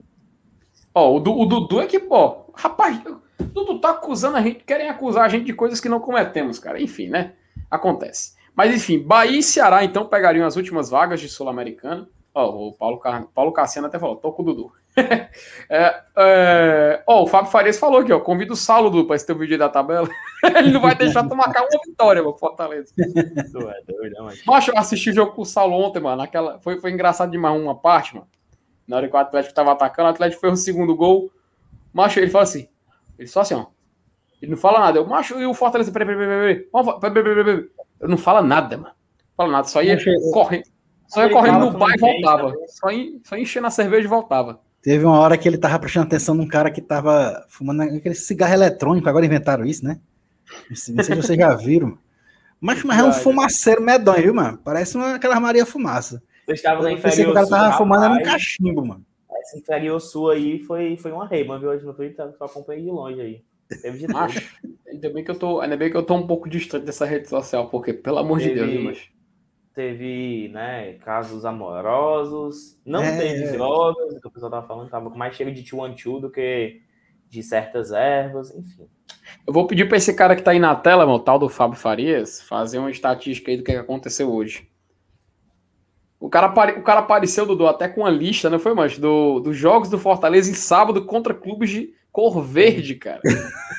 Ó, 0.94 1.12
o, 1.12 1.18
o 1.18 1.46
Dudu 1.46 1.82
é 1.82 1.88
que, 1.88 2.00
pô, 2.00 2.46
rapaz, 2.54 3.02
o 3.40 3.44
Dudu 3.44 3.80
tá 3.80 3.92
acusando 3.92 4.38
a 4.38 4.42
gente, 4.42 4.64
querem 4.64 4.90
acusar 4.90 5.26
a 5.26 5.30
gente 5.30 5.46
de 5.46 5.54
coisas 5.54 5.80
que 5.80 5.90
não 5.90 6.00
cometemos, 6.00 6.60
cara. 6.60 6.82
Enfim, 6.82 7.08
né? 7.08 7.34
Acontece. 7.70 8.36
Mas 8.56 8.74
enfim, 8.74 9.00
Bahia 9.00 9.40
e 9.40 9.44
Ceará 9.44 9.84
então 9.84 10.06
pegariam 10.06 10.46
as 10.46 10.56
últimas 10.56 10.90
vagas 10.90 11.20
de 11.20 11.28
Sul-Americana. 11.28 12.08
Ó, 12.36 12.68
o 12.68 12.74
Paulo, 12.74 12.98
Car... 13.00 13.28
Paulo 13.34 13.52
Cassiano 13.52 13.88
até 13.88 14.00
falou, 14.00 14.16
tô 14.16 14.32
com 14.32 14.42
o 14.42 14.46
Dudu. 14.46 14.72
é, 15.70 16.02
é... 16.18 17.04
Ó, 17.08 17.24
o 17.24 17.28
Fábio 17.28 17.52
Farias 17.52 17.78
falou 17.78 18.00
aqui, 18.00 18.12
ó, 18.12 18.20
convido 18.20 18.54
o 18.54 18.56
Saulo, 18.56 18.90
Dudu, 18.90 19.06
pra 19.06 19.16
esse 19.16 19.26
teu 19.26 19.38
vídeo 19.38 19.58
da 19.58 19.70
tabela. 19.70 20.08
Ele 20.58 20.72
não 20.72 20.82
vai 20.82 20.96
deixar 20.96 21.28
tu 21.28 21.36
marcar 21.36 21.62
uma 21.62 21.80
vitória, 21.86 22.24
meu 22.24 22.34
Fortaleza. 22.34 22.92
Tu 22.96 23.60
é 23.70 23.82
doido, 23.88 24.14
né, 24.14 24.20
mano. 24.20 24.38
Macho, 24.48 24.72
eu 24.72 24.78
assisti 24.78 25.12
o 25.12 25.14
jogo 25.14 25.34
com 25.34 25.44
o 25.44 25.46
Saulo 25.46 25.76
ontem, 25.76 26.00
mano. 26.00 26.22
Aquela... 26.24 26.60
Foi, 26.60 26.80
foi 26.80 26.92
engraçado 26.92 27.30
demais 27.30 27.60
uma 27.60 27.76
parte, 27.76 28.16
mano. 28.16 28.28
Na 28.88 28.98
hora 28.98 29.08
que 29.08 29.16
o 29.16 29.20
Atlético 29.20 29.52
estava 29.52 29.72
atacando, 29.72 30.10
o 30.10 30.12
Atlético 30.12 30.42
fez 30.42 30.54
o 30.54 30.64
segundo 30.64 30.96
gol. 30.96 31.32
Macho, 31.94 32.20
ele 32.20 32.30
fala 32.30 32.44
assim. 32.44 32.68
Ele 33.18 33.28
só 33.28 33.42
assim, 33.42 33.56
ó. 33.56 33.68
Ele 34.42 34.52
não 34.52 34.58
fala 34.58 34.80
nada. 34.80 35.00
Eu, 35.00 35.08
macho, 35.08 35.40
e 35.40 35.46
o 35.46 35.54
Fortaleza. 35.54 35.92
Peraí, 35.92 36.08
peraí, 36.08 36.68
peraí, 37.00 37.24
peraí. 37.44 37.56
Ele 38.02 38.12
não 38.12 38.18
fala 38.18 38.42
nada, 38.42 38.78
mano. 38.78 38.90
Não 38.90 39.36
fala 39.38 39.52
nada, 39.52 39.68
só 39.68 39.82
ia 39.82 39.98
correndo. 40.34 40.64
Só 41.08 41.24
ia 41.24 41.30
correndo 41.30 41.60
no 41.60 41.78
bar 41.78 41.94
e 41.96 42.00
voltava. 42.00 42.54
Só, 42.68 42.92
in, 42.92 43.22
só 43.24 43.38
enchendo 43.38 43.68
a 43.68 43.72
cerveja 43.72 44.06
e 44.06 44.10
voltava. 44.10 44.60
Teve 44.82 45.06
uma 45.06 45.18
hora 45.18 45.38
que 45.38 45.48
ele 45.48 45.58
tava 45.58 45.80
prestando 45.80 46.08
atenção 46.08 46.36
num 46.36 46.48
cara 46.48 46.70
que 46.70 46.82
tava 46.82 47.46
fumando 47.48 47.84
aquele 47.84 48.16
cigarro 48.16 48.54
eletrônico, 48.54 49.08
agora 49.08 49.26
inventaram 49.26 49.64
isso, 49.64 49.86
né? 49.86 49.98
Não 50.70 50.76
sei 50.76 51.02
se 51.02 51.16
vocês 51.16 51.38
já 51.38 51.56
viram. 51.56 51.98
Mas, 52.60 52.84
mas 52.84 53.00
é 53.00 53.04
um 53.04 53.14
fumaceiro 53.14 53.82
medonho, 53.82 54.24
viu, 54.24 54.34
mano? 54.34 54.58
Parece 54.64 54.98
uma, 54.98 55.16
aquela 55.16 55.40
Maria 55.40 55.66
Fumaça. 55.66 56.22
Vocês 56.46 56.60
estavam 56.60 56.84
na 56.84 56.90
que 56.90 56.96
o 56.96 57.02
cara 57.02 57.14
inferior 57.14 57.34
tava 57.34 57.68
sul, 57.70 57.78
fumando 57.78 58.04
era 58.04 58.14
um 58.14 58.18
rapaz. 58.18 58.32
cachimbo, 58.34 58.86
mano. 58.86 59.06
Essa 59.42 59.58
inferior 59.58 60.00
sul 60.00 60.30
aí 60.30 60.60
foi, 60.60 60.96
foi 60.98 61.12
uma 61.12 61.28
rei, 61.28 61.44
viu? 61.44 61.70
Hoje 61.70 61.86
no 61.86 61.94
Twitter, 61.94 62.32
só 62.38 62.46
acompanhei 62.46 62.84
de 62.84 62.90
longe 62.92 63.20
aí. 63.22 63.44
Teve 63.82 63.98
de. 63.98 64.08
Macho, 64.08 64.40
ainda 64.88 65.10
bem 65.10 65.24
que 65.24 65.32
eu 65.32 65.36
tô, 65.40 65.60
ainda 65.62 65.76
bem 65.76 65.90
que 65.90 65.98
eu 65.98 66.04
tô 66.04 66.14
um 66.16 66.28
pouco 66.28 66.48
distante 66.50 66.86
dessa 66.86 67.06
rede 67.06 67.28
social, 67.28 67.70
porque, 67.70 67.94
pelo 67.94 68.20
amor 68.20 68.40
de 68.40 68.50
Teve- 68.50 68.60
Deus, 68.60 68.72
viu, 68.72 68.84
macho? 68.84 69.12
Teve, 69.74 70.50
né, 70.54 70.94
casos 71.04 71.46
amorosos. 71.46 72.80
Não 72.86 73.02
É, 73.02 73.18
teve 73.18 73.44
é. 73.46 73.52
drogas, 73.54 74.20
que 74.22 74.28
o 74.28 74.32
pessoal 74.32 74.52
tava 74.52 74.68
falando, 74.68 74.90
tava 74.90 75.10
mais 75.10 75.36
cheiro 75.36 75.52
de 75.52 75.66
chuanchu 75.66 76.20
do 76.20 76.30
que 76.30 76.82
de 77.30 77.42
certas 77.42 77.92
ervas, 77.92 78.56
enfim. 78.56 78.88
Eu 79.48 79.52
vou 79.54 79.66
pedir 79.66 79.88
pra 79.88 79.98
esse 79.98 80.14
cara 80.14 80.36
que 80.36 80.44
tá 80.44 80.52
aí 80.52 80.60
na 80.60 80.76
tela, 80.76 81.06
o 81.06 81.20
tal 81.20 81.40
do 81.40 81.50
Fábio 81.50 81.78
Farias, 81.78 82.40
fazer 82.44 82.78
uma 82.78 82.92
estatística 82.92 83.50
aí 83.50 83.58
do 83.58 83.64
que 83.64 83.72
que 83.72 83.78
aconteceu 83.78 84.32
hoje. 84.32 84.70
O 86.24 86.30
cara, 86.30 86.48
apare- 86.48 86.80
o 86.80 86.84
cara 86.84 87.02
apareceu, 87.02 87.46
Dudu, 87.46 87.68
até 87.68 87.90
com 87.90 88.00
uma 88.00 88.10
lista, 88.10 88.50
não 88.50 88.58
foi, 88.58 88.74
mas 88.74 88.98
do, 88.98 89.42
dos 89.42 89.58
jogos 89.58 89.90
do 89.90 90.00
Fortaleza 90.00 90.50
em 90.50 90.54
sábado 90.54 91.04
contra 91.06 91.34
clubes 91.34 91.70
de 91.70 91.94
cor 92.14 92.42
verde, 92.42 92.96
cara. 92.96 93.20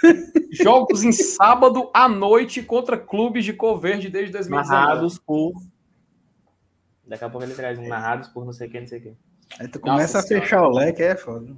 jogos 0.53 1.03
em 1.03 1.11
sábado 1.11 1.89
à 1.95 2.07
noite 2.07 2.63
contra 2.63 2.99
clubes 2.99 3.47
de 3.47 3.55
cor 3.55 3.81
verde 3.81 4.11
desde 4.11 4.31
2019. 4.33 4.71
Narrados 4.71 5.19
por. 5.19 5.55
Daqui 7.07 7.25
a 7.25 7.31
pouco 7.31 7.47
ele 7.47 7.55
traz 7.55 7.79
um 7.79 7.89
narrados 7.89 8.29
por 8.29 8.45
não 8.45 8.53
sei 8.53 8.69
quem, 8.69 8.83
não 8.83 8.89
sei 8.89 9.01
quem. 9.01 9.17
Aí 9.59 9.67
tu 9.67 9.81
começa 9.81 10.19
Nossa 10.19 10.35
a 10.35 10.41
fechar 10.41 10.63
o 10.65 10.71
leque, 10.71 11.03
é 11.03 11.17
foda. 11.17 11.57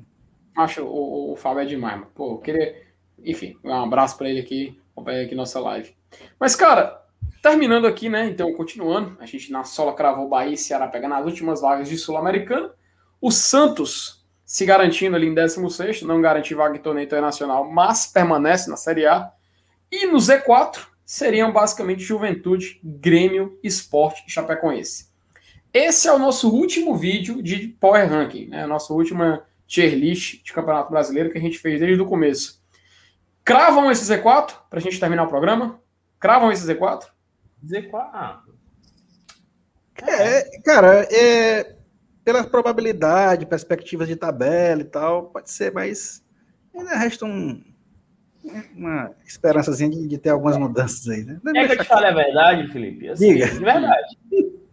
Acho 0.57 0.85
o, 0.85 1.33
o 1.33 1.37
Fábio 1.37 1.63
é 1.63 1.65
demais, 1.65 1.99
mano. 1.99 2.13
Pô, 2.15 2.35
eu 2.35 2.39
queria. 2.39 2.81
Enfim, 3.25 3.57
um 3.65 3.73
abraço 3.75 4.17
pra 4.17 4.29
ele 4.31 4.39
aqui, 4.39 4.81
acompanha 4.93 5.25
aqui 5.25 5.35
nossa 5.35 5.59
live. 5.59 5.97
Mas, 6.39 6.55
cara, 6.55 7.05
terminando 7.43 7.87
aqui, 7.87 8.09
né? 8.09 8.27
Então, 8.27 8.53
continuando, 8.55 9.17
a 9.21 9.27
gente 9.27 9.53
na 9.53 9.65
sola 9.65 9.95
cravou 9.95 10.29
Bahia 10.29 10.55
e 10.55 10.59
Ceará 10.59 10.89
pegando 10.89 11.15
as 11.15 11.25
últimas 11.25 11.61
vagas 11.61 11.89
de 11.89 11.97
Sul-Americana. 11.97 12.71
O 13.21 13.31
Santos 13.31 14.27
se 14.47 14.65
garantindo 14.65 15.17
ali 15.17 15.27
em 15.27 15.35
16, 15.35 16.03
não 16.03 16.21
garantiu 16.21 16.57
vaga 16.57 16.77
em 16.77 16.81
torneio 16.81 17.05
internacional, 17.05 17.69
mas 17.69 18.07
permanece 18.07 18.71
na 18.71 18.77
Série 18.77 19.05
A. 19.05 19.33
E 19.91 20.07
no 20.07 20.19
Z4 20.19 20.87
seriam 21.05 21.53
basicamente 21.53 22.03
Juventude, 22.03 22.81
Grêmio, 22.83 23.59
Esporte 23.63 24.25
e 24.27 24.31
Chapecoense. 24.31 25.09
Esse 25.73 26.07
é 26.07 26.13
o 26.13 26.19
nosso 26.19 26.49
último 26.49 26.95
vídeo 26.97 27.43
de 27.43 27.69
Power 27.69 28.09
Ranking, 28.09 28.47
né? 28.47 28.67
Nossa 28.67 28.93
última 28.93 29.45
tier 29.67 29.95
list 29.95 30.45
de 30.45 30.53
Campeonato 30.53 30.91
Brasileiro 30.91 31.31
que 31.31 31.39
a 31.39 31.41
gente 31.41 31.59
fez 31.59 31.81
desde 31.81 32.01
o 32.01 32.07
começo. 32.07 32.63
Cravam 33.45 33.91
esse 33.91 34.05
Z4 34.05 34.55
para 34.71 34.79
a 34.79 34.83
gente 34.83 34.99
terminar 34.99 35.25
o 35.25 35.29
programa? 35.29 35.81
Cravam 36.19 36.51
esse 36.51 36.67
Z4? 36.67 37.05
Dizer 37.63 37.91
qual. 37.91 38.03
Ah, 38.13 38.43
É, 40.07 40.61
cara, 40.61 41.07
é, 41.11 41.77
pela 42.25 42.45
probabilidade, 42.45 43.47
perspectivas 43.47 44.07
de 44.09 44.17
tabela 44.17 44.83
e 44.83 44.85
tal, 44.85 45.25
pode 45.31 45.51
ser, 45.51 45.73
mas 45.73 46.23
ainda 46.75 46.97
resta 46.97 47.25
um, 47.25 47.63
uma 48.77 49.11
esperançazinha 49.25 49.91
de, 49.91 50.07
de 50.07 50.19
ter 50.19 50.31
algumas 50.31 50.57
mudanças 50.59 51.09
aí, 51.09 51.25
né? 51.25 51.41
Quer 51.53 51.67
que 51.67 51.73
eu 51.75 51.79
te 51.79 51.85
fale 51.85 52.07
a 52.07 52.13
verdade, 52.15 52.69
Felipe? 52.73 53.09
Assim, 53.09 53.35
Diga. 53.35 53.47
De 53.49 53.65
verdade. 53.65 54.19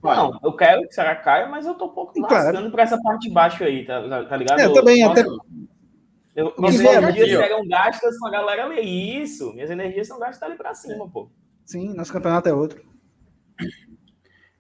Não, 0.04 0.38
eu 0.44 0.54
quero 0.54 0.82
que 0.82 0.88
o 0.90 0.92
Ceará 0.92 1.16
caia, 1.16 1.48
mas 1.48 1.66
eu 1.66 1.76
tô 1.76 1.86
um 1.86 1.90
pouco 1.94 2.14
Claro. 2.14 2.34
lascando 2.34 2.70
pra 2.72 2.84
essa 2.84 3.02
parte 3.02 3.30
de 3.30 3.34
baixo 3.34 3.64
aí, 3.64 3.86
tá, 3.86 4.02
tá- 4.10 4.26
tá 4.26 4.36
ligado? 4.36 4.60
É, 4.60 4.66
eu 4.66 4.74
também, 4.74 5.02
até- 5.04 5.24
Eu, 6.36 6.54
minhas 6.58 6.80
energias 6.80 7.30
aqui, 7.30 7.30
serão 7.30 7.68
gastas 7.68 8.18
com 8.18 8.28
a 8.28 8.32
galera 8.32 8.66
ler 8.66 8.82
isso. 8.82 9.54
Minhas 9.54 9.70
energias 9.70 10.08
são 10.08 10.20
gastas 10.20 10.42
ali 10.42 10.58
pra 10.58 10.74
cima, 10.74 11.08
pô. 11.08 11.30
Sim, 11.66 11.94
nosso 11.94 12.12
campeonato 12.12 12.50
é 12.50 12.54
outro. 12.54 12.84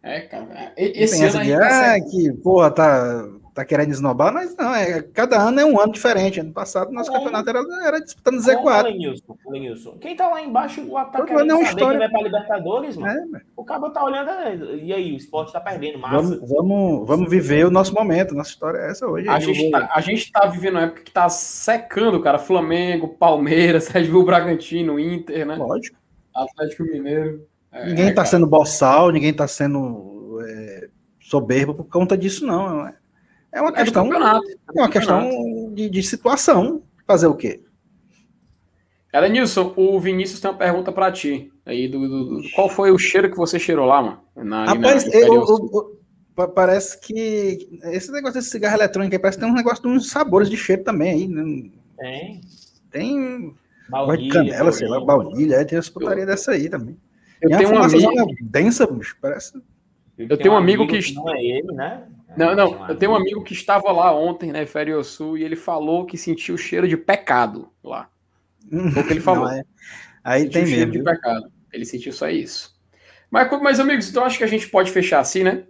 É, 0.02 0.22
cara. 0.22 0.74
Esse 0.78 1.24
ano 1.24 1.40
a 1.40 1.44
de, 1.44 1.52
tá 1.52 1.96
ah, 1.96 2.02
que, 2.02 2.34
porra, 2.44 2.72
tá, 2.72 3.30
tá 3.54 3.64
querendo 3.64 3.92
esnobar, 3.92 4.34
mas 4.34 4.56
não, 4.58 4.74
é, 4.74 5.02
cada 5.02 5.40
ano 5.40 5.60
é 5.60 5.66
um 5.66 5.80
ano 5.80 5.94
diferente. 5.94 6.40
Ano 6.40 6.52
passado, 6.52 6.92
nosso 6.92 7.12
campeonato 7.12 7.50
era, 7.50 7.60
era 7.86 8.00
disputando 8.02 8.44
Como, 8.44 8.70
Z4. 8.70 8.84
Lenilson, 8.86 9.38
Lenilson. 9.48 9.98
Quem 10.00 10.16
tá 10.16 10.28
lá 10.28 10.42
embaixo, 10.42 10.82
o 10.82 10.94
tá 10.96 11.06
Todo 11.06 11.26
querendo 11.28 11.52
ano 11.52 11.60
é 11.62 11.64
história. 11.64 11.88
quem 11.92 12.00
vai 12.00 12.10
pra 12.10 12.22
Libertadores, 12.22 12.98
mano. 12.98 13.32
né? 13.32 13.42
O 13.56 13.64
cabo 13.64 13.90
tá 13.92 14.04
olhando, 14.04 14.30
é, 14.30 14.56
e 14.78 14.92
aí, 14.92 15.14
o 15.14 15.18
esporte 15.18 15.54
tá 15.54 15.60
perdendo, 15.60 16.00
massa. 16.00 16.16
Vamos, 16.18 16.50
vamos, 16.50 17.08
vamos 17.08 17.30
viver 17.30 17.66
o 17.66 17.72
nosso 17.72 17.94
momento. 17.94 18.34
Nossa 18.34 18.50
história 18.50 18.80
é 18.80 18.92
essa 18.92 19.06
hoje. 19.08 19.30
A 19.30 19.40
gente, 19.40 19.70
tá, 19.72 19.90
a 19.94 20.02
gente 20.02 20.32
tá 20.32 20.46
vivendo 20.48 20.74
uma 20.76 20.84
época 20.84 21.02
que 21.04 21.12
tá 21.12 21.30
secando, 21.30 22.20
cara. 22.22 22.40
Flamengo, 22.40 23.08
Palmeiras, 23.10 23.90
Bull 24.12 24.26
Bragantino, 24.26 25.00
Inter, 25.00 25.46
né? 25.46 25.56
Lógico. 25.56 25.98
Atlético 26.36 26.84
Mineiro. 26.84 27.46
É, 27.72 27.86
Ninguém 27.88 28.08
tá 28.10 28.16
cara. 28.16 28.28
sendo 28.28 28.48
boçal, 28.48 29.12
ninguém 29.12 29.34
tá 29.34 29.48
sendo 29.48 30.40
é, 30.48 30.88
soberbo 31.20 31.74
por 31.76 31.86
conta 31.86 32.18
disso, 32.18 32.46
não. 32.46 32.88
É- 32.88 33.03
É 33.54 33.62
uma 33.62 33.70
É 33.70 33.74
questão, 33.84 34.12
é 34.14 34.40
uma 34.82 34.90
questão 34.90 35.72
de, 35.74 35.90
de 35.90 36.04
situação. 36.04 36.82
Fazer 37.06 37.28
o 37.28 37.36
quê? 37.36 37.62
Ela, 39.12 39.28
Nilson, 39.30 39.74
o 39.76 40.00
Vinícius 40.00 40.40
tem 40.40 40.50
uma 40.50 40.58
pergunta 40.58 40.92
pra 40.92 41.12
ti. 41.12 41.52
Aí, 41.66 41.88
do, 41.88 42.00
do- 42.08 42.26
do- 42.42 42.50
qual 42.56 42.68
foi 42.70 42.92
o 42.92 42.98
cheiro 42.98 43.30
que 43.30 43.38
você 43.38 43.60
cheirou 43.60 43.86
lá, 43.86 44.02
mano? 44.02 44.20
Na, 44.36 44.64
ali 44.72 44.80
na 44.80 44.88
Rapaz, 44.88 45.06
eu- 45.14 45.22
eu- 45.36 45.46
eu- 45.46 46.00
pa- 46.36 46.48
parece 46.48 47.00
que 47.00 47.70
esse 47.84 48.12
negócio 48.12 48.36
desse 48.40 48.50
cigarro 48.50 48.76
eletrônico 48.76 49.14
aí 49.14 49.20
parece 49.20 49.38
que 49.38 49.44
tem 49.44 49.52
um 49.54 49.56
negócio 49.56 49.84
de 49.84 49.90
uns 49.90 50.10
sabores 50.10 50.50
de 50.50 50.58
cheiro 50.58 50.84
também 50.84 51.12
aí. 51.12 51.28
né? 51.28 51.70
Tem. 52.00 52.42
Tem 52.90 53.56
Baunilha, 53.88 54.34
canela, 54.34 54.72
sei 54.72 54.88
lá, 54.88 55.00
baunilha. 55.04 55.56
é, 55.58 55.66
tem 55.66 55.78
essa 55.78 55.92
putaria 55.92 56.26
dessa 56.26 56.52
aí 56.52 56.68
também. 56.70 56.98
Eu 57.42 57.50
E 57.52 57.58
tenho 57.58 57.70
um 57.70 57.74
fumaça 57.74 57.96
amigo. 57.98 58.36
densa, 58.42 58.88
bicho, 58.88 59.16
parece. 59.22 59.54
Eu 60.18 60.38
tenho 60.38 60.54
um 60.54 60.58
amigo 60.58 60.88
que- 60.88 61.14
Não 61.14 61.30
é 61.36 61.44
ele, 61.44 61.72
né? 61.74 62.04
Não, 62.38 62.56
não. 62.56 62.88
Eu 62.88 62.96
tenho 62.98 63.12
um 63.12 63.16
amigo 63.16 63.44
que 63.44 63.54
estava 63.54 63.92
lá 63.92 64.14
ontem, 64.16 64.52
né, 64.52 64.64
Inferior 64.64 65.04
Sul, 65.04 65.38
e 65.38 65.44
ele 65.44 65.56
falou 65.56 66.06
que 66.06 66.18
sentiu 66.18 66.56
o 66.56 66.58
cheiro 66.58 66.88
de 66.88 66.98
pecado 66.98 67.70
lá. 67.84 68.10
Foi 68.70 69.04
o 69.04 69.08
que 69.08 69.14
ele 69.14 69.20
falou. 69.22 69.46
Não, 69.46 69.52
é- 69.52 69.64
Aí 70.24 70.44
Sentiu 70.44 70.54
tem 70.62 70.68
cheiro 70.68 70.92
mesmo. 70.92 71.04
de 71.04 71.12
pecado. 71.12 71.52
Ele 71.72 71.86
sentiu 71.86 72.14
só 72.14 72.30
isso. 72.30 72.74
Mas, 73.30 73.50
mas, 73.62 73.80
amigos, 73.80 74.10
então 74.10 74.24
acho 74.24 74.38
que 74.38 74.44
a 74.44 74.48
gente 74.48 74.70
pode 74.70 74.90
fechar 74.92 75.20
assim, 75.20 75.44
né? 75.44 75.64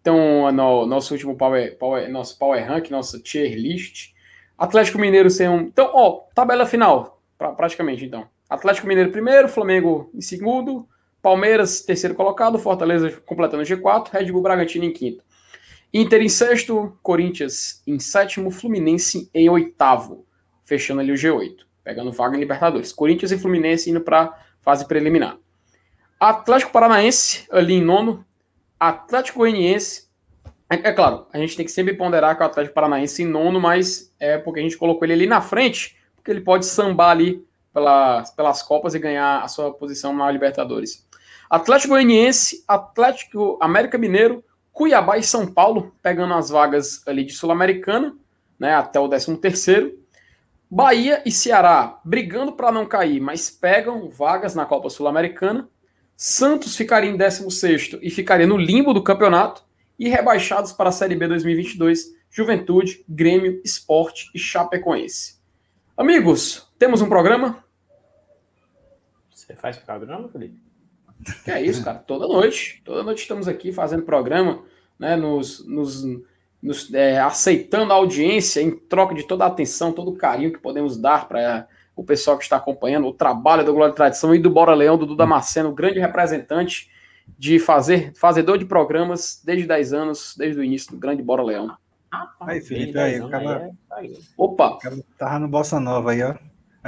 Então, 0.00 0.52
no, 0.52 0.86
nosso 0.86 1.12
último 1.12 1.36
power, 1.36 1.76
power, 1.78 2.08
nosso 2.08 2.38
Power 2.38 2.64
Rank, 2.64 2.90
nossa 2.90 3.18
tier 3.18 3.54
list. 3.54 4.12
Atlético 4.56 4.98
Mineiro 4.98 5.28
sem 5.28 5.48
um. 5.48 5.60
Então, 5.62 5.90
ó, 5.92 6.20
tabela 6.34 6.64
final, 6.64 7.20
pra, 7.36 7.50
praticamente, 7.52 8.04
então. 8.04 8.28
Atlético 8.48 8.86
Mineiro 8.86 9.10
primeiro, 9.10 9.48
Flamengo 9.48 10.08
em 10.14 10.20
segundo, 10.20 10.88
Palmeiras 11.20 11.80
terceiro 11.80 12.14
colocado, 12.14 12.58
Fortaleza 12.58 13.10
completando 13.26 13.64
o 13.64 13.66
G4, 13.66 14.10
Red 14.12 14.30
Bull 14.30 14.42
Bragantino 14.42 14.84
em 14.84 14.92
quinto. 14.92 15.24
Inter 15.92 16.20
em 16.20 16.28
sexto, 16.28 16.98
Corinthians 17.02 17.82
em 17.86 17.98
sétimo, 17.98 18.50
Fluminense 18.50 19.30
em 19.32 19.48
oitavo, 19.48 20.26
fechando 20.64 21.00
ali 21.00 21.12
o 21.12 21.14
G8, 21.14 21.58
pegando 21.82 22.12
vaga 22.12 22.36
em 22.36 22.40
Libertadores. 22.40 22.92
Corinthians 22.92 23.32
e 23.32 23.38
Fluminense 23.38 23.90
indo 23.90 24.00
para 24.00 24.38
fase 24.60 24.86
preliminar. 24.86 25.38
Atlético 26.18 26.72
Paranaense 26.72 27.46
ali 27.50 27.74
em 27.74 27.82
nono, 27.82 28.24
Atlético 28.78 29.38
Goianiense. 29.38 30.06
É, 30.68 30.88
é 30.88 30.92
claro, 30.92 31.26
a 31.32 31.38
gente 31.38 31.56
tem 31.56 31.64
que 31.64 31.70
sempre 31.70 31.94
ponderar 31.94 32.36
que 32.36 32.42
o 32.42 32.46
Atlético 32.46 32.74
Paranaense 32.74 33.22
em 33.22 33.26
nono, 33.26 33.60
mas 33.60 34.12
é 34.18 34.36
porque 34.38 34.60
a 34.60 34.62
gente 34.62 34.76
colocou 34.76 35.04
ele 35.04 35.12
ali 35.12 35.26
na 35.26 35.40
frente, 35.40 35.96
porque 36.14 36.30
ele 36.30 36.40
pode 36.40 36.66
sambar 36.66 37.10
ali 37.10 37.46
pelas, 37.72 38.30
pelas 38.30 38.62
Copas 38.62 38.94
e 38.94 38.98
ganhar 38.98 39.42
a 39.42 39.48
sua 39.48 39.72
posição 39.72 40.14
na 40.14 40.30
Libertadores. 40.30 41.06
Atlético 41.48 41.90
Goianiense, 41.90 42.64
Atlético 42.66 43.58
América 43.60 43.96
Mineiro, 43.96 44.42
Cuiabá 44.76 45.16
e 45.16 45.22
São 45.22 45.46
Paulo, 45.46 45.96
pegando 46.02 46.34
as 46.34 46.50
vagas 46.50 47.02
ali 47.08 47.24
de 47.24 47.32
Sul-Americana, 47.32 48.14
né, 48.58 48.74
até 48.74 49.00
o 49.00 49.08
13 49.08 49.34
terceiro. 49.38 49.98
Bahia 50.70 51.22
e 51.24 51.32
Ceará 51.32 51.98
brigando 52.04 52.52
para 52.52 52.70
não 52.70 52.84
cair, 52.84 53.18
mas 53.18 53.48
pegam 53.48 54.10
vagas 54.10 54.54
na 54.54 54.66
Copa 54.66 54.90
Sul-Americana. 54.90 55.66
Santos 56.14 56.76
ficaria 56.76 57.08
em 57.08 57.16
16 57.16 58.00
e 58.02 58.10
ficaria 58.10 58.46
no 58.46 58.58
limbo 58.58 58.92
do 58.92 59.02
campeonato. 59.02 59.64
E 59.98 60.10
rebaixados 60.10 60.74
para 60.74 60.90
a 60.90 60.92
Série 60.92 61.16
B 61.16 61.26
2022, 61.26 62.14
Juventude, 62.30 63.02
Grêmio, 63.08 63.62
Esporte 63.64 64.30
e 64.34 64.38
Chapecoense. 64.38 65.40
Amigos, 65.96 66.70
temos 66.78 67.00
um 67.00 67.08
programa? 67.08 67.64
Você 69.30 69.54
faz 69.54 69.78
programa, 69.78 70.28
Felipe? 70.28 70.65
Que 71.44 71.50
é 71.50 71.62
isso, 71.62 71.84
cara. 71.84 71.98
Toda 71.98 72.26
noite. 72.26 72.82
Toda 72.84 73.02
noite 73.02 73.22
estamos 73.22 73.48
aqui 73.48 73.72
fazendo 73.72 74.02
programa, 74.02 74.62
né? 74.98 75.16
Nos, 75.16 75.66
nos, 75.66 76.04
nos, 76.62 76.92
é, 76.92 77.18
aceitando 77.18 77.92
a 77.92 77.96
audiência 77.96 78.60
em 78.60 78.70
troca 78.70 79.14
de 79.14 79.26
toda 79.26 79.44
a 79.44 79.48
atenção, 79.48 79.92
todo 79.92 80.10
o 80.10 80.16
carinho 80.16 80.52
que 80.52 80.58
podemos 80.58 80.96
dar 80.96 81.28
para 81.28 81.66
o 81.94 82.04
pessoal 82.04 82.36
que 82.36 82.44
está 82.44 82.56
acompanhando 82.56 83.06
o 83.06 83.12
trabalho 83.12 83.64
do 83.64 83.72
Glória 83.72 83.92
e 83.92 83.96
Tradição 83.96 84.34
e 84.34 84.38
do 84.38 84.50
Bora 84.50 84.74
Leão, 84.74 84.98
do 84.98 85.06
Duda 85.06 85.26
Maceno, 85.26 85.72
grande 85.72 85.98
representante 85.98 86.90
de 87.38 87.58
fazer, 87.58 88.12
fazedor 88.14 88.58
de 88.58 88.64
programas 88.64 89.42
desde 89.44 89.66
10 89.66 89.92
anos, 89.92 90.34
desde 90.36 90.60
o 90.60 90.64
início 90.64 90.92
do 90.92 90.98
grande 90.98 91.22
Bora 91.22 91.42
Leão. 91.42 91.76
Aí, 92.40 92.60
Felipe, 92.60 92.98
aí, 92.98 93.20
o 93.20 93.28
cara, 93.28 93.70
Opa! 94.36 94.68
o 94.68 94.78
cara 94.78 94.96
tava 95.18 95.38
no 95.40 95.48
Bossa 95.48 95.80
Nova 95.80 96.12
aí, 96.12 96.22
ó. 96.22 96.34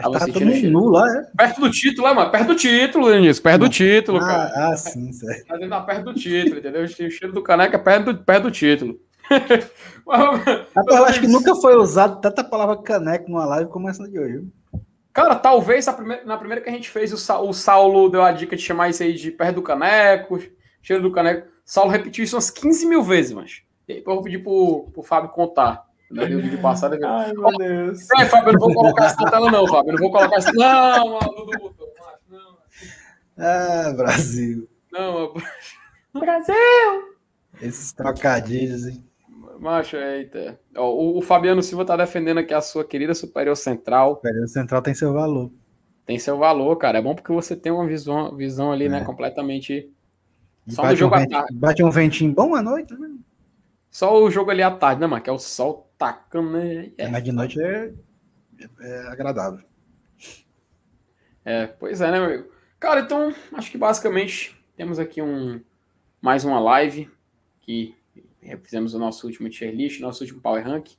Mas 0.03 0.13
Tava 0.13 0.33
todo 0.33 0.41
mundo 0.45 0.55
cheiro. 0.55 0.71
nu 0.73 0.89
lá, 0.89 1.07
é? 1.17 1.23
Perto 1.37 1.61
do 1.61 1.71
título, 1.71 2.09
é, 2.09 2.15
mano? 2.15 2.31
Perto 2.31 2.47
do 2.49 2.55
título, 2.57 3.11
Denis. 3.11 3.41
Perto 3.41 3.59
do 3.61 3.69
título, 3.69 4.21
cara. 4.21 4.53
Ah, 4.55 4.69
ah, 4.73 4.77
sim, 4.77 5.13
certo. 5.13 5.45
Mas 5.49 5.61
ele 5.61 5.69
tá 5.71 5.81
perto 5.81 6.05
do 6.05 6.15
título, 6.15 6.59
entendeu? 6.59 6.83
O 6.85 6.89
cheiro 6.89 7.33
do 7.33 7.43
caneca 7.43 7.77
é 7.77 7.81
perto 7.81 8.13
do, 8.13 8.25
perto 8.25 8.43
do 8.45 8.51
título. 8.51 8.99
Rapaz, 10.07 10.97
eu 10.99 11.05
acho 11.05 11.21
que 11.21 11.27
nunca 11.29 11.55
foi 11.57 11.77
usado 11.77 12.21
tanta 12.21 12.43
palavra 12.43 12.77
caneco 12.83 13.31
numa 13.31 13.45
live 13.45 13.71
como 13.71 13.89
essa 13.89 14.09
de 14.09 14.19
hoje. 14.19 14.33
viu? 14.39 14.53
Cara, 15.13 15.35
talvez 15.35 15.89
a 15.89 15.93
primeira- 15.93 16.25
na 16.25 16.37
primeira 16.37 16.63
que 16.63 16.71
a 16.71 16.73
gente 16.73 16.89
fez, 16.89 17.13
o, 17.13 17.17
Sa- 17.19 17.41
o 17.41 17.53
Saulo 17.53 18.09
deu 18.09 18.23
a 18.23 18.31
dica 18.33 18.55
de 18.57 18.63
chamar 18.63 18.89
isso 18.89 19.03
aí 19.03 19.13
de 19.15 19.31
perto 19.31 19.57
do 19.57 19.63
caneco, 19.63 20.39
cheiro 20.81 21.03
do 21.03 21.11
caneco. 21.13 21.49
Saulo 21.65 21.91
repetiu 21.91 22.25
isso 22.25 22.37
umas 22.37 22.51
15 22.51 22.87
mil 22.87 23.03
vezes, 23.03 23.33
mas. 23.33 23.63
E 23.89 23.95
aí, 23.95 23.99
eu 23.99 24.05
vou 24.15 24.23
pedir 24.23 24.39
pro, 24.43 24.89
pro 24.93 25.03
Fábio 25.03 25.31
contar. 25.31 25.85
Né? 26.11 26.25
O 26.25 26.41
vídeo 26.41 26.61
passado. 26.61 26.95
ele- 26.95 27.05
Ai, 27.05 27.33
meu 27.33 27.57
Deus. 27.59 28.11
É, 28.19 28.25
Fábio, 28.27 28.49
eu 28.49 28.53
não 28.55 28.61
vou 28.61 28.75
colocar 28.75 29.07
isso 29.07 29.17
na 29.21 29.31
tela, 29.31 29.51
não, 29.51 29.67
Fábio. 29.69 29.91
Eu 29.91 29.95
não 29.95 30.01
vou 30.03 30.11
colocar 30.13 30.39
isso. 30.39 30.53
Não, 30.55 31.09
mano, 31.13 31.35
Dudu 31.35 31.59
botou. 31.59 31.89
macho, 31.99 32.19
Não, 32.31 32.57
Ah, 33.39 33.93
Brasil. 33.97 34.69
não, 34.91 35.35
Brasil! 36.15 36.55
Esses 37.61 37.93
trocadilhos, 37.93 38.87
hein? 38.87 39.05
macho, 39.61 39.97
eita. 39.97 40.59
Ó, 40.77 40.89
o, 40.93 41.19
o 41.19 41.23
Fabiano 41.23 41.63
Silva 41.63 41.85
tá 41.85 41.97
defendendo 41.97 42.39
aqui 42.39 42.55
a 42.55 42.61
sua 42.61 42.85
querida 42.85 43.13
Superior 43.15 43.57
Central. 43.57 44.13
O 44.13 44.17
período 44.17 44.47
central 44.49 44.81
tem 44.81 44.95
seu 44.95 45.13
valor. 45.13 45.51
Tem 46.07 46.19
seu 46.19 46.39
valor, 46.39 46.77
cara. 46.77 46.99
É 46.99 47.03
bom 47.03 47.15
porque 47.15 47.33
você 47.33 47.55
tem 47.57 47.71
uma 47.73 47.85
visão, 47.87 48.35
visão 48.37 48.71
ali, 48.73 48.89
né? 48.89 49.01
É. 49.01 49.05
Completamente. 49.05 49.91
E 50.67 50.73
Só 50.73 50.87
no 50.87 50.95
jogo 50.97 51.17
um 51.17 51.19
à 51.19 51.27
tarde. 51.27 51.55
bate 51.55 51.83
um 51.83 51.91
ventinho 51.91 52.33
bom 52.33 52.55
à 52.55 52.63
noite, 52.63 52.95
né? 52.95 53.11
Só 53.91 54.23
o 54.23 54.31
jogo 54.31 54.51
ali 54.53 54.63
à 54.63 54.71
tarde, 54.71 55.01
né, 55.01 55.07
mano? 55.09 55.21
Que 55.23 55.29
é 55.29 55.33
o 55.33 55.39
sol 55.39 55.88
tacando, 55.99 56.53
né? 56.53 56.93
É, 56.97 57.09
Mas 57.09 57.23
de 57.25 57.33
noite 57.33 57.61
é, 57.61 57.93
é 58.81 58.99
agradável. 59.09 59.67
É, 61.45 61.67
pois 61.67 62.01
é, 62.01 62.11
né, 62.11 62.19
meu 62.21 62.27
amigo? 62.29 62.51
Cara, 62.79 63.01
então, 63.01 63.35
acho 63.53 63.71
que 63.71 63.79
basicamente 63.79 64.57
temos 64.77 64.99
aqui 64.99 65.21
um 65.21 65.61
mais 66.21 66.45
uma 66.45 66.61
live 66.61 67.11
que 67.61 67.97
é, 68.43 68.57
fizemos 68.57 68.95
o 68.95 68.99
nosso 68.99 69.27
último 69.27 69.49
tier 69.49 69.75
list, 69.75 70.01
nosso 70.01 70.23
último 70.23 70.41
power 70.41 70.65
rank. 70.65 70.91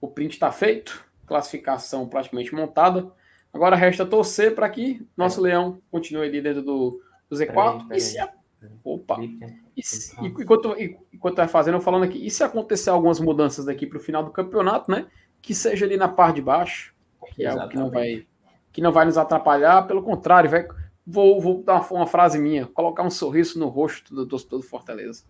O 0.00 0.08
print 0.08 0.34
está 0.34 0.52
feito, 0.52 1.04
classificação 1.26 2.08
praticamente 2.08 2.54
montada. 2.54 3.10
Agora 3.52 3.74
resta 3.74 4.06
torcer 4.06 4.54
para 4.54 4.68
que 4.68 5.06
nosso 5.16 5.40
leão 5.40 5.80
continue 5.90 6.26
ali 6.28 6.40
dentro 6.40 6.62
do, 6.62 7.02
do 7.28 7.36
Z4. 7.36 7.46
Peraí, 7.46 7.78
peraí. 7.84 7.98
E 7.98 8.00
se 8.00 8.18
a- 8.18 8.32
Opa! 8.84 9.16
E 9.78 9.82
se- 9.82 10.14
e 10.20 10.26
enquanto, 10.26 10.74
enquanto 11.12 11.36
vai 11.36 11.46
fazendo, 11.46 11.74
eu 11.76 11.80
falando 11.80 12.02
aqui, 12.02 12.26
e 12.26 12.28
se 12.30 12.42
acontecer 12.42 12.90
algumas 12.90 13.20
mudanças 13.20 13.64
daqui 13.64 13.86
para 13.86 13.98
o 13.98 14.00
final 14.00 14.24
do 14.24 14.32
campeonato, 14.32 14.90
né? 14.90 15.06
Que 15.40 15.54
seja 15.54 15.86
ali 15.86 15.96
na 15.96 16.08
parte 16.08 16.36
de 16.36 16.42
baixo, 16.42 16.92
que 17.34 17.44
é 17.44 17.48
algo 17.48 17.68
que 17.68 17.76
não 17.76 17.88
vai, 17.88 18.26
que 18.72 18.80
não 18.82 18.90
vai 18.90 19.04
nos 19.04 19.16
atrapalhar, 19.16 19.86
pelo 19.86 20.02
contrário, 20.02 20.50
vai, 20.50 20.66
vou, 21.06 21.40
vou 21.40 21.62
dar 21.62 21.74
uma, 21.74 22.00
uma 22.00 22.06
frase 22.08 22.38
minha, 22.40 22.66
colocar 22.66 23.04
um 23.04 23.10
sorriso 23.10 23.56
no 23.58 23.68
rosto 23.68 24.12
do 24.12 24.26
torcedor 24.26 24.58
do 24.58 24.66
Fortaleza. 24.66 25.22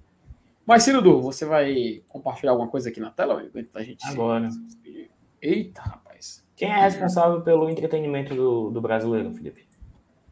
Mas, 0.64 0.82
Ciro 0.82 1.02
Du, 1.02 1.20
você 1.20 1.44
vai 1.44 2.02
compartilhar 2.08 2.52
alguma 2.52 2.68
coisa 2.70 2.88
aqui 2.88 3.00
na 3.00 3.10
tela? 3.10 3.42
antes 3.54 3.70
da 3.72 3.82
gente 3.82 4.06
Agora. 4.06 4.50
se? 4.50 5.10
Eita, 5.40 5.82
rapaz. 5.82 6.44
Quem 6.56 6.70
é 6.70 6.80
responsável 6.80 7.42
pelo 7.42 7.68
entretenimento 7.70 8.34
do, 8.34 8.70
do 8.70 8.80
brasileiro, 8.80 9.32
Felipe? 9.32 9.67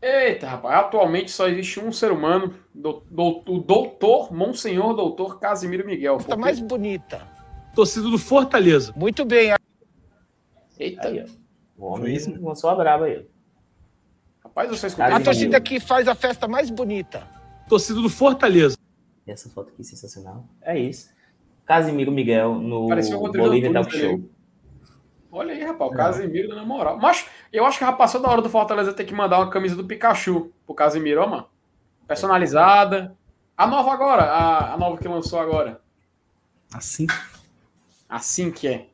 Eita, 0.00 0.46
rapaz. 0.46 0.78
Atualmente 0.78 1.30
só 1.30 1.48
existe 1.48 1.80
um 1.80 1.90
ser 1.90 2.12
humano, 2.12 2.54
do, 2.74 3.02
do- 3.10 3.42
o 3.48 3.58
doutor, 3.60 4.32
Monsenhor 4.32 4.94
Doutor 4.94 5.40
Casimiro 5.40 5.86
Miguel. 5.86 6.18
Tá 6.18 6.24
Porque- 6.24 6.40
mais 6.40 6.60
bonita. 6.60 7.26
torcida 7.74 8.08
do 8.08 8.18
Fortaleza. 8.18 8.92
Muito 8.96 9.24
bem. 9.24 9.54
Eita, 10.78 11.08
Aí, 11.08 11.24
ó. 11.24 11.26
O 11.78 11.86
homem 11.92 12.18
lançou 12.40 12.70
a 12.70 12.74
braba 12.74 13.04
aí. 13.06 13.26
rapaz, 14.42 14.70
você 14.70 14.86
escutou 14.86 15.12
A 15.12 15.20
torcida 15.20 15.60
que 15.60 15.78
faz 15.80 16.08
a 16.08 16.14
festa 16.14 16.46
mais 16.48 16.70
bonita. 16.70 17.26
Torcida 17.68 18.00
do 18.00 18.08
Fortaleza. 18.08 18.76
Essa 19.26 19.48
foto 19.50 19.70
aqui 19.70 19.82
sensacional. 19.84 20.46
É 20.62 20.78
isso. 20.78 21.10
Casimiro 21.66 22.12
Miguel 22.12 22.54
no 22.54 22.86
Bolívia 23.32 23.72
Talk 23.72 23.90
Show. 23.90 24.20
Olha 25.30 25.52
aí, 25.52 25.62
rapaz, 25.62 25.90
o 25.90 25.94
Casimiro 25.94 26.48
dando 26.48 26.66
moral. 26.66 26.98
Mas 26.98 27.28
eu 27.52 27.64
acho 27.66 27.78
que 27.78 27.84
já 27.84 27.92
passou 27.92 28.20
da 28.20 28.28
hora 28.28 28.42
do 28.42 28.48
Fortaleza 28.48 28.92
ter 28.92 29.04
que 29.04 29.14
mandar 29.14 29.38
uma 29.38 29.50
camisa 29.50 29.76
do 29.76 29.84
Pikachu 29.84 30.52
pro 30.64 30.74
Casimiro, 30.74 31.22
ó, 31.22 31.26
mano. 31.26 31.46
Personalizada. 32.06 33.16
A 33.56 33.66
nova 33.66 33.92
agora, 33.92 34.22
a, 34.24 34.74
a 34.74 34.76
nova 34.76 34.98
que 34.98 35.08
lançou 35.08 35.38
agora. 35.38 35.80
Assim. 36.72 37.06
Assim 38.08 38.50
que 38.50 38.68
é. 38.68 38.88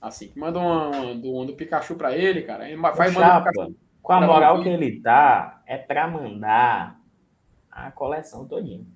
Assim 0.00 0.28
que 0.28 0.38
manda 0.38 0.58
uma, 0.58 0.88
uma 0.88 1.14
do, 1.14 1.32
uma 1.32 1.46
do 1.46 1.54
Pikachu 1.54 1.94
pra 1.94 2.16
ele, 2.16 2.42
cara. 2.42 2.66
Ele 2.66 2.76
manda 2.76 3.12
Chapa, 3.12 3.50
com 4.02 4.12
a 4.12 4.20
moral 4.20 4.62
que 4.62 4.68
ele 4.68 5.00
tá, 5.00 5.62
é 5.66 5.76
pra 5.76 6.06
mandar 6.08 6.98
a 7.70 7.90
coleção 7.90 8.46
todinha. 8.46 8.86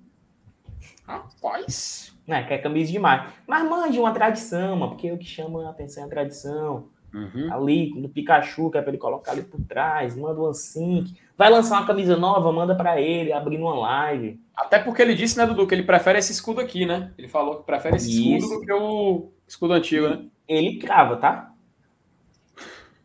Rapaz. 1.05 2.15
Né, 2.27 2.43
que 2.43 2.53
é 2.53 2.57
camisa 2.57 2.91
demais. 2.91 3.31
Mas 3.47 3.69
mande 3.69 3.99
uma 3.99 4.13
tradição, 4.13 4.75
mano, 4.75 4.91
porque 4.91 5.11
o 5.11 5.17
que 5.17 5.25
chama 5.25 5.65
a 5.67 5.71
atenção 5.71 6.03
é 6.03 6.05
a 6.05 6.09
tradição. 6.09 6.87
Uhum. 7.13 7.53
Ali, 7.53 7.93
no 7.99 8.07
Pikachu, 8.07 8.71
que 8.71 8.77
é 8.77 8.81
pra 8.81 8.91
ele 8.91 8.97
colocar 8.97 9.33
ali 9.33 9.43
por 9.43 9.59
trás, 9.65 10.15
manda 10.15 10.41
um 10.41 10.53
sync. 10.53 11.13
Vai 11.37 11.49
lançar 11.49 11.79
uma 11.79 11.87
camisa 11.87 12.15
nova, 12.15 12.51
manda 12.51 12.73
pra 12.75 13.01
ele, 13.01 13.33
abrindo 13.33 13.63
uma 13.63 13.75
live. 13.75 14.39
Até 14.55 14.79
porque 14.79 15.01
ele 15.01 15.13
disse, 15.13 15.37
né, 15.37 15.45
Dudu, 15.45 15.67
que 15.67 15.75
ele 15.75 15.83
prefere 15.83 16.19
esse 16.19 16.31
escudo 16.31 16.61
aqui, 16.61 16.85
né? 16.85 17.11
Ele 17.17 17.27
falou 17.27 17.57
que 17.57 17.65
prefere 17.65 17.97
esse 17.97 18.09
escudo 18.09 18.37
Isso. 18.37 18.59
do 18.59 18.61
que 18.61 18.73
o 18.73 19.31
escudo 19.47 19.73
antigo, 19.73 20.07
né? 20.07 20.25
Ele 20.47 20.77
crava, 20.77 21.17
tá? 21.17 21.53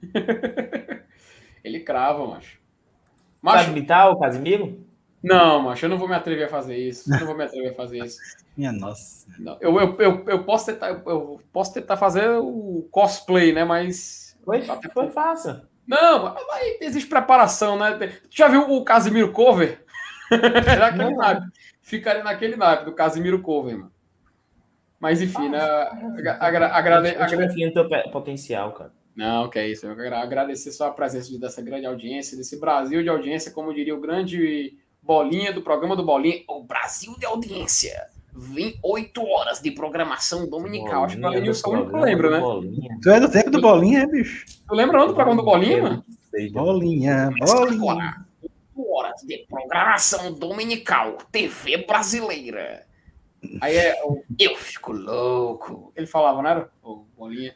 Ele 1.65 1.81
crava, 1.81 2.24
macho. 2.24 2.61
Sabe 3.43 3.59
Macho, 3.59 3.70
imitar 3.70 4.11
o 4.11 4.19
Casimiro? 4.19 4.86
Não, 5.22 5.62
macho, 5.62 5.84
eu 5.86 5.88
não 5.90 5.98
vou 5.98 6.09
me 6.09 6.14
atrever 6.14 6.47
a 6.47 6.48
fazer 6.48 6.76
isso. 6.76 7.12
Eu 7.12 7.20
não 7.20 7.26
vou 7.26 7.36
me 7.36 7.44
atrever 7.44 7.72
a 7.72 7.74
fazer 7.74 8.05
isso. 8.05 8.18
Minha 8.56 8.72
nossa. 8.72 9.26
Não, 9.38 9.56
eu, 9.60 9.78
eu, 9.78 9.97
eu, 10.01 10.24
eu 10.28 10.44
posso 10.44 10.66
tentar, 10.66 10.88
eu 10.90 11.40
posso 11.52 11.74
tentar 11.74 11.97
fazer 11.97 12.28
o 12.38 12.88
cosplay, 12.90 13.52
né? 13.52 13.64
Mas. 13.64 14.36
Foi, 14.44 14.62
foi 14.94 15.10
fácil. 15.10 15.60
Não, 15.86 16.34
mas 16.34 16.80
existe 16.80 17.09
preparação, 17.09 17.78
né? 17.78 17.93
Tu 18.30 18.36
já 18.36 18.48
viu 18.48 18.62
o 18.70 18.84
Casimiro 18.84 19.30
Cover? 19.32 19.84
naquele 20.30 21.10
Não. 21.10 21.16
naipe. 21.16 21.47
Ficaria 21.82 22.24
naquele 22.24 22.56
naipe 22.56 22.84
do 22.84 22.93
Casimiro 22.94 23.40
Cover, 23.43 23.76
mano. 23.78 23.93
Mas 24.98 25.20
enfim, 25.20 25.48
né? 25.48 25.60
Agra- 25.60 26.38
agra- 26.40 26.74
agrade- 26.74 27.14
Eu 27.14 27.22
agra- 27.22 27.47
confio 27.48 27.66
no 27.68 27.72
teu 27.74 28.10
potencial, 28.10 28.72
cara. 28.72 28.93
Não, 29.14 29.48
que 29.48 29.59
é 29.59 29.68
isso. 29.68 29.86
Eu 29.86 29.94
quero 29.94 30.16
agradecer 30.16 30.72
só 30.72 30.88
a 30.88 30.93
presença 30.93 31.28
de- 31.30 31.38
dessa 31.38 31.62
grande 31.62 31.86
audiência, 31.86 32.36
desse 32.36 32.59
Brasil 32.59 33.02
de 33.02 33.09
audiência, 33.09 33.52
como 33.52 33.72
diria 33.74 33.94
o 33.94 34.01
grande 34.01 34.76
Bolinha 35.07 35.53
do 35.53 35.62
programa 35.62 35.95
do 35.97 36.05
Bolinha. 36.05 36.43
O 36.49 36.65
Brasil 36.65 37.15
de 37.19 37.24
audiência. 37.24 38.09
Vem 38.39 38.78
oito 38.83 39.24
horas 39.24 39.61
de 39.62 39.70
programação 39.70 40.47
dominical. 40.51 41.05
Acho 41.05 41.16
que 41.16 41.23
o 41.23 41.27
Alenilson 41.27 41.69
é 41.69 41.70
o 41.70 41.73
único 41.73 41.89
que 41.91 41.95
eu 41.97 42.01
programa 42.01 42.07
lembro, 42.07 42.31
né? 42.31 42.41
Bolinha. 42.41 42.99
Tu 43.03 43.11
é 43.11 43.20
do 43.20 43.31
tempo 43.31 43.51
do 43.51 43.61
bolinha, 43.62 44.01
é, 44.03 44.07
bicho? 44.07 44.45
Tu 44.69 44.74
lembra 44.74 44.99
não 44.99 45.07
do 45.09 45.15
programa 45.15 45.41
do 45.41 45.45
Bolinha, 45.47 45.83
mano? 45.83 46.05
Bolinha, 46.53 47.31
bolinha. 47.39 48.27
Oito 48.43 48.93
horas 48.93 49.23
de 49.23 49.39
programação 49.49 50.35
dominical, 50.35 51.16
TV 51.33 51.78
brasileira. 51.87 52.85
Aí 53.62 53.74
é 53.77 54.03
o 54.05 54.23
Eu 54.39 54.55
Fico 54.57 54.93
Louco. 54.93 55.93
Ele 55.97 56.07
falava, 56.07 56.43
não 56.43 56.51
era? 56.51 56.69
O 56.83 57.05
Bolinha. 57.16 57.55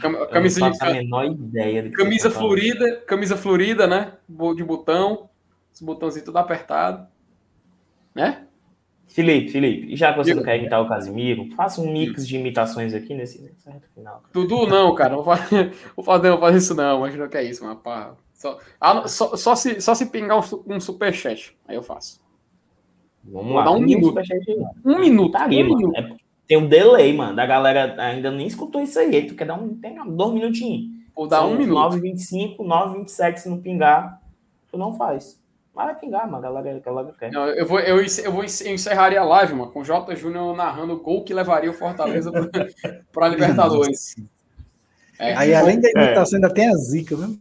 Cam- 0.00 0.12
eu 0.12 0.26
camisa 0.28 0.60
não 0.60 0.70
de- 0.70 0.82
a 0.82 0.92
menor 0.92 1.24
ideia 1.26 1.90
Camisa 1.92 2.30
tá 2.30 2.38
florida, 2.38 2.96
camisa 3.06 3.36
florida, 3.36 3.86
né? 3.86 4.12
De 4.28 4.64
botão, 4.64 5.28
os 5.76 5.82
botãozinhos 5.82 6.24
tudo 6.24 6.38
apertado. 6.38 7.06
Né? 8.14 8.46
Felipe, 9.06 9.50
Felipe, 9.50 9.92
e 9.92 9.96
já 9.96 10.10
que 10.12 10.18
você 10.18 10.30
Diga. 10.30 10.36
não 10.40 10.44
quer 10.44 10.58
imitar 10.58 10.82
o 10.82 10.88
Casimiro, 10.88 11.48
faça 11.54 11.80
um 11.80 11.92
mix 11.92 12.26
de 12.26 12.36
imitações 12.36 12.92
aqui 12.92 13.14
nesse, 13.14 13.38
final. 13.94 14.14
cara. 14.20 14.28
Dudu, 14.32 14.66
não, 14.66 14.94
cara. 14.94 15.10
Não 15.14 15.22
vou 15.22 15.36
fazer, 15.36 15.72
vou 15.94 16.04
fazer, 16.04 16.30
vou 16.30 16.40
fazer 16.40 16.58
isso, 16.58 16.74
não. 16.74 17.00
Mas 17.00 17.14
não 17.14 17.28
que 17.28 17.36
é 17.36 17.44
isso. 17.44 17.76
Pá. 17.76 18.14
Só, 18.34 18.58
ah, 18.80 19.06
só, 19.06 19.36
só, 19.36 19.54
se, 19.54 19.80
só 19.80 19.94
se 19.94 20.06
pingar 20.06 20.38
um, 20.38 20.42
su- 20.42 20.64
um 20.66 20.80
superchat. 20.80 21.56
Aí 21.68 21.76
eu 21.76 21.82
faço. 21.82 22.20
Vamos 23.24 23.48
Vou 23.52 23.56
lá. 23.56 23.70
um 23.70 23.80
Mínimo 23.80 24.12
minuto. 24.12 24.74
Um 24.84 24.98
minuto. 24.98 25.32
Tá 25.32 25.44
ali, 25.44 25.62
um 25.62 25.68
mano. 25.68 25.76
minuto. 25.92 25.96
É 25.98 26.16
tem 26.46 26.56
um 26.58 26.68
delay, 26.68 27.12
mano. 27.12 27.34
Da 27.34 27.46
galera 27.46 28.00
ainda 28.02 28.30
nem 28.30 28.46
escutou 28.46 28.80
isso 28.80 28.98
aí. 28.98 29.14
Aí 29.16 29.26
Tu 29.26 29.34
quer 29.34 29.46
dar 29.46 29.54
um. 29.54 29.74
Tem 29.76 29.96
dois 30.14 30.32
minutinhos. 30.34 30.90
Vou 31.14 31.26
dar 31.26 31.38
São 31.38 31.52
um 31.52 31.56
minuto. 31.58 31.76
9h25, 31.96 32.56
9h27, 32.58 33.36
se 33.38 33.48
não 33.48 33.60
pingar, 33.60 34.20
tu 34.70 34.76
não 34.76 34.94
faz. 34.94 35.40
Mas 35.76 35.86
vai 35.86 35.94
pingar, 35.96 36.26
mano. 36.30 36.38
A 36.38 36.50
galera, 36.50 36.76
a 36.78 36.80
galera 36.80 37.14
quer. 37.18 37.30
Não, 37.30 37.46
eu, 37.50 37.66
vou, 37.66 37.78
eu, 37.80 37.98
eu 37.98 38.32
vou 38.32 38.42
eu 38.42 38.72
encerraria 38.74 39.20
a 39.20 39.24
live, 39.24 39.52
mano, 39.54 39.70
com 39.70 39.80
o 39.80 39.84
J. 39.84 40.16
Júnior 40.16 40.56
narrando 40.56 40.94
o 40.94 41.00
gol 41.00 41.22
que 41.22 41.34
levaria 41.34 41.70
o 41.70 41.74
Fortaleza 41.74 42.32
para 43.12 43.26
a 43.26 43.28
Libertadores. 43.28 44.16
É, 45.18 45.34
Aí, 45.36 45.54
além 45.54 45.78
da 45.78 45.90
imitação, 45.90 46.36
ainda 46.38 46.52
tem 46.52 46.68
a 46.70 46.74
zica, 46.76 47.14
viu? 47.14 47.38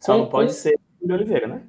Só 0.00 0.18
não 0.18 0.26
pode 0.28 0.52
ser 0.52 0.76
o 1.00 1.12
Oliveira, 1.12 1.46
né? 1.46 1.62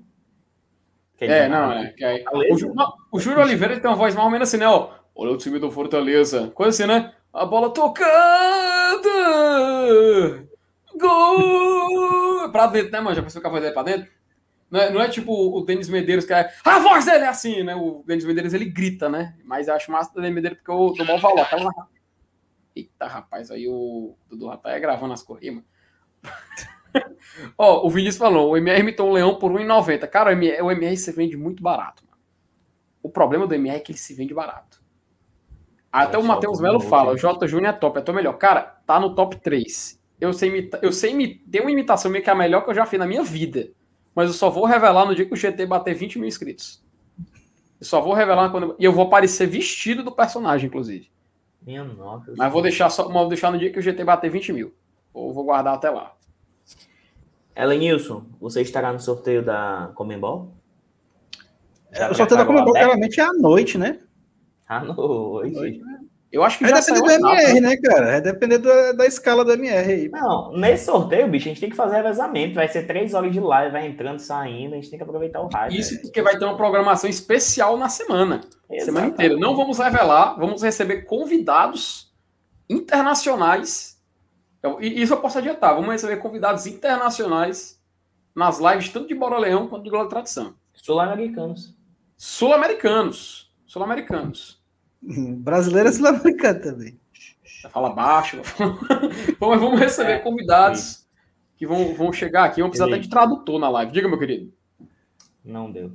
É, 1.20 1.44
de- 1.44 1.50
não, 1.50 1.72
é. 1.72 1.94
Fortaleza? 2.24 2.54
o, 2.54 2.58
Ju- 2.58 2.74
não, 2.74 2.94
o 3.12 3.20
Júlio 3.20 3.42
Oliveira 3.42 3.80
tem 3.80 3.90
uma 3.90 3.96
voz 3.96 4.14
mais 4.16 4.26
ou 4.26 4.32
menos 4.32 4.50
assim, 4.50 4.58
né? 4.58 4.68
Ó, 4.68 4.90
olha 5.16 5.32
o 5.34 5.38
time 5.38 5.60
do 5.60 5.70
Fortaleza. 5.72 6.52
Coisa 6.56 6.70
assim, 6.84 6.92
né? 6.92 7.14
A 7.32 7.46
bola 7.46 7.70
tocada! 7.72 9.10
Gol! 11.00 12.50
Pra 12.52 12.68
dentro, 12.68 12.92
né, 12.92 13.00
mano? 13.00 13.16
Já 13.16 13.22
pensou 13.22 13.40
que 13.42 13.48
a 13.48 13.50
voz 13.52 13.62
dele 13.62 13.72
é 13.72 13.74
pra 13.74 13.84
dentro? 13.84 14.08
Não 14.70 14.80
é, 14.80 14.90
não 14.90 15.02
é 15.02 15.08
tipo 15.08 15.32
o 15.32 15.62
Denis 15.62 15.88
Medeiros, 15.90 16.26
que 16.26 16.34
é. 16.34 16.52
A 16.64 16.80
voz 16.80 17.06
dele 17.06 17.24
é 17.24 17.28
assim, 17.28 17.64
né? 17.64 17.76
O 17.76 18.04
Denis 18.06 18.26
Medeiros 18.26 18.54
ele 18.54 18.66
grita, 18.66 19.08
né? 19.08 19.36
Mas 19.44 19.68
eu 19.68 19.76
acho 19.76 19.92
massa 19.92 20.12
do 20.14 20.22
Denis 20.22 20.36
Medeiros 20.36 20.60
porque 20.60 20.72
eu 20.72 20.94
dou 20.98 21.06
mal 21.06 21.20
valor. 21.20 21.42
Aquela... 21.42 21.72
Eita, 22.76 23.08
rapaz, 23.08 23.52
aí 23.52 23.68
o 23.68 24.18
Dudu 24.30 24.48
já 24.48 24.58
tá 24.58 24.78
gravando 24.80 25.14
as 25.14 25.26
mano. 25.28 25.64
Ó, 27.58 27.86
o 27.86 27.90
Vinícius 27.90 28.18
falou, 28.18 28.52
o 28.52 28.58
MR 28.58 28.80
imitou 28.80 29.10
um 29.10 29.14
leão 29.14 29.36
por 29.38 29.52
1,90. 29.52 30.08
Cara, 30.08 30.30
o 30.30 30.34
MR, 30.34 30.62
o 30.62 30.72
MR 30.72 30.98
se 30.98 31.12
vende 31.12 31.38
muito 31.38 31.62
barato. 31.62 32.04
Mano. 32.06 32.18
O 33.04 33.10
problema 33.10 33.46
do 33.48 33.54
MR 33.54 33.78
é 33.78 33.80
que 33.80 33.92
ele 33.92 34.00
se 34.00 34.14
vende 34.14 34.34
barato. 34.34 34.84
Até 35.92 36.18
É, 36.18 36.20
o 36.20 36.24
Matheus 36.24 36.58
Jota 36.58 36.64
Melo 36.64 36.80
fala, 36.82 37.14
o 37.14 37.18
J 37.18 37.48
Júnior 37.48 37.74
é 37.74 37.78
top, 37.78 38.00
é 38.00 38.02
top 38.02 38.16
melhor. 38.16 38.38
Cara, 38.38 38.62
tá 38.86 39.00
no 39.00 39.16
top 39.16 39.38
3. 39.38 40.02
Eu 40.20 40.34
sei, 40.34 40.50
imita, 40.50 40.80
eu 40.82 40.92
sei 40.92 41.12
imi- 41.12 41.36
ter 41.50 41.62
uma 41.62 41.72
imitação 41.72 42.10
minha 42.12 42.22
que 42.24 42.30
é 42.30 42.34
a 42.34 42.36
melhor 42.36 42.64
que 42.64 42.70
eu 42.70 42.74
já 42.76 42.86
fiz 42.86 43.00
na 43.00 43.06
minha 43.06 43.24
vida. 43.24 43.70
Mas 44.16 44.30
eu 44.30 44.34
só 44.34 44.50
vou 44.50 44.66
revelar 44.66 45.06
no 45.06 45.14
dia 45.14 45.26
que 45.26 45.34
o 45.34 45.38
GT 45.38 45.66
bater 45.66 45.94
20 45.94 46.18
mil 46.18 46.28
inscritos. 46.28 46.82
Eu 47.80 47.86
só 47.86 48.00
vou 48.00 48.14
revelar 48.14 48.50
quando. 48.50 48.76
E 48.80 48.86
eu 48.86 48.94
vou 48.94 49.06
aparecer 49.06 49.46
vestido 49.46 50.02
do 50.02 50.12
personagem, 50.12 50.68
inclusive. 50.68 51.12
Minha 51.62 51.84
nossa. 51.84 52.34
Mas 52.38 52.54
vou 52.54 52.62
deixar 52.62 52.90
só 52.90 53.10
vou 53.10 53.28
deixar 53.28 53.52
no 53.52 53.60
dia 53.60 53.72
que 53.72 53.80
o 53.80 53.82
GT 53.82 54.04
bater 54.06 54.32
20 54.32 54.54
mil. 54.54 54.74
Ou 55.14 55.34
vou 55.34 55.44
guardar 55.44 55.74
até 55.74 55.90
lá. 55.90 56.16
Elenilson, 57.56 58.26
você 58.40 58.62
estará 58.62 58.92
no 58.94 59.00
sorteio 59.00 59.44
da 59.44 59.92
Comembol? 59.96 60.54
Já 61.92 62.08
É, 62.08 62.12
o 62.12 62.16
sorteio 62.16 62.38
da 62.38 62.46
beca? 62.46 62.80
geralmente 62.80 63.20
é 63.20 63.24
à 63.24 63.34
noite, 63.34 63.78
né? 63.78 64.00
À 64.68 64.84
noite. 64.84 65.82
Eu 66.36 66.44
acho 66.44 66.58
que 66.58 66.66
Vai 66.66 66.74
já 66.74 66.80
depender 66.82 67.18
do. 67.18 67.30
MR, 67.30 67.62
né, 67.62 67.78
cara? 67.78 68.06
Vai 68.08 68.22
depender 68.22 68.58
da, 68.58 68.92
da 68.92 69.06
escala 69.06 69.46
do 69.46 69.54
MR 69.54 69.90
aí. 69.90 70.10
Não, 70.10 70.52
nesse 70.52 70.84
sorteio, 70.84 71.30
bicho, 71.30 71.46
a 71.46 71.48
gente 71.48 71.62
tem 71.62 71.70
que 71.70 71.78
fazer 71.78 71.96
revezamento. 71.96 72.56
Vai 72.56 72.68
ser 72.68 72.86
três 72.86 73.14
horas 73.14 73.32
de 73.32 73.40
live, 73.40 73.72
vai 73.72 73.88
entrando, 73.88 74.20
saindo. 74.20 74.74
A 74.74 74.76
gente 74.76 74.90
tem 74.90 75.00
que 75.00 75.04
aproveitar 75.04 75.40
o 75.40 75.48
hype. 75.48 75.80
Isso 75.80 75.94
né? 75.94 76.02
porque 76.02 76.22
vai 76.22 76.38
ter 76.38 76.44
uma 76.44 76.58
programação 76.58 77.10
especial 77.10 77.78
na 77.78 77.88
semana. 77.88 78.42
Semana 78.42 78.82
Exatamente. 78.82 79.14
inteira. 79.14 79.38
Não 79.38 79.56
vamos 79.56 79.80
revelar, 79.80 80.38
vamos 80.38 80.62
receber 80.62 81.04
convidados 81.04 82.14
internacionais. 82.70 83.98
Eu- 84.62 84.82
E 84.82 85.02
isso 85.02 85.14
eu 85.14 85.22
posso 85.22 85.38
adiantar. 85.38 85.74
Vamos 85.74 85.90
receber 85.90 86.18
convidados 86.18 86.68
internacionais 86.68 87.82
nas 88.36 88.60
lives, 88.60 88.90
tanto 88.90 89.08
de 89.08 89.16
Bora 89.16 89.38
Leão 89.38 89.70
quanto 89.70 89.90
de 89.90 89.96
e 89.96 90.10
Tradição. 90.10 90.54
Sul-americanos. 90.74 91.74
Sul-americanos. 92.18 93.50
Sul-americanos. 93.66 94.65
Brasileiro 95.38 95.90
é 95.90 95.92
sul-americano 95.92 96.62
também. 96.62 97.00
Fala 97.72 97.90
baixo. 97.92 98.42
Bom, 99.40 99.50
mas 99.50 99.60
vamos 99.62 99.80
receber 99.80 100.20
convidados 100.24 101.06
que 101.58 101.66
vão, 101.66 101.94
vão 101.96 102.12
chegar 102.14 102.46
aqui. 102.46 102.62
Vamos 102.62 102.78
precisar 102.78 102.94
até 102.94 103.02
de 103.02 103.10
tradutor 103.10 103.60
na 103.60 103.70
live. 103.70 103.92
Diga, 103.92 104.08
meu 104.08 104.20
querido. 104.20 104.54
Não 105.44 105.72
deu. 105.72 105.92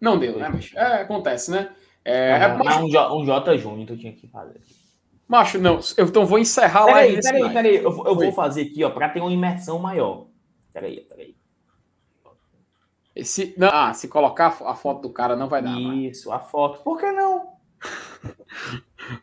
Não 0.00 0.18
deu, 0.18 0.38
né, 0.38 0.48
mas 0.52 0.70
é, 0.74 1.02
acontece, 1.02 1.50
né? 1.50 1.70
É, 2.04 2.30
é, 2.32 2.48
Não, 2.48 2.64
macho, 2.64 2.78
não, 2.80 2.86
um, 2.86 2.90
J, 2.90 3.14
um 3.14 3.24
J 3.24 3.56
Júnior 3.58 3.86
tu 3.86 3.96
tinha 3.96 4.12
que 4.12 4.26
fazer. 4.26 4.60
macho, 5.28 5.58
não. 5.58 5.78
Eu, 5.96 6.06
então 6.06 6.26
vou 6.26 6.38
encerrar 6.38 6.80
a 6.82 6.86
live 6.86 7.20
Peraí, 7.22 7.40
peraí, 7.40 7.52
peraí. 7.54 7.76
Eu, 7.84 7.92
vou- 7.92 8.06
eu 8.06 8.14
vou 8.16 8.32
fazer 8.32 8.62
aqui, 8.62 8.82
ó, 8.82 8.90
pra 8.90 9.08
ter 9.08 9.20
uma 9.20 9.32
imersão 9.32 9.78
maior. 9.78 10.26
Peraí, 10.72 11.00
peraí. 11.02 11.36
Esse, 13.14 13.54
não, 13.58 13.68
ah, 13.70 13.92
se 13.92 14.08
colocar 14.08 14.46
a 14.46 14.50
fo- 14.50 14.64
a 14.66 14.74
foto 14.74 15.02
do 15.02 15.10
cara 15.10 15.36
não 15.36 15.48
vai 15.48 15.62
dar. 15.62 15.70
mano. 15.70 15.94
Isso, 15.94 16.32
a 16.32 16.38
foto. 16.40 16.82
Por 16.82 16.98
que 16.98 17.10
não? 17.12 17.52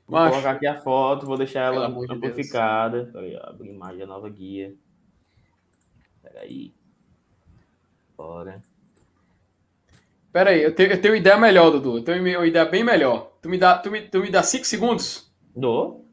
Vou 0.07 0.19
Macho. 0.19 0.31
colocar 0.31 0.51
aqui 0.51 0.67
a 0.67 0.81
foto, 0.81 1.25
vou 1.25 1.37
deixar 1.37 1.61
ela 1.61 1.73
Pelo 1.75 1.85
amor 1.85 2.07
de 2.07 2.13
amplificada. 2.13 3.09
Peraí, 3.13 3.35
ó, 3.35 3.49
abrir 3.49 3.69
imagem, 3.73 4.03
a 4.03 4.07
nova 4.07 4.29
guia. 4.29 4.73
Peraí. 6.21 6.73
Bora. 8.17 8.61
Pera 10.31 10.51
aí, 10.51 10.61
eu 10.61 10.75
tenho, 10.75 10.91
eu 10.91 11.01
tenho 11.01 11.13
uma 11.13 11.19
ideia 11.19 11.37
melhor, 11.37 11.71
Dudu. 11.71 11.97
Eu 11.97 12.03
tenho 12.03 12.21
uma 12.21 12.45
ideia 12.45 12.65
bem 12.65 12.83
melhor. 12.83 13.31
Tu 13.41 13.49
me 13.49 13.57
dá, 13.57 13.77
tu 13.77 13.89
me, 13.89 14.01
tu 14.01 14.19
me 14.19 14.29
dá 14.29 14.43
cinco 14.43 14.65
segundos? 14.65 15.31
Dou? 15.55 16.05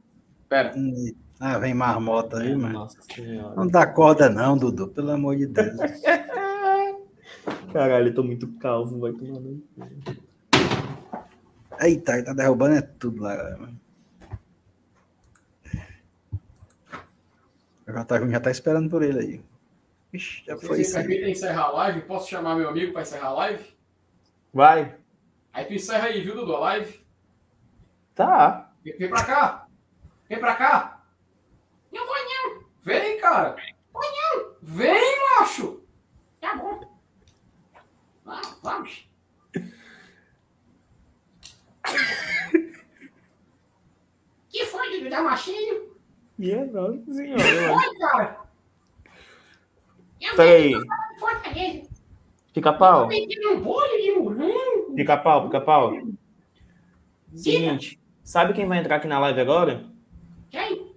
Pera. 0.48 0.72
Hum, 0.76 1.12
Ah, 1.38 1.58
vem 1.58 1.74
marmota 1.74 2.38
aí, 2.38 2.54
mano. 2.56 2.72
Nossa 2.72 3.02
senhora. 3.02 3.54
Não 3.56 3.66
dá 3.66 3.86
corda 3.86 4.30
não, 4.30 4.56
Dudu, 4.56 4.88
pelo 4.88 5.10
amor 5.10 5.36
de 5.36 5.46
Deus. 5.46 5.76
Caralho, 7.72 8.08
eu 8.08 8.14
tô 8.14 8.22
muito 8.22 8.48
calvo, 8.58 8.98
vai 9.00 9.12
tomar 9.12 9.40
no 9.40 9.62
Eita, 11.80 12.12
ele 12.14 12.22
tá 12.22 12.32
derrubando 12.32 12.76
é 12.76 12.82
tudo 12.82 13.22
lá. 13.22 13.58
O 17.86 17.92
Jota 17.92 18.28
já 18.28 18.40
tá 18.40 18.50
esperando 18.50 18.90
por 18.90 19.02
ele 19.02 19.18
aí. 19.18 19.44
Ixi, 20.12 20.44
já 20.46 20.56
foi 20.56 20.80
isso. 20.80 20.94
permitem 20.94 21.32
encerrar 21.32 21.64
a 21.64 21.72
live? 21.72 22.02
Posso 22.02 22.28
chamar 22.28 22.56
meu 22.56 22.68
amigo 22.68 22.92
para 22.92 23.02
encerrar 23.02 23.28
a 23.28 23.34
live? 23.34 23.76
Vai. 24.52 24.96
Aí 25.52 25.64
tu 25.64 25.74
encerra 25.74 26.06
aí, 26.06 26.20
viu, 26.20 26.34
Dudu, 26.34 26.56
a 26.56 26.60
live? 26.60 27.00
Tá. 28.14 28.72
Vem, 28.82 28.96
vem 28.98 29.08
pra 29.08 29.24
cá. 29.24 29.68
Vem 30.28 30.38
pra 30.40 30.54
cá. 30.56 31.04
Não 31.92 32.06
vou 32.06 32.16
não. 32.16 32.66
Vem, 32.82 33.20
cara. 33.20 33.56
Vou 33.92 34.02
não. 34.02 34.54
Vem, 34.62 35.18
macho. 35.38 35.82
Tá 36.40 36.56
bom. 36.56 36.80
Vamos, 38.24 38.58
vamos. 38.62 39.05
Que 44.48 44.64
foi, 44.66 44.98
Dudu? 44.98 45.10
Dá 45.10 45.22
machinho? 45.22 45.90
Minha 46.38 46.64
nossa 46.66 47.12
senhora. 47.12 47.42
Foi, 47.42 47.98
cara. 47.98 48.40
Peraí. 50.36 50.74
Fortaleza. 51.18 51.90
Fica 52.52 52.72
pau. 52.72 53.08
Vendendo 53.08 53.60
bolho 53.60 54.02
de 54.02 54.12
morango. 54.12 54.94
Fica 54.96 55.16
pau, 55.16 55.44
fica 55.44 55.60
pau. 55.60 55.92
Seguinte, 57.34 58.00
sabe 58.24 58.54
quem 58.54 58.66
vai 58.66 58.78
entrar 58.78 58.96
aqui 58.96 59.06
na 59.06 59.18
live 59.18 59.40
agora? 59.40 59.84
Quem? 60.50 60.94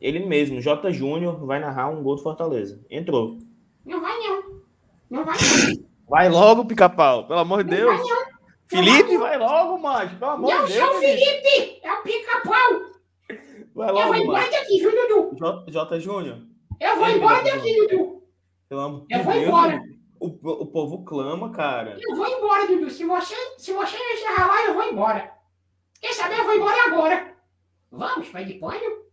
Ele 0.00 0.20
mesmo, 0.20 0.60
J 0.60 0.92
Júnior, 0.92 1.44
vai 1.44 1.58
narrar 1.58 1.88
um 1.90 2.02
gol 2.02 2.16
do 2.16 2.22
Fortaleza. 2.22 2.80
Entrou. 2.88 3.38
Não 3.84 4.00
vai 4.00 4.16
não. 4.18 4.60
Não 5.10 5.24
vai 5.24 5.36
não. 5.36 5.84
Vai 6.08 6.28
logo, 6.28 6.64
pica-pau, 6.64 7.26
pelo 7.26 7.40
amor 7.40 7.64
de 7.64 7.70
Não 7.70 7.76
Deus. 7.76 7.96
vai 7.98 8.08
não. 8.08 8.29
Felipe, 8.70 9.16
vai 9.18 9.36
logo, 9.38 9.78
macho, 9.78 10.16
pelo 10.18 10.30
amor 10.30 10.54
Não 10.54 10.64
de 10.64 10.72
sou 10.72 10.84
o 10.84 11.00
Deus. 11.00 11.00
Felipe. 11.00 11.24
Felipe. 11.50 11.80
É 11.86 11.92
o 11.92 12.02
pica-pau. 12.02 12.90
Vai 13.74 13.88
Eu 13.90 13.94
vou 13.94 14.02
logo, 14.02 14.14
embora 14.14 14.38
macho. 14.38 14.50
daqui, 14.52 14.78
viu, 14.80 14.90
Dudu? 14.90 15.36
J, 15.36 15.64
J 15.70 16.00
Júnior, 16.00 16.38
Eu 16.80 16.96
vou 16.96 17.06
Ei, 17.08 17.16
embora 17.16 17.42
daqui, 17.42 17.86
Dudu. 17.88 18.22
pelo 18.68 18.80
amor 18.80 19.06
de 19.06 19.14
Eu 19.14 19.22
vou 19.24 19.32
Deus. 19.32 19.46
embora. 19.46 19.82
O, 20.20 20.26
o 20.26 20.66
povo 20.66 21.04
clama, 21.04 21.50
cara. 21.50 21.96
Eu 22.00 22.14
vou 22.14 22.26
embora, 22.26 22.66
Dudu. 22.66 22.90
Se 22.90 23.04
você, 23.04 23.34
se 23.58 23.72
você 23.72 23.96
encerrar 23.96 24.46
lá, 24.46 24.64
eu 24.66 24.74
vou 24.74 24.82
embora. 24.84 25.32
Quer 26.00 26.12
saber? 26.14 26.38
Eu 26.38 26.44
vou 26.44 26.54
embora 26.54 26.76
agora. 26.86 27.36
Vamos, 27.90 28.28
pai 28.28 28.44
de 28.44 28.54
pano? 28.54 29.04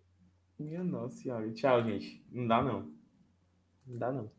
Minha 0.59 0.83
nossa 0.83 1.15
senhora. 1.17 1.51
Tchau, 1.53 1.81
gente. 1.83 2.23
Não 2.31 2.47
dá, 2.47 2.61
não. 2.61 2.91
Não 3.87 3.97
dá, 3.99 4.11
não. 4.11 4.31